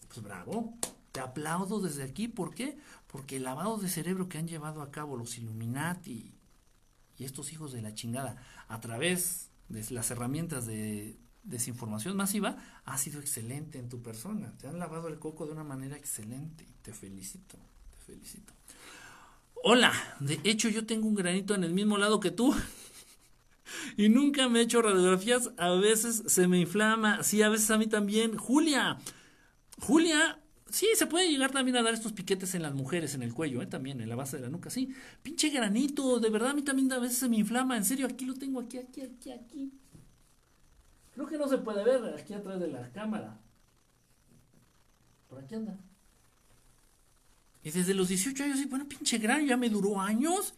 Pues 0.08 0.22
bravo. 0.22 0.78
Te 1.12 1.20
aplaudo 1.20 1.82
desde 1.82 2.04
aquí. 2.04 2.30
¿Por 2.30 2.54
qué? 2.54 2.78
Porque 3.08 3.38
el 3.38 3.44
lavado 3.44 3.78
de 3.78 3.90
cerebro 3.90 4.30
que 4.30 4.38
han 4.38 4.48
llevado 4.48 4.82
a 4.82 4.92
cabo 4.92 5.18
los 5.18 5.38
Illuminati 5.38 6.37
y 7.18 7.26
estos 7.26 7.52
hijos 7.52 7.72
de 7.72 7.82
la 7.82 7.94
chingada, 7.94 8.38
a 8.68 8.80
través 8.80 9.50
de 9.70 9.84
las 9.92 10.12
herramientas 10.12 10.66
de 10.66 11.18
desinformación 11.44 12.16
masiva, 12.16 12.58
ha 12.86 12.98
sido 12.98 13.20
excelente 13.20 13.80
en 13.80 13.90
tu 13.90 14.02
persona. 14.02 14.54
Te 14.58 14.68
han 14.68 14.80
lavado 14.80 15.08
el 15.08 15.18
coco 15.20 15.46
de 15.46 15.54
una 15.54 15.64
manera 15.64 15.96
excelente. 15.96 16.66
Te 16.82 16.94
felicito, 16.94 17.58
te 17.92 18.14
felicito. 18.14 18.54
Hola, 19.64 19.92
de 20.20 20.40
hecho 20.44 20.70
yo 20.70 20.86
tengo 20.86 21.08
un 21.08 21.16
granito 21.16 21.56
en 21.56 21.64
el 21.64 21.74
mismo 21.74 21.98
lado 21.98 22.20
que 22.20 22.32
tú. 22.32 22.56
y 23.98 24.10
nunca 24.10 24.48
me 24.50 24.60
he 24.60 24.64
hecho 24.64 24.82
radiografías, 24.82 25.52
a 25.58 25.72
veces 25.72 26.24
se 26.28 26.48
me 26.48 26.60
inflama, 26.60 27.24
sí, 27.24 27.42
a 27.42 27.50
veces 27.50 27.72
a 27.72 27.78
mí 27.78 27.88
también. 27.88 28.38
Julia, 28.38 29.00
Julia, 29.80 30.40
Sí, 30.70 30.88
se 30.96 31.08
puede 31.08 31.30
llegar 31.30 31.52
también 31.52 31.78
a 31.78 31.82
dar 31.82 31.94
estos 31.94 32.12
piquetes 32.12 32.54
en 32.56 32.62
las 32.62 32.74
mujeres, 32.74 33.16
en 33.16 33.24
el 33.24 33.34
cuello, 33.34 33.62
¿eh? 33.62 33.68
también, 33.68 34.02
en 34.02 34.10
la 34.10 34.16
base 34.16 34.38
de 34.38 34.44
la 34.44 34.50
nuca, 34.50 34.70
sí. 34.70 34.94
Pinche 35.24 35.50
granito, 35.50 36.20
de 36.20 36.30
verdad 36.30 36.50
a 36.50 36.54
mí 36.54 36.62
también 36.62 36.92
a 36.92 37.00
veces 37.00 37.18
se 37.20 37.30
me 37.30 37.38
inflama, 37.38 37.78
en 37.78 37.86
serio, 37.86 38.06
aquí 38.06 38.26
lo 38.26 38.34
tengo, 38.34 38.60
aquí, 38.60 38.78
aquí, 38.78 39.02
aquí, 39.02 39.32
aquí. 39.32 39.72
Creo 41.14 41.26
que 41.26 41.38
no 41.38 41.48
se 41.48 41.58
puede 41.58 41.84
ver 41.84 42.14
aquí 42.14 42.34
atrás 42.34 42.60
de 42.60 42.68
la 42.68 42.92
cámara. 42.92 43.40
Por 45.30 45.40
aquí 45.40 45.56
anda. 45.56 45.78
Y 47.64 47.72
desde 47.72 47.94
los 47.94 48.10
18 48.10 48.44
años, 48.44 48.60
sí, 48.60 48.66
bueno, 48.66 48.88
pinche 48.88 49.18
grano, 49.18 49.44
ya 49.44 49.58
me 49.58 49.70
duró 49.70 50.00
años. 50.00 50.54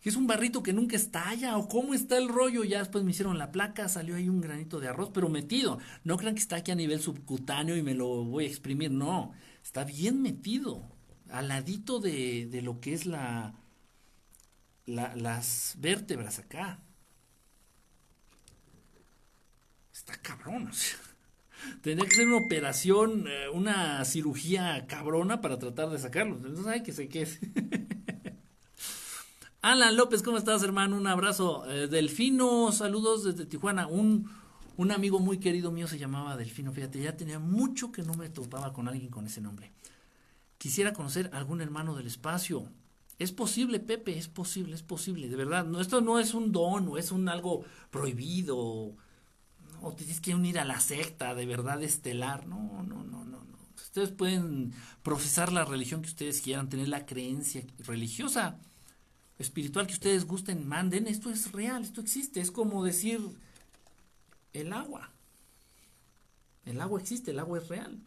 que 0.00 0.08
es 0.08 0.16
un 0.16 0.26
barrito 0.26 0.64
que 0.64 0.72
nunca 0.72 0.96
estalla, 0.96 1.56
o 1.56 1.68
cómo 1.68 1.94
está 1.94 2.18
el 2.18 2.28
rollo, 2.28 2.64
ya 2.64 2.80
después 2.80 3.04
me 3.04 3.12
hicieron 3.12 3.38
la 3.38 3.52
placa, 3.52 3.88
salió 3.88 4.16
ahí 4.16 4.28
un 4.28 4.40
granito 4.40 4.80
de 4.80 4.88
arroz, 4.88 5.10
pero 5.14 5.28
metido. 5.28 5.78
No 6.02 6.16
crean 6.16 6.34
que 6.34 6.40
está 6.40 6.56
aquí 6.56 6.72
a 6.72 6.74
nivel 6.74 7.00
subcutáneo 7.00 7.76
y 7.76 7.82
me 7.82 7.94
lo 7.94 8.24
voy 8.24 8.44
a 8.44 8.48
exprimir, 8.48 8.90
no, 8.90 9.32
está 9.62 9.84
bien 9.84 10.22
metido, 10.22 10.82
al 11.30 11.48
ladito 11.48 11.98
de, 11.98 12.46
de 12.46 12.62
lo 12.62 12.80
que 12.80 12.94
es 12.94 13.06
la, 13.06 13.54
las 14.86 15.76
vértebras 15.78 16.38
acá. 16.38 16.80
Está 19.92 20.16
cabrón. 20.16 20.70
Tendría 21.82 22.08
que 22.08 22.14
ser 22.14 22.26
una 22.26 22.44
operación, 22.44 23.26
eh, 23.28 23.48
una 23.48 24.04
cirugía 24.04 24.86
cabrona 24.86 25.40
para 25.40 25.58
tratar 25.58 25.90
de 25.90 25.98
sacarlo. 25.98 26.36
Entonces, 26.36 26.66
hay 26.66 26.82
que 26.82 27.08
qué 27.08 27.22
es. 27.22 27.40
Alan 29.62 29.96
López, 29.96 30.22
¿cómo 30.22 30.38
estás, 30.38 30.64
hermano? 30.64 30.96
Un 30.96 31.06
abrazo. 31.06 31.70
Eh, 31.70 31.86
Delfino, 31.86 32.72
saludos 32.72 33.22
desde 33.22 33.46
Tijuana. 33.46 33.86
Un, 33.86 34.28
un 34.76 34.90
amigo 34.90 35.18
muy 35.18 35.38
querido 35.38 35.70
mío 35.70 35.86
se 35.86 35.98
llamaba 35.98 36.36
Delfino. 36.36 36.72
Fíjate, 36.72 37.00
ya 37.00 37.16
tenía 37.16 37.38
mucho 37.38 37.92
que 37.92 38.02
no 38.02 38.14
me 38.14 38.28
topaba 38.28 38.72
con 38.72 38.88
alguien 38.88 39.10
con 39.10 39.26
ese 39.26 39.40
nombre. 39.40 39.72
Quisiera 40.58 40.92
conocer 40.92 41.30
algún 41.32 41.60
hermano 41.60 41.94
del 41.94 42.06
espacio. 42.06 42.68
Es 43.18 43.32
posible, 43.32 43.80
Pepe, 43.80 44.16
es 44.16 44.28
posible, 44.28 44.74
es 44.74 44.82
posible, 44.82 45.28
de 45.28 45.36
verdad. 45.36 45.64
No, 45.64 45.80
esto 45.80 46.00
no 46.00 46.18
es 46.18 46.34
un 46.34 46.52
don 46.52 46.88
o 46.88 46.98
es 46.98 47.12
un 47.12 47.28
algo 47.28 47.64
prohibido 47.90 48.56
o 48.56 49.92
tienes 49.96 50.20
que 50.20 50.34
unir 50.34 50.58
a 50.58 50.64
la 50.64 50.80
secta 50.80 51.34
de 51.34 51.46
verdad 51.46 51.82
estelar. 51.82 52.46
No, 52.46 52.82
no, 52.82 53.04
no, 53.04 53.24
no, 53.24 53.44
no. 53.44 53.58
Ustedes 53.76 54.10
pueden 54.10 54.72
profesar 55.02 55.52
la 55.52 55.64
religión 55.64 56.02
que 56.02 56.08
ustedes 56.08 56.40
quieran, 56.40 56.68
tener 56.68 56.88
la 56.88 57.04
creencia 57.04 57.64
religiosa 57.80 58.58
espiritual 59.38 59.86
que 59.86 59.94
ustedes 59.94 60.24
gusten, 60.24 60.66
manden, 60.66 61.06
esto 61.06 61.30
es 61.30 61.52
real, 61.52 61.82
esto 61.82 62.00
existe, 62.00 62.40
es 62.40 62.50
como 62.50 62.84
decir 62.84 63.20
el 64.52 64.72
agua. 64.72 65.12
El 66.64 66.80
agua 66.80 67.00
existe, 67.00 67.30
el 67.30 67.38
agua 67.38 67.58
es 67.58 67.68
real. 67.68 68.00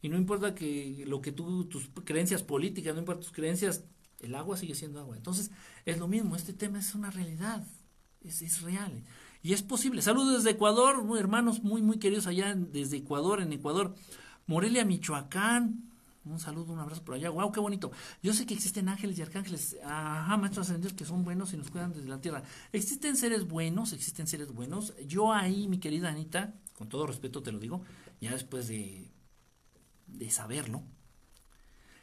Y 0.00 0.08
no 0.08 0.16
importa 0.16 0.54
que 0.54 1.04
lo 1.06 1.20
que 1.20 1.32
tú, 1.32 1.64
tus 1.64 1.88
creencias 2.04 2.42
políticas, 2.42 2.94
no 2.94 3.00
importa 3.00 3.22
tus 3.22 3.32
creencias, 3.32 3.84
el 4.20 4.34
agua 4.34 4.56
sigue 4.56 4.74
siendo 4.74 5.00
agua. 5.00 5.16
Entonces, 5.16 5.50
es 5.84 5.98
lo 5.98 6.08
mismo, 6.08 6.36
este 6.36 6.52
tema 6.52 6.78
es 6.78 6.94
una 6.94 7.10
realidad, 7.10 7.66
es, 8.22 8.42
es 8.42 8.62
real. 8.62 9.02
Y 9.42 9.52
es 9.52 9.62
posible. 9.62 10.00
Saludos 10.00 10.44
desde 10.44 10.56
Ecuador, 10.56 11.04
hermanos 11.18 11.62
muy, 11.62 11.82
muy 11.82 11.98
queridos 11.98 12.26
allá 12.26 12.54
desde 12.54 12.96
Ecuador, 12.96 13.40
en 13.40 13.52
Ecuador. 13.52 13.94
Morelia, 14.46 14.84
Michoacán, 14.84 15.90
un 16.24 16.40
saludo, 16.40 16.72
un 16.72 16.78
abrazo 16.78 17.04
por 17.04 17.14
allá. 17.14 17.30
¡Wow! 17.30 17.52
¡Qué 17.52 17.60
bonito! 17.60 17.92
Yo 18.22 18.32
sé 18.32 18.46
que 18.46 18.54
existen 18.54 18.88
ángeles 18.88 19.18
y 19.18 19.22
arcángeles, 19.22 19.76
ajá, 19.84 20.36
maestros 20.36 20.68
ascendidos 20.68 20.94
que 20.94 21.04
son 21.04 21.24
buenos 21.24 21.52
y 21.52 21.56
nos 21.56 21.70
cuidan 21.70 21.92
desde 21.92 22.08
la 22.08 22.20
tierra. 22.20 22.42
Existen 22.72 23.16
seres 23.16 23.46
buenos, 23.46 23.92
existen 23.92 24.26
seres 24.26 24.52
buenos. 24.52 24.94
Yo 25.06 25.32
ahí, 25.32 25.68
mi 25.68 25.78
querida 25.78 26.08
Anita, 26.08 26.54
con 26.72 26.88
todo 26.88 27.06
respeto 27.06 27.42
te 27.42 27.52
lo 27.52 27.58
digo, 27.58 27.82
ya 28.20 28.32
después 28.32 28.68
de, 28.68 29.10
de 30.06 30.30
saberlo, 30.30 30.82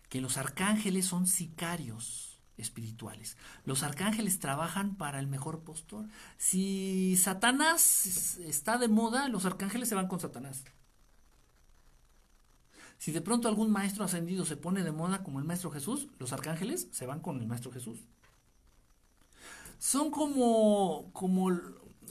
que 0.09 0.21
los 0.21 0.37
arcángeles 0.37 1.05
son 1.05 1.25
sicarios 1.25 2.31
espirituales. 2.57 3.37
Los 3.65 3.83
arcángeles 3.83 4.39
trabajan 4.39 4.95
para 4.95 5.19
el 5.19 5.27
mejor 5.27 5.63
postor. 5.63 6.05
Si 6.37 7.17
Satanás 7.17 8.37
está 8.37 8.77
de 8.77 8.87
moda, 8.87 9.29
los 9.29 9.45
arcángeles 9.45 9.89
se 9.89 9.95
van 9.95 10.07
con 10.07 10.19
Satanás. 10.19 10.63
Si 13.01 13.11
de 13.11 13.21
pronto 13.21 13.47
algún 13.47 13.71
maestro 13.71 14.03
ascendido 14.03 14.45
se 14.45 14.57
pone 14.57 14.83
de 14.83 14.91
moda 14.91 15.23
como 15.23 15.39
el 15.39 15.45
maestro 15.45 15.71
Jesús, 15.71 16.07
los 16.19 16.33
arcángeles 16.33 16.87
se 16.91 17.07
van 17.07 17.19
con 17.19 17.41
el 17.41 17.47
maestro 17.47 17.71
Jesús. 17.71 17.97
Son 19.79 20.11
como, 20.11 21.09
como, 21.11 21.49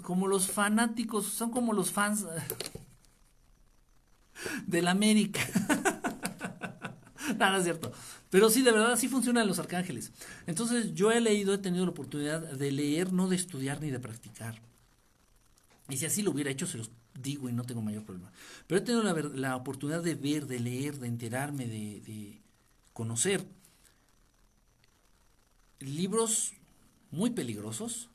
como 0.02 0.26
los 0.26 0.50
fanáticos, 0.50 1.26
son 1.26 1.52
como 1.52 1.74
los 1.74 1.92
fans 1.92 2.26
del 4.66 4.88
América. 4.88 5.40
Nada, 7.38 7.58
es 7.58 7.62
cierto. 7.62 7.92
Pero 8.28 8.50
sí, 8.50 8.62
de 8.62 8.72
verdad, 8.72 8.90
así 8.90 9.06
funcionan 9.06 9.46
los 9.46 9.60
arcángeles. 9.60 10.10
Entonces, 10.48 10.92
yo 10.92 11.12
he 11.12 11.20
leído, 11.20 11.54
he 11.54 11.58
tenido 11.58 11.84
la 11.84 11.92
oportunidad 11.92 12.40
de 12.40 12.72
leer, 12.72 13.12
no 13.12 13.28
de 13.28 13.36
estudiar 13.36 13.80
ni 13.80 13.92
de 13.92 14.00
practicar. 14.00 14.60
Y 15.88 15.98
si 15.98 16.06
así 16.06 16.24
lo 16.24 16.32
hubiera 16.32 16.50
hecho, 16.50 16.66
se 16.66 16.78
los 16.78 16.90
digo 17.20 17.48
y 17.48 17.52
no 17.52 17.64
tengo 17.64 17.82
mayor 17.82 18.04
problema. 18.04 18.32
Pero 18.66 18.80
he 18.80 18.84
tenido 18.84 19.02
la, 19.34 19.56
oportunidad 19.56 20.02
de 20.02 20.14
ver, 20.14 20.46
de 20.46 20.60
leer, 20.60 20.98
de 20.98 21.08
enterarme, 21.08 21.66
de, 21.66 22.40
conocer 22.92 23.46
libros 25.78 26.52
muy 27.10 27.30
peligrosos, 27.30 28.10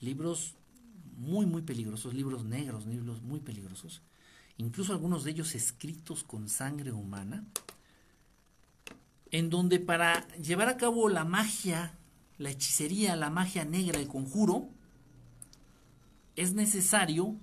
libros 0.00 0.54
muy, 1.16 1.44
muy 1.44 1.62
peligrosos, 1.62 2.14
libros 2.14 2.44
negros, 2.44 2.86
libros 2.86 3.22
muy 3.22 3.40
peligrosos, 3.40 4.00
incluso 4.56 4.92
algunos 4.92 5.24
de 5.24 5.32
ellos 5.32 5.54
escritos 5.54 6.24
con 6.24 6.48
sangre 6.48 6.92
humana, 6.92 7.44
en 9.30 9.50
donde 9.50 9.78
para 9.78 10.26
llevar 10.38 10.68
a 10.68 10.76
cabo 10.76 11.08
la 11.08 11.24
magia, 11.24 11.94
la 12.38 12.50
hechicería, 12.50 13.16
la 13.16 13.30
magia 13.30 13.64
negra, 13.64 14.00
el 14.00 14.08
conjuro, 14.08 14.68
es 16.36 16.54
necesario 16.54 17.36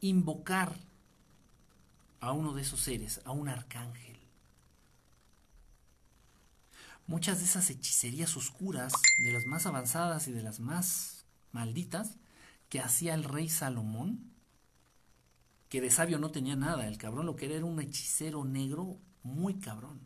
invocar 0.00 0.76
a 2.20 2.32
uno 2.32 2.52
de 2.52 2.62
esos 2.62 2.80
seres, 2.80 3.20
a 3.24 3.32
un 3.32 3.48
arcángel. 3.48 4.18
Muchas 7.06 7.38
de 7.38 7.44
esas 7.44 7.70
hechicerías 7.70 8.36
oscuras, 8.36 8.92
de 9.24 9.32
las 9.32 9.46
más 9.46 9.66
avanzadas 9.66 10.28
y 10.28 10.32
de 10.32 10.42
las 10.42 10.60
más 10.60 11.24
malditas, 11.52 12.16
que 12.68 12.80
hacía 12.80 13.14
el 13.14 13.24
rey 13.24 13.48
Salomón, 13.48 14.32
que 15.70 15.80
de 15.80 15.90
sabio 15.90 16.18
no 16.18 16.30
tenía 16.30 16.54
nada, 16.54 16.86
el 16.86 16.98
cabrón 16.98 17.26
lo 17.26 17.36
que 17.36 17.46
era 17.46 17.56
era 17.56 17.64
un 17.64 17.80
hechicero 17.80 18.44
negro 18.44 18.98
muy 19.22 19.54
cabrón. 19.54 20.00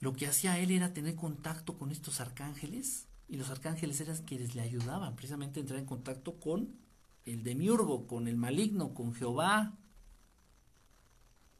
Lo 0.00 0.14
que 0.14 0.26
hacía 0.26 0.58
él 0.58 0.72
era 0.72 0.92
tener 0.92 1.14
contacto 1.14 1.78
con 1.78 1.92
estos 1.92 2.20
arcángeles 2.20 3.06
y 3.32 3.36
los 3.36 3.48
arcángeles 3.48 3.98
eran 4.02 4.18
quienes 4.24 4.54
le 4.54 4.60
ayudaban 4.60 5.16
precisamente 5.16 5.58
a 5.58 5.62
entrar 5.62 5.80
en 5.80 5.86
contacto 5.86 6.38
con 6.38 6.76
el 7.24 7.42
demiurgo, 7.42 8.06
con 8.06 8.28
el 8.28 8.36
maligno, 8.36 8.92
con 8.92 9.14
Jehová, 9.14 9.72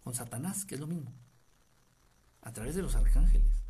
con 0.04 0.14
Satanás, 0.14 0.66
que 0.66 0.74
es 0.74 0.80
lo 0.82 0.86
mismo, 0.86 1.14
a 2.42 2.52
través 2.52 2.74
de 2.74 2.82
los 2.82 2.94
arcángeles. 2.94 3.64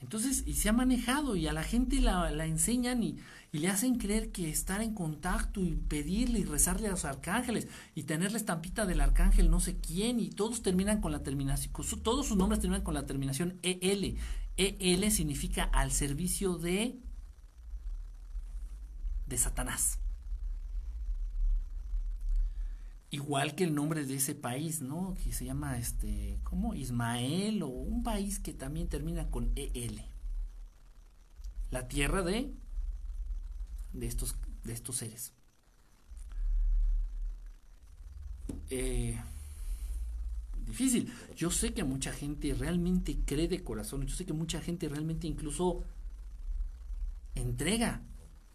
Entonces, 0.00 0.42
y 0.46 0.52
se 0.52 0.68
ha 0.68 0.74
manejado 0.74 1.34
y 1.34 1.46
a 1.46 1.54
la 1.54 1.62
gente 1.62 2.02
la, 2.02 2.30
la 2.30 2.44
enseñan 2.44 3.02
y, 3.02 3.16
y 3.54 3.60
le 3.60 3.68
hacen 3.68 3.98
creer 3.98 4.32
que 4.32 4.50
estar 4.50 4.82
en 4.82 4.94
contacto 4.94 5.60
y 5.60 5.76
pedirle 5.76 6.40
y 6.40 6.44
rezarle 6.44 6.88
a 6.88 6.90
los 6.90 7.04
arcángeles 7.04 7.68
y 7.94 8.02
tener 8.02 8.32
la 8.32 8.38
estampita 8.38 8.84
del 8.84 9.00
arcángel 9.00 9.48
no 9.48 9.60
sé 9.60 9.76
quién 9.78 10.18
y 10.18 10.30
todos 10.30 10.60
terminan 10.60 11.00
con 11.00 11.12
la 11.12 11.22
terminación, 11.22 11.72
todos 12.02 12.26
sus 12.26 12.36
nombres 12.36 12.60
terminan 12.60 12.82
con 12.82 12.94
la 12.94 13.06
terminación 13.06 13.60
EL. 13.62 14.16
EL 14.56 15.12
significa 15.12 15.62
al 15.62 15.92
servicio 15.92 16.58
de 16.58 16.98
de 19.28 19.38
Satanás. 19.38 20.00
Igual 23.10 23.54
que 23.54 23.62
el 23.62 23.74
nombre 23.76 24.04
de 24.04 24.16
ese 24.16 24.34
país, 24.34 24.82
¿no? 24.82 25.14
Que 25.22 25.32
se 25.32 25.44
llama 25.44 25.78
este, 25.78 26.40
¿cómo? 26.42 26.74
Ismael 26.74 27.62
o 27.62 27.68
un 27.68 28.02
país 28.02 28.40
que 28.40 28.52
también 28.52 28.88
termina 28.88 29.30
con 29.30 29.52
EL. 29.54 30.02
La 31.70 31.86
tierra 31.86 32.24
de 32.24 32.52
de 33.94 34.06
estos, 34.06 34.34
de 34.64 34.72
estos 34.72 34.96
seres. 34.96 35.32
Eh, 38.68 39.18
difícil. 40.66 41.12
Yo 41.36 41.50
sé 41.50 41.72
que 41.72 41.84
mucha 41.84 42.12
gente 42.12 42.52
realmente 42.54 43.18
cree 43.24 43.48
de 43.48 43.62
corazón, 43.62 44.06
yo 44.06 44.14
sé 44.14 44.26
que 44.26 44.32
mucha 44.32 44.60
gente 44.60 44.88
realmente 44.88 45.26
incluso 45.26 45.84
entrega 47.34 48.02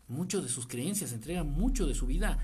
mucho 0.07 0.41
de 0.41 0.49
sus 0.49 0.68
creencias, 0.68 1.11
entrega 1.11 1.44
mucho 1.44 1.88
de 1.88 1.95
su 1.95 2.06
vida 2.06 2.40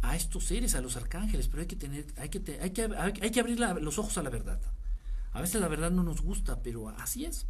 a 0.00 0.16
estos 0.16 0.44
seres, 0.44 0.74
a 0.74 0.80
los 0.80 0.96
arcángeles, 0.96 1.48
pero 1.48 1.62
hay 1.62 1.66
que 1.66 1.76
tener, 1.76 2.06
hay 2.16 2.28
que, 2.28 2.58
hay 2.60 2.70
que, 2.70 2.82
hay 2.84 3.30
que 3.30 3.40
abrir 3.40 3.58
los 3.58 3.98
ojos 3.98 4.16
a 4.18 4.22
la 4.22 4.30
verdad. 4.30 4.60
A 5.32 5.40
veces 5.40 5.60
la 5.60 5.68
verdad 5.68 5.90
no 5.90 6.02
nos 6.02 6.22
gusta, 6.22 6.62
pero 6.62 6.88
así 6.88 7.24
es 7.24 7.46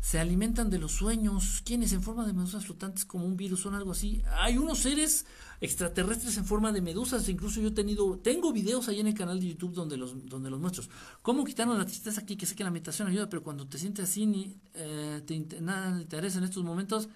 se 0.00 0.18
alimentan 0.18 0.70
de 0.70 0.78
los 0.78 0.92
sueños, 0.92 1.62
quienes 1.64 1.92
en 1.92 2.02
forma 2.02 2.26
de 2.26 2.32
medusas 2.32 2.64
flotantes 2.64 3.04
como 3.04 3.26
un 3.26 3.36
virus 3.36 3.60
son 3.60 3.74
algo 3.74 3.92
así. 3.92 4.22
Hay 4.38 4.56
unos 4.56 4.78
seres 4.78 5.26
extraterrestres 5.60 6.36
en 6.36 6.44
forma 6.44 6.72
de 6.72 6.80
medusas, 6.80 7.28
incluso 7.28 7.60
yo 7.60 7.68
he 7.68 7.72
tenido, 7.72 8.18
tengo 8.18 8.52
videos 8.52 8.88
ahí 8.88 9.00
en 9.00 9.08
el 9.08 9.14
canal 9.14 9.40
de 9.40 9.48
YouTube 9.48 9.74
donde 9.74 9.96
los, 9.96 10.28
donde 10.28 10.50
los 10.50 10.60
muestro. 10.60 10.84
¿Cómo 11.22 11.44
quitarnos 11.44 11.78
la 11.78 11.86
tristeza 11.86 12.20
aquí? 12.20 12.36
Que 12.36 12.46
sé 12.46 12.54
que 12.54 12.64
la 12.64 12.70
meditación 12.70 13.08
ayuda, 13.08 13.28
pero 13.28 13.42
cuando 13.42 13.66
te 13.66 13.78
sientes 13.78 14.08
así, 14.08 14.26
ni, 14.26 14.56
eh, 14.74 15.22
te, 15.26 15.60
nada 15.60 15.96
te 15.96 16.02
interesa 16.02 16.38
en 16.38 16.44
estos 16.44 16.62
momentos, 16.62 17.08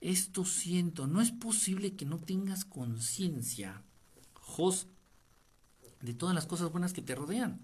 esto 0.00 0.44
siento, 0.44 1.06
no 1.06 1.20
es 1.20 1.32
posible 1.32 1.96
que 1.96 2.04
no 2.04 2.18
tengas 2.18 2.64
conciencia, 2.64 3.82
Jos, 4.34 4.86
de 6.00 6.14
todas 6.14 6.34
las 6.34 6.46
cosas 6.46 6.70
buenas 6.70 6.92
que 6.92 7.02
te 7.02 7.14
rodean. 7.14 7.60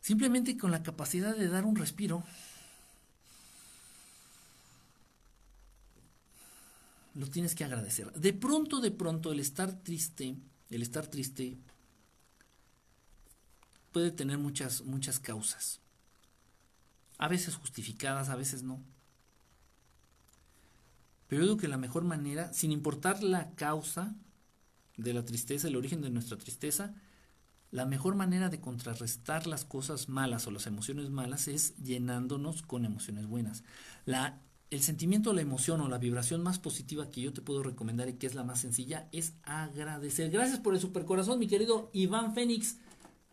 Simplemente 0.00 0.56
con 0.56 0.70
la 0.70 0.82
capacidad 0.82 1.36
de 1.36 1.48
dar 1.48 1.64
un 1.64 1.76
respiro. 1.76 2.24
Lo 7.14 7.28
tienes 7.28 7.54
que 7.54 7.64
agradecer. 7.64 8.12
De 8.12 8.32
pronto, 8.32 8.80
de 8.80 8.90
pronto, 8.90 9.32
el 9.32 9.40
estar 9.40 9.72
triste, 9.72 10.36
el 10.70 10.82
estar 10.82 11.06
triste 11.06 11.56
puede 13.92 14.10
tener 14.10 14.38
muchas, 14.38 14.82
muchas 14.82 15.20
causas. 15.20 15.80
A 17.18 17.28
veces 17.28 17.54
justificadas, 17.54 18.28
a 18.28 18.36
veces 18.36 18.64
no. 18.64 18.82
Pero 21.28 21.42
yo 21.42 21.46
digo 21.46 21.60
que 21.60 21.68
la 21.68 21.78
mejor 21.78 22.04
manera, 22.04 22.52
sin 22.52 22.72
importar 22.72 23.22
la 23.22 23.52
causa 23.54 24.14
de 24.96 25.14
la 25.14 25.24
tristeza, 25.24 25.68
el 25.68 25.76
origen 25.76 26.02
de 26.02 26.10
nuestra 26.10 26.36
tristeza, 26.36 26.94
la 27.70 27.86
mejor 27.86 28.14
manera 28.14 28.50
de 28.50 28.60
contrarrestar 28.60 29.46
las 29.46 29.64
cosas 29.64 30.08
malas 30.08 30.46
o 30.46 30.52
las 30.52 30.66
emociones 30.66 31.10
malas 31.10 31.48
es 31.48 31.76
llenándonos 31.76 32.62
con 32.62 32.84
emociones 32.84 33.26
buenas. 33.26 33.64
La, 34.04 34.40
el 34.74 34.82
sentimiento, 34.82 35.32
la 35.32 35.40
emoción 35.40 35.80
o 35.80 35.88
la 35.88 35.98
vibración 35.98 36.42
más 36.42 36.58
positiva 36.58 37.10
que 37.10 37.20
yo 37.20 37.32
te 37.32 37.42
puedo 37.42 37.62
recomendar 37.62 38.08
y 38.08 38.14
que 38.14 38.26
es 38.26 38.34
la 38.34 38.42
más 38.42 38.60
sencilla 38.60 39.08
es 39.12 39.34
agradecer. 39.44 40.30
Gracias 40.30 40.58
por 40.58 40.74
el 40.74 40.80
supercorazón, 40.80 41.38
mi 41.38 41.46
querido 41.46 41.90
Iván 41.92 42.34
Fénix, 42.34 42.78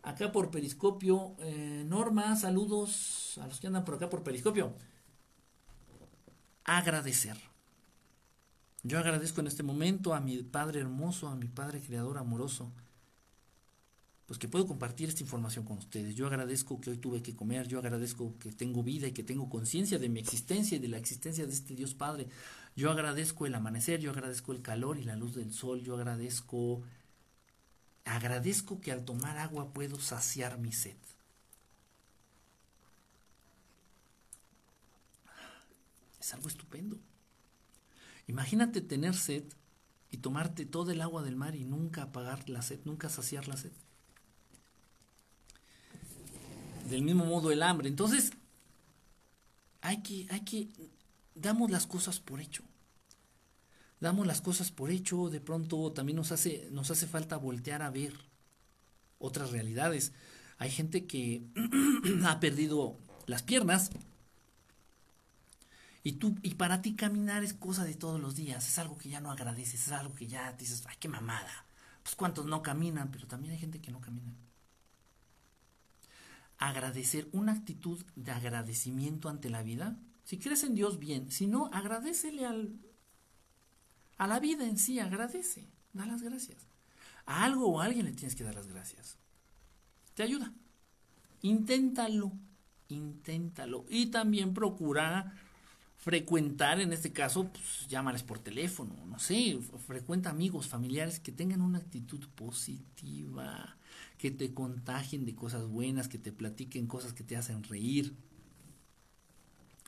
acá 0.02 0.30
por 0.30 0.50
Periscopio. 0.50 1.34
Eh, 1.40 1.84
Norma, 1.86 2.36
saludos 2.36 3.38
a 3.42 3.48
los 3.48 3.58
que 3.58 3.66
andan 3.66 3.84
por 3.84 3.96
acá 3.96 4.08
por 4.08 4.22
Periscopio. 4.22 4.72
Agradecer. 6.64 7.36
Yo 8.84 8.98
agradezco 8.98 9.40
en 9.40 9.48
este 9.48 9.64
momento 9.64 10.14
a 10.14 10.20
mi 10.20 10.42
Padre 10.44 10.80
hermoso, 10.80 11.28
a 11.28 11.34
mi 11.34 11.48
Padre 11.48 11.80
Creador 11.80 12.18
amoroso, 12.18 12.72
pues 14.26 14.38
que 14.38 14.48
puedo 14.48 14.66
compartir 14.66 15.08
esta 15.08 15.22
información 15.22 15.64
con 15.64 15.78
ustedes. 15.78 16.14
Yo 16.14 16.26
agradezco 16.26 16.80
que 16.80 16.90
hoy 16.90 16.98
tuve 16.98 17.22
que 17.22 17.34
comer, 17.34 17.66
yo 17.66 17.78
agradezco 17.78 18.38
que 18.38 18.52
tengo 18.52 18.82
vida 18.82 19.08
y 19.08 19.12
que 19.12 19.24
tengo 19.24 19.48
conciencia 19.48 19.98
de 19.98 20.08
mi 20.08 20.20
existencia 20.20 20.76
y 20.76 20.80
de 20.80 20.88
la 20.88 20.98
existencia 20.98 21.46
de 21.46 21.52
este 21.52 21.74
Dios 21.74 21.94
Padre. 21.94 22.28
Yo 22.76 22.90
agradezco 22.90 23.46
el 23.46 23.54
amanecer, 23.54 24.00
yo 24.00 24.10
agradezco 24.10 24.52
el 24.52 24.62
calor 24.62 24.98
y 24.98 25.04
la 25.04 25.16
luz 25.16 25.34
del 25.34 25.52
sol, 25.52 25.82
yo 25.82 25.96
agradezco 25.96 26.82
agradezco 28.04 28.80
que 28.80 28.90
al 28.90 29.04
tomar 29.04 29.38
agua 29.38 29.72
puedo 29.72 30.00
saciar 30.00 30.58
mi 30.58 30.72
sed. 30.72 30.96
Es 36.20 36.34
algo 36.34 36.48
estupendo. 36.48 36.98
Imagínate 38.28 38.80
tener 38.80 39.14
sed 39.14 39.44
y 40.10 40.18
tomarte 40.18 40.64
todo 40.64 40.92
el 40.92 41.00
agua 41.00 41.22
del 41.22 41.36
mar 41.36 41.54
y 41.56 41.64
nunca 41.64 42.02
apagar 42.04 42.48
la 42.48 42.62
sed, 42.62 42.80
nunca 42.84 43.08
saciar 43.08 43.48
la 43.48 43.56
sed 43.56 43.72
del 46.88 47.02
mismo 47.02 47.24
modo 47.24 47.50
el 47.50 47.62
hambre. 47.62 47.88
Entonces, 47.88 48.32
hay 49.80 50.02
que, 50.02 50.26
hay 50.30 50.40
que, 50.40 50.68
damos 51.34 51.70
las 51.70 51.86
cosas 51.86 52.20
por 52.20 52.40
hecho. 52.40 52.62
Damos 54.00 54.26
las 54.26 54.40
cosas 54.40 54.70
por 54.72 54.90
hecho, 54.90 55.28
de 55.28 55.40
pronto 55.40 55.92
también 55.92 56.16
nos 56.16 56.32
hace, 56.32 56.68
nos 56.72 56.90
hace 56.90 57.06
falta 57.06 57.36
voltear 57.36 57.82
a 57.82 57.90
ver 57.90 58.12
otras 59.18 59.50
realidades. 59.52 60.12
Hay 60.58 60.70
gente 60.70 61.06
que 61.06 61.44
ha 62.24 62.40
perdido 62.40 62.98
las 63.26 63.42
piernas 63.42 63.90
y 66.02 66.12
tú 66.12 66.36
y 66.42 66.54
para 66.54 66.82
ti 66.82 66.94
caminar 66.94 67.44
es 67.44 67.54
cosa 67.54 67.84
de 67.84 67.94
todos 67.94 68.20
los 68.20 68.34
días, 68.34 68.66
es 68.66 68.78
algo 68.78 68.98
que 68.98 69.08
ya 69.08 69.20
no 69.20 69.30
agradeces, 69.30 69.86
es 69.86 69.92
algo 69.92 70.14
que 70.14 70.26
ya 70.26 70.52
dices, 70.52 70.82
ay, 70.88 70.96
qué 70.98 71.08
mamada. 71.08 71.66
Pues 72.02 72.16
cuántos 72.16 72.46
no 72.46 72.60
caminan, 72.60 73.12
pero 73.12 73.28
también 73.28 73.54
hay 73.54 73.60
gente 73.60 73.80
que 73.80 73.92
no 73.92 74.00
camina 74.00 74.34
agradecer, 76.68 77.28
una 77.32 77.52
actitud 77.52 78.04
de 78.14 78.30
agradecimiento 78.30 79.28
ante 79.28 79.50
la 79.50 79.62
vida. 79.62 79.98
Si 80.24 80.38
crees 80.38 80.62
en 80.64 80.74
Dios, 80.74 80.98
bien. 80.98 81.30
Si 81.30 81.46
no, 81.46 81.70
agradecele 81.72 82.46
al, 82.46 82.78
a 84.18 84.26
la 84.26 84.38
vida 84.38 84.64
en 84.66 84.78
sí, 84.78 85.00
agradece, 85.00 85.68
da 85.92 86.06
las 86.06 86.22
gracias. 86.22 86.68
A 87.26 87.44
algo 87.44 87.68
o 87.68 87.80
a 87.80 87.86
alguien 87.86 88.06
le 88.06 88.12
tienes 88.12 88.36
que 88.36 88.44
dar 88.44 88.54
las 88.54 88.68
gracias. 88.68 89.16
Te 90.14 90.22
ayuda. 90.22 90.52
Inténtalo, 91.40 92.32
inténtalo. 92.88 93.84
Y 93.88 94.06
también 94.06 94.54
procura 94.54 95.34
frecuentar, 95.96 96.80
en 96.80 96.92
este 96.92 97.12
caso, 97.12 97.48
pues 97.48 97.86
llámales 97.88 98.22
por 98.22 98.38
teléfono, 98.38 98.94
no 99.06 99.18
sé, 99.18 99.58
frecuenta 99.86 100.30
amigos, 100.30 100.66
familiares 100.66 101.20
que 101.20 101.30
tengan 101.30 101.60
una 101.60 101.78
actitud 101.78 102.26
positiva 102.34 103.76
que 104.22 104.30
te 104.30 104.54
contagien 104.54 105.24
de 105.24 105.34
cosas 105.34 105.66
buenas, 105.66 106.06
que 106.06 106.16
te 106.16 106.30
platiquen 106.30 106.86
cosas 106.86 107.12
que 107.12 107.24
te 107.24 107.36
hacen 107.36 107.64
reír. 107.64 108.14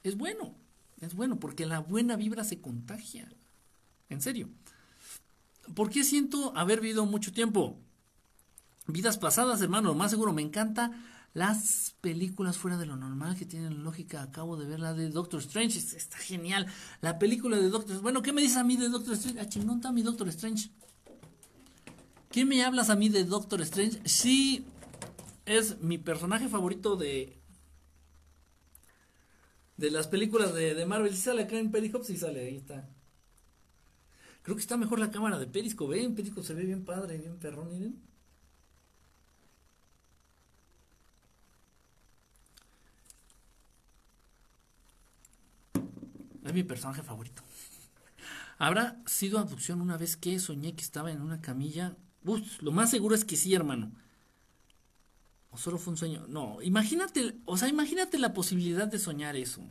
Es 0.02 0.16
bueno, 0.16 0.56
es 1.00 1.14
bueno, 1.14 1.38
porque 1.38 1.66
la 1.66 1.78
buena 1.78 2.16
vibra 2.16 2.42
se 2.42 2.60
contagia. 2.60 3.28
En 4.08 4.20
serio. 4.20 4.48
¿Por 5.76 5.88
qué 5.88 6.02
siento 6.02 6.52
haber 6.56 6.80
vivido 6.80 7.06
mucho 7.06 7.32
tiempo? 7.32 7.78
Vidas 8.88 9.18
pasadas, 9.18 9.62
hermano, 9.62 9.94
más 9.94 10.10
seguro, 10.10 10.32
me 10.32 10.42
encanta 10.42 10.90
las 11.32 11.94
películas 12.00 12.58
fuera 12.58 12.76
de 12.76 12.86
lo 12.86 12.96
normal 12.96 13.36
que 13.36 13.46
tienen 13.46 13.84
lógica. 13.84 14.20
Acabo 14.20 14.56
de 14.56 14.66
ver 14.66 14.80
la 14.80 14.94
de 14.94 15.10
Doctor 15.10 15.42
Strange, 15.42 15.78
está 15.78 16.18
genial. 16.18 16.66
La 17.02 17.20
película 17.20 17.56
de 17.56 17.68
Doctor 17.68 18.00
Bueno, 18.00 18.20
¿qué 18.20 18.32
me 18.32 18.42
dices 18.42 18.56
a 18.56 18.64
mí 18.64 18.76
de 18.76 18.88
Doctor 18.88 19.14
Strange? 19.14 19.38
Ah, 19.38 19.48
chingón 19.48 19.76
está 19.76 19.92
mi 19.92 20.02
Doctor 20.02 20.26
Strange. 20.30 20.70
¿Qué 22.34 22.44
me 22.44 22.64
hablas 22.64 22.90
a 22.90 22.96
mí 22.96 23.08
de 23.08 23.22
Doctor 23.22 23.60
Strange? 23.60 24.00
Sí, 24.06 24.66
es 25.46 25.80
mi 25.80 25.98
personaje 25.98 26.48
favorito 26.48 26.96
de. 26.96 27.38
De 29.76 29.88
las 29.92 30.08
películas 30.08 30.52
de, 30.52 30.84
Marvel. 30.84 31.14
Si 31.14 31.22
sale 31.22 31.44
acá 31.44 31.56
en 31.60 31.70
Periscope, 31.70 32.04
sí 32.04 32.16
sale, 32.16 32.40
ahí 32.40 32.56
está. 32.56 32.88
Creo 34.42 34.56
que 34.56 34.62
está 34.62 34.76
mejor 34.76 34.98
la 34.98 35.12
cámara 35.12 35.38
de 35.38 35.46
Periscope, 35.46 35.96
¿eh? 35.96 36.10
Periscope 36.10 36.44
se 36.44 36.54
ve 36.54 36.64
bien 36.64 36.84
padre, 36.84 37.18
bien 37.18 37.38
perrón, 37.38 37.70
miren. 37.70 38.02
Es 46.44 46.52
mi 46.52 46.64
personaje 46.64 47.04
favorito. 47.04 47.44
Habrá 48.58 49.00
sido 49.06 49.38
abducción 49.38 49.80
una 49.80 49.96
vez 49.96 50.16
que 50.16 50.40
soñé 50.40 50.74
que 50.74 50.82
estaba 50.82 51.12
en 51.12 51.20
una 51.20 51.40
camilla 51.40 51.96
lo 52.60 52.72
más 52.72 52.90
seguro 52.90 53.14
es 53.14 53.24
que 53.24 53.36
sí, 53.36 53.54
hermano. 53.54 53.92
¿O 55.50 55.58
solo 55.58 55.78
fue 55.78 55.92
un 55.92 55.96
sueño? 55.96 56.26
No, 56.28 56.60
imagínate, 56.62 57.36
o 57.44 57.56
sea, 57.56 57.68
imagínate 57.68 58.18
la 58.18 58.32
posibilidad 58.32 58.88
de 58.88 58.98
soñar 58.98 59.36
eso. 59.36 59.62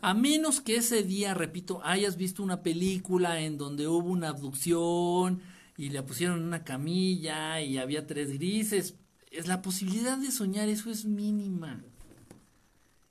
A 0.00 0.14
menos 0.14 0.60
que 0.60 0.76
ese 0.76 1.02
día, 1.02 1.34
repito, 1.34 1.80
hayas 1.84 2.16
visto 2.16 2.42
una 2.42 2.62
película 2.62 3.40
en 3.40 3.58
donde 3.58 3.88
hubo 3.88 4.08
una 4.08 4.28
abducción 4.28 5.42
y 5.76 5.90
le 5.90 6.02
pusieron 6.02 6.42
una 6.42 6.64
camilla 6.64 7.60
y 7.60 7.78
había 7.78 8.06
tres 8.06 8.32
grises. 8.32 8.94
Es 9.30 9.48
la 9.48 9.60
posibilidad 9.60 10.16
de 10.16 10.30
soñar 10.30 10.68
eso 10.68 10.90
es 10.90 11.04
mínima. 11.04 11.82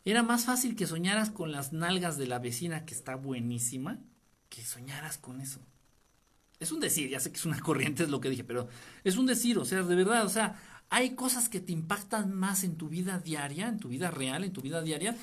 Era 0.05 0.23
más 0.23 0.45
fácil 0.45 0.75
que 0.75 0.87
soñaras 0.87 1.29
con 1.29 1.51
las 1.51 1.73
nalgas 1.73 2.17
de 2.17 2.27
la 2.27 2.39
vecina 2.39 2.85
que 2.85 2.93
está 2.93 3.15
buenísima 3.15 3.99
que 4.49 4.63
soñaras 4.63 5.17
con 5.17 5.41
eso 5.41 5.59
es 6.59 6.71
un 6.71 6.79
decir, 6.79 7.09
ya 7.09 7.19
sé 7.19 7.31
que 7.31 7.37
es 7.37 7.45
una 7.45 7.59
corriente, 7.61 8.03
es 8.03 8.09
lo 8.09 8.21
que 8.21 8.29
dije, 8.29 8.43
pero 8.43 8.67
es 9.03 9.17
un 9.17 9.25
decir, 9.25 9.57
o 9.57 9.65
sea, 9.65 9.83
de 9.83 9.95
verdad, 9.95 10.25
o 10.25 10.29
sea, 10.29 10.59
hay 10.89 11.15
cosas 11.15 11.49
que 11.49 11.59
te 11.59 11.73
impactan 11.73 12.33
más 12.33 12.63
en 12.63 12.77
tu 12.77 12.89
vida 12.89 13.19
diaria, 13.19 13.67
en 13.67 13.79
tu 13.79 13.89
vida 13.89 14.09
real, 14.09 14.43
en 14.43 14.53
tu 14.53 14.61
vida 14.61 14.81
diaria, 14.81 15.15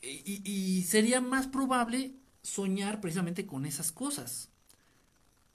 y, 0.00 0.82
sería 0.84 1.20
más 1.20 1.48
probable 1.48 2.14
soñar 2.42 3.00
precisamente 3.00 3.46
con 3.46 3.66
esas 3.66 3.92
cosas, 3.92 4.48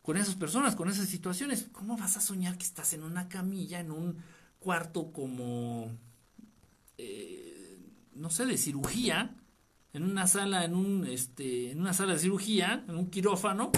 con 0.01 0.17
esas 0.17 0.35
personas, 0.35 0.75
con 0.75 0.89
esas 0.89 1.07
situaciones. 1.07 1.67
¿Cómo 1.71 1.97
vas 1.97 2.17
a 2.17 2.21
soñar 2.21 2.57
que 2.57 2.65
estás 2.65 2.93
en 2.93 3.03
una 3.03 3.29
camilla, 3.29 3.79
en 3.79 3.91
un 3.91 4.17
cuarto 4.59 5.11
como, 5.11 5.89
eh, 6.97 7.79
no 8.13 8.29
sé, 8.29 8.45
de 8.45 8.57
cirugía, 8.57 9.33
en 9.93 10.03
una 10.03 10.27
sala, 10.27 10.65
en 10.65 10.75
un, 10.75 11.07
este, 11.07 11.71
en 11.71 11.79
una 11.79 11.93
sala 11.93 12.13
de 12.13 12.19
cirugía, 12.19 12.83
en 12.87 12.95
un 12.95 13.09
quirófano? 13.09 13.71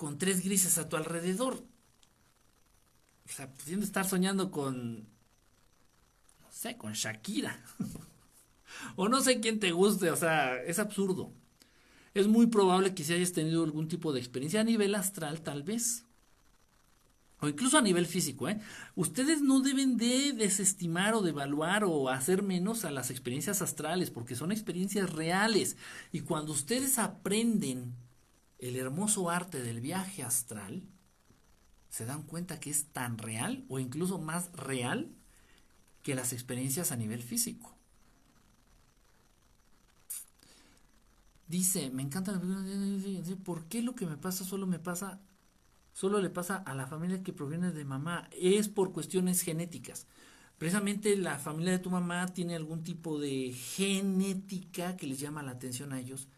Con 0.00 0.16
tres 0.16 0.42
grises 0.42 0.78
a 0.78 0.88
tu 0.88 0.96
alrededor. 0.96 1.62
O 3.26 3.28
sea, 3.28 3.52
pudiendo 3.52 3.84
estar 3.84 4.08
soñando 4.08 4.50
con, 4.50 5.00
no 6.40 6.50
sé, 6.50 6.78
con 6.78 6.94
Shakira. 6.94 7.62
o 8.96 9.10
no 9.10 9.20
sé 9.20 9.40
quién 9.40 9.60
te 9.60 9.72
guste, 9.72 10.10
o 10.10 10.16
sea, 10.16 10.56
es 10.56 10.78
absurdo. 10.78 11.34
Es 12.14 12.28
muy 12.28 12.46
probable 12.46 12.94
que 12.94 13.04
si 13.04 13.12
hayas 13.12 13.34
tenido 13.34 13.62
algún 13.62 13.88
tipo 13.88 14.14
de 14.14 14.20
experiencia 14.20 14.62
a 14.62 14.64
nivel 14.64 14.94
astral, 14.94 15.42
tal 15.42 15.64
vez. 15.64 16.06
O 17.40 17.48
incluso 17.48 17.76
a 17.76 17.82
nivel 17.82 18.06
físico, 18.06 18.48
¿eh? 18.48 18.58
Ustedes 18.94 19.42
no 19.42 19.60
deben 19.60 19.98
de 19.98 20.32
desestimar 20.32 21.12
o 21.12 21.20
devaluar 21.20 21.84
o 21.84 22.08
hacer 22.08 22.42
menos 22.42 22.86
a 22.86 22.90
las 22.90 23.10
experiencias 23.10 23.60
astrales, 23.60 24.10
porque 24.10 24.34
son 24.34 24.50
experiencias 24.50 25.10
reales. 25.10 25.76
Y 26.10 26.20
cuando 26.20 26.52
ustedes 26.52 26.98
aprenden 26.98 27.96
el 28.60 28.76
hermoso 28.76 29.30
arte 29.30 29.62
del 29.62 29.80
viaje 29.80 30.22
astral, 30.22 30.82
se 31.88 32.04
dan 32.04 32.22
cuenta 32.22 32.60
que 32.60 32.70
es 32.70 32.86
tan 32.86 33.18
real 33.18 33.64
o 33.68 33.78
incluso 33.78 34.18
más 34.18 34.52
real 34.52 35.10
que 36.02 36.14
las 36.14 36.32
experiencias 36.32 36.92
a 36.92 36.96
nivel 36.96 37.22
físico. 37.22 37.74
Dice, 41.48 41.90
me 41.90 42.02
encanta 42.02 42.40
¿por 43.44 43.64
qué 43.64 43.82
lo 43.82 43.96
que 43.96 44.06
me 44.06 44.16
pasa 44.16 44.44
solo 44.44 44.68
me 44.68 44.78
pasa, 44.78 45.20
solo 45.92 46.20
le 46.20 46.30
pasa 46.30 46.56
a 46.56 46.74
la 46.74 46.86
familia 46.86 47.24
que 47.24 47.32
proviene 47.32 47.72
de 47.72 47.84
mamá? 47.84 48.28
Es 48.38 48.68
por 48.68 48.92
cuestiones 48.92 49.42
genéticas. 49.42 50.06
Precisamente 50.58 51.16
la 51.16 51.38
familia 51.38 51.72
de 51.72 51.80
tu 51.80 51.90
mamá 51.90 52.26
tiene 52.28 52.54
algún 52.54 52.84
tipo 52.84 53.18
de 53.18 53.52
genética 53.52 54.96
que 54.96 55.08
les 55.08 55.18
llama 55.18 55.42
la 55.42 55.52
atención 55.52 55.92
a 55.92 55.98
ellos. 55.98 56.28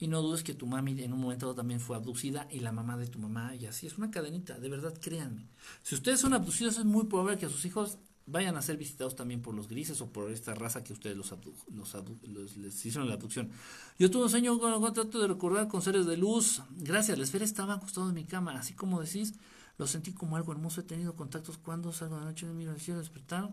Y 0.00 0.08
no 0.08 0.22
dudes 0.22 0.42
que 0.42 0.54
tu 0.54 0.66
mami 0.66 1.00
en 1.02 1.12
un 1.12 1.20
momento 1.20 1.54
también 1.54 1.78
fue 1.78 1.94
abducida 1.94 2.48
y 2.50 2.60
la 2.60 2.72
mamá 2.72 2.96
de 2.96 3.06
tu 3.06 3.18
mamá 3.18 3.54
y 3.54 3.66
así. 3.66 3.86
Es 3.86 3.98
una 3.98 4.10
cadenita, 4.10 4.58
de 4.58 4.68
verdad, 4.70 4.94
créanme. 4.98 5.46
Si 5.82 5.94
ustedes 5.94 6.18
son 6.18 6.32
abducidos 6.32 6.78
es 6.78 6.86
muy 6.86 7.04
probable 7.04 7.38
que 7.38 7.48
sus 7.50 7.64
hijos 7.66 7.98
vayan 8.26 8.56
a 8.56 8.62
ser 8.62 8.76
visitados 8.76 9.14
también 9.14 9.42
por 9.42 9.54
los 9.54 9.68
grises 9.68 10.00
o 10.00 10.10
por 10.10 10.30
esta 10.30 10.54
raza 10.54 10.82
que 10.82 10.92
ustedes 10.92 11.16
los, 11.16 11.34
los, 11.68 12.56
les 12.56 12.74
hicieron 12.74 13.08
la 13.08 13.14
abducción. 13.14 13.50
Yo 13.98 14.10
tuve 14.10 14.24
un 14.24 14.30
sueño 14.30 14.58
con 14.58 14.92
trato 14.94 15.20
de 15.20 15.28
recordar 15.28 15.68
con 15.68 15.82
seres 15.82 16.06
de 16.06 16.16
luz. 16.16 16.62
Gracias, 16.78 17.18
la 17.18 17.24
esfera 17.24 17.44
estaba 17.44 17.74
acostado 17.74 18.08
en 18.08 18.14
mi 18.14 18.24
cama. 18.24 18.52
Así 18.58 18.72
como 18.74 19.00
decís, 19.02 19.34
lo 19.78 19.86
sentí 19.86 20.12
como 20.12 20.36
algo 20.36 20.52
hermoso. 20.52 20.80
He 20.80 20.84
tenido 20.84 21.14
contactos 21.14 21.58
cuando 21.58 21.92
salgo 21.92 22.18
de 22.18 22.24
noche, 22.24 22.46
miro 22.46 22.72
el 22.72 22.80
cielo, 22.80 23.00
despertar. 23.00 23.52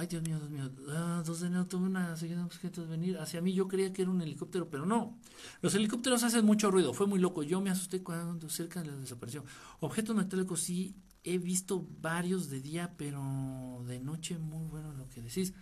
Ay, 0.00 0.06
Dios 0.06 0.22
mío, 0.22 0.38
Dios 0.38 0.48
mío. 0.48 0.70
Ah, 0.90 1.24
dos 1.26 1.40
de 1.40 1.48
enero 1.48 1.66
tuve 1.66 1.86
una 1.86 2.16
seguida 2.16 2.38
de 2.38 2.44
objetos 2.44 2.88
venir 2.88 3.18
hacia 3.18 3.40
mí. 3.40 3.52
Yo 3.52 3.66
creía 3.66 3.92
que 3.92 4.02
era 4.02 4.12
un 4.12 4.22
helicóptero, 4.22 4.70
pero 4.70 4.86
no. 4.86 5.18
Los 5.60 5.74
helicópteros 5.74 6.22
hacen 6.22 6.46
mucho 6.46 6.70
ruido. 6.70 6.94
Fue 6.94 7.08
muy 7.08 7.18
loco. 7.18 7.42
Yo 7.42 7.60
me 7.60 7.70
asusté 7.70 8.00
cuando 8.00 8.48
cerca 8.48 8.80
de 8.80 8.92
la 8.92 8.96
desaparición. 8.96 9.44
Objetos 9.80 10.14
metálicos 10.14 10.60
sí 10.60 10.94
he 11.24 11.38
visto 11.38 11.84
varios 12.00 12.48
de 12.48 12.60
día, 12.60 12.94
pero 12.96 13.82
de 13.88 13.98
noche 13.98 14.38
muy 14.38 14.68
bueno 14.68 14.92
lo 14.92 15.08
que 15.08 15.20
decís. 15.20 15.52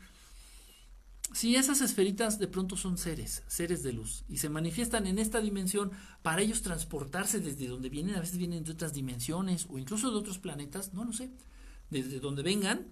Sí, 1.33 1.57
esas 1.57 1.81
esferitas 1.81 2.39
de 2.39 2.47
pronto 2.47 2.77
son 2.77 2.99
seres, 2.99 3.43
seres 3.47 3.83
de 3.83 3.95
luz, 3.95 4.25
y 4.29 4.37
se 4.37 4.51
manifiestan 4.51 5.07
en 5.07 5.19
esta 5.19 5.41
dimensión 5.41 5.91
para 6.23 6.43
ellos 6.43 6.63
transportarse 6.63 7.41
desde 7.41 7.67
donde 7.67 7.89
vienen, 7.89 8.15
a 8.15 8.21
veces 8.21 8.37
vienen 8.39 8.65
de 8.65 8.73
otras 8.73 8.93
dimensiones 8.93 9.67
o 9.69 9.79
incluso 9.79 10.11
de 10.11 10.19
otros 10.19 10.39
planetas, 10.39 10.95
no 10.95 11.05
lo 11.05 11.13
sé, 11.13 11.33
desde 11.91 12.21
donde 12.21 12.43
vengan, 12.43 12.87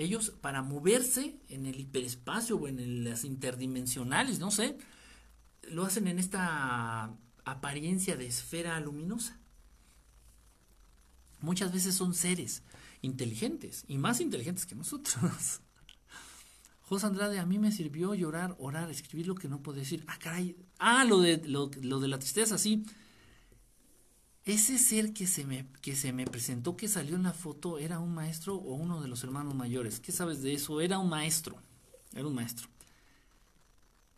ellos 0.00 0.30
para 0.40 0.62
moverse 0.62 1.40
en 1.48 1.66
el 1.66 1.80
hiperespacio 1.80 2.56
o 2.56 2.68
en 2.68 3.04
las 3.04 3.24
interdimensionales, 3.24 4.38
no 4.38 4.50
sé, 4.50 4.78
lo 5.62 5.84
hacen 5.84 6.08
en 6.08 6.18
esta 6.18 7.16
apariencia 7.44 8.16
de 8.16 8.26
esfera 8.26 8.78
luminosa 8.80 9.40
muchas 11.40 11.72
veces 11.72 11.94
son 11.94 12.14
seres 12.14 12.62
inteligentes 13.02 13.84
y 13.88 13.98
más 13.98 14.20
inteligentes 14.20 14.66
que 14.66 14.74
nosotros. 14.74 15.60
José 16.80 17.06
Andrade, 17.06 17.38
a 17.38 17.46
mí 17.46 17.58
me 17.58 17.72
sirvió 17.72 18.14
llorar, 18.14 18.56
orar, 18.58 18.90
escribir 18.90 19.26
lo 19.26 19.34
que 19.34 19.48
no 19.48 19.62
puedo 19.62 19.78
decir. 19.78 20.04
Ah, 20.08 20.18
caray. 20.18 20.56
Ah, 20.78 21.04
lo 21.04 21.20
de, 21.20 21.40
lo, 21.46 21.68
de 21.68 22.08
la 22.08 22.18
tristeza, 22.18 22.58
sí. 22.58 22.84
Ese 24.44 24.78
ser 24.78 25.12
que 25.12 25.26
se, 25.26 25.44
me, 25.44 25.66
que 25.82 25.94
se 25.94 26.12
me 26.12 26.24
presentó, 26.24 26.76
que 26.76 26.88
salió 26.88 27.16
en 27.16 27.24
la 27.24 27.32
foto, 27.32 27.78
¿era 27.78 27.98
un 27.98 28.14
maestro 28.14 28.56
o 28.56 28.74
uno 28.74 29.02
de 29.02 29.08
los 29.08 29.22
hermanos 29.22 29.54
mayores? 29.54 30.00
¿Qué 30.00 30.12
sabes 30.12 30.42
de 30.42 30.54
eso? 30.54 30.80
Era 30.80 30.98
un 30.98 31.10
maestro. 31.10 31.56
Era 32.14 32.26
un 32.26 32.34
maestro. 32.34 32.68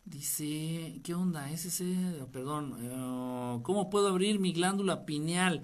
Dice, 0.05 0.99
¿qué 1.03 1.13
onda? 1.13 1.51
Ese, 1.51 1.85
perdón, 2.31 2.75
eh, 2.79 3.59
¿cómo 3.63 3.89
puedo 3.89 4.07
abrir 4.07 4.39
mi 4.39 4.53
glándula 4.53 5.05
pineal? 5.05 5.63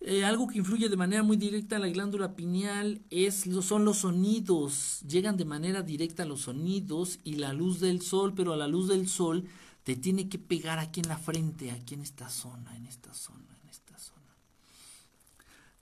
Eh, 0.00 0.24
algo 0.24 0.46
que 0.46 0.58
influye 0.58 0.88
de 0.88 0.96
manera 0.96 1.22
muy 1.22 1.36
directa 1.36 1.76
en 1.76 1.82
la 1.82 1.88
glándula 1.88 2.36
pineal 2.36 3.00
es, 3.10 3.44
son 3.62 3.84
los 3.84 3.98
sonidos. 3.98 5.00
Llegan 5.08 5.36
de 5.36 5.44
manera 5.44 5.82
directa 5.82 6.24
los 6.24 6.42
sonidos 6.42 7.18
y 7.24 7.36
la 7.36 7.52
luz 7.52 7.80
del 7.80 8.02
sol, 8.02 8.34
pero 8.34 8.52
a 8.52 8.56
la 8.56 8.68
luz 8.68 8.88
del 8.88 9.08
sol 9.08 9.44
te 9.84 9.96
tiene 9.96 10.28
que 10.28 10.38
pegar 10.38 10.78
aquí 10.78 11.00
en 11.00 11.08
la 11.08 11.18
frente, 11.18 11.70
aquí 11.70 11.94
en 11.94 12.02
esta 12.02 12.28
zona, 12.28 12.76
en 12.76 12.86
esta 12.86 13.12
zona. 13.14 13.45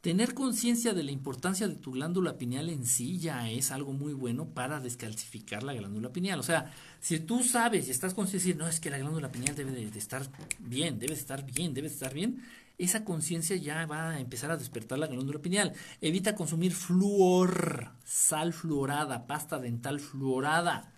Tener 0.05 0.35
conciencia 0.35 0.93
de 0.93 1.03
la 1.03 1.13
importancia 1.13 1.67
de 1.67 1.77
tu 1.77 1.93
glándula 1.93 2.37
pineal 2.37 2.69
en 2.69 2.85
sí 2.85 3.19
ya 3.19 3.49
es 3.49 3.71
algo 3.71 3.95
muy 3.95 4.13
bueno 4.13 4.45
para 4.45 4.79
descalcificar 4.79 5.63
la 5.63 5.73
glándula 5.73 6.13
pineal. 6.13 6.39
O 6.39 6.43
sea, 6.43 6.71
si 7.01 7.21
tú 7.21 7.43
sabes 7.43 7.89
y 7.89 7.91
estás 7.91 8.13
consciente 8.13 8.45
de 8.45 8.51
decir, 8.51 8.63
no, 8.63 8.69
es 8.69 8.81
que 8.81 8.91
la 8.91 8.99
glándula 8.99 9.33
pineal 9.33 9.57
debe 9.57 9.73
de, 9.73 9.99
estar 9.99 10.29
bien, 10.59 10.99
debe 10.99 11.15
de 11.15 11.21
estar 11.21 11.47
bien, 11.47 11.73
debe 11.73 11.89
de 11.89 11.95
estar 11.95 12.13
bien, 12.13 12.43
esa 12.77 13.03
conciencia 13.03 13.57
ya 13.57 13.87
va 13.87 14.11
a 14.11 14.21
empezar 14.21 14.51
a 14.51 14.59
despertar 14.59 14.99
la 14.99 15.07
glándula 15.07 15.39
pineal. 15.39 15.73
Evita 16.03 16.35
consumir 16.35 16.75
flúor, 16.75 17.93
sal 18.05 18.53
fluorada, 18.53 19.27
pasta 19.27 19.59
dental 19.59 20.01
fluorada. 20.01 20.93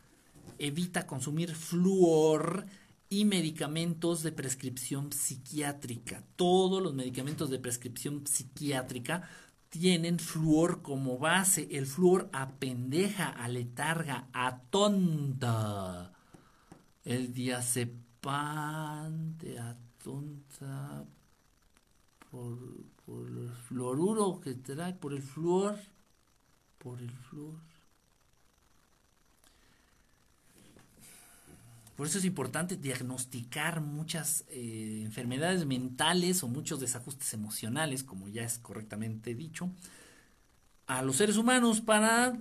Evita 0.58 1.06
consumir 1.06 1.54
flúor 1.54 2.66
y 3.08 3.24
medicamentos 3.24 4.22
de 4.22 4.32
prescripción 4.32 5.12
psiquiátrica. 5.12 6.24
Todos 6.36 6.82
los 6.82 6.94
medicamentos 6.94 7.50
de 7.50 7.58
prescripción 7.58 8.26
psiquiátrica 8.26 9.28
tienen 9.68 10.18
flúor 10.18 10.82
como 10.82 11.18
base. 11.18 11.68
El 11.70 11.86
flúor 11.86 12.28
apendeja, 12.32 13.28
aletarga, 13.28 14.28
atonta. 14.32 16.12
El 17.04 17.32
diazepam 17.32 19.36
te 19.38 19.58
atonta 19.58 21.04
por, 22.30 22.58
por 23.04 23.28
el 23.28 23.50
fluoruro 23.68 24.40
que 24.40 24.54
trae, 24.54 24.94
por 24.94 25.12
el 25.12 25.22
flúor, 25.22 25.78
por 26.78 27.00
el 27.00 27.10
flúor. 27.10 27.75
Por 31.96 32.06
eso 32.06 32.18
es 32.18 32.24
importante 32.26 32.76
diagnosticar 32.76 33.80
muchas 33.80 34.44
eh, 34.48 35.00
enfermedades 35.02 35.64
mentales 35.64 36.42
o 36.42 36.48
muchos 36.48 36.78
desajustes 36.78 37.32
emocionales, 37.32 38.04
como 38.04 38.28
ya 38.28 38.42
es 38.44 38.58
correctamente 38.58 39.34
dicho, 39.34 39.70
a 40.86 41.02
los 41.02 41.16
seres 41.16 41.38
humanos 41.38 41.80
para 41.80 42.38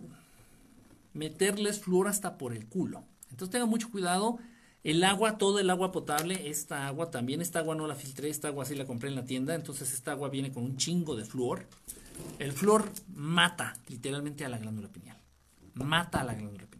meterles 1.13 1.79
flúor 1.79 2.09
hasta 2.09 2.37
por 2.37 2.53
el 2.53 2.67
culo. 2.67 3.05
Entonces 3.31 3.51
tengan 3.51 3.69
mucho 3.69 3.89
cuidado 3.89 4.39
el 4.83 5.03
agua, 5.03 5.39
todo 5.39 5.59
el 5.59 5.69
agua 5.71 5.91
potable, 5.91 6.47
esta 6.47 6.85
agua 6.85 7.09
también, 7.09 7.41
esta 7.41 7.57
agua 7.59 7.73
no 7.73 7.87
la 7.87 7.95
filtré, 7.95 8.29
esta 8.29 8.49
agua 8.49 8.65
sí 8.65 8.75
la 8.75 8.85
compré 8.85 9.09
en 9.09 9.15
la 9.15 9.25
tienda, 9.25 9.55
entonces 9.55 9.91
esta 9.93 10.11
agua 10.11 10.29
viene 10.29 10.51
con 10.51 10.63
un 10.63 10.77
chingo 10.77 11.15
de 11.15 11.25
flúor. 11.25 11.65
El 12.37 12.51
flúor 12.51 12.91
mata 13.15 13.73
literalmente 13.87 14.45
a 14.45 14.49
la 14.49 14.59
glándula 14.59 14.89
pineal. 14.89 15.17
Mata 15.73 16.21
a 16.21 16.23
la 16.23 16.35
glándula 16.35 16.67
pineal. 16.67 16.74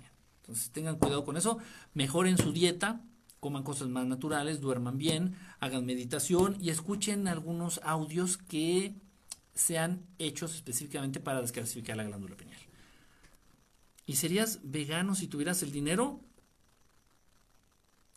Entonces 0.46 0.70
tengan 0.70 1.00
cuidado 1.00 1.26
con 1.26 1.38
eso, 1.38 1.58
mejoren 1.96 2.38
su 2.38 2.54
dieta, 2.54 3.02
coman 3.40 3.64
cosas 3.64 3.88
más 3.90 4.06
naturales, 4.06 4.62
duerman 4.62 5.00
bien, 5.00 5.36
hagan 5.60 5.88
meditación 5.88 6.56
y 6.62 6.70
escuchen 6.70 7.28
algunos 7.28 7.82
audios 7.84 8.38
que 8.38 8.94
sean 9.56 10.06
hechos 10.20 10.54
específicamente 10.54 11.20
para 11.20 11.42
descalcificar 11.42 11.98
la 11.98 12.04
glándula 12.04 12.38
pineal. 12.38 12.62
¿Y 14.06 14.18
serías 14.18 14.60
vegano 14.62 15.16
si 15.16 15.28
tuvieras 15.28 15.64
el 15.64 15.72
dinero? 15.72 16.22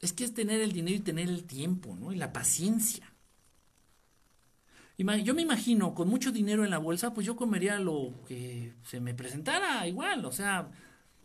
Es 0.00 0.12
que 0.12 0.24
es 0.24 0.34
tener 0.34 0.60
el 0.60 0.72
dinero 0.72 0.98
y 0.98 1.00
tener 1.00 1.30
el 1.30 1.44
tiempo, 1.44 1.96
¿no? 1.96 2.12
Y 2.12 2.16
la 2.16 2.34
paciencia. 2.34 3.10
Yo 4.98 5.34
me 5.34 5.42
imagino, 5.42 5.94
con 5.94 6.08
mucho 6.08 6.30
dinero 6.30 6.62
en 6.62 6.70
la 6.70 6.78
bolsa, 6.78 7.14
pues 7.14 7.26
yo 7.26 7.36
comería 7.36 7.78
lo 7.78 8.12
que 8.26 8.74
se 8.82 9.00
me 9.00 9.14
presentara 9.14 9.86
igual. 9.86 10.24
O 10.26 10.32
sea, 10.32 10.70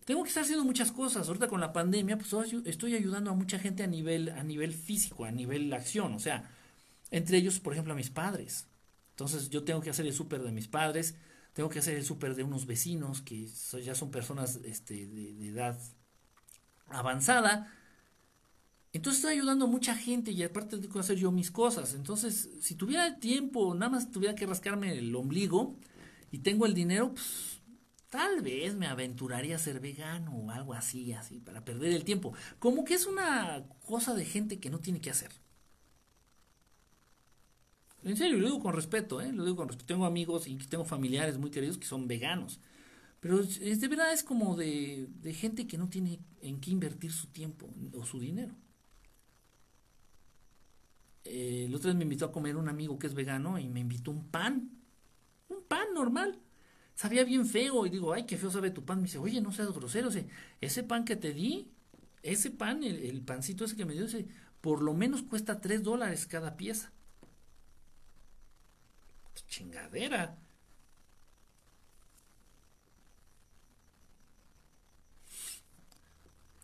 tengo 0.06 0.24
que 0.24 0.30
estar 0.30 0.44
haciendo 0.44 0.66
muchas 0.66 0.92
cosas. 0.92 1.28
Ahorita 1.28 1.48
con 1.48 1.62
la 1.62 1.74
pandemia, 1.74 2.18
pues 2.18 2.34
estoy 2.66 2.96
ayudando 2.96 3.32
a 3.32 3.34
mucha 3.34 3.60
gente 3.60 3.84
a 3.84 3.88
nivel, 3.88 4.30
a 4.30 4.44
nivel 4.44 4.74
físico, 4.74 5.26
a 5.26 5.32
nivel 5.32 5.72
acción. 5.74 6.14
O 6.14 6.20
sea, 6.20 6.50
entre 7.12 7.38
ellos, 7.38 7.60
por 7.60 7.74
ejemplo, 7.74 7.94
a 7.94 7.96
mis 7.96 8.10
padres. 8.10 8.68
Entonces 9.12 9.50
yo 9.50 9.64
tengo 9.64 9.82
que 9.82 9.90
hacer 9.90 10.06
el 10.06 10.14
súper 10.14 10.44
de 10.44 10.52
mis 10.52 10.68
padres, 10.68 11.16
tengo 11.54 11.70
que 11.70 11.80
hacer 11.80 11.96
el 11.96 12.04
súper 12.04 12.36
de 12.36 12.44
unos 12.44 12.66
vecinos 12.66 13.22
que 13.22 13.48
ya 13.84 13.94
son 13.94 14.10
personas 14.12 14.60
este, 14.64 15.06
de 15.08 15.48
edad 15.48 15.80
avanzada 16.88 17.72
entonces 18.94 19.22
estoy 19.22 19.34
ayudando 19.34 19.66
a 19.66 19.68
mucha 19.68 19.96
gente 19.96 20.32
y 20.32 20.44
aparte 20.44 20.78
tengo 20.78 20.94
que 20.94 21.00
hacer 21.00 21.18
yo 21.18 21.32
mis 21.32 21.50
cosas. 21.50 21.96
Entonces, 21.96 22.50
si 22.62 22.76
tuviera 22.76 23.18
tiempo, 23.20 23.74
nada 23.74 23.90
más 23.90 24.12
tuviera 24.12 24.36
que 24.36 24.46
rascarme 24.46 24.96
el 24.96 25.16
ombligo 25.16 25.76
y 26.32 26.40
tengo 26.40 26.68
el 26.68 26.76
dinero, 26.76 27.12
pues 27.16 27.53
tal 28.14 28.42
vez 28.42 28.76
me 28.76 28.86
aventuraría 28.86 29.56
a 29.56 29.60
ser 29.60 29.80
vegano 29.80 30.36
o 30.36 30.52
algo 30.52 30.76
así, 30.76 31.14
así, 31.14 31.40
para 31.40 31.66
perder 31.66 31.94
el 31.94 32.04
tiempo. 32.04 32.36
Como 32.60 32.86
que 32.86 32.94
es 32.94 33.08
una 33.08 33.66
cosa 33.88 34.14
de 34.14 34.24
gente 34.24 34.60
que 34.60 34.70
no 34.70 34.80
tiene 34.80 35.02
que 35.02 35.10
hacer. 35.10 35.32
En 38.04 38.16
serio, 38.16 38.38
lo 38.38 38.46
digo 38.46 38.60
con 38.60 38.76
respeto, 38.76 39.20
¿eh? 39.20 39.32
Lo 39.32 39.44
digo 39.44 39.56
con 39.58 39.68
respeto. 39.68 39.88
Tengo 39.88 40.06
amigos 40.06 40.46
y 40.46 40.56
tengo 40.58 40.86
familiares 40.86 41.40
muy 41.40 41.50
queridos 41.50 41.80
que 41.80 41.88
son 41.88 42.08
veganos. 42.08 42.60
Pero 43.20 43.40
es, 43.40 43.82
de 43.82 43.88
verdad 43.88 44.14
es 44.14 44.24
como 44.24 44.56
de, 44.56 45.08
de 45.24 45.34
gente 45.34 45.66
que 45.66 45.80
no 45.80 45.90
tiene 45.90 46.20
en 46.44 46.60
qué 46.60 46.70
invertir 46.70 47.12
su 47.12 47.26
tiempo 47.28 47.68
o 47.94 48.06
su 48.06 48.20
dinero 48.20 48.54
eh, 51.24 51.66
el 51.66 51.74
otro 51.74 51.90
día 51.90 51.98
me 51.98 52.04
invitó 52.04 52.26
a 52.26 52.32
comer 52.32 52.58
un 52.58 52.70
amigo 52.70 53.00
que 53.00 53.08
es 53.08 53.14
vegano 53.14 53.58
y 53.58 53.70
me 53.70 53.80
invitó 53.80 54.12
un 54.12 54.28
pan, 54.30 54.70
un 55.50 55.64
pan 55.64 55.88
normal. 55.96 56.38
Sabía 56.96 57.24
bien 57.24 57.46
feo. 57.46 57.86
Y 57.86 57.90
digo, 57.90 58.14
ay, 58.14 58.26
qué 58.26 58.38
feo 58.38 58.52
sabe 58.52 58.72
tu 58.72 58.86
pan. 58.86 58.98
Me 58.98 59.04
dice, 59.04 59.18
oye, 59.18 59.42
no 59.42 59.52
seas 59.52 59.72
grosero. 59.72 60.10
ese 60.62 60.84
pan 60.84 61.06
que 61.06 61.16
te 61.16 61.34
di, 61.34 61.72
ese 62.22 62.52
pan, 62.52 62.84
el, 62.84 63.22
pancito 63.22 63.66
ese 63.66 63.76
que 63.76 63.86
me 63.86 63.94
dio, 63.94 64.06
ese, 64.06 64.28
por 64.62 64.82
lo 64.82 64.94
menos 64.94 65.24
cuesta 65.24 65.62
tres 65.62 65.84
dólares 65.84 66.26
cada 66.28 66.58
pieza. 66.58 66.92
Chingadera. 69.48 70.38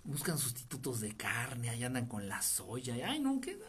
Buscan 0.03 0.39
sustitutos 0.39 1.01
de 1.01 1.15
carne, 1.15 1.69
ahí 1.69 1.84
andan 1.84 2.07
con 2.07 2.27
la 2.27 2.41
soya. 2.41 2.95
Ay, 3.07 3.19
no, 3.19 3.39
que 3.39 3.60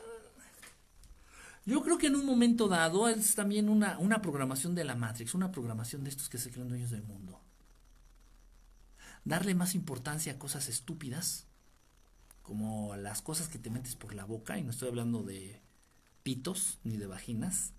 yo 1.71 1.83
creo 1.85 1.99
que 1.99 2.09
en 2.09 2.17
un 2.17 2.27
momento 2.27 2.67
dado 2.67 3.09
es 3.09 3.37
también 3.37 3.69
una, 3.69 3.97
una 3.99 4.21
programación 4.21 4.75
de 4.75 4.83
la 4.83 4.97
Matrix, 4.97 5.35
una 5.35 5.53
programación 5.53 6.03
de 6.03 6.11
estos 6.11 6.29
que 6.29 6.39
se 6.39 6.51
creen 6.51 6.69
dueños 6.69 6.91
del 6.91 7.05
mundo. 7.05 7.41
Darle 9.25 9.55
más 9.55 9.77
importancia 9.77 10.33
a 10.33 10.39
cosas 10.39 10.69
estúpidas, 10.69 11.47
como 12.43 12.97
las 12.97 13.23
cosas 13.23 13.49
que 13.49 13.61
te 13.61 13.71
metes 13.71 13.95
por 13.95 14.15
la 14.15 14.25
boca, 14.25 14.59
y 14.59 14.65
no 14.65 14.71
estoy 14.71 14.89
hablando 14.89 15.23
de 15.23 15.61
pitos 16.25 16.81
ni 16.83 16.97
de 16.97 17.07
vaginas, 17.07 17.73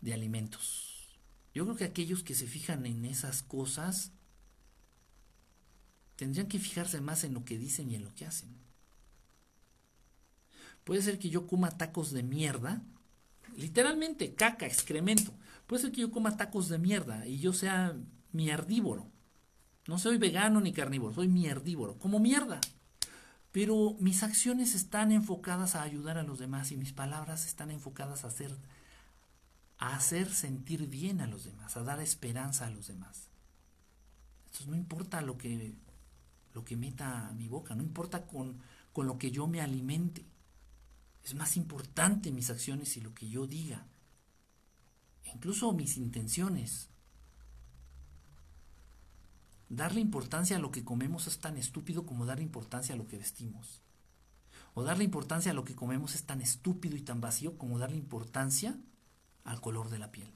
de 0.00 0.14
alimentos. 0.14 1.20
Yo 1.52 1.64
creo 1.64 1.76
que 1.76 1.84
aquellos 1.84 2.22
que 2.22 2.34
se 2.34 2.46
fijan 2.46 2.86
en 2.86 3.04
esas 3.04 3.42
cosas 3.42 4.12
tendrían 6.16 6.48
que 6.48 6.58
fijarse 6.58 7.02
más 7.02 7.24
en 7.24 7.34
lo 7.34 7.44
que 7.44 7.58
dicen 7.58 7.90
y 7.90 7.96
en 7.96 8.04
lo 8.04 8.14
que 8.14 8.24
hacen. 8.24 8.69
Puede 10.90 11.02
ser 11.02 11.20
que 11.20 11.30
yo 11.30 11.46
coma 11.46 11.70
tacos 11.70 12.10
de 12.10 12.24
mierda, 12.24 12.82
literalmente 13.56 14.34
caca, 14.34 14.66
excremento. 14.66 15.32
Puede 15.68 15.82
ser 15.82 15.92
que 15.92 16.00
yo 16.00 16.10
coma 16.10 16.36
tacos 16.36 16.68
de 16.68 16.80
mierda 16.80 17.28
y 17.28 17.38
yo 17.38 17.52
sea 17.52 17.94
mierdívoro. 18.32 19.06
No 19.86 20.00
soy 20.00 20.18
vegano 20.18 20.60
ni 20.60 20.72
carnívoro, 20.72 21.14
soy 21.14 21.28
mierdívoro, 21.28 21.96
como 22.00 22.18
mierda. 22.18 22.60
Pero 23.52 23.98
mis 24.00 24.24
acciones 24.24 24.74
están 24.74 25.12
enfocadas 25.12 25.76
a 25.76 25.84
ayudar 25.84 26.18
a 26.18 26.24
los 26.24 26.40
demás 26.40 26.72
y 26.72 26.76
mis 26.76 26.92
palabras 26.92 27.46
están 27.46 27.70
enfocadas 27.70 28.24
a 28.24 28.26
hacer, 28.26 28.50
a 29.78 29.94
hacer 29.94 30.28
sentir 30.28 30.88
bien 30.88 31.20
a 31.20 31.28
los 31.28 31.44
demás, 31.44 31.76
a 31.76 31.84
dar 31.84 32.00
esperanza 32.00 32.66
a 32.66 32.70
los 32.70 32.88
demás. 32.88 33.28
Entonces 34.46 34.66
no 34.66 34.74
importa 34.74 35.22
lo 35.22 35.38
que, 35.38 35.72
lo 36.52 36.64
que 36.64 36.76
meta 36.76 37.30
mi 37.36 37.46
boca, 37.46 37.76
no 37.76 37.84
importa 37.84 38.26
con, 38.26 38.58
con 38.92 39.06
lo 39.06 39.18
que 39.18 39.30
yo 39.30 39.46
me 39.46 39.60
alimente. 39.60 40.26
Es 41.30 41.36
más 41.36 41.56
importante 41.56 42.32
mis 42.32 42.50
acciones 42.50 42.96
y 42.96 43.00
lo 43.00 43.14
que 43.14 43.28
yo 43.28 43.46
diga. 43.46 43.86
Incluso 45.32 45.72
mis 45.72 45.96
intenciones. 45.96 46.88
Darle 49.68 50.00
importancia 50.00 50.56
a 50.56 50.58
lo 50.58 50.72
que 50.72 50.82
comemos 50.82 51.28
es 51.28 51.38
tan 51.38 51.56
estúpido 51.56 52.04
como 52.04 52.26
darle 52.26 52.42
importancia 52.42 52.96
a 52.96 52.98
lo 52.98 53.06
que 53.06 53.16
vestimos. 53.16 53.80
O 54.74 54.82
darle 54.82 55.04
importancia 55.04 55.52
a 55.52 55.54
lo 55.54 55.62
que 55.62 55.76
comemos 55.76 56.16
es 56.16 56.24
tan 56.24 56.40
estúpido 56.40 56.96
y 56.96 57.02
tan 57.02 57.20
vacío 57.20 57.56
como 57.56 57.78
darle 57.78 57.96
importancia 57.96 58.76
al 59.44 59.60
color 59.60 59.88
de 59.88 60.00
la 60.00 60.10
piel. 60.10 60.34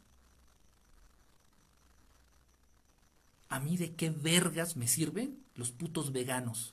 ¿A 3.48 3.58
mí 3.58 3.76
de 3.76 3.96
qué 3.96 4.10
vergas 4.10 4.76
me 4.76 4.86
sirven 4.86 5.44
los 5.56 5.72
putos 5.72 6.12
veganos? 6.12 6.72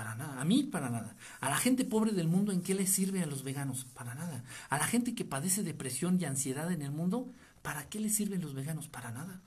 Para 0.00 0.14
nada. 0.14 0.40
A 0.40 0.46
mí, 0.46 0.62
para 0.62 0.88
nada. 0.88 1.14
A 1.40 1.50
la 1.50 1.58
gente 1.58 1.84
pobre 1.84 2.12
del 2.12 2.26
mundo, 2.26 2.52
¿en 2.52 2.62
qué 2.62 2.74
les 2.74 2.90
sirve 2.90 3.22
a 3.22 3.26
los 3.26 3.42
veganos? 3.42 3.84
Para 3.84 4.14
nada. 4.14 4.42
A 4.70 4.78
la 4.78 4.86
gente 4.86 5.14
que 5.14 5.26
padece 5.26 5.62
depresión 5.62 6.18
y 6.18 6.24
ansiedad 6.24 6.72
en 6.72 6.80
el 6.80 6.90
mundo, 6.90 7.30
¿para 7.60 7.86
qué 7.90 8.00
les 8.00 8.14
sirven 8.14 8.40
los 8.40 8.54
veganos? 8.54 8.88
Para 8.88 9.10
nada. 9.10 9.42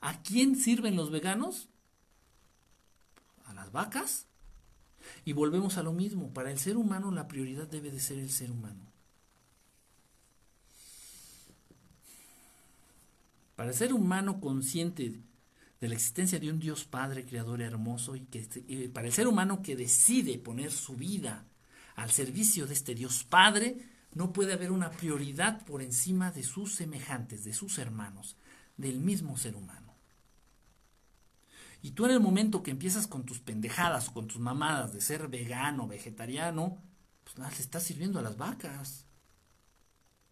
¿A 0.00 0.22
quién 0.22 0.56
sirven 0.56 0.96
los 0.96 1.10
veganos? 1.10 1.68
A 3.44 3.52
las 3.52 3.70
vacas. 3.70 4.24
Y 5.26 5.34
volvemos 5.34 5.76
a 5.76 5.82
lo 5.82 5.92
mismo. 5.92 6.32
Para 6.32 6.50
el 6.50 6.58
ser 6.58 6.78
humano 6.78 7.10
la 7.10 7.28
prioridad 7.28 7.68
debe 7.68 7.90
de 7.90 8.00
ser 8.00 8.18
el 8.18 8.30
ser 8.30 8.50
humano. 8.50 8.80
Para 13.56 13.68
el 13.68 13.76
ser 13.76 13.92
humano 13.92 14.40
consciente 14.40 15.20
de 15.80 15.88
la 15.88 15.94
existencia 15.94 16.40
de 16.40 16.50
un 16.50 16.58
Dios 16.58 16.84
Padre, 16.84 17.24
Creador 17.24 17.62
hermoso, 17.62 18.16
y 18.16 18.22
que 18.22 18.90
para 18.92 19.06
el 19.06 19.12
ser 19.12 19.28
humano 19.28 19.62
que 19.62 19.76
decide 19.76 20.38
poner 20.38 20.72
su 20.72 20.96
vida 20.96 21.44
al 21.94 22.10
servicio 22.10 22.66
de 22.66 22.74
este 22.74 22.94
Dios 22.94 23.24
Padre, 23.24 23.78
no 24.14 24.32
puede 24.32 24.52
haber 24.52 24.72
una 24.72 24.90
prioridad 24.90 25.64
por 25.64 25.82
encima 25.82 26.32
de 26.32 26.42
sus 26.42 26.74
semejantes, 26.74 27.44
de 27.44 27.52
sus 27.52 27.78
hermanos, 27.78 28.36
del 28.76 28.98
mismo 28.98 29.36
ser 29.36 29.54
humano. 29.54 29.94
Y 31.82 31.92
tú 31.92 32.06
en 32.06 32.12
el 32.12 32.20
momento 32.20 32.62
que 32.62 32.72
empiezas 32.72 33.06
con 33.06 33.24
tus 33.24 33.38
pendejadas 33.38 34.10
con 34.10 34.26
tus 34.26 34.40
mamadas 34.40 34.92
de 34.92 35.00
ser 35.00 35.28
vegano, 35.28 35.86
vegetariano, 35.86 36.82
pues 37.22 37.38
nada, 37.38 37.50
le 37.50 37.58
estás 37.58 37.84
sirviendo 37.84 38.18
a 38.18 38.22
las 38.22 38.36
vacas 38.36 39.06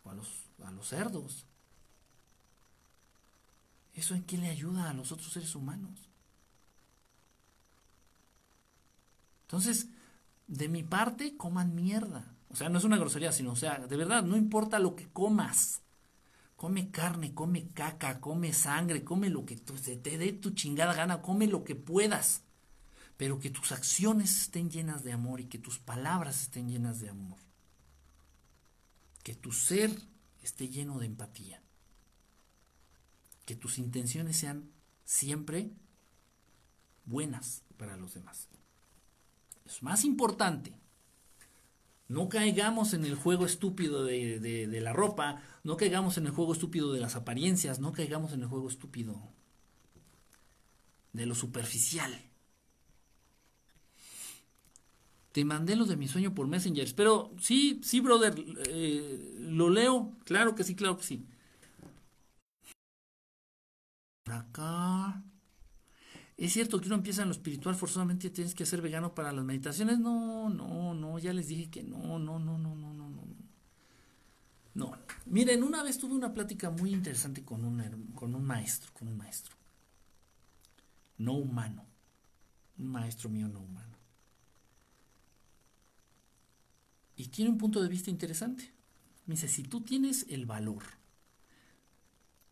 o 0.02 0.10
a 0.10 0.14
los, 0.14 0.28
a 0.64 0.70
los 0.72 0.88
cerdos. 0.88 1.46
¿Eso 3.96 4.14
en 4.14 4.24
qué 4.24 4.36
le 4.36 4.50
ayuda 4.50 4.90
a 4.90 4.92
los 4.92 5.10
otros 5.10 5.32
seres 5.32 5.54
humanos? 5.54 6.10
Entonces, 9.42 9.88
de 10.46 10.68
mi 10.68 10.82
parte, 10.82 11.36
coman 11.38 11.74
mierda. 11.74 12.36
O 12.50 12.56
sea, 12.56 12.68
no 12.68 12.76
es 12.76 12.84
una 12.84 12.98
grosería, 12.98 13.32
sino, 13.32 13.52
o 13.52 13.56
sea, 13.56 13.78
de 13.78 13.96
verdad, 13.96 14.22
no 14.22 14.36
importa 14.36 14.78
lo 14.78 14.94
que 14.94 15.08
comas. 15.08 15.80
Come 16.56 16.90
carne, 16.90 17.32
come 17.32 17.68
caca, 17.68 18.20
come 18.20 18.52
sangre, 18.52 19.02
come 19.02 19.30
lo 19.30 19.46
que 19.46 19.56
te 19.56 20.18
dé 20.18 20.32
tu 20.34 20.50
chingada 20.50 20.92
gana, 20.92 21.22
come 21.22 21.46
lo 21.46 21.64
que 21.64 21.74
puedas. 21.74 22.42
Pero 23.16 23.40
que 23.40 23.48
tus 23.48 23.72
acciones 23.72 24.42
estén 24.42 24.70
llenas 24.70 25.04
de 25.04 25.12
amor 25.12 25.40
y 25.40 25.46
que 25.46 25.58
tus 25.58 25.78
palabras 25.78 26.42
estén 26.42 26.68
llenas 26.68 27.00
de 27.00 27.08
amor. 27.08 27.38
Que 29.22 29.34
tu 29.34 29.52
ser 29.52 29.90
esté 30.42 30.68
lleno 30.68 30.98
de 30.98 31.06
empatía 31.06 31.62
que 33.46 33.56
tus 33.56 33.78
intenciones 33.78 34.36
sean 34.36 34.70
siempre 35.04 35.70
buenas 37.06 37.62
para 37.78 37.96
los 37.96 38.12
demás. 38.12 38.48
Es 39.64 39.82
más 39.82 40.04
importante. 40.04 40.74
No 42.08 42.28
caigamos 42.28 42.92
en 42.92 43.04
el 43.04 43.14
juego 43.14 43.46
estúpido 43.46 44.04
de, 44.04 44.80
la 44.80 44.92
ropa, 44.92 45.42
no 45.64 45.76
caigamos 45.76 46.18
en 46.18 46.26
el 46.26 46.32
juego 46.32 46.52
estúpido 46.52 46.92
de 46.92 47.00
las 47.00 47.16
apariencias, 47.16 47.80
no 47.80 47.92
caigamos 47.92 48.32
en 48.32 48.42
el 48.42 48.48
juego 48.48 48.68
estúpido 48.68 49.20
de 51.12 51.26
lo 51.26 51.34
superficial. 51.34 52.20
Te 55.32 55.44
mandé 55.44 55.76
lo 55.76 55.84
de 55.84 55.96
mi 55.96 56.08
sueño 56.08 56.34
por 56.34 56.46
Messenger. 56.46 56.94
Pero 56.94 57.34
sí, 57.40 57.80
sí, 57.82 58.00
brother, 58.00 58.34
eh, 58.68 59.34
lo 59.40 59.68
leo. 59.68 60.16
Claro 60.24 60.54
que 60.54 60.64
sí, 60.64 60.74
claro 60.74 60.96
que 60.96 61.04
sí. 61.04 61.26
Acá. 64.34 65.22
¿Es 66.36 66.52
cierto 66.52 66.80
que 66.80 66.86
uno 66.86 66.96
empieza 66.96 67.22
en 67.22 67.28
lo 67.28 67.32
espiritual 67.32 67.74
forzosamente 67.74 68.28
tienes 68.28 68.54
que 68.54 68.66
ser 68.66 68.82
vegano 68.82 69.14
para 69.14 69.32
las 69.32 69.44
meditaciones? 69.44 69.98
No, 69.98 70.50
no, 70.50 70.92
no, 70.94 71.18
ya 71.18 71.32
les 71.32 71.48
dije 71.48 71.70
que 71.70 71.82
no, 71.82 72.18
no, 72.18 72.38
no, 72.38 72.58
no, 72.58 72.74
no, 72.74 72.92
no, 72.92 73.08
no. 73.08 73.26
No, 74.74 74.92
miren, 75.24 75.62
una 75.62 75.82
vez 75.82 75.96
tuve 75.96 76.14
una 76.14 76.34
plática 76.34 76.68
muy 76.68 76.92
interesante 76.92 77.42
con 77.42 77.64
un, 77.64 78.12
con 78.14 78.34
un 78.34 78.44
maestro, 78.44 78.92
con 78.92 79.08
un 79.08 79.16
maestro. 79.16 79.56
No 81.16 81.32
humano. 81.32 81.86
Un 82.76 82.88
maestro 82.88 83.30
mío 83.30 83.48
no 83.48 83.60
humano. 83.60 83.96
Y 87.16 87.28
tiene 87.28 87.50
un 87.50 87.56
punto 87.56 87.82
de 87.82 87.88
vista 87.88 88.10
interesante. 88.10 88.70
Me 89.24 89.34
dice, 89.34 89.48
si 89.48 89.62
tú 89.62 89.80
tienes 89.80 90.26
el 90.28 90.44
valor, 90.44 90.82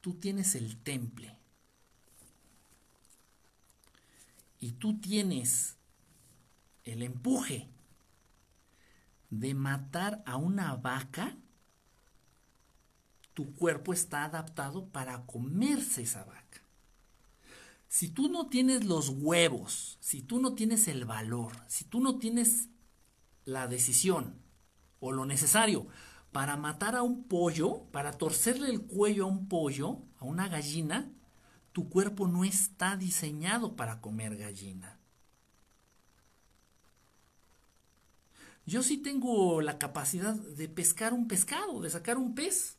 tú 0.00 0.14
tienes 0.14 0.54
el 0.54 0.78
temple, 0.78 1.36
y 4.64 4.72
tú 4.72 4.98
tienes 4.98 5.76
el 6.84 7.02
empuje 7.02 7.68
de 9.28 9.52
matar 9.52 10.22
a 10.24 10.38
una 10.38 10.74
vaca, 10.74 11.36
tu 13.34 13.54
cuerpo 13.56 13.92
está 13.92 14.24
adaptado 14.24 14.88
para 14.88 15.26
comerse 15.26 16.00
esa 16.00 16.24
vaca. 16.24 16.62
Si 17.88 18.08
tú 18.08 18.30
no 18.30 18.46
tienes 18.46 18.86
los 18.86 19.10
huevos, 19.10 19.98
si 20.00 20.22
tú 20.22 20.40
no 20.40 20.54
tienes 20.54 20.88
el 20.88 21.04
valor, 21.04 21.52
si 21.66 21.84
tú 21.84 22.00
no 22.00 22.16
tienes 22.16 22.70
la 23.44 23.68
decisión 23.68 24.40
o 24.98 25.12
lo 25.12 25.26
necesario 25.26 25.88
para 26.32 26.56
matar 26.56 26.96
a 26.96 27.02
un 27.02 27.24
pollo, 27.24 27.82
para 27.92 28.12
torcerle 28.12 28.70
el 28.70 28.80
cuello 28.80 29.24
a 29.24 29.28
un 29.28 29.46
pollo, 29.46 29.98
a 30.16 30.24
una 30.24 30.48
gallina, 30.48 31.12
tu 31.74 31.88
cuerpo 31.88 32.28
no 32.28 32.44
está 32.44 32.96
diseñado 32.96 33.74
para 33.74 34.00
comer 34.00 34.36
gallina. 34.36 34.96
Yo 38.64 38.84
sí 38.84 38.96
tengo 38.96 39.60
la 39.60 39.76
capacidad 39.76 40.34
de 40.34 40.68
pescar 40.68 41.12
un 41.12 41.26
pescado, 41.26 41.80
de 41.80 41.90
sacar 41.90 42.16
un 42.16 42.36
pez. 42.36 42.78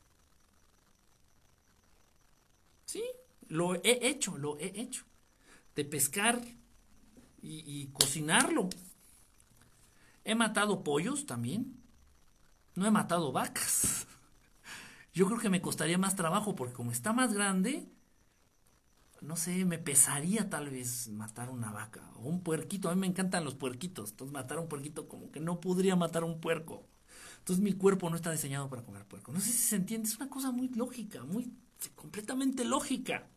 Sí, 2.85 3.03
lo 3.49 3.76
he 3.84 4.07
hecho, 4.07 4.38
lo 4.38 4.57
he 4.59 4.80
hecho. 4.80 5.03
De 5.76 5.84
pescar 5.84 6.41
y, 7.41 7.81
y 7.81 7.88
cocinarlo. 7.88 8.69
He 10.23 10.35
matado 10.35 10.85
pollos 10.85 11.26
también. 11.26 11.84
No 12.76 12.85
he 12.88 12.91
matado 12.91 13.34
vacas. 13.34 14.07
Yo 15.13 15.27
creo 15.27 15.39
que 15.39 15.49
me 15.49 15.61
costaría 15.61 15.97
más 15.97 16.15
trabajo 16.15 16.55
porque 16.55 16.73
como 16.73 16.93
está 16.93 17.11
más 17.11 17.34
grande, 17.34 17.89
no 19.26 19.35
sé, 19.35 19.65
me 19.65 19.77
pesaría 19.80 20.49
tal 20.49 20.69
vez 20.69 21.10
matar 21.10 21.49
una 21.49 21.72
vaca 21.72 22.11
o 22.18 22.22
un 22.30 22.41
puerquito. 22.41 22.89
A 22.89 22.95
mí 22.95 23.02
me 23.02 23.07
encantan 23.07 23.43
los 23.45 23.56
puerquitos. 23.56 24.11
Entonces 24.11 24.34
matar 24.34 24.60
un 24.60 24.68
puerquito 24.68 25.07
como 25.07 25.31
que 25.31 25.39
no 25.39 25.60
podría 25.60 25.95
matar 25.95 26.23
un 26.23 26.39
puerco. 26.41 26.88
Entonces 27.39 27.64
mi 27.64 27.73
cuerpo 27.73 28.10
no 28.10 28.15
está 28.15 28.31
diseñado 28.31 28.69
para 28.69 28.84
comer 28.84 29.06
puerco. 29.06 29.31
No 29.31 29.39
sé 29.39 29.52
si 29.52 29.57
se 29.60 29.76
entiende, 29.77 30.07
es 30.10 30.15
una 30.18 30.30
cosa 30.30 30.52
muy 30.52 30.69
lógica, 30.69 31.23
muy 31.23 31.53
completamente 31.95 32.65
lógica. 32.65 33.27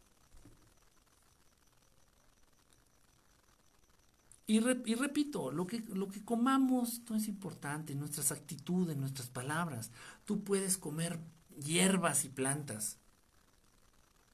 Y, 4.47 4.57
y, 4.57 4.95
repito, 4.95 5.51
lo 5.53 5.67
que, 5.67 5.81
lo 5.81 6.09
que 6.09 6.25
comamos 6.25 7.03
no 7.11 7.17
es 7.17 7.29
importante, 7.29 7.95
nuestras 7.95 8.33
actitudes, 8.33 8.97
nuestras 8.97 9.29
palabras. 9.29 9.91
Tú 10.25 10.43
puedes 10.43 10.79
comer 10.79 11.21
hierbas 11.59 12.25
y 12.25 12.31
plantas 12.31 12.99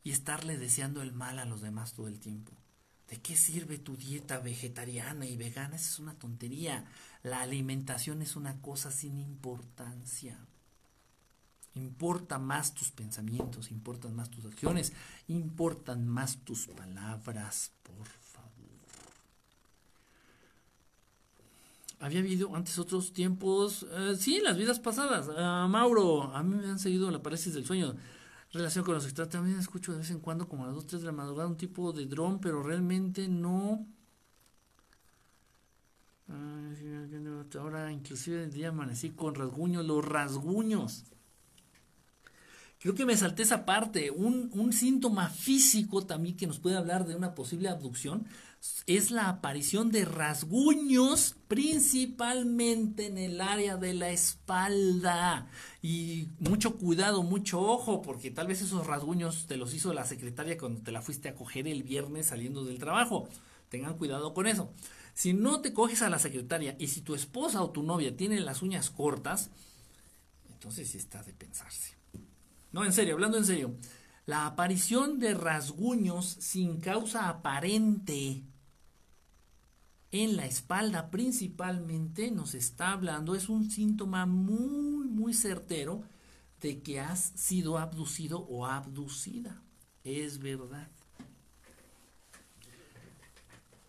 y 0.05 0.10
estarle 0.10 0.59
deseando 0.59 1.02
el 1.02 1.12
mal 1.12 1.39
a 1.39 1.47
los 1.47 1.62
demás 1.62 1.94
todo 1.94 2.06
el 2.06 2.20
tiempo. 2.20 2.52
¿De 3.09 3.20
qué 3.20 3.36
sirve 3.36 3.78
tu 3.78 3.97
dieta 3.97 4.39
vegetariana 4.39 5.26
y 5.26 5.36
vegana? 5.36 5.76
Esa 5.76 5.90
es 5.90 5.98
una 5.98 6.14
tontería. 6.14 6.85
La 7.22 7.40
alimentación 7.40 8.22
es 8.22 8.36
una 8.36 8.60
cosa 8.60 8.90
sin 8.90 9.18
importancia. 9.18 10.39
Importa 11.74 12.39
más 12.39 12.74
tus 12.74 12.90
pensamientos, 12.93 13.70
importan 13.70 14.14
más 14.14 14.31
tus 14.31 14.44
acciones, 14.44 14.93
importan 15.26 16.06
más 16.06 16.36
tus 16.44 16.68
palabras, 16.68 17.72
por 17.82 18.06
favor. 18.06 18.52
Había 21.98 22.20
habido 22.20 22.55
antes 22.55 22.78
otros 22.78 23.12
tiempos, 23.12 23.86
eh, 23.90 24.14
sí, 24.18 24.40
las 24.40 24.56
vidas 24.56 24.78
pasadas. 24.78 25.28
Uh, 25.28 25.68
Mauro, 25.68 26.24
a 26.35 26.43
mí 26.43 26.56
me 26.56 26.68
han 26.68 26.78
seguido 26.78 27.10
la 27.10 27.22
parálisis 27.22 27.55
del 27.55 27.66
sueño 27.66 27.97
relación 28.55 28.85
con 28.85 28.94
los 28.94 29.05
extraterrestres. 29.05 29.40
También 29.40 29.59
escucho 29.59 29.93
de 29.93 29.98
vez 29.98 30.10
en 30.10 30.20
cuando, 30.20 30.48
como 30.48 30.64
a 30.64 30.68
las 30.68 30.76
2, 30.76 30.86
3 30.86 31.02
de 31.02 31.06
la 31.06 31.12
madrugada, 31.12 31.48
un 31.48 31.56
tipo 31.56 31.93
de 31.93 32.06
dron, 32.06 32.40
pero 32.40 32.62
realmente 32.62 33.28
no. 33.28 33.86
Ahora, 37.59 37.93
inclusive 37.93 38.44
el 38.44 38.52
día 38.52 38.68
amanecí 38.70 39.10
con 39.10 39.35
rasguños, 39.35 39.85
los 39.85 40.05
rasguños. 40.05 41.05
Creo 42.81 42.94
que 42.94 43.06
me 43.06 43.16
salté 43.16 43.43
esa 43.43 43.64
parte. 43.64 44.10
Un, 44.10 44.51
un 44.52 44.72
síntoma 44.72 45.28
físico 45.28 46.05
también 46.06 46.36
que 46.36 46.47
nos 46.47 46.59
puede 46.59 46.76
hablar 46.76 47.06
de 47.06 47.16
una 47.16 47.35
posible 47.35 47.68
abducción 47.68 48.26
es 48.86 49.11
la 49.11 49.28
aparición 49.28 49.91
de 49.91 50.05
rasguños 50.05 51.36
principalmente 51.49 53.07
en 53.07 53.19
el 53.19 53.41
área 53.41 53.77
de 53.77 53.95
la 53.95 54.11
espalda. 54.11 55.49
Y 55.82 56.28
mucho 56.39 56.77
cuidado, 56.77 57.23
mucho 57.23 57.61
ojo, 57.61 58.03
porque 58.03 58.31
tal 58.31 58.47
vez 58.47 58.62
esos 58.62 58.86
rasguños 58.86 59.47
te 59.47 59.57
los 59.57 59.74
hizo 59.74 59.93
la 59.93 60.05
secretaria 60.05 60.59
cuando 60.59 60.82
te 60.82 60.93
la 60.93 61.03
fuiste 61.03 61.28
a 61.28 61.35
coger 61.35 61.66
el 61.66 61.82
viernes 61.82 62.27
saliendo 62.27 62.65
del 62.65 62.78
trabajo. 62.78 63.28
Tengan 63.69 63.97
cuidado 63.97 64.35
con 64.35 64.47
eso. 64.47 64.73
Si 65.15 65.32
no 65.32 65.61
te 65.61 65.73
coges 65.73 66.03
a 66.03 66.11
la 66.11 66.19
secretaria 66.19 66.77
y 66.78 66.89
si 66.89 67.01
tu 67.01 67.15
esposa 67.15 67.62
o 67.62 67.70
tu 67.70 67.82
novia 67.82 68.16
tiene 68.16 68.41
las 68.41 68.62
uñas 68.62 68.91
cortas, 68.91 69.51
entonces 70.51 70.91
sí 70.91 70.99
está 70.99 71.23
de 71.23 71.32
pensarse. 71.32 71.95
No, 72.73 72.85
en 72.85 72.93
serio, 72.93 73.15
hablando 73.15 73.39
en 73.39 73.47
serio. 73.47 73.74
La 74.27 74.47
aparición 74.47 75.19
de 75.19 75.35
rasguños 75.35 76.27
sin 76.41 76.81
causa 76.81 77.28
aparente 77.28 78.43
en 80.15 80.36
la 80.36 80.47
espalda 80.47 81.11
principalmente 81.11 82.31
nos 82.31 82.55
está 82.55 82.93
hablando, 82.93 83.35
es 83.35 83.49
un 83.49 83.69
síntoma 83.69 84.27
muy, 84.27 85.09
muy 85.09 85.35
certero 85.35 86.05
de 86.61 86.82
que 86.82 87.01
has 87.01 87.32
sido 87.35 87.78
abducido 87.78 88.39
o 88.39 88.65
abducida. 88.65 89.61
Es 90.05 90.39
verdad. 90.39 90.89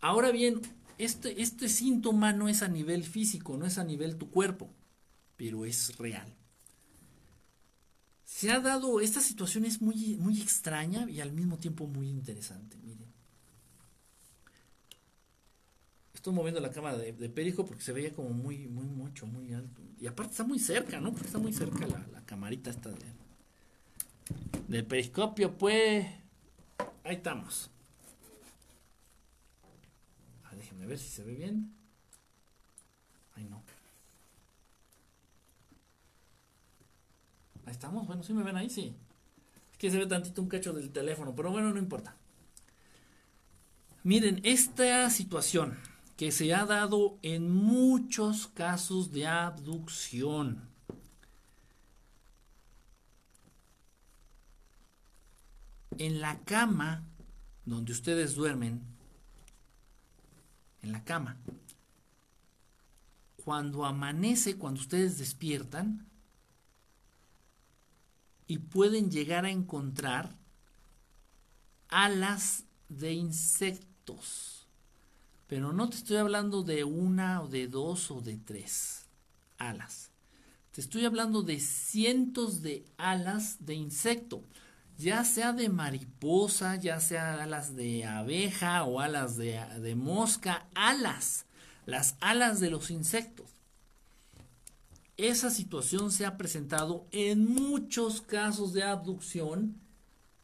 Ahora 0.01 0.31
bien, 0.31 0.61
este, 0.97 1.43
este 1.43 1.69
síntoma 1.69 2.33
no 2.33 2.49
es 2.49 2.63
a 2.63 2.69
nivel 2.69 3.03
físico, 3.03 3.55
no 3.55 3.67
es 3.67 3.77
a 3.77 3.83
nivel 3.83 4.17
tu 4.17 4.31
cuerpo, 4.31 4.71
pero 5.37 5.63
es 5.63 5.95
real. 5.97 6.33
Se 8.23 8.49
ha 8.49 8.59
dado, 8.59 8.99
esta 8.99 9.21
situación 9.21 9.63
es 9.63 9.79
muy, 9.79 10.15
muy 10.15 10.41
extraña 10.41 11.07
y 11.07 11.21
al 11.21 11.33
mismo 11.33 11.59
tiempo 11.59 11.85
muy 11.85 12.09
interesante. 12.09 12.77
Miren. 12.77 13.05
Estoy 16.25 16.33
moviendo 16.33 16.59
la 16.59 16.71
cámara 16.71 16.97
de, 16.97 17.29
Perico 17.29 17.63
porque 17.67 17.83
se 17.83 17.93
veía 17.93 18.11
como 18.11 18.29
muy, 18.29 18.65
muy 18.65 18.87
mucho, 18.87 19.27
muy 19.27 19.53
alto. 19.53 19.83
Y 20.01 20.07
aparte 20.07 20.31
está 20.31 20.43
muy 20.43 20.57
cerca, 20.57 20.99
¿no? 20.99 21.11
Porque 21.11 21.27
está 21.27 21.37
muy 21.37 21.53
cerca 21.53 21.85
la, 21.85 22.25
camarita 22.25 22.71
esta 22.71 22.89
de, 22.89 23.05
del 24.67 24.85
periscopio, 24.87 25.55
pues. 25.55 26.07
Ahí 27.03 27.17
estamos. 27.17 27.69
Ah, 30.45 30.55
déjenme 30.55 30.87
ver 30.87 30.97
si 30.97 31.09
se 31.09 31.23
ve 31.23 31.35
bien. 31.35 31.71
Ay, 33.35 33.45
no. 33.45 33.61
Ahí 37.67 37.71
estamos. 37.71 38.07
Bueno, 38.07 38.23
si 38.23 38.33
me 38.33 38.41
ven 38.41 38.57
ahí, 38.57 38.71
sí. 38.71 38.95
Es 39.73 39.77
que 39.77 39.91
se 39.91 39.99
ve 39.99 40.07
tantito 40.07 40.41
un 40.41 40.49
cacho 40.49 40.73
del 40.73 40.89
teléfono, 40.89 41.35
pero 41.35 41.51
bueno, 41.51 41.71
no 41.71 41.77
importa. 41.77 42.15
Miren, 44.01 44.41
esta 44.43 45.07
situación 45.11 45.77
que 46.17 46.31
se 46.31 46.53
ha 46.53 46.65
dado 46.65 47.17
en 47.21 47.51
muchos 47.51 48.47
casos 48.47 49.11
de 49.11 49.27
abducción. 49.27 50.69
En 55.97 56.21
la 56.21 56.39
cama 56.39 57.03
donde 57.65 57.91
ustedes 57.91 58.35
duermen, 58.35 58.81
en 60.81 60.91
la 60.91 61.03
cama, 61.03 61.37
cuando 63.43 63.85
amanece, 63.85 64.57
cuando 64.57 64.81
ustedes 64.81 65.17
despiertan, 65.17 66.07
y 68.47 68.59
pueden 68.59 69.09
llegar 69.09 69.45
a 69.45 69.49
encontrar 69.49 70.35
alas 71.89 72.63
de 72.89 73.13
insectos. 73.13 74.54
Pero 75.47 75.73
no 75.73 75.89
te 75.89 75.97
estoy 75.97 76.17
hablando 76.17 76.63
de 76.63 76.83
una 76.83 77.41
o 77.41 77.47
de 77.47 77.67
dos 77.67 78.09
o 78.11 78.21
de 78.21 78.37
tres 78.37 79.05
alas. 79.57 80.11
Te 80.71 80.81
estoy 80.81 81.05
hablando 81.05 81.41
de 81.41 81.59
cientos 81.59 82.61
de 82.61 82.85
alas 82.97 83.57
de 83.65 83.75
insecto, 83.75 84.43
ya 84.97 85.23
sea 85.23 85.53
de 85.53 85.69
mariposa, 85.69 86.75
ya 86.75 86.99
sea 86.99 87.41
alas 87.41 87.75
de 87.75 88.05
abeja 88.05 88.83
o 88.83 88.99
alas 88.99 89.37
de, 89.37 89.59
de 89.79 89.95
mosca, 89.95 90.67
alas, 90.73 91.45
las 91.85 92.15
alas 92.19 92.59
de 92.59 92.71
los 92.71 92.89
insectos. 92.89 93.49
Esa 95.17 95.49
situación 95.49 96.11
se 96.11 96.25
ha 96.25 96.35
presentado 96.35 97.07
en 97.11 97.45
muchos 97.45 98.21
casos 98.21 98.73
de 98.73 98.83
abducción, 98.83 99.79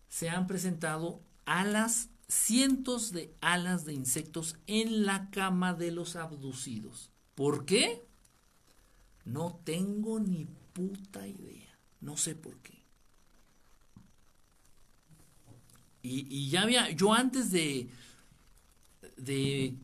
se 0.08 0.30
han 0.30 0.48
presentado 0.48 1.20
alas 1.46 2.11
cientos 2.32 3.12
de 3.12 3.36
alas 3.42 3.84
de 3.84 3.94
insectos 3.94 4.56
en 4.66 5.06
la 5.06 5.30
cama 5.32 5.74
de 5.74 5.92
los 5.92 6.16
abducidos. 6.16 7.12
¿Por 7.36 7.66
qué? 7.66 8.06
No 9.26 9.60
tengo 9.66 10.20
ni 10.20 10.48
puta 10.72 11.28
idea. 11.28 11.78
No 12.00 12.16
sé 12.16 12.36
por 12.36 12.58
qué. 12.60 12.80
Y, 16.04 16.50
ya 16.50 16.64
había, 16.64 16.90
yo 16.92 17.14
antes 17.14 17.52
de, 17.52 17.90
de 19.18 19.76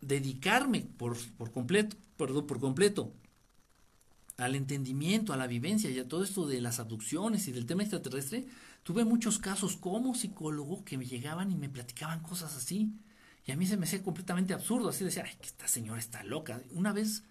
dedicarme 0.00 0.80
por, 0.80 1.16
por 1.36 1.52
completo, 1.52 1.96
perdón, 2.16 2.46
por 2.46 2.58
completo 2.58 3.12
al 4.36 4.54
entendimiento, 4.54 5.32
a 5.32 5.36
la 5.36 5.46
vivencia 5.46 5.90
y 5.90 5.98
a 5.98 6.08
todo 6.08 6.24
esto 6.24 6.46
de 6.46 6.62
las 6.62 6.80
abducciones 6.80 7.46
y 7.46 7.52
del 7.52 7.66
tema 7.66 7.82
extraterrestre, 7.82 8.46
Tuve 8.82 9.04
muchos 9.04 9.38
casos 9.38 9.76
como 9.76 10.14
psicólogo 10.14 10.84
que 10.84 10.98
me 10.98 11.06
llegaban 11.06 11.50
y 11.50 11.56
me 11.56 11.68
platicaban 11.68 12.20
cosas 12.20 12.56
así. 12.56 12.94
Y 13.44 13.52
a 13.52 13.56
mí 13.56 13.66
se 13.66 13.76
me 13.76 13.84
hacía 13.84 14.02
completamente 14.02 14.54
absurdo. 14.54 14.88
Así 14.88 15.04
decía, 15.04 15.24
ay, 15.26 15.36
que 15.40 15.46
esta 15.46 15.68
señora 15.68 15.98
está 15.98 16.24
loca. 16.24 16.62
Una 16.72 16.92
vez, 16.92 17.24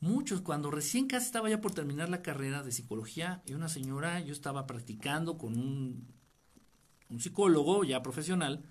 muchos, 0.00 0.40
cuando 0.40 0.70
recién 0.70 1.06
casi 1.06 1.26
estaba 1.26 1.50
ya 1.50 1.60
por 1.60 1.74
terminar 1.74 2.08
la 2.08 2.22
carrera 2.22 2.62
de 2.62 2.72
psicología, 2.72 3.42
y 3.46 3.54
una 3.54 3.68
señora, 3.68 4.20
yo 4.20 4.32
estaba 4.32 4.66
practicando 4.66 5.36
con 5.36 5.58
un, 5.58 6.06
un 7.08 7.20
psicólogo 7.20 7.84
ya 7.84 8.02
profesional, 8.02 8.64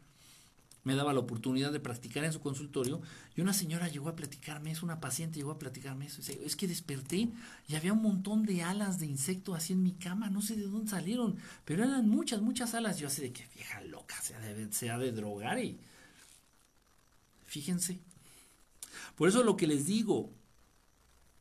me 0.84 0.96
daba 0.96 1.14
la 1.14 1.20
oportunidad 1.20 1.72
de 1.72 1.80
practicar 1.80 2.26
en 2.26 2.34
su 2.34 2.42
consultorio 2.42 3.02
y 3.36 3.42
una 3.42 3.54
señora 3.54 3.88
llegó 3.88 4.10
a 4.10 4.16
platicarme 4.16 4.72
eso, 4.72 4.86
una 4.86 5.00
paciente 5.00 5.38
llegó 5.38 5.52
a 5.52 5.60
platicarme 5.60 6.08
eso. 6.08 6.22
Es 6.22 6.56
que 6.56 6.68
desperté 6.68 7.30
y 7.68 7.76
había 7.76 7.94
un 7.94 8.02
montón 8.02 8.44
de 8.44 8.64
alas 8.64 9.00
de 9.00 9.06
insecto 9.06 9.56
así 9.56 9.74
en 9.74 9.82
mi 9.82 9.94
cama, 9.94 10.30
no 10.30 10.42
sé 10.42 10.58
de 10.58 10.64
dónde 10.64 10.92
salieron, 10.92 11.38
pero 11.64 11.86
eran 11.86 12.10
muchas, 12.10 12.42
muchas 12.42 12.74
alas. 12.74 13.00
Yo 13.00 13.08
así 13.08 13.22
de 13.22 13.32
que 13.32 13.48
vieja 13.56 13.82
loca, 13.82 14.16
se 14.22 14.36
ha 14.36 14.40
de, 14.40 14.72
se 14.74 14.88
de 14.88 15.12
drogar 15.12 15.60
y... 15.60 15.80
Fíjense. 17.46 18.00
Por 19.16 19.30
eso 19.30 19.44
lo 19.44 19.56
que 19.56 19.68
les 19.68 19.86
digo, 19.86 20.32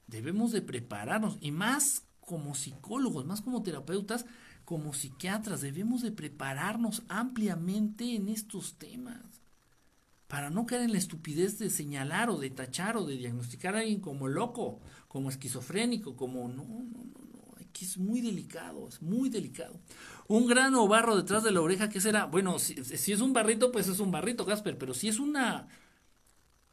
debemos 0.06 0.52
de 0.52 0.62
prepararnos 0.62 1.38
y 1.40 1.50
más 1.50 2.04
como 2.20 2.54
psicólogos, 2.54 3.24
más 3.24 3.40
como 3.40 3.62
terapeutas, 3.62 4.24
como 4.64 4.94
psiquiatras 4.94 5.60
debemos 5.62 6.02
de 6.02 6.12
prepararnos 6.12 7.02
ampliamente 7.08 8.14
en 8.14 8.28
estos 8.28 8.74
temas 8.74 9.31
para 10.32 10.48
no 10.48 10.64
caer 10.64 10.80
en 10.80 10.92
la 10.92 10.98
estupidez 10.98 11.58
de 11.58 11.68
señalar 11.68 12.30
o 12.30 12.38
de 12.38 12.48
tachar 12.48 12.96
o 12.96 13.04
de 13.04 13.18
diagnosticar 13.18 13.76
a 13.76 13.80
alguien 13.80 14.00
como 14.00 14.28
loco, 14.28 14.80
como 15.06 15.28
esquizofrénico, 15.28 16.16
como 16.16 16.48
no, 16.48 16.64
no, 16.64 16.84
no, 16.84 17.20
no, 17.34 17.54
aquí 17.60 17.84
es 17.84 17.98
muy 17.98 18.22
delicado, 18.22 18.88
es 18.88 19.02
muy 19.02 19.28
delicado. 19.28 19.78
Un 20.28 20.46
grano 20.46 20.84
o 20.84 20.88
barro 20.88 21.18
detrás 21.18 21.44
de 21.44 21.50
la 21.50 21.60
oreja, 21.60 21.90
¿qué 21.90 22.00
será? 22.00 22.24
Bueno, 22.24 22.58
si, 22.58 22.72
es 22.80 23.20
un 23.20 23.34
barrito, 23.34 23.70
pues 23.72 23.88
es 23.88 24.00
un 24.00 24.10
barrito, 24.10 24.46
Gasper, 24.46 24.78
pero 24.78 24.94
si 24.94 25.08
es 25.08 25.18
una 25.18 25.68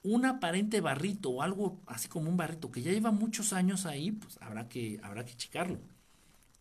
un 0.03 0.25
aparente 0.25 0.79
barrito 0.79 1.29
o 1.29 1.41
algo 1.41 1.81
así 1.85 2.07
como 2.07 2.29
un 2.29 2.37
barrito 2.37 2.71
que 2.71 2.81
ya 2.81 2.93
lleva 2.93 3.11
muchos 3.11 3.51
años 3.51 3.85
ahí, 3.85 4.13
pues 4.13 4.37
habrá 4.41 4.69
que, 4.69 5.01
habrá 5.03 5.25
que 5.25 5.35
checarlo, 5.35 5.81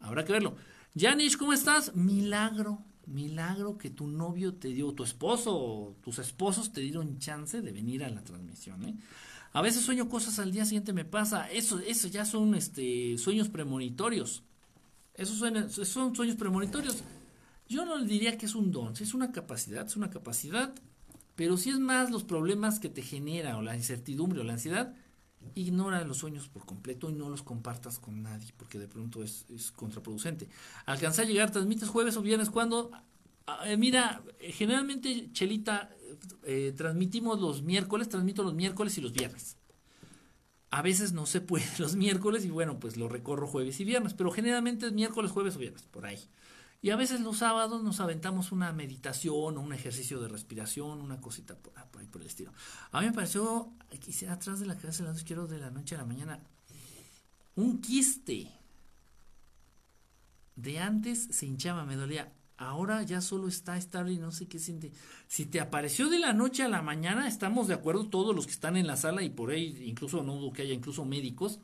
habrá 0.01 0.25
que 0.25 0.33
verlo. 0.33 0.57
Janish, 0.97 1.37
¿cómo 1.37 1.53
estás? 1.53 1.95
Milagro, 1.95 2.83
milagro 3.09 3.79
que 3.79 3.91
tu 3.91 4.07
novio 4.07 4.55
te 4.55 4.69
dio, 4.69 4.93
tu 4.93 5.05
esposo, 5.05 5.97
tus 6.03 6.19
esposos 6.19 6.73
te 6.73 6.81
dieron 6.81 7.19
chance 7.19 7.61
de 7.61 7.73
venir 7.73 8.05
a 8.05 8.11
la 8.11 8.23
transmisión, 8.23 8.85
¿eh? 8.85 8.97
A 9.53 9.63
veces 9.63 9.83
sueño 9.83 10.09
cosas 10.09 10.39
al 10.39 10.53
día 10.53 10.65
siguiente 10.65 10.93
me 10.93 11.05
pasa, 11.05 11.51
eso, 11.51 11.79
eso 11.79 12.09
ya 12.09 12.25
son 12.25 12.55
este, 12.55 13.17
sueños 13.17 13.49
premonitorios. 13.49 14.43
Esos, 15.15 15.43
esos 15.43 15.89
son 15.89 16.15
sueños 16.15 16.37
premonitorios. 16.37 17.03
Yo 17.69 17.85
no 17.85 17.99
le 17.99 18.07
diría 18.07 18.39
que 18.39 18.47
es 18.47 18.55
un 18.55 18.71
don, 18.71 18.93
es 18.93 19.15
una 19.15 19.33
capacidad, 19.33 19.87
es 19.87 19.97
una 19.97 20.11
capacidad, 20.11 20.75
pero 21.35 21.57
si 21.57 21.71
es 21.71 21.79
más 21.79 22.11
los 22.11 22.25
problemas 22.25 22.79
que 22.79 22.89
te 22.89 23.03
genera 23.03 23.57
o 23.57 23.63
la 23.63 23.77
incertidumbre 23.77 24.41
o 24.41 24.45
la 24.45 24.55
ansiedad, 24.55 24.95
Ignora 25.55 26.05
los 26.05 26.19
sueños 26.19 26.49
por 26.49 26.65
completo 26.65 27.11
y 27.11 27.13
no 27.13 27.29
los 27.29 27.43
compartas 27.43 27.99
con 27.99 28.23
nadie, 28.23 28.53
porque 28.57 28.79
de 28.79 28.89
pronto 28.89 29.23
es, 29.23 29.47
contraproducente. 29.75 30.49
Alcanzar 30.87 31.25
a 31.25 31.29
llegar, 31.29 31.51
transmites 31.51 31.89
jueves 31.89 32.17
o 32.17 32.23
viernes, 32.23 32.51
cuando 32.51 32.91
ah, 33.47 33.61
eh, 33.67 33.77
mira, 33.77 34.23
eh, 34.41 34.53
generalmente, 34.53 35.31
Chelita, 35.33 35.91
eh, 36.45 36.73
transmitimos 36.77 37.41
los 37.41 37.63
miércoles, 37.63 38.09
transmito 38.09 38.43
los 38.43 38.55
miércoles 38.55 38.99
y 38.99 39.01
los 39.01 39.13
viernes. 39.13 39.57
A 40.71 40.83
veces 40.83 41.13
no 41.13 41.27
se 41.27 41.41
puede 41.41 41.67
los 41.79 41.97
miércoles 41.97 42.45
y 42.45 42.51
bueno, 42.51 42.79
pues 42.79 42.97
lo 42.97 43.09
recorro 43.09 43.47
jueves 43.47 43.81
y 43.81 43.85
viernes, 43.85 44.15
pero 44.15 44.31
generalmente 44.31 44.87
es 44.87 44.93
miércoles, 44.93 45.31
jueves 45.31 45.57
o 45.57 45.59
viernes, 45.59 45.83
por 45.91 46.07
ahí. 46.07 46.19
Y 46.81 46.91
a 46.91 46.97
veces 46.97 47.21
los 47.21 47.39
sábados 47.39 47.83
nos 47.83 47.99
aventamos 47.99 48.53
una 48.53 48.73
meditación 48.73 49.57
o 49.57 49.61
un 49.61 49.73
ejercicio 49.73 50.21
de 50.21 50.29
respiración, 50.29 51.01
una 51.01 51.21
cosita 51.21 51.57
por, 51.57 51.73
ahí 52.01 52.07
por 52.07 52.21
el 52.21 52.29
estilo. 52.29 52.53
A 52.93 53.01
mí 53.01 53.07
me 53.07 53.13
pareció, 53.13 53.73
quisiera 54.01 54.35
atrás 54.35 54.61
de 54.61 54.67
la 54.67 54.77
cabeza 54.77 54.99
del 54.99 55.07
lado 55.07 55.19
izquierdo 55.19 55.47
de 55.49 55.59
la 55.59 55.71
noche 55.71 55.97
a 55.97 55.99
la 55.99 56.05
mañana, 56.05 56.41
un 57.57 57.81
quiste. 57.81 58.53
De 60.55 60.79
antes 60.79 61.29
se 61.31 61.47
hinchaba, 61.47 61.85
me 61.85 61.97
dolía. 61.97 62.33
Ahora 62.57 63.03
ya 63.03 63.21
solo 63.21 63.47
está 63.49 63.77
estable 63.77 64.13
y 64.13 64.19
no 64.19 64.33
sé 64.33 64.47
qué 64.47 64.59
siente. 64.59 64.93
Si 65.29 65.47
te 65.47 65.61
apareció 65.61 66.09
de 66.09 66.19
la 66.19 66.33
noche 66.33 66.63
a 66.65 66.69
la 66.69 66.83
mañana, 66.83 67.29
estamos 67.29 67.69
de 67.69 67.75
acuerdo 67.75 68.09
todos 68.09 68.35
los 68.35 68.47
que 68.47 68.53
están 68.53 68.77
en 68.77 68.87
la 68.87 68.97
sala 68.97 69.23
y 69.23 69.31
por 69.31 69.51
ahí, 69.51 69.85
incluso 69.85 70.23
no 70.23 70.35
dudo 70.35 70.53
que 70.53 70.63
haya 70.63 70.75
incluso 70.75 71.05
médicos. 71.05 71.61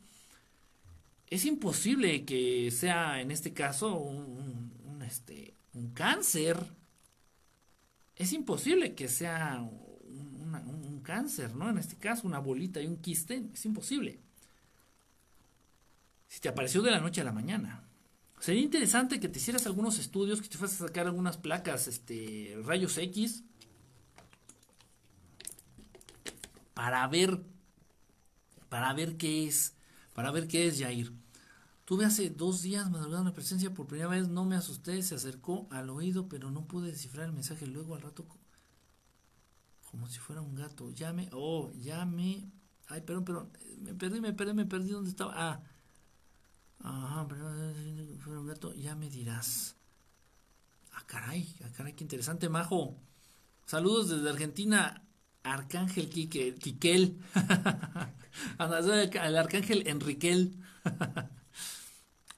Es 1.29 1.45
imposible 1.45 2.25
que 2.25 2.71
sea 2.71 3.21
en 3.21 3.33
este 3.33 3.53
caso 3.53 3.97
un, 3.97 4.74
este, 5.05 5.55
un 5.75 5.93
cáncer. 5.93 6.59
Es 8.17 8.33
imposible 8.33 8.95
que 8.95 9.09
sea 9.09 9.61
un, 9.61 10.55
un, 10.55 11.01
cáncer, 11.01 11.55
¿no? 11.55 11.69
En 11.69 11.79
este 11.79 11.97
caso, 11.97 12.27
una 12.27 12.39
bolita 12.39 12.81
y 12.81 12.87
un 12.87 12.97
quiste, 12.97 13.51
es 13.53 13.65
imposible. 13.67 14.21
Si 16.29 16.41
te 16.41 16.49
apareció 16.49 16.83
de 16.83 16.91
la 16.91 17.01
noche 17.01 17.21
a 17.21 17.25
la 17.25 17.33
mañana. 17.33 17.85
Sería 18.41 18.63
interesante 18.63 19.21
que 19.21 19.29
te 19.29 19.39
hicieras 19.39 19.67
algunos 19.67 19.99
estudios, 19.99 20.43
que 20.43 20.49
te 20.49 20.59
fueras 20.59 20.81
a 20.81 20.87
sacar 20.87 21.07
algunas 21.07 21.37
placas, 21.37 21.89
este, 21.89 22.59
rayos 22.65 22.99
X, 22.99 23.43
para 26.75 27.07
ver, 27.07 27.41
para 28.69 28.93
ver 28.93 29.17
qué 29.17 29.47
es, 29.47 29.75
para 30.13 30.31
ver 30.31 30.49
qué 30.49 30.67
es 30.67 30.79
Jair. 30.79 31.13
Tuve 31.85 32.07
hace 32.07 32.31
dos 32.31 32.63
días 32.63 32.91
madrugada 32.91 33.21
una 33.21 33.35
presencia 33.35 33.75
por 33.75 33.87
primera 33.87 34.09
vez, 34.09 34.29
no 34.29 34.47
me 34.47 34.57
asusté, 34.57 35.03
se 35.03 35.17
acercó 35.17 35.69
al 35.71 35.91
oído, 35.91 36.29
pero 36.29 36.51
no 36.51 36.67
pude 36.67 36.91
descifrar 36.91 37.27
el 37.27 37.33
mensaje. 37.33 37.67
Luego 37.67 37.95
al 37.95 38.01
rato, 38.01 38.27
como 39.91 40.09
si 40.09 40.19
fuera 40.19 40.41
un 40.41 40.55
gato, 40.55 40.91
llame, 40.93 41.29
oh, 41.33 41.73
llame, 41.75 42.51
ay, 42.89 43.03
perdón, 43.03 43.25
perdón, 43.25 43.53
me 43.83 43.95
perdí, 43.95 44.21
me 44.23 44.33
perdí, 44.33 44.55
me 44.55 44.65
perdí, 44.65 44.91
¿dónde 44.91 45.11
estaba? 45.11 45.35
Ah, 45.37 45.63
ajá, 46.81 47.29
perdón, 47.29 48.19
fuera 48.19 48.41
un 48.41 48.47
gato, 48.47 48.73
ya 48.73 48.95
me 48.95 49.11
dirás. 49.11 49.77
Ah, 50.93 51.05
caray, 51.07 51.55
ah, 51.65 51.71
caray, 51.77 51.93
qué 51.93 52.03
interesante, 52.03 52.49
Majo. 52.49 52.97
Saludos 53.67 54.09
desde 54.09 54.31
Argentina, 54.31 55.05
Arcángel 55.43 56.09
Quique, 56.09 56.55
Quiquel. 56.55 57.21
el 58.59 59.37
Arcángel 59.37 59.87
Enriquel. 59.87 60.57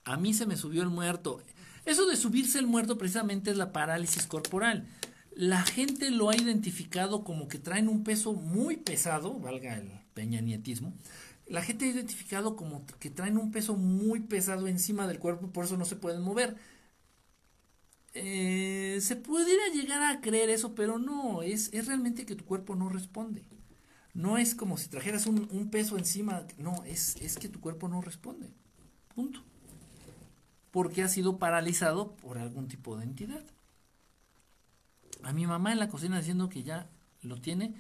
a 0.07 0.17
mí 0.17 0.33
se 0.33 0.47
me 0.47 0.57
subió 0.57 0.83
el 0.83 0.89
muerto. 0.89 1.43
Eso 1.85 2.07
de 2.07 2.17
subirse 2.17 2.59
el 2.59 2.67
muerto 2.67 2.97
precisamente 2.97 3.51
es 3.51 3.57
la 3.57 3.73
parálisis 3.73 4.27
corporal. 4.27 4.89
La 5.35 5.63
gente 5.63 6.11
lo 6.11 6.31
ha 6.31 6.37
identificado 6.37 7.25
como 7.25 7.49
que 7.49 7.59
traen 7.59 7.89
un 7.89 8.05
peso 8.05 8.33
muy 8.33 8.77
pesado, 8.77 9.39
valga 9.39 9.77
el 9.77 9.91
peñanietismo. 10.15 10.95
La 11.47 11.63
gente 11.63 11.87
ha 11.87 11.89
identificado 11.89 12.57
como 12.57 12.87
que 13.01 13.11
traen 13.11 13.37
un 13.37 13.51
peso 13.51 13.77
muy 13.77 14.21
pesado 14.21 14.69
encima 14.69 15.07
del 15.09 15.19
cuerpo, 15.19 15.53
por 15.53 15.65
eso 15.65 15.77
no 15.77 15.85
se 15.85 15.97
pueden 15.97 16.23
mover. 16.23 16.57
Eh, 18.15 18.99
se 19.03 19.17
pudiera 19.17 19.69
llegar 19.75 20.03
a 20.05 20.21
creer 20.21 20.51
eso, 20.51 20.75
pero 20.75 20.99
no, 20.99 21.43
es, 21.43 21.69
es 21.73 21.87
realmente 21.87 22.25
que 22.27 22.37
tu 22.37 22.45
cuerpo 22.45 22.77
no 22.77 22.89
responde. 22.89 23.45
No 24.15 24.39
es 24.39 24.55
como 24.55 24.79
si 24.79 24.89
trajeras 24.89 25.27
un, 25.27 25.49
un 25.51 25.71
peso 25.71 25.99
encima, 25.99 26.47
no, 26.59 26.85
es, 26.85 27.17
es 27.17 27.37
que 27.39 27.49
tu 27.49 27.61
cuerpo 27.61 27.89
no 27.89 28.01
responde. 28.01 28.55
Punto 29.15 29.46
porque 30.77 31.03
ha 31.03 31.09
sido 31.09 31.39
paralizado 31.39 32.17
por 32.17 32.37
algún 32.37 32.69
tipo 32.69 32.99
de 32.99 33.05
entidad. 33.05 33.43
A 35.23 35.33
mi 35.33 35.47
mamá 35.47 35.73
en 35.73 35.79
la 35.79 35.89
cocina 35.89 36.19
diciendo 36.19 36.51
que 36.51 36.65
ya 36.65 36.91
lo 37.23 37.41
tiene, 37.41 37.75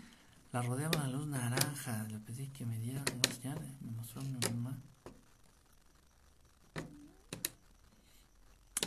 la 0.50 0.62
rodeaba 0.62 1.00
la 1.00 1.08
luz 1.08 1.26
naranja. 1.26 2.06
Le 2.08 2.18
pedí 2.20 2.48
que 2.48 2.64
me 2.64 2.78
diera 2.78 3.04
ya, 3.44 3.54
me 3.82 3.90
mostró 3.90 4.22
mi 4.22 4.38
mamá. 4.50 4.78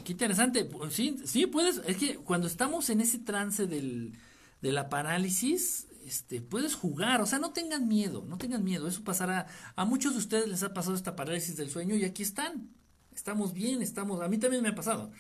Qué 0.04 0.14
interesante. 0.14 0.66
Pues 0.66 0.96
sí, 0.96 1.22
sí, 1.26 1.46
puedes. 1.46 1.80
Es 1.86 1.98
que 1.98 2.16
cuando 2.16 2.48
estamos 2.48 2.90
en 2.90 3.02
ese 3.02 3.20
trance 3.20 3.68
del, 3.68 4.18
de 4.60 4.72
la 4.72 4.90
parálisis, 4.90 5.86
este, 6.04 6.42
puedes 6.42 6.74
jugar. 6.74 7.22
O 7.22 7.28
sea, 7.28 7.38
no 7.38 7.52
tengan 7.52 7.88
miedo, 7.88 8.26
no 8.28 8.40
tengan 8.40 8.64
miedo. 8.64 8.88
Eso 8.88 9.04
pasará. 9.04 9.46
A 9.76 9.86
muchos 9.86 10.14
de 10.14 10.18
ustedes 10.18 10.48
les 10.48 10.64
ha 10.64 10.74
pasado 10.74 10.96
esta 10.96 11.16
parálisis 11.16 11.58
del 11.58 11.70
sueño 11.70 11.96
y 11.96 12.06
aquí 12.06 12.24
están 12.24 12.79
estamos 13.20 13.54
bien, 13.54 13.82
estamos, 13.82 14.22
a 14.22 14.30
mí 14.30 14.38
también 14.38 14.64
me 14.64 14.70
ha 14.70 14.76
pasado, 14.76 15.12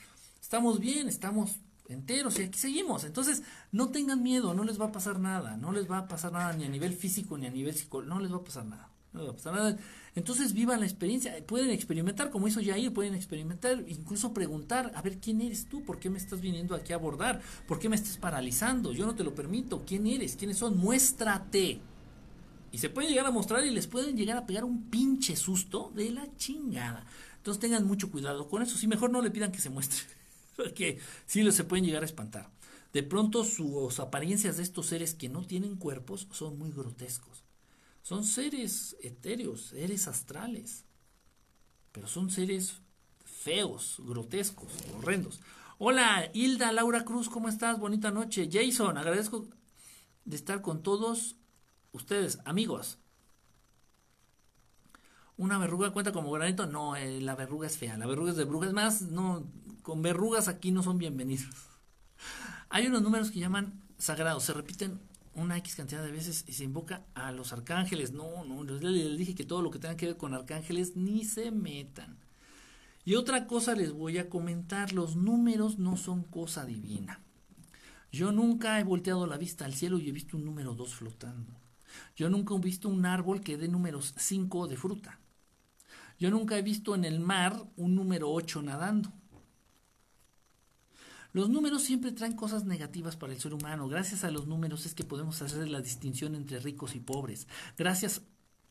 estamos 0.41 0.79
bien, 0.79 1.09
estamos 1.09 1.59
enteros 1.89 2.39
y 2.39 2.43
aquí 2.43 2.57
seguimos. 2.57 3.03
Entonces, 3.03 3.43
no 3.71 3.89
tengan 3.89 4.23
miedo, 4.23 4.53
no 4.53 4.63
les 4.63 4.79
va 4.79 4.85
a 4.85 4.91
pasar 4.91 5.19
nada, 5.19 5.57
no 5.57 5.71
les 5.73 5.89
va 5.89 5.99
a 5.99 6.07
pasar 6.07 6.31
nada 6.31 6.53
ni 6.53 6.63
a 6.63 6.69
nivel 6.69 6.93
físico 6.93 7.37
ni 7.37 7.47
a 7.47 7.51
nivel 7.51 7.75
psicológico, 7.75 8.15
no 8.15 8.21
les 8.21 8.31
va 8.31 8.37
a 8.37 8.43
pasar 8.43 8.65
nada. 8.65 8.89
No 9.11 9.19
les 9.19 9.29
va 9.29 9.33
a 9.33 9.35
pasar 9.35 9.53
nada. 9.53 9.77
Entonces 10.15 10.53
vivan 10.53 10.79
la 10.79 10.85
experiencia, 10.85 11.35
pueden 11.45 11.71
experimentar 11.71 12.29
como 12.29 12.47
hizo 12.47 12.61
Jair, 12.63 12.93
pueden 12.93 13.15
experimentar, 13.15 13.83
incluso 13.87 14.33
preguntar, 14.33 14.93
a 14.95 15.01
ver 15.01 15.17
quién 15.17 15.41
eres 15.41 15.67
tú, 15.67 15.83
por 15.83 15.99
qué 15.99 16.09
me 16.09 16.19
estás 16.19 16.39
viniendo 16.39 16.75
aquí 16.75 16.93
a 16.93 16.95
abordar, 16.95 17.41
por 17.67 17.79
qué 17.79 17.89
me 17.89 17.95
estás 17.97 18.17
paralizando, 18.17 18.93
yo 18.93 19.05
no 19.05 19.15
te 19.15 19.23
lo 19.23 19.35
permito, 19.35 19.83
quién 19.85 20.07
eres, 20.07 20.35
quiénes 20.37 20.57
son, 20.57 20.77
muéstrate. 20.77 21.81
Y 22.71 22.77
se 22.77 22.89
puede 22.89 23.09
llegar 23.09 23.25
a 23.25 23.31
mostrar 23.31 23.65
y 23.65 23.71
les 23.71 23.87
pueden 23.87 24.15
llegar 24.15 24.37
a 24.37 24.45
pegar 24.45 24.63
un 24.63 24.89
pinche 24.89 25.35
susto 25.35 25.91
de 25.95 26.11
la 26.11 26.27
chingada. 26.37 27.03
Entonces 27.39 27.61
tengan 27.61 27.87
mucho 27.87 28.11
cuidado 28.11 28.49
con 28.49 28.61
eso. 28.61 28.77
Si 28.77 28.87
mejor 28.87 29.11
no 29.11 29.21
le 29.21 29.31
pidan 29.31 29.51
que 29.53 29.61
se 29.61 29.69
muestre, 29.69 30.01
porque 30.57 30.99
sí 31.25 31.49
se 31.51 31.63
pueden 31.63 31.85
llegar 31.85 32.03
a 32.03 32.05
espantar. 32.05 32.51
De 32.91 33.01
pronto 33.01 33.45
sus 33.45 33.99
apariencias 33.99 34.57
de 34.57 34.63
estos 34.63 34.87
seres 34.87 35.13
que 35.13 35.29
no 35.29 35.45
tienen 35.45 35.77
cuerpos 35.77 36.27
son 36.31 36.57
muy 36.59 36.71
grotescos. 36.71 37.43
Son 38.01 38.25
seres 38.25 38.97
etéreos, 39.01 39.67
seres 39.67 40.07
astrales. 40.07 40.83
Pero 41.93 42.07
son 42.07 42.29
seres 42.29 42.81
feos, 43.23 43.97
grotescos, 43.99 44.71
horrendos. 44.97 45.39
Hola, 45.77 46.29
Hilda 46.33 46.73
Laura 46.73 47.05
Cruz, 47.05 47.29
¿cómo 47.29 47.47
estás? 47.47 47.79
Bonita 47.79 48.11
noche. 48.11 48.49
Jason, 48.51 48.97
agradezco 48.97 49.47
de 50.25 50.35
estar 50.35 50.61
con 50.61 50.83
todos 50.83 51.37
ustedes, 51.93 52.39
amigos. 52.43 52.97
¿Una 55.39 55.57
verruga 55.57 55.91
cuenta 55.91 56.11
como 56.11 56.31
granito? 56.31 56.67
No, 56.67 56.97
eh, 56.97 57.21
la 57.21 57.33
verruga 57.33 57.65
es 57.65 57.77
fea. 57.77 57.97
La 57.97 58.05
verruga 58.05 58.31
es 58.31 58.35
de 58.35 58.43
brujas. 58.43 58.73
más, 58.73 59.03
no, 59.03 59.47
con 59.83 60.01
verrugas 60.01 60.49
aquí 60.49 60.69
no 60.71 60.83
son 60.83 60.97
bienvenidos. 60.97 61.47
Hay 62.69 62.87
unos 62.87 63.01
números 63.01 63.31
que 63.31 63.39
llaman 63.39 63.81
sagrados. 63.97 64.43
Se 64.43 64.51
repiten 64.51 64.99
una 65.35 65.55
X 65.59 65.75
cantidad 65.75 66.03
de 66.03 66.11
veces 66.11 66.43
y 66.45 66.51
se 66.51 66.65
invoca 66.65 67.05
a 67.13 67.31
los 67.31 67.53
arcángeles. 67.53 68.11
No, 68.11 68.43
no, 68.43 68.65
les 68.65 69.17
dije 69.17 69.33
que 69.33 69.45
todo 69.45 69.61
lo 69.61 69.71
que 69.71 69.79
tenga 69.79 69.95
que 69.95 70.07
ver 70.07 70.17
con 70.17 70.33
arcángeles 70.33 70.97
ni 70.97 71.23
se 71.23 71.51
metan. 71.51 72.17
Y 73.05 73.15
otra 73.15 73.47
cosa 73.47 73.75
les 73.75 73.93
voy 73.93 74.17
a 74.17 74.27
comentar, 74.27 74.91
los 74.91 75.15
números 75.15 75.79
no 75.79 75.95
son 75.95 76.23
cosa 76.23 76.65
divina. 76.65 77.21
Yo 78.11 78.33
nunca 78.33 78.77
he 78.77 78.83
volteado 78.83 79.25
la 79.25 79.37
vista 79.37 79.63
al 79.63 79.73
cielo 79.73 79.99
y 79.99 80.09
he 80.09 80.11
visto 80.11 80.35
un 80.35 80.43
número 80.43 80.73
2 80.73 80.95
flotando. 80.95 81.53
Yo 82.17 82.29
nunca 82.29 82.53
he 82.55 82.59
visto 82.59 82.89
un 82.89 83.05
árbol 83.05 83.39
que 83.39 83.55
dé 83.55 83.69
números 83.69 84.13
5 84.17 84.67
de 84.67 84.75
fruta. 84.75 85.17
Yo 86.19 86.29
nunca 86.29 86.57
he 86.57 86.61
visto 86.61 86.95
en 86.95 87.05
el 87.05 87.19
mar 87.19 87.65
un 87.77 87.95
número 87.95 88.29
8 88.29 88.61
nadando. 88.61 89.13
Los 91.31 91.49
números 91.49 91.83
siempre 91.83 92.11
traen 92.11 92.35
cosas 92.35 92.65
negativas 92.65 93.15
para 93.15 93.33
el 93.33 93.39
ser 93.39 93.53
humano. 93.53 93.87
Gracias 93.87 94.23
a 94.23 94.31
los 94.31 94.47
números 94.47 94.85
es 94.85 94.95
que 94.95 95.03
podemos 95.03 95.41
hacer 95.41 95.69
la 95.69 95.79
distinción 95.79 96.35
entre 96.35 96.59
ricos 96.59 96.95
y 96.95 96.99
pobres. 96.99 97.47
Gracias 97.77 98.23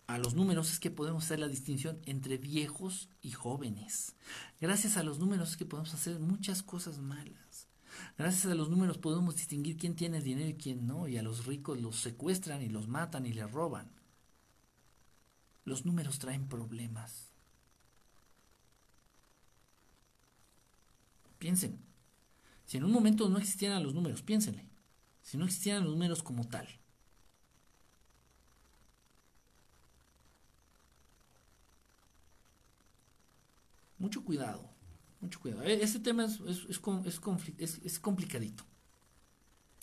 a 0.08 0.18
los 0.18 0.34
números 0.34 0.72
es 0.72 0.80
que 0.80 0.90
podemos 0.90 1.24
hacer 1.24 1.38
la 1.38 1.48
distinción 1.48 2.00
entre 2.04 2.36
viejos 2.36 3.08
y 3.22 3.30
jóvenes. 3.30 4.16
Gracias 4.60 4.96
a 4.96 5.02
los 5.02 5.18
números 5.18 5.50
es 5.50 5.56
que 5.56 5.66
podemos 5.66 5.94
hacer 5.94 6.18
muchas 6.18 6.62
cosas 6.62 6.98
malas. 6.98 7.68
Gracias 8.16 8.46
a 8.46 8.54
los 8.54 8.68
números 8.68 8.98
podemos 8.98 9.36
distinguir 9.36 9.76
quién 9.76 9.94
tiene 9.94 10.20
dinero 10.20 10.48
y 10.48 10.54
quién 10.54 10.86
no. 10.86 11.06
Y 11.06 11.16
a 11.16 11.22
los 11.22 11.46
ricos 11.46 11.80
los 11.80 11.96
secuestran 11.96 12.60
y 12.60 12.68
los 12.68 12.88
matan 12.88 13.24
y 13.24 13.32
les 13.32 13.50
roban. 13.50 13.90
Los 15.64 15.86
números 15.86 16.18
traen 16.18 16.48
problemas. 16.48 17.27
Piensen, 21.39 21.78
si 22.66 22.77
en 22.77 22.85
un 22.85 22.93
momento 22.93 23.28
no 23.28 23.39
existieran 23.39 23.82
los 23.82 23.94
números, 23.94 24.23
piénsenle, 24.23 24.69
si 25.23 25.39
no 25.39 25.44
existieran 25.44 25.85
los 25.85 25.93
números 25.93 26.23
como 26.23 26.47
tal. 26.47 26.69
Mucho 33.98 34.24
cuidado, 34.24 34.69
mucho 35.20 35.40
cuidado. 35.40 35.62
Este 35.65 35.98
tema 35.98 36.24
es, 36.24 36.40
es, 36.69 37.81
es 37.85 37.98
complicadito. 37.98 38.65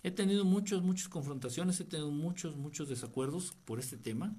He 0.05 0.11
tenido 0.11 0.45
muchas, 0.45 0.83
muchas 0.83 1.09
confrontaciones, 1.09 1.79
he 1.79 1.83
tenido 1.83 2.11
muchos, 2.11 2.55
muchos 2.55 2.87
desacuerdos 2.87 3.57
por 3.65 3.79
este 3.79 3.97
tema. 3.97 4.35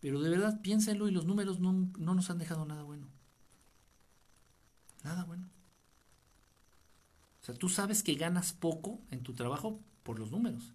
Pero 0.00 0.20
de 0.20 0.30
verdad, 0.30 0.60
piénsenlo 0.62 1.06
y 1.06 1.12
los 1.12 1.26
números 1.26 1.60
no, 1.60 1.72
no 1.96 2.14
nos 2.16 2.28
han 2.28 2.38
dejado 2.38 2.66
nada 2.66 2.82
bueno. 2.82 3.06
Nada 5.02 5.24
bueno. 5.24 5.48
O 7.40 7.44
sea, 7.44 7.54
tú 7.54 7.68
sabes 7.68 8.02
que 8.02 8.14
ganas 8.14 8.52
poco 8.52 9.00
en 9.10 9.22
tu 9.22 9.34
trabajo 9.34 9.80
por 10.02 10.18
los 10.18 10.30
números. 10.30 10.72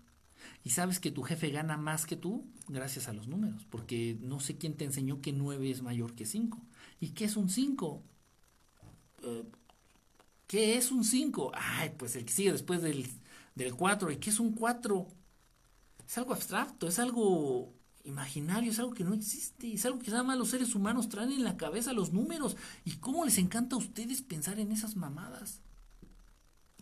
Y 0.64 0.72
sabes 0.72 1.00
que 1.00 1.12
tu 1.12 1.24
jefe 1.24 1.50
gana 1.50 1.78
más 1.78 2.06
que 2.06 2.18
tú 2.18 2.46
gracias 2.68 3.08
a 3.08 3.14
los 3.14 3.28
números. 3.28 3.66
Porque 3.70 4.18
no 4.22 4.40
sé 4.40 4.58
quién 4.58 4.76
te 4.76 4.86
enseñó 4.86 5.22
que 5.22 5.32
9 5.32 5.72
es 5.72 5.82
mayor 5.82 6.14
que 6.14 6.26
5. 6.26 6.62
¿Y 7.00 7.10
qué 7.10 7.26
es 7.26 7.38
un 7.38 7.50
5? 7.50 8.04
Eh, 9.24 9.44
¿Qué 10.48 10.78
es 10.78 10.92
un 10.92 11.04
5? 11.04 11.52
Ay, 11.56 11.94
pues 11.98 12.16
el 12.16 12.26
que 12.26 12.34
sigue 12.34 12.52
después 12.52 12.82
del, 12.82 13.08
del 13.56 13.76
4. 13.76 14.12
¿Y 14.12 14.18
qué 14.18 14.30
es 14.30 14.40
un 14.40 14.54
4? 14.54 15.08
Es 16.06 16.18
algo 16.18 16.34
abstracto, 16.34 16.88
es 16.88 17.00
algo 17.00 17.74
imaginario, 18.08 18.72
es 18.72 18.80
algo 18.80 18.94
que 18.94 19.04
no 19.04 19.14
existe, 19.14 19.74
es 19.74 19.86
algo 19.86 20.00
que 20.00 20.12
nada 20.12 20.24
más 20.24 20.38
los 20.38 20.50
seres 20.50 20.76
humanos 20.76 21.10
traen 21.10 21.32
en 21.32 21.44
la 21.44 21.58
cabeza 21.58 21.94
los 21.94 22.14
números. 22.14 22.56
¿Y 22.86 22.94
cómo 22.96 23.26
les 23.26 23.38
encanta 23.38 23.76
a 23.76 23.80
ustedes 23.80 24.22
pensar 24.22 24.60
en 24.60 24.72
esas 24.72 24.96
mamadas? 24.96 25.62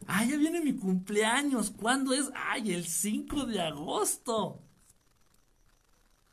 Ah, 0.07 0.23
ya 0.23 0.37
viene 0.37 0.61
mi 0.61 0.73
cumpleaños. 0.73 1.71
¿Cuándo 1.71 2.13
es? 2.13 2.29
Ay, 2.35 2.73
el 2.73 2.85
5 2.85 3.45
de 3.45 3.61
agosto. 3.61 4.61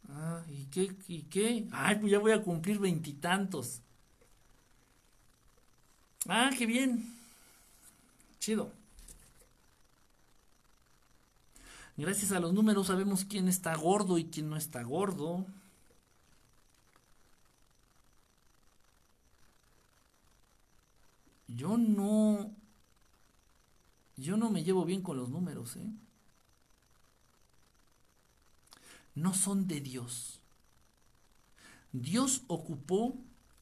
Ah, 0.09 0.43
¿y 0.49 0.67
qué? 0.67 0.95
¿Y 1.09 1.23
qué? 1.23 1.67
Ay, 1.73 1.97
pues 1.97 2.13
ya 2.13 2.19
voy 2.19 2.33
a 2.33 2.43
cumplir 2.43 2.79
veintitantos. 2.79 3.81
Ah, 6.29 6.51
qué 6.57 6.67
bien. 6.67 7.15
Chido. 8.39 8.73
Gracias 11.97 12.33
a 12.33 12.41
los 12.41 12.55
números 12.55 12.87
sabemos 12.87 13.25
quién 13.25 13.49
está 13.49 13.77
gordo 13.77 14.17
y 14.19 14.25
quién 14.25 14.49
no 14.49 14.57
está 14.57 14.83
gordo. 14.83 15.47
Yo 21.49 21.77
no. 21.77 22.51
Yo 24.17 24.37
no 24.37 24.51
me 24.51 24.65
llevo 24.65 24.85
bien 24.85 25.03
con 25.03 25.17
los 25.17 25.29
números, 25.29 25.77
¿eh? 25.77 25.91
No 29.15 29.35
son 29.35 29.69
de 29.69 29.81
Dios. 29.81 30.41
Dios 31.93 32.43
ocupó 32.47 33.15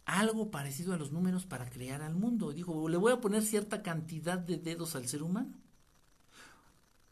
algo 0.05 0.53
parecido 0.53 0.95
a 0.95 0.97
los 0.97 1.11
números 1.11 1.47
para 1.47 1.69
crear 1.69 2.03
al 2.03 2.15
mundo. 2.15 2.53
Dijo, 2.53 2.89
le 2.89 2.97
voy 2.97 3.13
a 3.13 3.21
poner 3.21 3.43
cierta 3.43 3.83
cantidad 3.83 4.39
de 4.39 4.59
dedos 4.59 4.95
al 4.95 5.09
ser 5.09 5.23
humano 5.25 5.60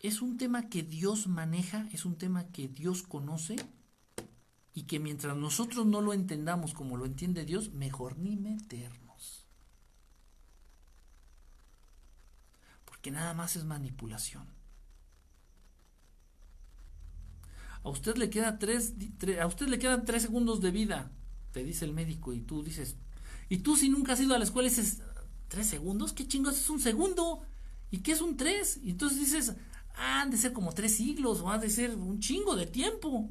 es 0.01 0.23
un 0.23 0.37
tema 0.37 0.69
que 0.69 0.83
Dios 0.83 1.27
maneja, 1.27 1.89
es 1.93 2.05
un 2.05 2.17
tema 2.17 2.49
que 2.49 2.69
Dios 2.69 3.03
conoce 3.03 3.57
y 4.73 4.83
que 4.85 5.01
mientras 5.01 5.37
nosotros 5.37 5.87
no 5.87 6.01
lo 6.01 6.13
entendamos 6.13 6.73
como 6.73 6.97
lo 6.97 7.05
entiende 7.05 7.45
Dios, 7.45 7.73
mejor 7.73 8.17
ni 8.19 8.37
meternos. 8.37 9.47
Porque 12.85 13.11
nada 13.11 13.35
más 13.35 13.57
es 13.57 13.65
manipulación. 13.65 14.47
A 17.83 17.89
usted 17.89 18.17
le 18.17 18.31
queda 18.31 18.59
tres, 18.59 18.95
a 19.41 19.47
usted 19.47 19.67
le 19.67 19.79
quedan 19.79 20.05
tres 20.05 20.23
segundos 20.23 20.61
de 20.61 20.71
vida, 20.71 21.11
te 21.53 21.65
dice 21.65 21.85
el 21.85 21.93
médico, 21.93 22.33
y 22.33 22.41
tú 22.41 22.63
dices, 22.63 22.97
y 23.49 23.59
tú 23.59 23.77
si 23.77 23.89
nunca 23.89 24.13
has 24.13 24.21
ido 24.21 24.35
a 24.35 24.39
la 24.39 24.45
escuela 24.45 24.69
dices, 24.69 25.01
¿tres 25.49 25.67
segundos? 25.67 26.13
¿Qué 26.13 26.29
chingos 26.29 26.57
es 26.59 26.71
un 26.71 26.81
segundo? 26.81 27.43
¿Y 27.91 27.99
qué 27.99 28.13
es 28.13 28.21
un 28.21 28.37
tres? 28.37 28.79
Y 28.83 28.91
entonces 28.91 29.19
dices, 29.19 29.55
han 29.99 30.31
de 30.31 30.37
ser 30.37 30.53
como 30.53 30.73
tres 30.73 30.97
siglos 30.97 31.41
o 31.41 31.51
han 31.51 31.61
de 31.61 31.71
ser 31.71 31.95
un 31.97 32.21
chingo 32.21 32.57
de 32.57 32.67
tiempo. 32.67 33.29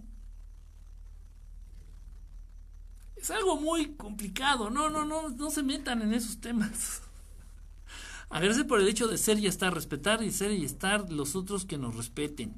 Es 3.15 3.31
algo 3.31 3.59
muy 3.59 3.95
complicado. 3.95 4.69
No, 4.69 4.89
no, 4.89 5.05
no, 5.05 5.29
no 5.29 5.49
se 5.49 5.63
metan 5.63 6.01
en 6.01 6.13
esos 6.13 6.39
temas. 6.39 7.01
Agradecer 8.29 8.67
por 8.67 8.79
el 8.79 8.87
hecho 8.87 9.07
de 9.07 9.17
ser 9.17 9.39
y 9.39 9.47
estar, 9.47 9.73
respetar 9.73 10.21
y 10.21 10.31
ser 10.31 10.51
y 10.51 10.65
estar 10.65 11.09
los 11.11 11.35
otros 11.35 11.65
que 11.65 11.77
nos 11.77 11.95
respeten. 11.95 12.53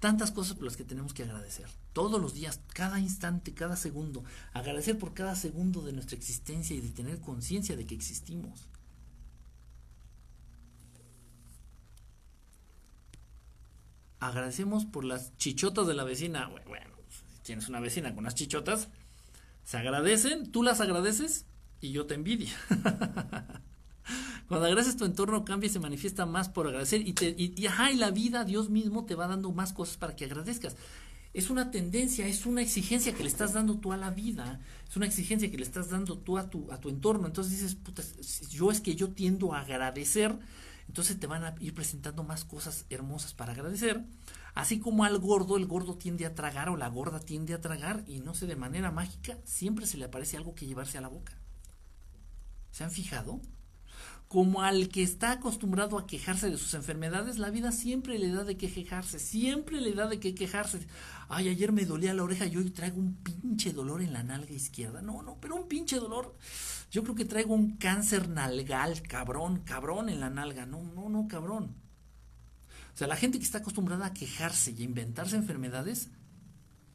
Tantas 0.00 0.32
cosas 0.32 0.56
por 0.56 0.64
las 0.64 0.76
que 0.76 0.84
tenemos 0.84 1.14
que 1.14 1.22
agradecer. 1.22 1.66
Todos 1.94 2.20
los 2.20 2.34
días, 2.34 2.60
cada 2.74 2.98
instante, 3.00 3.54
cada 3.54 3.76
segundo. 3.76 4.24
Agradecer 4.52 4.98
por 4.98 5.14
cada 5.14 5.36
segundo 5.36 5.80
de 5.80 5.92
nuestra 5.92 6.16
existencia 6.18 6.76
y 6.76 6.80
de 6.80 6.90
tener 6.90 7.20
conciencia 7.20 7.76
de 7.76 7.86
que 7.86 7.94
existimos. 7.94 8.68
Agradecemos 14.28 14.84
por 14.86 15.04
las 15.04 15.36
chichotas 15.36 15.86
de 15.86 15.94
la 15.94 16.04
vecina. 16.04 16.48
Bueno, 16.66 16.90
si 17.08 17.40
tienes 17.42 17.68
una 17.68 17.80
vecina 17.80 18.10
con 18.10 18.20
unas 18.20 18.34
chichotas, 18.34 18.88
se 19.64 19.76
agradecen, 19.76 20.50
tú 20.50 20.62
las 20.62 20.80
agradeces 20.80 21.46
y 21.80 21.92
yo 21.92 22.06
te 22.06 22.14
envidio. 22.14 22.48
Cuando 24.48 24.66
agradeces 24.66 24.96
tu 24.96 25.04
entorno 25.04 25.44
cambia 25.44 25.68
y 25.68 25.70
se 25.70 25.80
manifiesta 25.80 26.26
más 26.26 26.48
por 26.48 26.66
agradecer 26.66 27.06
y, 27.06 27.14
te, 27.14 27.34
y, 27.36 27.66
ajá, 27.66 27.90
y 27.90 27.96
la 27.96 28.10
vida, 28.10 28.44
Dios 28.44 28.68
mismo 28.68 29.06
te 29.06 29.14
va 29.14 29.26
dando 29.26 29.52
más 29.52 29.72
cosas 29.72 29.96
para 29.96 30.14
que 30.14 30.26
agradezcas. 30.26 30.76
Es 31.32 31.50
una 31.50 31.70
tendencia, 31.70 32.26
es 32.28 32.46
una 32.46 32.62
exigencia 32.62 33.14
que 33.14 33.24
le 33.24 33.28
estás 33.28 33.54
dando 33.54 33.78
tú 33.78 33.92
a 33.92 33.96
la 33.96 34.10
vida, 34.10 34.60
es 34.88 34.96
una 34.96 35.06
exigencia 35.06 35.50
que 35.50 35.56
le 35.56 35.64
estás 35.64 35.90
dando 35.90 36.18
tú 36.18 36.38
a 36.38 36.48
tu, 36.48 36.70
a 36.70 36.78
tu 36.78 36.90
entorno. 36.90 37.26
Entonces 37.26 37.54
dices, 37.54 37.74
puta, 37.74 38.02
yo 38.50 38.70
es 38.70 38.80
que 38.80 38.94
yo 38.94 39.08
tiendo 39.08 39.54
a 39.54 39.60
agradecer 39.60 40.38
entonces 40.88 41.18
te 41.18 41.26
van 41.26 41.44
a 41.44 41.54
ir 41.60 41.74
presentando 41.74 42.22
más 42.24 42.44
cosas 42.44 42.86
hermosas 42.90 43.34
para 43.34 43.52
agradecer. 43.52 44.04
Así 44.54 44.78
como 44.78 45.04
al 45.04 45.18
gordo, 45.18 45.56
el 45.56 45.66
gordo 45.66 45.96
tiende 45.96 46.26
a 46.26 46.34
tragar 46.34 46.68
o 46.68 46.76
la 46.76 46.88
gorda 46.88 47.20
tiende 47.20 47.54
a 47.54 47.60
tragar 47.60 48.04
y 48.06 48.20
no 48.20 48.34
sé, 48.34 48.46
de 48.46 48.56
manera 48.56 48.90
mágica, 48.90 49.38
siempre 49.44 49.86
se 49.86 49.98
le 49.98 50.04
aparece 50.04 50.36
algo 50.36 50.54
que 50.54 50.66
llevarse 50.66 50.98
a 50.98 51.00
la 51.00 51.08
boca. 51.08 51.32
¿Se 52.70 52.84
han 52.84 52.90
fijado? 52.90 53.40
Como 54.28 54.62
al 54.62 54.88
que 54.88 55.02
está 55.02 55.32
acostumbrado 55.32 55.98
a 55.98 56.06
quejarse 56.06 56.50
de 56.50 56.56
sus 56.56 56.74
enfermedades, 56.74 57.38
la 57.38 57.50
vida 57.50 57.70
siempre 57.72 58.18
le 58.18 58.30
da 58.30 58.42
de 58.42 58.56
qué 58.56 58.72
quejarse, 58.72 59.18
siempre 59.18 59.80
le 59.80 59.92
da 59.92 60.08
de 60.08 60.18
qué 60.18 60.34
quejarse. 60.34 60.86
Ay, 61.28 61.48
ayer 61.48 61.72
me 61.72 61.84
dolía 61.84 62.14
la 62.14 62.24
oreja 62.24 62.46
y 62.46 62.56
hoy 62.56 62.70
traigo 62.70 62.98
un 62.98 63.14
pinche 63.14 63.72
dolor 63.72 64.02
en 64.02 64.12
la 64.12 64.22
nalga 64.22 64.52
izquierda. 64.52 65.02
No, 65.02 65.22
no, 65.22 65.38
pero 65.40 65.54
un 65.54 65.68
pinche 65.68 65.96
dolor. 65.96 66.36
Yo 66.94 67.02
creo 67.02 67.16
que 67.16 67.24
traigo 67.24 67.54
un 67.54 67.76
cáncer 67.76 68.28
nalgal, 68.28 69.02
cabrón, 69.02 69.64
cabrón 69.64 70.08
en 70.08 70.20
la 70.20 70.30
nalga. 70.30 70.64
No, 70.64 70.80
no, 70.80 71.08
no, 71.08 71.26
cabrón. 71.26 71.74
O 72.94 72.96
sea, 72.96 73.08
la 73.08 73.16
gente 73.16 73.38
que 73.38 73.44
está 73.44 73.58
acostumbrada 73.58 74.06
a 74.06 74.14
quejarse 74.14 74.70
y 74.70 74.82
a 74.82 74.84
inventarse 74.84 75.34
enfermedades, 75.34 76.10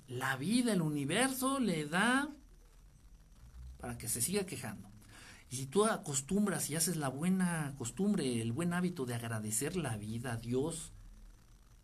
la 0.07 0.37
vida, 0.37 0.71
el 0.71 0.81
universo 0.81 1.59
le 1.59 1.85
da 1.85 2.29
para 3.77 3.97
que 3.97 4.07
se 4.07 4.21
siga 4.21 4.45
quejando. 4.45 4.89
Y 5.49 5.57
si 5.57 5.65
tú 5.65 5.83
acostumbras 5.83 6.69
y 6.69 6.77
haces 6.77 6.95
la 6.95 7.09
buena 7.09 7.75
costumbre, 7.77 8.41
el 8.41 8.53
buen 8.53 8.71
hábito 8.71 9.05
de 9.05 9.15
agradecer 9.15 9.75
la 9.75 9.97
vida 9.97 10.31
a 10.31 10.37
Dios, 10.37 10.93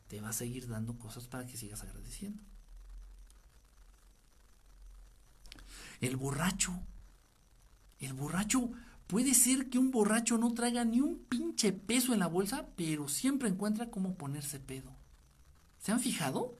te 0.07 0.21
va 0.21 0.29
a 0.29 0.33
seguir 0.33 0.69
dando 0.69 0.97
cosas 0.97 1.27
para 1.27 1.45
que 1.45 1.57
sigas 1.57 1.83
agradeciendo. 1.83 2.41
El 5.99 6.15
borracho, 6.15 6.79
el 8.05 8.13
borracho, 8.13 8.69
puede 9.07 9.33
ser 9.33 9.69
que 9.69 9.77
un 9.77 9.91
borracho 9.91 10.37
no 10.37 10.53
traiga 10.53 10.85
ni 10.85 11.01
un 11.01 11.17
pinche 11.17 11.71
peso 11.71 12.13
en 12.13 12.19
la 12.19 12.27
bolsa, 12.27 12.67
pero 12.75 13.07
siempre 13.07 13.49
encuentra 13.49 13.89
cómo 13.89 14.15
ponerse 14.15 14.59
pedo. 14.59 14.91
¿Se 15.79 15.91
han 15.91 15.99
fijado? 15.99 16.57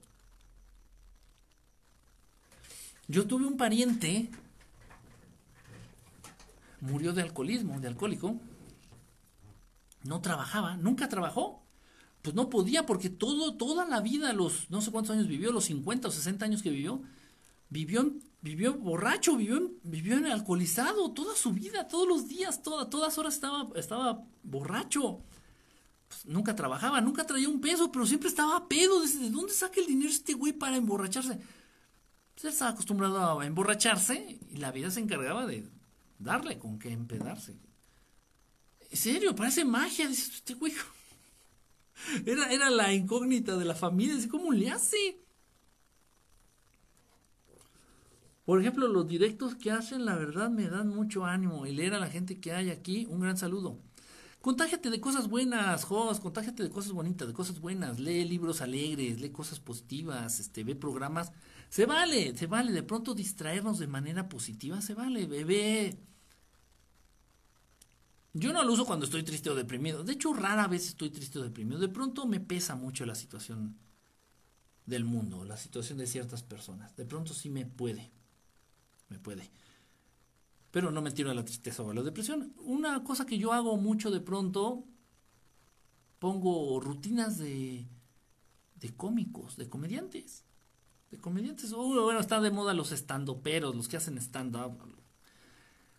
Yo 3.08 3.26
tuve 3.26 3.46
un 3.46 3.56
pariente, 3.56 4.30
murió 6.80 7.12
de 7.12 7.22
alcoholismo, 7.22 7.80
de 7.80 7.88
alcohólico, 7.88 8.36
no 10.04 10.20
trabajaba, 10.20 10.76
nunca 10.76 11.08
trabajó. 11.08 11.62
Pues 12.22 12.34
no 12.34 12.50
podía 12.50 12.86
porque 12.86 13.08
todo, 13.08 13.54
toda 13.54 13.86
la 13.86 14.00
vida, 14.00 14.32
los 14.32 14.68
no 14.70 14.80
sé 14.80 14.90
cuántos 14.90 15.14
años 15.14 15.28
vivió, 15.28 15.52
los 15.52 15.66
50 15.66 16.08
o 16.08 16.10
60 16.10 16.44
años 16.44 16.62
que 16.62 16.70
vivió, 16.70 17.00
vivió, 17.68 18.12
vivió 18.46 18.74
borracho, 18.74 19.36
vivió, 19.36 19.72
vivió 19.82 20.16
en 20.16 20.26
alcoholizado 20.26 21.10
toda 21.12 21.34
su 21.34 21.52
vida, 21.52 21.88
todos 21.88 22.06
los 22.06 22.28
días, 22.28 22.62
toda, 22.62 22.88
todas 22.88 23.18
horas 23.18 23.34
estaba, 23.34 23.68
estaba 23.74 24.24
borracho. 24.44 25.20
Pues 26.06 26.26
nunca 26.26 26.54
trabajaba, 26.54 27.00
nunca 27.00 27.26
traía 27.26 27.48
un 27.48 27.60
peso, 27.60 27.90
pero 27.90 28.06
siempre 28.06 28.28
estaba 28.28 28.56
a 28.56 28.68
pedo. 28.68 29.00
¿De 29.00 29.30
dónde 29.30 29.52
saca 29.52 29.80
el 29.80 29.86
dinero 29.86 30.10
este 30.10 30.34
güey 30.34 30.52
para 30.52 30.76
emborracharse? 30.76 31.40
Pues 32.34 32.44
estaba 32.44 32.70
acostumbrado 32.70 33.40
a 33.40 33.46
emborracharse 33.46 34.38
y 34.48 34.56
la 34.58 34.70
vida 34.70 34.92
se 34.92 35.00
encargaba 35.00 35.44
de 35.44 35.68
darle 36.20 36.56
con 36.58 36.78
qué 36.78 36.92
empedarse. 36.92 37.58
En 38.88 38.96
serio, 38.96 39.34
parece 39.34 39.64
magia, 39.64 40.06
dice 40.06 40.30
este 40.32 40.54
güey. 40.54 40.72
Era, 42.26 42.52
era 42.52 42.68
la 42.68 42.92
incógnita 42.92 43.56
de 43.56 43.64
la 43.64 43.74
familia, 43.74 44.14
¿cómo 44.30 44.52
le 44.52 44.70
hace? 44.70 45.25
Por 48.46 48.60
ejemplo, 48.60 48.88
los 48.88 49.06
directos 49.06 49.54
que 49.56 49.70
hacen, 49.70 50.06
la 50.06 50.14
verdad, 50.14 50.48
me 50.48 50.68
dan 50.68 50.88
mucho 50.88 51.26
ánimo. 51.26 51.66
Y 51.66 51.72
leer 51.72 51.92
a 51.92 52.00
la 52.00 52.08
gente 52.08 52.40
que 52.40 52.52
hay 52.52 52.70
aquí, 52.70 53.06
un 53.10 53.20
gran 53.20 53.36
saludo. 53.36 53.78
Contágiate 54.40 54.88
de 54.90 55.00
cosas 55.00 55.28
buenas, 55.28 55.84
Jos, 55.84 56.20
contágiate 56.20 56.62
de 56.62 56.70
cosas 56.70 56.92
bonitas, 56.92 57.28
de 57.28 57.34
cosas 57.34 57.60
buenas. 57.60 58.00
Lee 58.00 58.24
libros 58.24 58.62
alegres, 58.62 59.20
lee 59.20 59.30
cosas 59.30 59.60
positivas, 59.60 60.40
este, 60.40 60.64
ve 60.64 60.74
programas 60.76 61.32
se 61.68 61.86
vale, 61.86 62.36
se 62.36 62.46
vale. 62.46 62.72
De 62.72 62.82
pronto 62.82 63.14
distraernos 63.14 63.78
de 63.78 63.86
manera 63.86 64.28
positiva, 64.28 64.80
se 64.80 64.94
vale, 64.94 65.26
bebé. 65.26 65.98
Yo 68.32 68.52
no 68.52 68.62
lo 68.62 68.72
uso 68.72 68.84
cuando 68.84 69.06
estoy 69.06 69.22
triste 69.22 69.50
o 69.50 69.54
deprimido. 69.54 70.04
De 70.04 70.12
hecho, 70.12 70.32
rara 70.34 70.68
vez 70.68 70.88
estoy 70.88 71.10
triste 71.10 71.38
o 71.38 71.42
deprimido. 71.42 71.78
De 71.78 71.88
pronto 71.88 72.26
me 72.26 72.40
pesa 72.40 72.76
mucho 72.76 73.06
la 73.06 73.14
situación 73.14 73.76
del 74.84 75.04
mundo, 75.04 75.44
la 75.44 75.56
situación 75.56 75.98
de 75.98 76.06
ciertas 76.06 76.42
personas. 76.42 76.94
De 76.96 77.06
pronto 77.06 77.34
sí 77.34 77.50
me 77.50 77.66
puede. 77.66 78.10
Me 79.08 79.18
puede. 79.18 79.50
Pero 80.70 80.90
no 80.90 81.02
me 81.02 81.10
tiro 81.10 81.30
a 81.30 81.34
la 81.34 81.44
tristeza 81.44 81.82
o 81.82 81.90
a 81.90 81.94
la 81.94 82.02
depresión. 82.02 82.52
Una 82.58 83.02
cosa 83.04 83.26
que 83.26 83.38
yo 83.38 83.52
hago 83.52 83.76
mucho 83.76 84.10
de 84.10 84.20
pronto, 84.20 84.84
pongo 86.18 86.80
rutinas 86.80 87.38
de, 87.38 87.86
de 88.74 88.94
cómicos, 88.94 89.56
de 89.56 89.68
comediantes 89.68 90.46
de 91.10 91.18
comediantes. 91.18 91.72
bueno, 91.72 92.20
está 92.20 92.40
de 92.40 92.50
moda 92.50 92.74
los 92.74 92.92
estandoperos, 92.92 93.74
los 93.74 93.88
que 93.88 93.96
hacen 93.96 94.18
stand-up. 94.18 94.78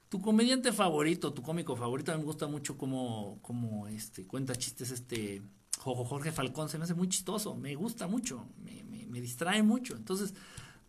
Tu 0.09 0.21
comediante 0.21 0.71
favorito, 0.71 1.33
tu 1.33 1.41
cómico 1.41 1.75
favorito, 1.75 2.11
a 2.11 2.15
mí 2.15 2.21
me 2.21 2.25
gusta 2.25 2.47
mucho 2.47 2.77
como, 2.77 3.39
como 3.41 3.87
este, 3.87 4.25
cuenta 4.25 4.55
chistes 4.55 4.91
este 4.91 5.41
Jorge 5.79 6.31
Falcón, 6.31 6.69
se 6.69 6.77
me 6.77 6.85
hace 6.85 6.93
muy 6.93 7.07
chistoso, 7.07 7.55
me 7.55 7.75
gusta 7.75 8.07
mucho, 8.07 8.47
me, 8.63 9.21
distrae 9.21 9.63
mucho. 9.63 9.95
Entonces, 9.95 10.33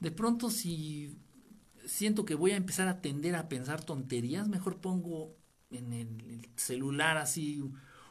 de 0.01 0.11
pronto 0.11 0.51
si 0.51 1.17
siento 1.89 2.25
que 2.25 2.35
voy 2.35 2.53
a 2.53 2.57
empezar 2.57 2.87
a 2.87 3.01
tender 3.01 3.35
a 3.35 3.49
pensar 3.49 3.83
tonterías, 3.83 4.49
mejor 4.49 4.77
pongo 4.77 5.35
en 5.71 5.93
el, 5.93 6.49
celular 6.57 7.17
así 7.17 7.63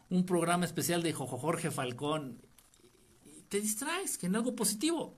un 0.10 0.26
programa 0.26 0.66
especial 0.66 1.04
de 1.04 1.14
Jorge 1.14 1.72
Falcón 1.72 2.42
y 3.26 3.44
te 3.44 3.62
distraes, 3.62 4.18
que 4.18 4.26
en 4.26 4.36
algo 4.36 4.56
positivo 4.56 5.18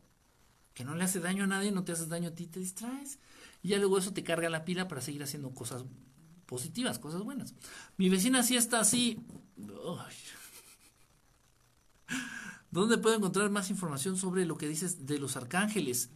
que 0.73 0.83
no 0.83 0.95
le 0.95 1.03
hace 1.03 1.19
daño 1.19 1.43
a 1.43 1.47
nadie, 1.47 1.71
no 1.71 1.83
te 1.83 1.91
haces 1.91 2.09
daño 2.09 2.29
a 2.29 2.35
ti, 2.35 2.47
te 2.47 2.59
distraes. 2.59 3.19
Y 3.61 3.69
ya 3.69 3.79
luego 3.79 3.97
eso 3.97 4.13
te 4.13 4.23
carga 4.23 4.49
la 4.49 4.63
pila 4.63 4.87
para 4.87 5.01
seguir 5.01 5.21
haciendo 5.21 5.53
cosas 5.53 5.83
positivas, 6.45 6.99
cosas 6.99 7.21
buenas. 7.21 7.53
Mi 7.97 8.07
vecina 8.07 8.43
sí 8.43 8.55
está 8.55 8.79
así. 8.79 9.19
¿Dónde 12.71 12.97
puedo 12.97 13.17
encontrar 13.17 13.49
más 13.49 13.69
información 13.69 14.15
sobre 14.15 14.45
lo 14.45 14.57
que 14.57 14.69
dices 14.69 15.05
de 15.05 15.19
los 15.19 15.35
arcángeles? 15.35 16.11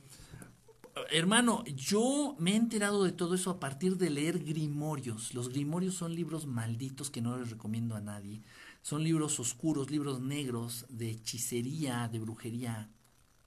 Hermano, 1.11 1.63
yo 1.65 2.35
me 2.39 2.51
he 2.51 2.55
enterado 2.55 3.03
de 3.03 3.11
todo 3.11 3.35
eso 3.35 3.49
a 3.49 3.59
partir 3.59 3.97
de 3.97 4.09
leer 4.09 4.43
grimorios. 4.43 5.33
Los 5.33 5.49
grimorios 5.49 5.95
son 5.95 6.13
libros 6.15 6.45
malditos 6.45 7.09
que 7.09 7.21
no 7.21 7.37
les 7.37 7.49
recomiendo 7.49 7.95
a 7.95 8.01
nadie. 8.01 8.41
Son 8.81 9.03
libros 9.03 9.39
oscuros, 9.39 9.89
libros 9.89 10.21
negros 10.21 10.85
de 10.89 11.11
hechicería, 11.11 12.07
de 12.09 12.19
brujería 12.19 12.89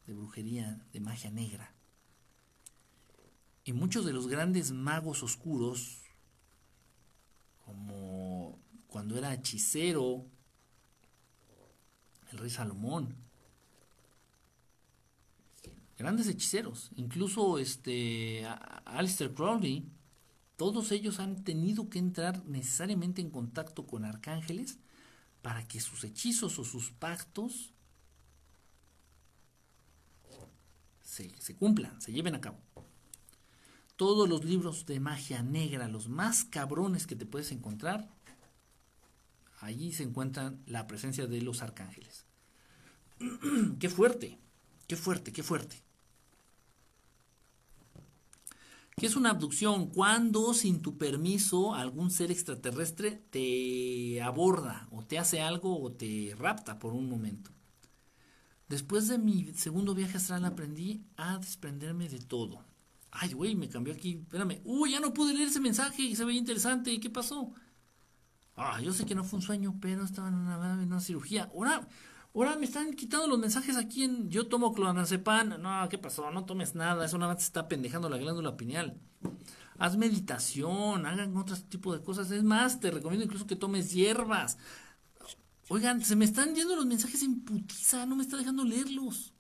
de 0.07 0.15
brujería, 0.15 0.81
de 0.93 1.01
magia 1.01 1.31
negra. 1.31 1.73
Y 3.65 3.73
muchos 3.73 4.05
de 4.07 4.13
los 4.13 4.29
grandes 4.29 4.71
magos 4.71 5.23
oscuros, 5.23 6.03
como 7.65 8.59
cuando 8.87 9.19
era 9.19 9.35
hechicero, 9.35 10.25
el 12.31 12.39
rey 12.39 12.51
Salomón, 12.51 13.17
grandes 15.97 16.29
hechiceros, 16.29 16.91
incluso 16.97 17.59
este 17.59 18.47
Alistair 18.85 19.33
Crowley, 19.33 19.89
todos 20.57 20.91
ellos 20.93 21.21
han 21.21 21.45
tenido 21.45 21.89
que 21.91 21.99
entrar 21.99 22.45
necesariamente 22.47 23.21
en 23.21 23.31
contacto 23.31 23.87
con 23.87 24.05
arcángeles 24.05 24.79
para 25.43 25.67
que 25.69 25.81
sus 25.81 26.05
hechizos 26.05 26.59
o 26.59 26.65
sus 26.65 26.91
pactos 26.91 27.73
se, 31.03 31.57
cumplan, 31.57 32.01
se 32.01 32.13
lleven 32.13 32.35
a 32.35 32.41
cabo. 32.41 32.59
Todos 33.97 34.29
los 34.29 34.45
libros 34.45 34.85
de 34.85 35.01
magia 35.01 35.43
negra, 35.43 35.89
los 35.89 36.09
más 36.09 36.45
cabrones 36.45 37.07
que 37.07 37.17
te 37.17 37.25
puedes 37.25 37.53
encontrar, 37.53 38.11
allí 39.61 39.93
se 39.93 40.03
encuentran 40.03 40.63
la 40.67 40.87
presencia 40.87 41.27
de 41.27 41.41
los 41.41 41.63
arcángeles. 41.63 42.27
qué 43.79 43.89
fuerte, 43.89 44.39
qué 44.87 44.97
fuerte, 44.97 45.33
qué 45.33 45.43
fuerte. 45.43 45.86
¿Qué 48.99 49.05
es 49.05 49.17
una 49.17 49.29
abducción? 49.29 49.89
Cuando 49.91 50.55
sin 50.55 50.81
tu 50.81 50.97
permiso 50.97 51.75
algún 51.75 52.11
ser 52.11 52.31
extraterrestre 52.31 53.23
te 53.29 54.23
aborda 54.23 54.89
o 54.91 55.03
te 55.03 55.19
hace 55.19 55.43
algo 55.43 55.83
o 55.83 55.93
te 55.93 56.35
rapta 56.39 56.79
por 56.79 56.95
un 56.95 57.07
momento. 57.07 57.51
Después 58.69 59.07
de 59.07 59.19
mi 59.19 59.53
segundo 59.53 59.95
viaje 59.95 60.17
astral 60.17 60.47
aprendí 60.47 61.05
a 61.19 61.37
desprenderme 61.37 62.09
de 62.09 62.21
todo. 62.21 62.65
Ay, 63.11 63.35
güey, 63.35 63.55
me 63.55 63.69
cambió 63.69 63.93
aquí. 63.93 64.21
Espérame. 64.23 64.63
Uy, 64.65 64.93
ya 64.93 65.01
no 65.01 65.13
pude 65.13 65.35
leer 65.35 65.49
ese 65.49 65.61
mensaje 65.61 66.01
y 66.01 66.17
se 66.17 66.25
veía 66.25 66.39
interesante. 66.39 66.91
¿Y 66.91 66.99
qué 66.99 67.11
pasó? 67.11 67.53
Ah, 68.57 68.81
yo 68.81 68.95
sé 68.95 69.05
que 69.05 69.15
no 69.15 69.25
fue 69.25 69.41
un 69.41 69.43
sueño, 69.43 69.77
pero 69.79 70.05
estaba 70.05 70.29
en 70.29 70.37
una, 70.37 70.83
en 70.83 71.01
cirugía. 71.03 71.51
Ahora, 71.55 71.87
ahora 72.37 72.57
me 72.57 72.67
están 72.67 72.93
quitando 72.93 73.27
los 73.27 73.39
mensajes 73.39 73.77
aquí 73.77 74.05
en 74.05 74.29
yo 74.31 74.49
tomo 74.49 74.73
clonazepam. 74.73 75.61
No, 75.61 75.89
¿qué 75.89 75.99
pasó? 75.99 76.31
No 76.31 76.45
tomes 76.45 76.75
nada. 76.75 77.05
Eso 77.05 77.19
nada 77.19 77.33
más 77.33 77.39
te 77.39 77.47
está 77.47 77.69
pendejando 77.69 78.09
la 78.09 78.19
glándula 78.19 78.57
pineal. 78.57 79.01
Haz 79.79 79.97
meditación, 79.97 81.07
hagan 81.07 81.37
otro 81.37 81.57
tipo 81.57 81.95
de 81.95 82.03
cosas. 82.03 82.31
Es 82.31 82.43
más, 82.43 82.81
te 82.81 82.91
recomiendo 82.91 83.25
incluso 83.25 83.47
que 83.47 83.57
tomes 83.57 83.93
hierbas. 83.93 84.59
Oigan, 85.69 86.03
se 86.03 86.17
me 86.17 86.25
están 86.25 86.55
yendo 86.55 86.77
los 86.77 86.87
mensajes 86.87 87.23
en 87.23 87.41
putiza, 87.41 88.07
no 88.07 88.17
me 88.17 88.23
está 88.23 88.37
dejando 88.37 88.65
leerlos. 88.65 89.33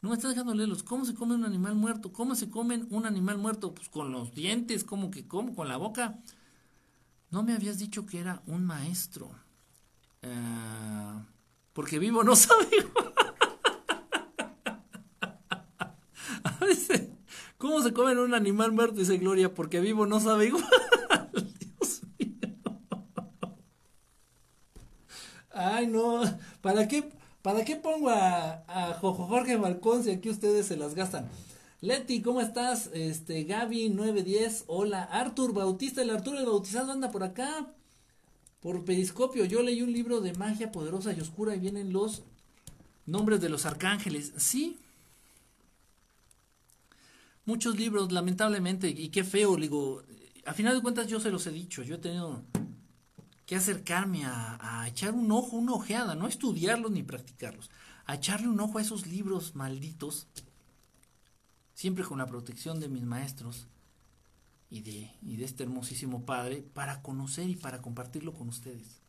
No 0.00 0.10
me 0.10 0.14
está 0.16 0.28
dejando 0.28 0.54
leerlos. 0.54 0.82
¿Cómo 0.82 1.04
se 1.04 1.14
come 1.14 1.34
un 1.34 1.44
animal 1.44 1.74
muerto? 1.74 2.12
¿Cómo 2.12 2.34
se 2.34 2.48
comen 2.48 2.86
un 2.90 3.06
animal 3.06 3.38
muerto? 3.38 3.74
Pues 3.74 3.88
con 3.88 4.12
los 4.12 4.34
dientes, 4.34 4.84
¿cómo 4.84 5.10
que 5.10 5.26
cómo? 5.26 5.54
Con 5.54 5.68
la 5.68 5.76
boca. 5.76 6.18
No 7.30 7.42
me 7.42 7.52
habías 7.52 7.78
dicho 7.78 8.06
que 8.06 8.20
era 8.20 8.42
un 8.46 8.64
maestro. 8.64 9.30
Ah, 10.22 11.24
porque 11.76 11.98
vivo 11.98 12.24
no 12.24 12.34
sabe. 12.34 12.66
¿Cómo 17.58 17.82
se 17.82 17.92
come 17.92 18.18
un 18.18 18.32
animal 18.32 18.72
muerto? 18.72 18.94
Dice 18.94 19.18
Gloria, 19.18 19.52
porque 19.52 19.80
vivo 19.80 20.06
no 20.06 20.18
sabe 20.18 20.46
igual. 20.46 20.64
Ay, 25.50 25.86
no. 25.86 26.22
¿Para 26.62 26.88
qué, 26.88 27.10
¿Para 27.42 27.62
qué 27.66 27.76
pongo 27.76 28.08
a, 28.08 28.64
a 28.68 28.94
Jorge 28.94 29.56
Balcón 29.56 30.02
si 30.02 30.10
aquí 30.10 30.30
ustedes 30.30 30.64
se 30.64 30.78
las 30.78 30.94
gastan? 30.94 31.28
Leti, 31.82 32.22
¿cómo 32.22 32.40
estás? 32.40 32.88
Este, 32.94 33.44
Gaby 33.44 33.90
910, 33.90 34.64
hola. 34.66 35.02
Artur 35.02 35.52
Bautista, 35.52 36.00
el 36.00 36.08
Arturo 36.08 36.38
el 36.38 36.46
Bautizado 36.46 36.92
anda 36.92 37.10
por 37.10 37.22
acá. 37.22 37.66
Por 38.66 38.84
Periscopio, 38.84 39.44
yo 39.44 39.62
leí 39.62 39.80
un 39.80 39.92
libro 39.92 40.20
de 40.20 40.34
magia 40.34 40.72
poderosa 40.72 41.12
y 41.12 41.20
oscura 41.20 41.54
y 41.54 41.60
vienen 41.60 41.92
los 41.92 42.24
nombres 43.06 43.40
de 43.40 43.48
los 43.48 43.64
arcángeles. 43.64 44.32
Sí. 44.38 44.80
Muchos 47.44 47.78
libros, 47.78 48.10
lamentablemente, 48.10 48.88
y 48.88 49.10
qué 49.10 49.22
feo, 49.22 49.54
digo, 49.54 50.02
a 50.44 50.52
final 50.52 50.74
de 50.74 50.82
cuentas 50.82 51.06
yo 51.06 51.20
se 51.20 51.30
los 51.30 51.46
he 51.46 51.52
dicho, 51.52 51.84
yo 51.84 51.94
he 51.94 51.98
tenido 51.98 52.42
que 53.46 53.54
acercarme 53.54 54.24
a, 54.24 54.58
a 54.58 54.88
echar 54.88 55.14
un 55.14 55.30
ojo, 55.30 55.56
una 55.56 55.74
ojeada, 55.74 56.16
no 56.16 56.26
estudiarlos 56.26 56.90
ni 56.90 57.04
practicarlos, 57.04 57.70
a 58.04 58.16
echarle 58.16 58.48
un 58.48 58.58
ojo 58.58 58.78
a 58.78 58.82
esos 58.82 59.06
libros 59.06 59.54
malditos 59.54 60.26
siempre 61.72 62.02
con 62.02 62.18
la 62.18 62.26
protección 62.26 62.80
de 62.80 62.88
mis 62.88 63.04
maestros 63.04 63.68
y 64.70 64.80
de, 64.80 65.10
y 65.22 65.36
de 65.36 65.44
este 65.44 65.62
hermosísimo 65.62 66.24
Padre, 66.24 66.62
para 66.62 67.02
conocer 67.02 67.48
y 67.48 67.56
para 67.56 67.82
compartirlo 67.82 68.34
con 68.34 68.48
ustedes. 68.48 69.00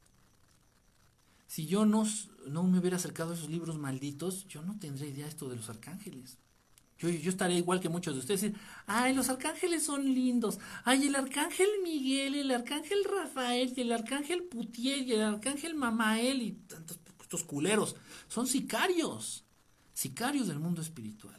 Si 1.48 1.66
yo 1.66 1.86
no, 1.86 2.06
no 2.48 2.64
me 2.64 2.80
hubiera 2.80 2.98
acercado 2.98 3.32
a 3.32 3.34
esos 3.36 3.50
libros 3.50 3.78
malditos, 3.78 4.48
yo 4.48 4.62
no 4.62 4.78
tendría 4.80 5.10
idea 5.10 5.28
esto 5.28 5.48
de 5.50 5.56
los 5.56 5.70
arcángeles. 5.70 6.38
Yo, 7.00 7.10
yo 7.10 7.30
estaría 7.30 7.58
igual 7.58 7.80
que 7.80 7.90
muchos 7.90 8.16
de 8.16 8.20
ustedes, 8.22 8.42
decir, 8.42 8.60
ay, 8.88 9.14
los 9.14 9.30
arcángeles 9.30 9.84
son 9.84 10.04
lindos, 10.14 10.60
ay, 10.84 11.08
el 11.08 11.16
arcángel 11.16 11.70
Miguel, 11.84 12.36
el 12.36 12.52
arcángel 12.52 13.04
Rafael, 13.04 13.74
el 13.78 13.92
arcángel 13.92 14.44
Putiel, 14.44 15.08
y 15.08 15.14
el 15.14 15.22
arcángel 15.22 15.76
Mamael, 15.76 16.42
y 16.42 16.52
tantos 16.54 17.00
estos 17.22 17.44
culeros, 17.44 17.98
son 18.30 18.48
sicarios, 18.48 19.44
sicarios 19.94 20.48
del 20.48 20.60
mundo 20.60 20.82
espiritual 20.82 21.38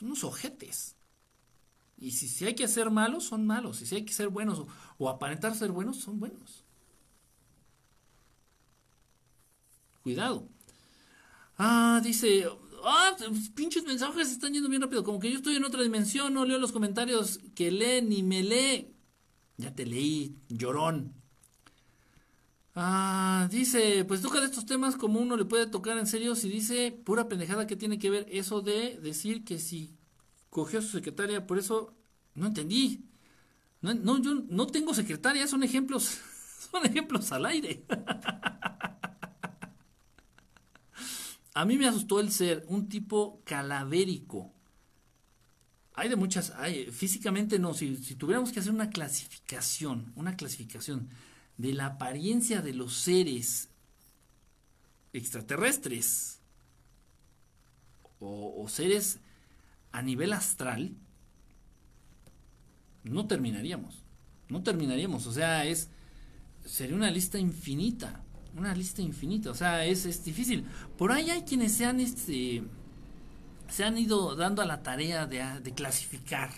son 0.00 0.08
unos 0.08 0.24
ojetes. 0.24 0.96
Y 2.00 2.12
si, 2.12 2.28
si, 2.28 2.46
hay 2.46 2.54
que 2.54 2.66
ser 2.66 2.90
malos, 2.90 3.24
son 3.24 3.46
malos. 3.46 3.82
Y 3.82 3.86
si 3.86 3.94
hay 3.96 4.04
que 4.04 4.12
ser 4.12 4.30
buenos 4.30 4.64
o, 4.98 5.08
aparentar 5.08 5.54
ser 5.54 5.70
buenos, 5.70 5.98
son 5.98 6.18
buenos. 6.18 6.64
Cuidado. 10.02 10.48
Ah, 11.58 12.00
dice, 12.02 12.46
ah, 12.84 13.16
pinches 13.54 13.84
mensajes 13.84 14.30
están 14.32 14.54
yendo 14.54 14.70
bien 14.70 14.80
rápido. 14.80 15.04
Como 15.04 15.20
que 15.20 15.30
yo 15.30 15.36
estoy 15.36 15.56
en 15.56 15.64
otra 15.64 15.82
dimensión, 15.82 16.32
no 16.32 16.46
leo 16.46 16.58
los 16.58 16.72
comentarios 16.72 17.38
que 17.54 17.70
lee 17.70 18.00
ni 18.02 18.22
me 18.22 18.42
lee. 18.42 18.94
Ya 19.58 19.74
te 19.74 19.84
leí, 19.84 20.38
llorón. 20.48 21.20
Ah, 22.74 23.48
dice, 23.50 24.04
pues 24.06 24.22
toca 24.22 24.40
de 24.40 24.46
estos 24.46 24.64
temas 24.64 24.96
como 24.96 25.20
uno 25.20 25.36
le 25.36 25.44
puede 25.44 25.66
tocar 25.66 25.98
en 25.98 26.06
serio 26.06 26.34
si 26.34 26.48
dice 26.48 26.92
pura 27.04 27.28
pendejada 27.28 27.66
que 27.66 27.76
tiene 27.76 27.98
que 27.98 28.08
ver 28.10 28.26
eso 28.30 28.62
de 28.62 28.98
decir 29.02 29.44
que 29.44 29.58
si 29.58 29.99
cogió 30.50 30.82
su 30.82 30.88
secretaria, 30.88 31.46
por 31.46 31.58
eso 31.58 31.94
no 32.34 32.48
entendí. 32.48 33.06
No, 33.80 33.94
no 33.94 34.20
yo 34.20 34.34
no 34.34 34.66
tengo 34.66 34.92
secretaria, 34.92 35.46
son 35.46 35.62
ejemplos, 35.62 36.18
son 36.70 36.84
ejemplos 36.84 37.32
al 37.32 37.46
aire. 37.46 37.82
a 41.54 41.64
mí 41.64 41.78
me 41.78 41.88
asustó 41.88 42.20
el 42.20 42.30
ser 42.30 42.64
un 42.68 42.88
tipo 42.88 43.40
calavérico. 43.44 44.52
Hay 45.94 46.08
de 46.08 46.16
muchas, 46.16 46.52
físicamente 46.92 47.58
no, 47.58 47.74
si, 47.74 47.96
si 47.96 48.14
tuviéramos 48.14 48.52
que 48.52 48.60
hacer 48.60 48.72
una 48.72 48.90
clasificación, 48.90 50.12
una 50.16 50.36
clasificación 50.36 51.08
de 51.58 51.74
la 51.74 51.86
apariencia 51.86 52.62
de 52.62 52.72
los 52.72 52.94
seres 52.94 53.68
extraterrestres 55.12 56.38
o, 58.18 58.66
seres 58.68 59.18
a 59.92 60.02
nivel 60.02 60.32
astral, 60.32 60.94
no 63.04 63.26
terminaríamos. 63.26 64.02
No 64.48 64.62
terminaríamos. 64.62 65.26
O 65.26 65.32
sea, 65.32 65.64
es. 65.64 65.88
Sería 66.64 66.96
una 66.96 67.10
lista 67.10 67.38
infinita. 67.38 68.22
Una 68.56 68.74
lista 68.74 69.00
infinita. 69.00 69.50
O 69.50 69.54
sea, 69.54 69.84
es, 69.84 70.06
es 70.06 70.24
difícil. 70.24 70.66
Por 70.98 71.12
ahí 71.12 71.30
hay 71.30 71.42
quienes 71.42 71.72
se 71.72 71.86
han 71.86 72.00
este. 72.00 72.62
Se 73.68 73.84
han 73.84 73.96
ido 73.96 74.34
dando 74.34 74.62
a 74.62 74.66
la 74.66 74.82
tarea 74.82 75.26
de, 75.26 75.60
de 75.60 75.74
clasificar 75.74 76.50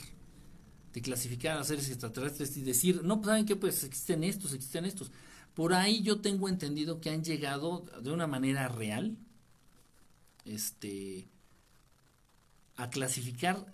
de 0.92 1.00
clasificar 1.00 1.58
a 1.58 1.64
seres 1.64 1.88
extraterrestres 1.88 2.56
y 2.56 2.62
decir, 2.62 3.02
no, 3.02 3.16
pues 3.16 3.28
saben 3.28 3.46
que 3.46 3.56
pues 3.56 3.82
existen 3.84 4.24
estos, 4.24 4.52
existen 4.52 4.84
estos. 4.84 5.10
Por 5.54 5.74
ahí 5.74 6.02
yo 6.02 6.20
tengo 6.20 6.48
entendido 6.48 7.00
que 7.00 7.10
han 7.10 7.24
llegado 7.24 7.84
de 8.02 8.10
una 8.12 8.26
manera 8.26 8.68
real, 8.68 9.16
este, 10.44 11.28
a 12.82 12.90
clasificar 12.90 13.64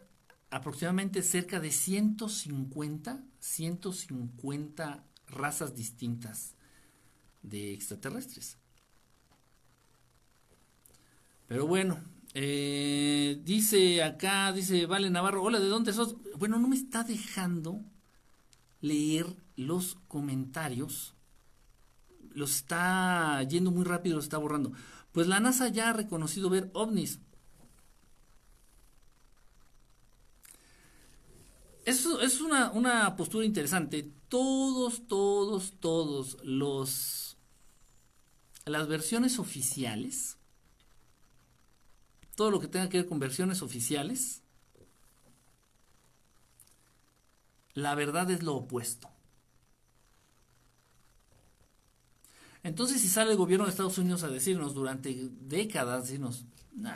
aproximadamente 0.50 1.22
cerca 1.22 1.60
de 1.60 1.70
150, 1.70 3.22
150 3.38 5.04
razas 5.28 5.74
distintas 5.74 6.54
de 7.42 7.72
extraterrestres. 7.72 8.58
Pero 11.46 11.66
bueno, 11.66 12.04
eh, 12.34 13.40
dice 13.44 14.02
acá, 14.02 14.52
dice 14.52 14.84
Vale 14.84 15.08
Navarro, 15.08 15.42
hola, 15.42 15.58
¿de 15.58 15.68
dónde 15.68 15.94
sos? 15.94 16.16
Bueno, 16.36 16.58
no 16.58 16.68
me 16.68 16.76
está 16.76 17.02
dejando 17.02 17.80
leer 18.82 19.26
los 19.56 19.96
comentarios. 20.06 21.14
Los 22.34 22.56
está 22.56 23.42
yendo 23.44 23.70
muy 23.70 23.84
rápido, 23.84 24.16
los 24.16 24.26
está 24.26 24.36
borrando. 24.36 24.72
Pues 25.12 25.26
la 25.28 25.40
NASA 25.40 25.68
ya 25.68 25.88
ha 25.88 25.94
reconocido 25.94 26.50
ver 26.50 26.70
ovnis. 26.74 27.20
Es, 31.88 32.04
es 32.04 32.40
una, 32.40 32.70
una 32.72 33.16
postura 33.16 33.46
interesante. 33.46 34.10
Todos, 34.28 35.06
todos, 35.06 35.72
todos 35.80 36.36
los 36.42 37.36
las 38.66 38.86
versiones 38.86 39.38
oficiales 39.38 40.38
todo 42.38 42.52
lo 42.52 42.60
que 42.60 42.68
tenga 42.68 42.88
que 42.88 42.98
ver 42.98 43.08
con 43.08 43.18
versiones 43.18 43.62
oficiales, 43.62 44.44
la 47.74 47.96
verdad 47.96 48.30
es 48.30 48.44
lo 48.44 48.54
opuesto. 48.54 49.10
Entonces, 52.62 53.00
si 53.00 53.08
sale 53.08 53.32
el 53.32 53.36
gobierno 53.36 53.64
de 53.64 53.72
Estados 53.72 53.98
Unidos 53.98 54.22
a 54.22 54.28
decirnos 54.28 54.72
durante 54.72 55.30
décadas, 55.40 56.04
decirnos, 56.04 56.44
no, 56.76 56.92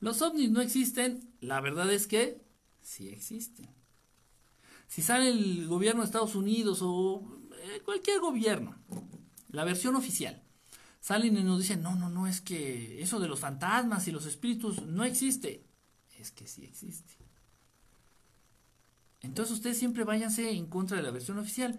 los 0.00 0.22
ovnis 0.22 0.50
no 0.50 0.62
existen, 0.62 1.30
la 1.42 1.60
verdad 1.60 1.92
es 1.92 2.06
que 2.06 2.40
sí 2.86 3.08
existen. 3.08 3.68
Si 4.86 5.02
sale 5.02 5.28
el 5.28 5.66
gobierno 5.66 6.02
de 6.02 6.06
Estados 6.06 6.36
Unidos 6.36 6.78
o 6.82 7.40
eh, 7.52 7.80
cualquier 7.84 8.20
gobierno, 8.20 8.76
la 9.50 9.64
versión 9.64 9.96
oficial, 9.96 10.42
salen 11.00 11.36
y 11.36 11.42
nos 11.42 11.60
dicen, 11.60 11.82
no, 11.82 11.96
no, 11.96 12.08
no, 12.08 12.26
es 12.26 12.40
que 12.40 13.02
eso 13.02 13.18
de 13.18 13.28
los 13.28 13.40
fantasmas 13.40 14.06
y 14.06 14.12
los 14.12 14.26
espíritus 14.26 14.82
no 14.82 15.04
existe. 15.04 15.66
Es 16.18 16.30
que 16.30 16.46
sí 16.46 16.64
existe. 16.64 17.14
Entonces 19.20 19.54
ustedes 19.54 19.78
siempre 19.78 20.04
váyanse 20.04 20.50
en 20.50 20.66
contra 20.66 20.96
de 20.96 21.02
la 21.02 21.10
versión 21.10 21.38
oficial. 21.38 21.78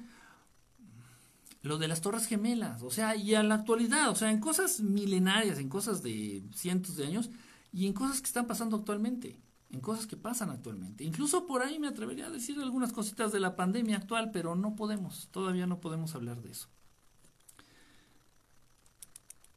Lo 1.61 1.77
de 1.77 1.87
las 1.87 2.01
torres 2.01 2.27
gemelas, 2.27 2.81
o 2.83 2.91
sea, 2.91 3.15
y 3.15 3.33
a 3.33 3.43
la 3.43 3.55
actualidad, 3.55 4.09
o 4.09 4.15
sea, 4.15 4.31
en 4.31 4.39
cosas 4.39 4.81
milenarias, 4.81 5.57
en 5.57 5.69
cosas 5.69 6.03
de 6.03 6.43
cientos 6.53 6.97
de 6.97 7.05
años 7.07 7.29
y 7.71 7.87
en 7.87 7.93
cosas 7.93 8.21
que 8.21 8.27
están 8.27 8.47
pasando 8.47 8.77
actualmente, 8.77 9.39
en 9.71 9.81
cosas 9.81 10.07
que 10.07 10.17
pasan 10.17 10.49
actualmente. 10.49 11.03
Incluso 11.03 11.45
por 11.45 11.61
ahí 11.61 11.79
me 11.79 11.87
atrevería 11.87 12.27
a 12.27 12.31
decir 12.31 12.59
algunas 12.59 12.93
cositas 12.93 13.31
de 13.31 13.39
la 13.39 13.55
pandemia 13.55 13.97
actual, 13.97 14.31
pero 14.31 14.55
no 14.55 14.75
podemos, 14.75 15.29
todavía 15.31 15.67
no 15.67 15.81
podemos 15.81 16.15
hablar 16.15 16.41
de 16.41 16.51
eso. 16.51 16.69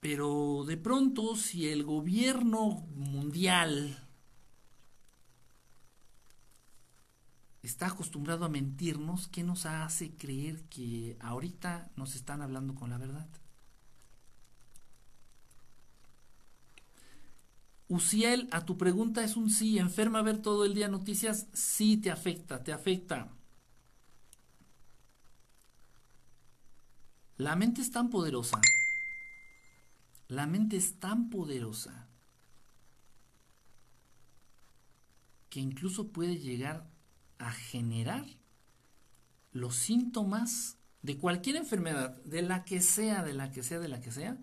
Pero 0.01 0.65
de 0.66 0.77
pronto, 0.77 1.37
si 1.37 1.69
el 1.69 1.85
gobierno 1.85 2.87
mundial 2.97 4.09
está 7.62 7.89
acostumbrado 7.89 8.47
a 8.47 8.49
mentirnos, 8.49 9.28
¿qué 9.28 9.43
nos 9.43 9.66
hace 9.66 10.16
creer 10.16 10.65
que 10.65 11.19
ahorita 11.20 11.91
nos 11.97 12.15
están 12.15 12.41
hablando 12.41 12.74
con 12.74 12.91
la 12.91 12.99
verdad? 12.99 13.28
Uciel, 17.91 18.49
a 18.51 18.65
tu 18.65 18.79
pregunta 18.79 19.23
es 19.23 19.37
un 19.37 19.51
sí. 19.51 19.79
¿Enferma 19.79 20.23
ver 20.23 20.41
todo 20.41 20.65
el 20.65 20.73
día 20.73 20.89
noticias? 20.89 21.49
Sí, 21.53 21.99
te 21.99 22.11
afecta, 22.11 22.65
te 22.65 22.73
afecta. 22.73 23.29
La 27.37 27.55
mente 27.57 27.83
es 27.83 27.91
tan 27.91 28.09
poderosa 28.09 28.59
la 30.31 30.47
mente 30.47 30.77
es 30.77 31.01
tan 31.01 31.29
poderosa 31.29 32.07
que 35.49 35.59
incluso 35.59 36.12
puede 36.12 36.39
llegar 36.39 36.89
a 37.39 37.51
generar 37.51 38.25
los 39.51 39.75
síntomas 39.75 40.79
de 41.03 41.19
cualquier 41.19 41.57
enfermedad, 41.57 42.23
de 42.23 42.43
la 42.43 42.65
que 42.65 42.81
sea, 42.81 43.25
de 43.25 43.35
la 43.35 43.51
que 43.51 43.65
sea, 43.65 43.81
de 43.81 43.89
la 43.89 44.01
que 44.01 44.12
sea, 44.12 44.39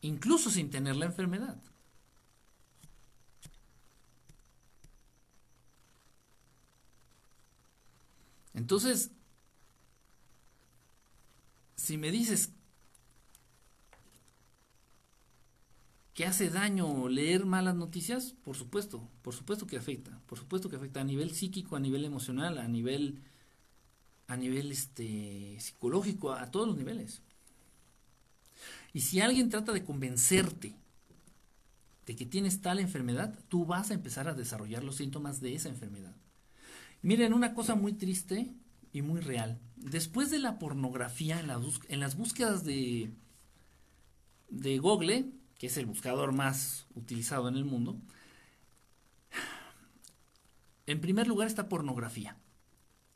incluso 0.00 0.50
sin 0.50 0.70
tener 0.70 0.96
la 0.96 1.06
enfermedad. 1.06 1.56
Entonces, 8.54 9.10
si 11.76 11.98
me 11.98 12.10
dices 12.10 12.50
que 16.14 16.24
hace 16.24 16.48
daño 16.48 17.08
leer 17.08 17.44
malas 17.44 17.76
noticias, 17.76 18.34
por 18.42 18.56
supuesto, 18.56 19.06
por 19.22 19.34
supuesto 19.34 19.66
que 19.66 19.76
afecta, 19.76 20.18
por 20.26 20.38
supuesto 20.38 20.70
que 20.70 20.76
afecta 20.76 21.00
a 21.02 21.04
nivel 21.04 21.32
psíquico, 21.32 21.76
a 21.76 21.80
nivel 21.80 22.04
emocional, 22.06 22.56
a 22.58 22.66
nivel 22.66 23.22
a 24.28 24.36
nivel 24.36 24.72
este 24.72 25.56
psicológico, 25.60 26.32
a 26.32 26.50
todos 26.50 26.66
los 26.66 26.76
niveles. 26.76 27.22
Y 28.96 29.02
si 29.02 29.20
alguien 29.20 29.50
trata 29.50 29.72
de 29.72 29.84
convencerte 29.84 30.74
de 32.06 32.16
que 32.16 32.24
tienes 32.24 32.62
tal 32.62 32.78
enfermedad, 32.78 33.38
tú 33.50 33.66
vas 33.66 33.90
a 33.90 33.94
empezar 33.94 34.26
a 34.26 34.32
desarrollar 34.32 34.82
los 34.82 34.96
síntomas 34.96 35.42
de 35.42 35.54
esa 35.54 35.68
enfermedad. 35.68 36.16
Miren, 37.02 37.34
una 37.34 37.52
cosa 37.52 37.74
muy 37.74 37.92
triste 37.92 38.54
y 38.94 39.02
muy 39.02 39.20
real. 39.20 39.60
Después 39.76 40.30
de 40.30 40.38
la 40.38 40.58
pornografía 40.58 41.38
en, 41.38 41.50
en 41.90 42.00
las 42.00 42.16
búsquedas 42.16 42.64
de, 42.64 43.10
de 44.48 44.78
Google, 44.78 45.26
que 45.58 45.66
es 45.66 45.76
el 45.76 45.84
buscador 45.84 46.32
más 46.32 46.86
utilizado 46.94 47.50
en 47.50 47.56
el 47.56 47.66
mundo, 47.66 47.98
en 50.86 51.02
primer 51.02 51.26
lugar 51.26 51.48
está 51.48 51.68
pornografía, 51.68 52.38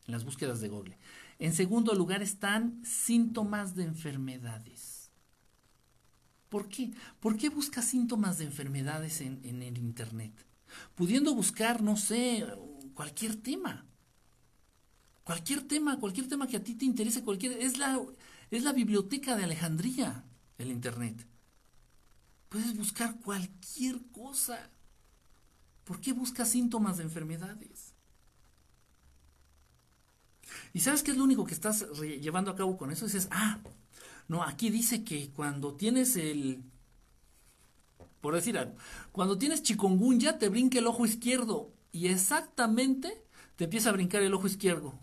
en 0.07 0.13
las 0.13 0.25
búsquedas 0.25 0.61
de 0.61 0.69
Google. 0.69 0.99
En 1.39 1.55
segundo 1.55 1.95
lugar 1.95 2.21
están 2.21 2.85
síntomas 2.85 3.75
de 3.75 3.85
enfermedades. 3.85 4.90
¿Por 6.51 6.69
qué? 6.69 6.91
¿Por 7.21 7.39
qué 7.39 7.49
buscas 7.49 7.87
síntomas 7.87 8.39
de 8.39 8.45
enfermedades 8.45 9.21
en, 9.21 9.63
el 9.63 9.79
Internet? 9.79 10.33
Pudiendo 10.97 11.33
buscar, 11.33 11.81
no 11.81 11.97
sé, 11.97 12.45
cualquier 12.93 13.37
tema. 13.37 13.87
Cualquier 15.23 15.63
tema, 15.63 15.99
cualquier 16.01 16.29
tema 16.29 16.49
que 16.49 16.57
a 16.57 16.65
ti 16.65 16.75
te 16.75 16.85
interese, 16.85 17.23
cualquier. 17.23 17.53
Es 17.53 17.79
la, 17.79 18.01
es 18.51 18.65
la 18.65 18.73
biblioteca 18.73 19.37
de 19.37 19.45
Alejandría, 19.45 20.25
el 20.59 20.73
Internet. 20.73 21.25
Puedes 22.49 22.77
buscar 22.77 23.21
cualquier 23.21 24.01
cosa. 24.11 24.71
¿Por 25.85 26.01
qué 26.01 26.13
buscas 26.13 26.49
síntomas 26.49 26.97
de 26.97 27.05
enfermedades? 27.05 27.95
¿Y 30.73 30.81
sabes 30.81 31.05
qué 31.05 31.13
es 31.13 31.17
lo 31.17 31.23
único 31.23 31.45
que 31.45 31.55
estás 31.55 31.87
llevando 32.01 32.51
a 32.51 32.57
cabo 32.57 32.77
con 32.77 32.91
eso? 32.91 33.05
Dices, 33.05 33.29
ah, 33.31 33.61
no, 34.31 34.45
aquí 34.45 34.71
dice 34.71 35.03
que 35.03 35.31
cuando 35.31 35.75
tienes 35.75 36.15
el, 36.15 36.63
por 38.21 38.33
decir 38.33 38.57
algo, 38.57 38.77
cuando 39.11 39.37
tienes 39.37 39.65
chikungunya 39.65 40.39
te 40.39 40.49
brinca 40.49 40.79
el 40.79 40.87
ojo 40.87 41.05
izquierdo 41.05 41.73
y 41.91 42.07
exactamente 42.07 43.25
te 43.57 43.65
empieza 43.65 43.91
a 43.91 43.93
brincar 43.93 44.23
el 44.23 44.33
ojo 44.33 44.47
izquierdo. 44.47 44.95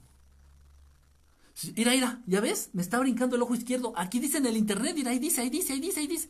Mira, 1.75 1.91
mira, 1.91 2.21
¿ya 2.25 2.39
ves? 2.39 2.69
Me 2.71 2.81
está 2.81 2.99
brincando 2.99 3.35
el 3.35 3.41
ojo 3.41 3.53
izquierdo. 3.53 3.91
Aquí 3.97 4.19
dice 4.19 4.37
en 4.37 4.45
el 4.45 4.55
internet, 4.55 4.93
mira, 4.95 5.11
ahí 5.11 5.19
dice, 5.19 5.41
ahí 5.41 5.49
dice, 5.49 5.73
ahí 5.73 5.81
dice, 5.81 5.99
ahí 5.99 6.07
dice. 6.07 6.29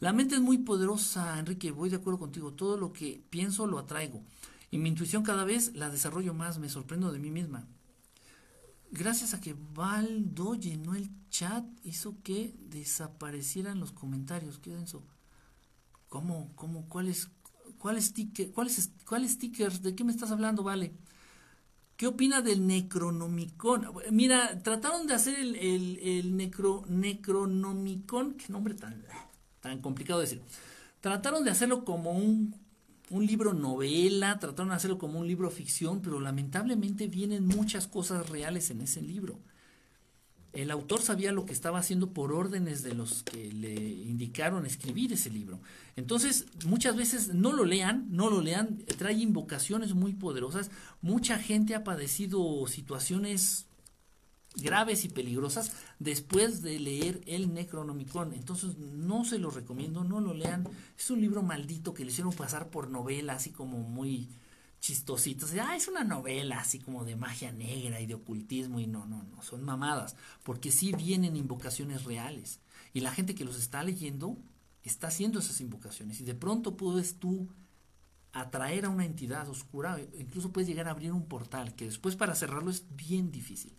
La 0.00 0.12
mente 0.12 0.34
es 0.34 0.40
muy 0.40 0.58
poderosa, 0.58 1.38
Enrique, 1.38 1.70
voy 1.70 1.88
de 1.88 1.96
acuerdo 1.96 2.18
contigo. 2.18 2.52
Todo 2.52 2.76
lo 2.76 2.92
que 2.92 3.22
pienso 3.30 3.68
lo 3.68 3.78
atraigo. 3.78 4.24
Y 4.72 4.78
mi 4.78 4.88
intuición 4.88 5.22
cada 5.22 5.44
vez 5.44 5.72
la 5.76 5.88
desarrollo 5.88 6.34
más, 6.34 6.58
me 6.58 6.68
sorprendo 6.68 7.12
de 7.12 7.20
mí 7.20 7.30
misma. 7.30 7.64
Gracias 8.96 9.34
a 9.34 9.40
que 9.40 9.56
Valdo 9.74 10.54
llenó 10.54 10.94
el 10.94 11.10
chat, 11.28 11.64
hizo 11.82 12.22
que 12.22 12.54
desaparecieran 12.60 13.80
los 13.80 13.90
comentarios. 13.90 14.60
¿Qué 14.60 14.70
denso? 14.70 15.02
¿Cómo? 16.08 16.52
¿Cómo? 16.54 16.88
¿Cuáles? 16.88 17.28
¿Cuáles 17.78 18.04
sticker, 18.06 18.52
cuáles, 18.52 18.92
¿Cuáles 19.04 19.32
stickers? 19.32 19.82
¿De 19.82 19.96
qué 19.96 20.04
me 20.04 20.12
estás 20.12 20.30
hablando, 20.30 20.62
Vale? 20.62 20.94
¿Qué 21.96 22.06
opina 22.06 22.40
del 22.40 22.68
Necronomicon? 22.68 23.88
Mira, 24.12 24.60
trataron 24.62 25.08
de 25.08 25.14
hacer 25.14 25.40
el, 25.40 26.36
necro, 26.36 26.84
Necronomicon, 26.86 28.34
qué 28.34 28.52
nombre 28.52 28.74
tan 28.74 29.04
tan 29.58 29.80
complicado 29.80 30.20
decir. 30.20 30.40
Trataron 31.00 31.42
de 31.42 31.50
hacerlo 31.50 31.84
como 31.84 32.12
un, 32.12 32.54
un 33.10 33.26
libro 33.26 33.52
novela, 33.52 34.38
trataron 34.38 34.70
de 34.70 34.76
hacerlo 34.76 34.98
como 34.98 35.20
un 35.20 35.26
libro 35.26 35.50
ficción, 35.50 36.00
pero 36.00 36.20
lamentablemente 36.20 37.06
vienen 37.06 37.46
muchas 37.46 37.86
cosas 37.86 38.28
reales 38.28 38.70
en 38.70 38.80
ese 38.80 39.02
libro. 39.02 39.38
El 40.52 40.70
autor 40.70 41.02
sabía 41.02 41.32
lo 41.32 41.46
que 41.46 41.52
estaba 41.52 41.80
haciendo 41.80 42.12
por 42.12 42.32
órdenes 42.32 42.84
de 42.84 42.94
los 42.94 43.24
que 43.24 43.52
le 43.52 43.74
indicaron 43.74 44.66
escribir 44.66 45.12
ese 45.12 45.28
libro. 45.28 45.58
Entonces, 45.96 46.46
muchas 46.64 46.96
veces 46.96 47.34
no 47.34 47.52
lo 47.52 47.64
lean, 47.64 48.06
no 48.10 48.30
lo 48.30 48.40
lean, 48.40 48.78
trae 48.96 49.14
invocaciones 49.14 49.94
muy 49.94 50.12
poderosas. 50.12 50.70
Mucha 51.02 51.38
gente 51.38 51.74
ha 51.74 51.82
padecido 51.82 52.64
situaciones 52.68 53.66
graves 54.56 55.04
y 55.04 55.08
peligrosas 55.08 55.72
después 55.98 56.62
de 56.62 56.78
leer 56.78 57.20
el 57.26 57.52
Necronomicon. 57.52 58.32
Entonces 58.32 58.76
no 58.78 59.24
se 59.24 59.38
lo 59.38 59.50
recomiendo, 59.50 60.04
no 60.04 60.20
lo 60.20 60.34
lean. 60.34 60.68
Es 60.96 61.10
un 61.10 61.20
libro 61.20 61.42
maldito 61.42 61.94
que 61.94 62.04
le 62.04 62.10
hicieron 62.10 62.32
pasar 62.32 62.70
por 62.70 62.90
novela, 62.90 63.34
así 63.34 63.50
como 63.50 63.78
muy 63.78 64.28
chistositos. 64.80 65.52
Ah, 65.54 65.76
es 65.76 65.88
una 65.88 66.04
novela 66.04 66.60
así 66.60 66.78
como 66.78 67.04
de 67.04 67.16
magia 67.16 67.52
negra 67.52 68.00
y 68.00 68.06
de 68.06 68.14
ocultismo 68.14 68.80
y 68.80 68.86
no, 68.86 69.06
no, 69.06 69.22
no, 69.24 69.42
son 69.42 69.64
mamadas, 69.64 70.14
porque 70.42 70.70
sí 70.70 70.92
vienen 70.92 71.36
invocaciones 71.36 72.04
reales. 72.04 72.60
Y 72.92 73.00
la 73.00 73.10
gente 73.10 73.34
que 73.34 73.44
los 73.44 73.58
está 73.58 73.82
leyendo 73.82 74.38
está 74.82 75.08
haciendo 75.08 75.38
esas 75.38 75.60
invocaciones 75.60 76.20
y 76.20 76.24
de 76.24 76.34
pronto 76.34 76.76
puedes 76.76 77.18
tú 77.18 77.48
atraer 78.32 78.84
a 78.84 78.90
una 78.90 79.06
entidad 79.06 79.48
oscura, 79.48 79.98
incluso 80.18 80.52
puedes 80.52 80.68
llegar 80.68 80.88
a 80.88 80.90
abrir 80.90 81.12
un 81.12 81.26
portal 81.26 81.74
que 81.74 81.86
después 81.86 82.16
para 82.16 82.34
cerrarlo 82.34 82.70
es 82.70 82.84
bien 82.94 83.32
difícil 83.32 83.74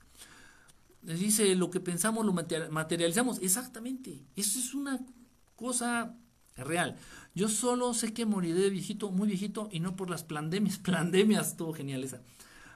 dice 1.05 1.55
lo 1.55 1.69
que 1.69 1.79
pensamos 1.79 2.25
lo 2.25 2.33
materializamos. 2.33 3.39
Exactamente. 3.41 4.25
Eso 4.35 4.59
es 4.59 4.73
una 4.73 4.99
cosa 5.55 6.17
real. 6.55 6.97
Yo 7.33 7.49
solo 7.49 7.93
sé 7.93 8.13
que 8.13 8.25
moriré 8.25 8.61
de 8.61 8.69
viejito, 8.69 9.11
muy 9.11 9.27
viejito, 9.27 9.69
y 9.71 9.79
no 9.79 9.95
por 9.95 10.09
las 10.09 10.23
pandemias. 10.23 10.77
Pandemias, 10.83 11.49
estuvo 11.49 11.73
genial 11.73 12.03
esa. 12.03 12.21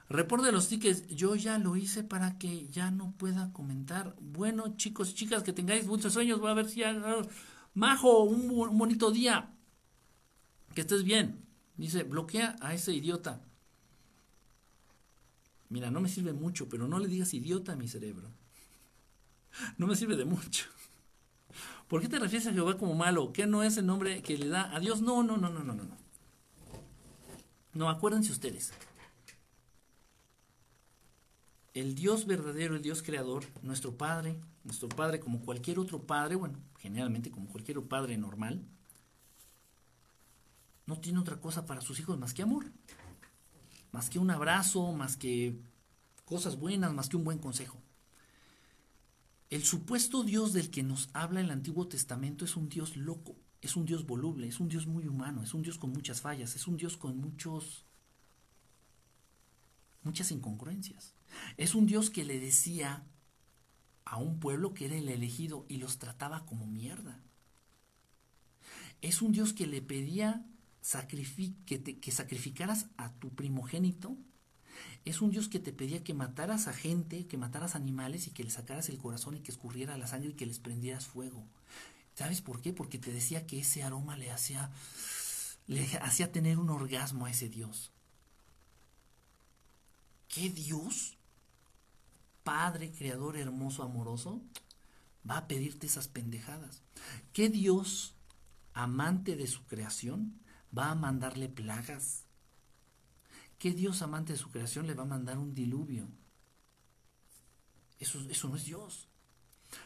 Reporte 0.08 0.46
de 0.46 0.52
los 0.52 0.68
tickets, 0.68 1.06
yo 1.06 1.36
ya 1.36 1.58
lo 1.58 1.76
hice 1.76 2.02
para 2.02 2.36
que 2.36 2.68
ya 2.68 2.90
no 2.90 3.12
pueda 3.16 3.52
comentar. 3.52 4.16
Bueno, 4.20 4.76
chicos 4.76 5.10
y 5.10 5.14
chicas, 5.14 5.42
que 5.42 5.52
tengáis 5.52 5.86
muchos 5.86 6.12
sueños. 6.12 6.40
Voy 6.40 6.50
a 6.50 6.54
ver 6.54 6.68
si 6.68 6.80
ya... 6.80 6.94
Majo, 7.74 8.24
un, 8.24 8.50
un 8.50 8.76
bonito 8.76 9.12
día. 9.12 9.54
Que 10.74 10.80
estés 10.80 11.04
bien. 11.04 11.44
Dice, 11.76 12.02
bloquea 12.02 12.56
a 12.60 12.74
ese 12.74 12.92
idiota. 12.92 13.40
Mira, 15.70 15.90
no 15.90 16.00
me 16.00 16.08
sirve 16.08 16.32
mucho, 16.32 16.68
pero 16.68 16.88
no 16.88 16.98
le 16.98 17.06
digas 17.06 17.32
idiota 17.32 17.72
a 17.72 17.76
mi 17.76 17.86
cerebro. 17.86 18.28
No 19.78 19.86
me 19.86 19.94
sirve 19.96 20.16
de 20.16 20.24
mucho. 20.24 20.66
¿Por 21.88 22.00
qué 22.00 22.08
te 22.08 22.18
refieres 22.18 22.48
a 22.48 22.52
Jehová 22.52 22.76
como 22.76 22.94
malo? 22.94 23.32
¿Qué 23.32 23.46
no 23.46 23.62
es 23.62 23.76
el 23.76 23.86
nombre 23.86 24.20
que 24.22 24.36
le 24.36 24.48
da 24.48 24.74
a 24.74 24.80
Dios? 24.80 25.00
No, 25.00 25.22
no, 25.22 25.36
no, 25.36 25.48
no, 25.48 25.62
no, 25.62 25.74
no. 25.74 25.96
No, 27.72 27.88
acuérdense 27.88 28.32
ustedes. 28.32 28.72
El 31.72 31.94
Dios 31.94 32.26
verdadero, 32.26 32.74
el 32.74 32.82
Dios 32.82 33.02
creador, 33.02 33.44
nuestro 33.62 33.96
Padre, 33.96 34.40
nuestro 34.64 34.88
Padre 34.88 35.20
como 35.20 35.40
cualquier 35.40 35.78
otro 35.78 36.02
Padre, 36.02 36.34
bueno, 36.34 36.58
generalmente 36.78 37.30
como 37.30 37.48
cualquier 37.48 37.80
Padre 37.82 38.18
normal, 38.18 38.60
no 40.86 40.98
tiene 40.98 41.20
otra 41.20 41.40
cosa 41.40 41.64
para 41.64 41.80
sus 41.80 42.00
hijos 42.00 42.18
más 42.18 42.34
que 42.34 42.42
amor 42.42 42.66
más 43.92 44.10
que 44.10 44.18
un 44.18 44.30
abrazo, 44.30 44.92
más 44.92 45.16
que 45.16 45.58
cosas 46.24 46.58
buenas, 46.58 46.92
más 46.92 47.08
que 47.08 47.16
un 47.16 47.24
buen 47.24 47.38
consejo. 47.38 47.78
El 49.50 49.64
supuesto 49.64 50.22
Dios 50.22 50.52
del 50.52 50.70
que 50.70 50.82
nos 50.82 51.10
habla 51.12 51.40
el 51.40 51.50
Antiguo 51.50 51.88
Testamento 51.88 52.44
es 52.44 52.56
un 52.56 52.68
Dios 52.68 52.96
loco, 52.96 53.34
es 53.60 53.74
un 53.74 53.84
Dios 53.84 54.06
voluble, 54.06 54.46
es 54.46 54.60
un 54.60 54.68
Dios 54.68 54.86
muy 54.86 55.08
humano, 55.08 55.42
es 55.42 55.54
un 55.54 55.62
Dios 55.62 55.76
con 55.76 55.90
muchas 55.90 56.20
fallas, 56.20 56.54
es 56.54 56.68
un 56.68 56.76
Dios 56.76 56.96
con 56.96 57.18
muchos 57.18 57.84
muchas 60.02 60.30
incongruencias. 60.30 61.14
Es 61.56 61.74
un 61.74 61.86
Dios 61.86 62.10
que 62.10 62.24
le 62.24 62.38
decía 62.40 63.04
a 64.04 64.16
un 64.16 64.40
pueblo 64.40 64.74
que 64.74 64.86
era 64.86 64.96
el 64.96 65.08
elegido 65.08 65.66
y 65.68 65.76
los 65.76 65.98
trataba 65.98 66.46
como 66.46 66.66
mierda. 66.66 67.20
Es 69.02 69.22
un 69.22 69.32
Dios 69.32 69.52
que 69.52 69.66
le 69.66 69.82
pedía 69.82 70.44
que, 70.82 72.12
sacrificaras 72.12 72.86
a 72.96 73.12
tu 73.12 73.30
primogénito, 73.30 74.16
es 75.04 75.20
un 75.20 75.30
Dios 75.30 75.48
que 75.48 75.58
te 75.58 75.72
pedía 75.72 76.02
que 76.02 76.14
mataras 76.14 76.68
a 76.68 76.72
gente, 76.72 77.26
que 77.26 77.36
mataras 77.36 77.74
animales 77.74 78.26
y 78.26 78.30
que 78.30 78.44
le 78.44 78.50
sacaras 78.50 78.88
el 78.88 78.98
corazón 78.98 79.36
y 79.36 79.40
que 79.40 79.52
escurriera 79.52 79.98
la 79.98 80.06
sangre 80.06 80.30
y 80.30 80.34
que 80.34 80.46
les 80.46 80.58
prendieras 80.58 81.06
fuego. 81.06 81.44
¿Sabes 82.14 82.40
por 82.40 82.60
qué? 82.60 82.72
Porque 82.72 82.98
te 82.98 83.12
decía 83.12 83.46
que 83.46 83.60
ese 83.60 83.82
aroma 83.82 84.16
le 84.16 84.30
hacía, 84.30 84.70
le 85.66 85.86
hacía 85.98 86.32
tener 86.32 86.58
un 86.58 86.70
orgasmo 86.70 87.26
a 87.26 87.30
ese 87.30 87.48
Dios. 87.48 87.90
¿Qué 90.28 90.48
Dios, 90.48 91.16
Padre, 92.44 92.92
Creador, 92.92 93.36
hermoso, 93.36 93.82
amoroso, 93.82 94.40
va 95.28 95.38
a 95.38 95.48
pedirte 95.48 95.86
esas 95.86 96.08
pendejadas? 96.08 96.82
¿Qué 97.32 97.48
Dios 97.48 98.14
amante 98.74 99.36
de 99.36 99.46
su 99.46 99.64
creación, 99.64 100.39
va 100.76 100.90
a 100.90 100.94
mandarle 100.94 101.48
plagas? 101.48 102.24
¿Qué 103.58 103.72
Dios 103.72 104.02
amante 104.02 104.32
de 104.32 104.38
su 104.38 104.50
creación 104.50 104.86
le 104.86 104.94
va 104.94 105.02
a 105.02 105.06
mandar 105.06 105.38
un 105.38 105.54
diluvio? 105.54 106.08
Eso, 107.98 108.18
eso 108.30 108.48
no 108.48 108.56
es 108.56 108.64
Dios. 108.64 109.08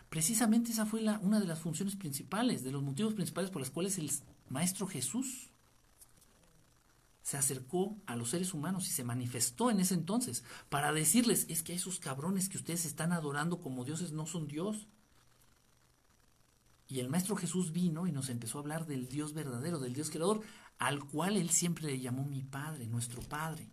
Precisamente 0.09 0.73
esa 0.73 0.87
fue 0.87 1.03
la, 1.03 1.19
una 1.19 1.41
de 1.41 1.47
las 1.47 1.59
funciones 1.59 1.97
principales, 1.97 2.63
de 2.63 2.71
los 2.71 2.83
motivos 2.83 3.15
principales 3.15 3.51
por 3.51 3.61
los 3.61 3.71
cuales 3.71 3.99
el 3.99 4.11
Maestro 4.49 4.87
Jesús 4.87 5.51
se 7.23 7.39
acercó 7.39 7.97
a 8.07 8.17
los 8.17 8.31
seres 8.31 8.53
humanos 8.53 8.87
y 8.87 8.91
se 8.91 9.03
manifestó 9.03 9.71
en 9.71 9.81
ese 9.81 9.95
entonces 9.95 10.45
para 10.69 10.93
decirles, 10.93 11.47
es 11.49 11.63
que 11.63 11.75
esos 11.75 11.99
cabrones 11.99 12.51
que 12.51 12.59
ustedes 12.59 12.85
están 12.85 13.13
adorando 13.13 13.61
como 13.61 13.85
dioses 13.85 14.13
no 14.13 14.27
son 14.27 14.47
Dios. 14.47 14.89
Y 16.87 17.01
el 17.01 17.09
Maestro 17.09 17.35
Jesús 17.35 17.73
vino 17.73 18.07
y 18.07 18.13
nos 18.13 18.29
empezó 18.29 18.59
a 18.59 18.61
hablar 18.61 18.87
del 18.87 19.09
Dios 19.09 19.33
verdadero, 19.33 19.79
del 19.79 19.95
Dios 19.95 20.11
creador, 20.11 20.43
al 20.79 21.05
cual 21.05 21.37
él 21.37 21.51
siempre 21.51 21.87
le 21.87 22.01
llamó 22.01 22.25
mi 22.25 22.43
Padre, 22.43 22.87
nuestro 22.87 23.23
Padre, 23.23 23.71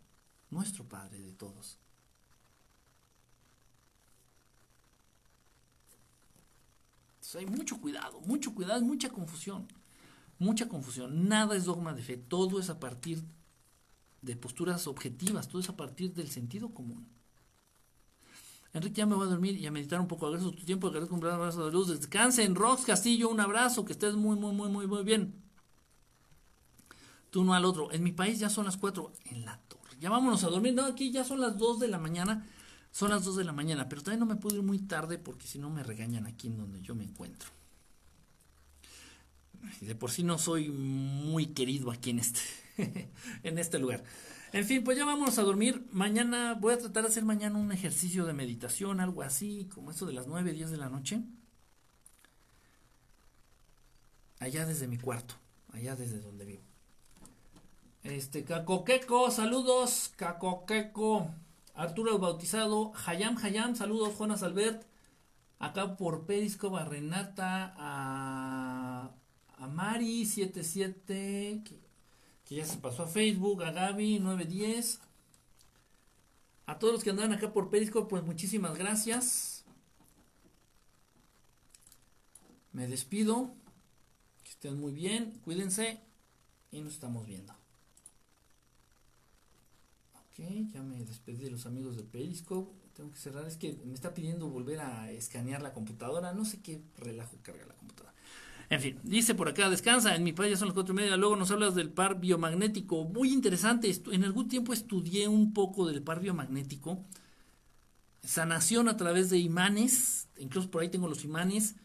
nuestro 0.49 0.88
Padre 0.88 1.19
de 1.19 1.34
todos. 1.34 1.80
Entonces 7.15 7.36
hay 7.36 7.45
mucho 7.45 7.80
cuidado, 7.80 8.19
mucho 8.22 8.53
cuidado, 8.53 8.82
mucha 8.82 9.10
confusión, 9.10 9.68
mucha 10.40 10.68
confusión. 10.68 11.28
Nada 11.28 11.56
es 11.56 11.65
dogma 11.65 11.94
de 11.94 12.02
fe, 12.02 12.18
todo 12.18 12.60
es 12.60 12.69
a 12.69 12.80
partir 12.80 13.23
de 14.22 14.36
posturas 14.36 14.88
objetivas, 14.88 15.48
todo 15.48 15.61
es 15.61 15.69
a 15.69 15.78
partir 15.78 16.14
del 16.14 16.30
sentido 16.30 16.73
común. 16.73 17.07
Enrique, 18.73 18.99
ya 18.99 19.06
me 19.06 19.15
voy 19.15 19.28
a 19.28 19.30
dormir 19.30 19.57
y 19.57 19.68
a 19.68 19.72
meditar 19.72 19.99
un 19.99 20.07
poco. 20.07 20.28
Agradezco 20.28 20.53
tu 20.53 20.64
tiempo, 20.64 20.88
agradezco 20.88 21.15
un 21.15 21.26
abrazo 21.26 21.65
de 21.65 21.72
luz. 21.72 21.90
Descansen, 21.90 22.56
Rox 22.56 22.86
Castillo, 22.86 23.30
un 23.30 23.40
abrazo, 23.40 23.84
que 23.84 23.91
estés 23.91 24.15
muy, 24.15 24.38
muy, 24.38 24.53
muy, 24.53 24.69
muy, 24.69 24.88
muy 24.88 25.03
bien. 25.03 25.40
Tú 27.32 27.44
no 27.44 27.56
al 27.56 27.66
otro. 27.66 27.91
En 27.91 28.03
mi 28.03 28.12
país 28.12 28.38
ya 28.38 28.49
son 28.49 28.66
las 28.66 28.78
4 28.78 29.12
en 29.26 29.45
la 29.45 29.58
torre. 29.68 29.98
Ya 29.99 30.10
vámonos 30.10 30.44
a 30.44 30.49
dormir. 30.49 30.74
No, 30.74 30.86
aquí 30.86 31.12
ya 31.12 31.24
son 31.24 31.41
las 31.41 31.58
2 31.58 31.80
de 31.80 31.88
la 31.88 31.98
mañana. 31.98 32.45
Son 32.91 33.10
las 33.10 33.24
2 33.24 33.38
de 33.38 33.45
la 33.45 33.53
mañana, 33.53 33.88
pero 33.88 34.03
también 34.03 34.20
no 34.20 34.26
me 34.26 34.36
puedo 34.36 34.58
ir 34.58 34.64
muy 34.64 34.80
tarde 34.80 35.18
porque 35.18 35.48
si 35.48 35.58
no 35.58 35.70
me 35.70 35.82
regañan 35.82 36.28
aquí 36.28 36.48
en 36.48 36.58
donde 36.58 36.82
yo 36.82 36.94
me 36.94 37.06
encuentro. 37.06 37.49
Y 39.80 39.86
de 39.86 39.95
por 39.95 40.12
sí 40.12 40.24
no 40.24 40.38
soy 40.38 40.70
muy 40.70 41.48
querido 41.48 41.90
aquí 41.90 42.10
en 42.10 42.20
este, 42.20 42.41
en 43.44 43.58
este 43.58 43.80
lugar. 43.80 44.03
En 44.52 44.66
fin, 44.66 44.84
pues 44.84 44.98
ya 44.98 45.06
vamos 45.06 45.38
a 45.38 45.44
dormir. 45.44 45.88
Mañana 45.91 46.56
voy 46.56 46.74
a 46.74 46.78
tratar 46.80 47.03
de 47.03 47.10
hacer 47.10 47.24
mañana 47.24 47.58
un 47.58 47.72
ejercicio 47.72 48.26
de 48.26 48.34
meditación, 48.34 48.99
algo 48.99 49.22
así, 49.22 49.70
como 49.74 49.91
esto 49.91 50.06
de 50.06 50.14
las 50.14 50.28
9, 50.28 50.52
10 50.52 50.72
de 50.72 50.78
la 50.78 50.90
noche. 50.90 51.22
Allá 54.40 54.66
desde 54.66 54.88
mi 54.88 54.98
cuarto, 54.98 55.36
allá 55.72 55.95
desde 55.95 56.20
donde 56.20 56.44
vivo. 56.44 56.70
Este, 58.03 58.44
Cacoqueco, 58.44 59.30
saludos, 59.30 60.11
Cacoqueco. 60.15 61.30
Arturo 61.76 62.14
el 62.14 62.19
Bautizado, 62.19 62.91
Hayam 63.06 63.38
Hayam, 63.38 63.76
saludos, 63.76 64.18
Jonas 64.18 64.41
Albert. 64.44 64.84
Acá 65.60 65.95
por 65.95 66.26
Periscope 66.26 66.78
a 66.78 66.86
Renata, 66.86 67.76
a, 67.78 69.11
a 69.57 69.68
Mari77, 69.68 71.64
que, 71.64 71.80
que 72.45 72.56
ya 72.56 72.65
se 72.65 72.78
pasó 72.78 73.03
a 73.03 73.07
Facebook, 73.07 73.64
a 73.64 73.72
Gaby 73.72 74.19
910. 74.19 74.99
A 76.65 76.80
todos 76.80 76.94
los 76.94 77.03
que 77.03 77.11
andan 77.11 77.34
acá 77.34 77.53
por 77.53 77.69
Periscope, 77.69 78.10
pues 78.10 78.23
muchísimas 78.23 78.76
gracias. 78.78 79.64
Me 82.73 82.88
despido. 82.88 83.53
Que 84.44 84.49
estén 84.49 84.80
muy 84.80 84.91
bien, 84.91 85.40
cuídense 85.44 85.99
y 86.72 86.82
nos 86.82 86.94
estamos 86.94 87.28
viendo. 87.28 87.60
Ya 90.73 90.81
me 90.81 91.03
despedí 91.03 91.43
de 91.43 91.51
los 91.51 91.65
amigos 91.65 91.97
de 91.97 92.03
Periscope. 92.03 92.72
Tengo 92.93 93.11
que 93.11 93.18
cerrar, 93.18 93.45
es 93.47 93.57
que 93.57 93.80
me 93.85 93.93
está 93.93 94.13
pidiendo 94.13 94.49
volver 94.49 94.80
a 94.80 95.11
escanear 95.11 95.61
la 95.61 95.73
computadora. 95.73 96.34
No 96.34 96.45
sé 96.45 96.61
qué 96.61 96.81
relajo 96.97 97.38
carga 97.41 97.65
la 97.65 97.76
computadora. 97.76 98.13
En 98.69 98.80
fin, 98.80 98.97
dice 99.03 99.35
por 99.35 99.49
acá, 99.49 99.69
descansa, 99.69 100.15
en 100.15 100.23
mi 100.23 100.31
país 100.31 100.51
ya 100.51 100.57
son 100.57 100.69
las 100.69 100.73
cuatro 100.73 100.93
y 100.93 100.97
media, 100.97 101.18
luego 101.18 101.35
nos 101.35 101.51
hablas 101.51 101.76
del 101.76 101.89
par 101.89 102.22
biomagnético, 102.22 103.03
muy 103.03 103.34
interesante, 103.34 103.93
en 104.13 104.23
algún 104.23 104.47
tiempo 104.47 104.72
estudié 104.72 105.27
un 105.27 105.51
poco 105.53 105.85
del 105.85 106.01
par 106.01 106.22
biomagnético, 106.22 107.03
sanación 108.23 108.88
a 108.88 108.95
través 108.95 109.30
de 109.30 109.39
imanes, 109.39 110.30
incluso 110.38 110.72
por 110.72 110.81
ahí 110.84 110.88
tengo 110.88 111.09
los 111.09 111.26
imanes, 111.26 111.76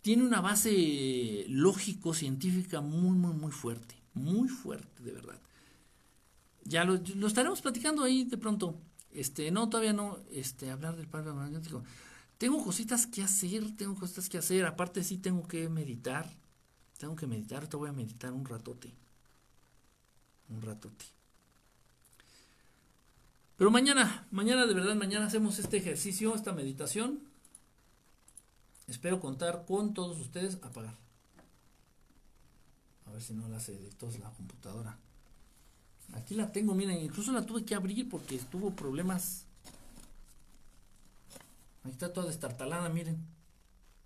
tiene 0.00 0.24
una 0.24 0.40
base 0.40 1.44
lógico, 1.46 2.12
científica 2.12 2.80
muy, 2.80 3.16
muy, 3.16 3.34
muy 3.34 3.52
fuerte, 3.52 3.94
muy 4.12 4.48
fuerte, 4.48 5.04
de 5.04 5.12
verdad. 5.12 5.40
Ya 6.64 6.84
lo, 6.84 6.94
estaremos 7.26 7.60
platicando 7.60 8.02
ahí 8.02 8.24
de 8.24 8.36
pronto. 8.36 8.78
Este, 9.12 9.50
no, 9.50 9.68
todavía 9.68 9.92
no, 9.92 10.18
este, 10.30 10.70
hablar 10.70 10.96
del 10.96 11.08
par 11.08 11.24
biomagnético. 11.24 11.82
Tengo 12.38 12.62
cositas 12.62 13.06
que 13.06 13.22
hacer, 13.22 13.76
tengo 13.76 13.94
cositas 13.96 14.28
que 14.28 14.38
hacer. 14.38 14.64
Aparte 14.64 15.02
sí 15.02 15.18
tengo 15.18 15.46
que 15.46 15.68
meditar. 15.68 16.30
Tengo 16.98 17.16
que 17.16 17.26
meditar, 17.26 17.66
te 17.66 17.76
voy 17.76 17.88
a 17.88 17.92
meditar 17.92 18.32
un 18.32 18.44
ratote. 18.44 18.92
Un 20.48 20.62
ratote. 20.62 21.06
Pero 23.56 23.70
mañana, 23.70 24.26
mañana 24.30 24.66
de 24.66 24.74
verdad, 24.74 24.94
mañana 24.94 25.26
hacemos 25.26 25.58
este 25.58 25.76
ejercicio, 25.76 26.34
esta 26.34 26.52
meditación. 26.52 27.20
Espero 28.86 29.20
contar 29.20 29.64
con 29.66 29.94
todos 29.94 30.18
ustedes 30.18 30.58
a 30.62 30.70
pagar. 30.70 30.96
A 33.06 33.10
ver 33.12 33.22
si 33.22 33.34
no 33.34 33.48
la 33.48 33.58
hace 33.58 33.78
de 33.78 33.90
todos 33.90 34.18
la 34.18 34.30
computadora. 34.30 34.98
Aquí 36.12 36.34
la 36.34 36.50
tengo, 36.50 36.74
miren, 36.74 36.98
incluso 37.00 37.32
la 37.32 37.46
tuve 37.46 37.64
que 37.64 37.74
abrir 37.74 38.08
porque 38.08 38.38
tuvo 38.38 38.70
problemas. 38.70 39.46
Ahí 41.84 41.92
está 41.92 42.12
toda 42.12 42.26
destartalada, 42.26 42.88
miren. 42.88 43.24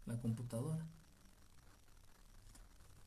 La 0.07 0.19
computadora. 0.21 0.85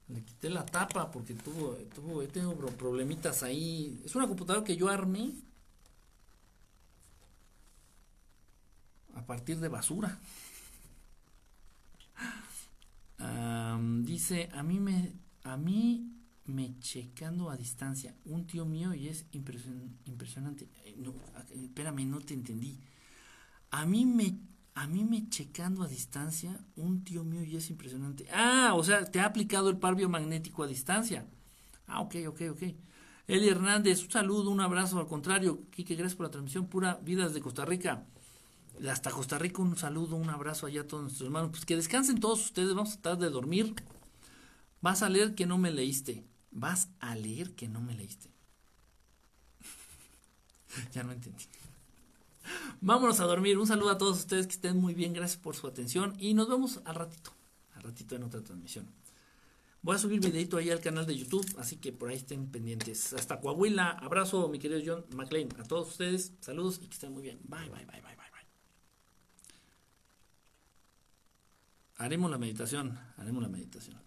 Le 0.10 0.24
quité 0.24 0.50
la 0.50 0.66
tapa 0.66 1.12
porque 1.12 1.34
tuvo, 1.36 1.74
tuvo, 1.94 2.22
he 2.22 2.28
tenido 2.28 2.56
problemitas 2.56 3.44
ahí. 3.44 4.02
Es 4.06 4.16
una 4.16 4.28
computadora 4.28 4.66
que 4.66 4.78
yo 4.78 4.88
armé 4.90 5.34
a 9.14 9.26
partir 9.26 9.60
de 9.60 9.68
basura. 9.68 10.18
Dice, 14.04 14.50
a 14.54 14.64
mí 14.64 14.80
me, 14.80 15.14
a 15.44 15.58
mí 15.58 16.17
me 16.48 16.80
checando 16.80 17.50
a 17.50 17.58
distancia 17.58 18.16
un 18.26 18.48
tío 18.48 18.66
mío 18.66 18.94
y 18.94 19.08
es 19.08 19.26
impresion, 19.32 19.98
impresionante. 20.06 20.68
No, 20.98 21.14
espérame, 21.54 22.06
no 22.06 22.20
te 22.20 22.34
entendí. 22.34 22.80
A 23.72 23.86
mí 23.86 24.06
me 24.06 24.40
a 24.78 24.86
mí 24.86 25.04
me 25.04 25.28
checando 25.30 25.82
a 25.82 25.88
distancia 25.88 26.64
un 26.76 27.04
tío 27.04 27.24
mío 27.24 27.44
y 27.44 27.58
es 27.58 27.72
impresionante. 27.72 28.28
Ah, 28.32 28.74
o 28.76 28.84
sea, 28.84 29.06
te 29.06 29.20
ha 29.20 29.26
aplicado 29.26 29.70
el 29.70 29.78
par 29.78 29.96
biomagnético 29.96 30.62
a 30.62 30.68
distancia. 30.68 31.26
Ah, 31.88 32.02
ok, 32.02 32.16
ok, 32.28 32.42
ok. 32.52 32.64
Eli 33.28 33.50
Hernández, 33.50 34.04
un 34.04 34.12
saludo, 34.12 34.52
un 34.52 34.62
abrazo, 34.62 35.00
al 35.00 35.08
contrario. 35.08 35.64
Quique, 35.72 35.96
gracias 35.96 36.16
por 36.16 36.28
la 36.28 36.32
transmisión. 36.32 36.68
Pura 36.68 37.00
vida 37.02 37.26
desde 37.28 37.42
Costa 37.42 37.66
Rica. 37.66 38.06
Hasta 38.88 39.10
Costa 39.10 39.40
Rica, 39.40 39.64
un 39.64 39.76
saludo, 39.76 40.16
un 40.16 40.30
abrazo 40.30 40.68
allá 40.68 40.82
a 40.82 40.88
todos 40.88 41.02
nuestros 41.02 41.26
hermanos. 41.26 41.50
Pues 41.50 41.66
que 41.66 41.76
descansen 41.76 42.20
todos 42.20 42.46
ustedes, 42.46 42.76
vamos 42.76 42.94
a 42.94 43.02
tratar 43.02 43.20
de 43.20 43.32
dormir. 43.32 43.74
Vas 44.82 45.02
a 45.02 45.10
leer 45.10 45.34
que 45.34 45.48
no 45.48 45.58
me 45.58 45.72
leíste. 45.72 46.24
Vas 46.52 46.90
a 47.00 47.16
leer 47.16 47.54
que 47.54 47.68
no 47.68 47.82
me 47.82 47.94
leíste. 47.94 48.30
ya 50.94 51.04
no 51.04 51.12
entendí. 51.12 51.46
Vámonos 52.82 53.20
a 53.20 53.26
dormir. 53.26 53.58
Un 53.58 53.68
saludo 53.68 53.90
a 53.90 53.98
todos 53.98 54.18
ustedes 54.20 54.48
que 54.48 54.54
estén 54.54 54.78
muy 54.78 54.94
bien. 54.94 55.14
Gracias 55.14 55.40
por 55.40 55.56
su 55.56 55.68
atención. 55.68 56.16
Y 56.20 56.34
nos 56.34 56.48
vemos 56.48 56.80
al 56.86 56.96
ratito. 56.96 57.32
Al 57.76 57.84
ratito 57.84 58.16
en 58.16 58.24
otra 58.24 58.42
transmisión. 58.42 58.88
Voy 59.82 59.96
a 59.96 60.00
subir 60.00 60.20
videito 60.20 60.58
ahí 60.58 60.70
al 60.70 60.82
canal 60.82 61.06
de 61.06 61.18
YouTube. 61.18 61.46
Así 61.58 61.78
que 61.78 61.92
por 61.92 62.10
ahí 62.10 62.18
estén 62.18 62.48
pendientes. 62.48 63.14
Hasta 63.14 63.40
Coahuila. 63.40 63.90
Abrazo, 63.90 64.48
mi 64.50 64.60
querido 64.60 64.82
John 64.86 65.06
McLean. 65.16 65.50
A 65.60 65.64
todos 65.64 65.90
ustedes. 65.90 66.34
Saludos 66.40 66.80
y 66.82 66.88
que 66.88 66.94
estén 66.94 67.14
muy 67.14 67.24
bien. 67.24 67.40
Bye, 67.44 67.70
bye, 67.70 67.86
bye, 67.86 68.02
bye, 68.02 68.16
bye. 68.16 68.28
Haremos 71.98 72.30
la 72.30 72.38
meditación. 72.38 72.98
Haremos 73.18 73.42
la 73.42 73.50
meditación. 73.50 74.07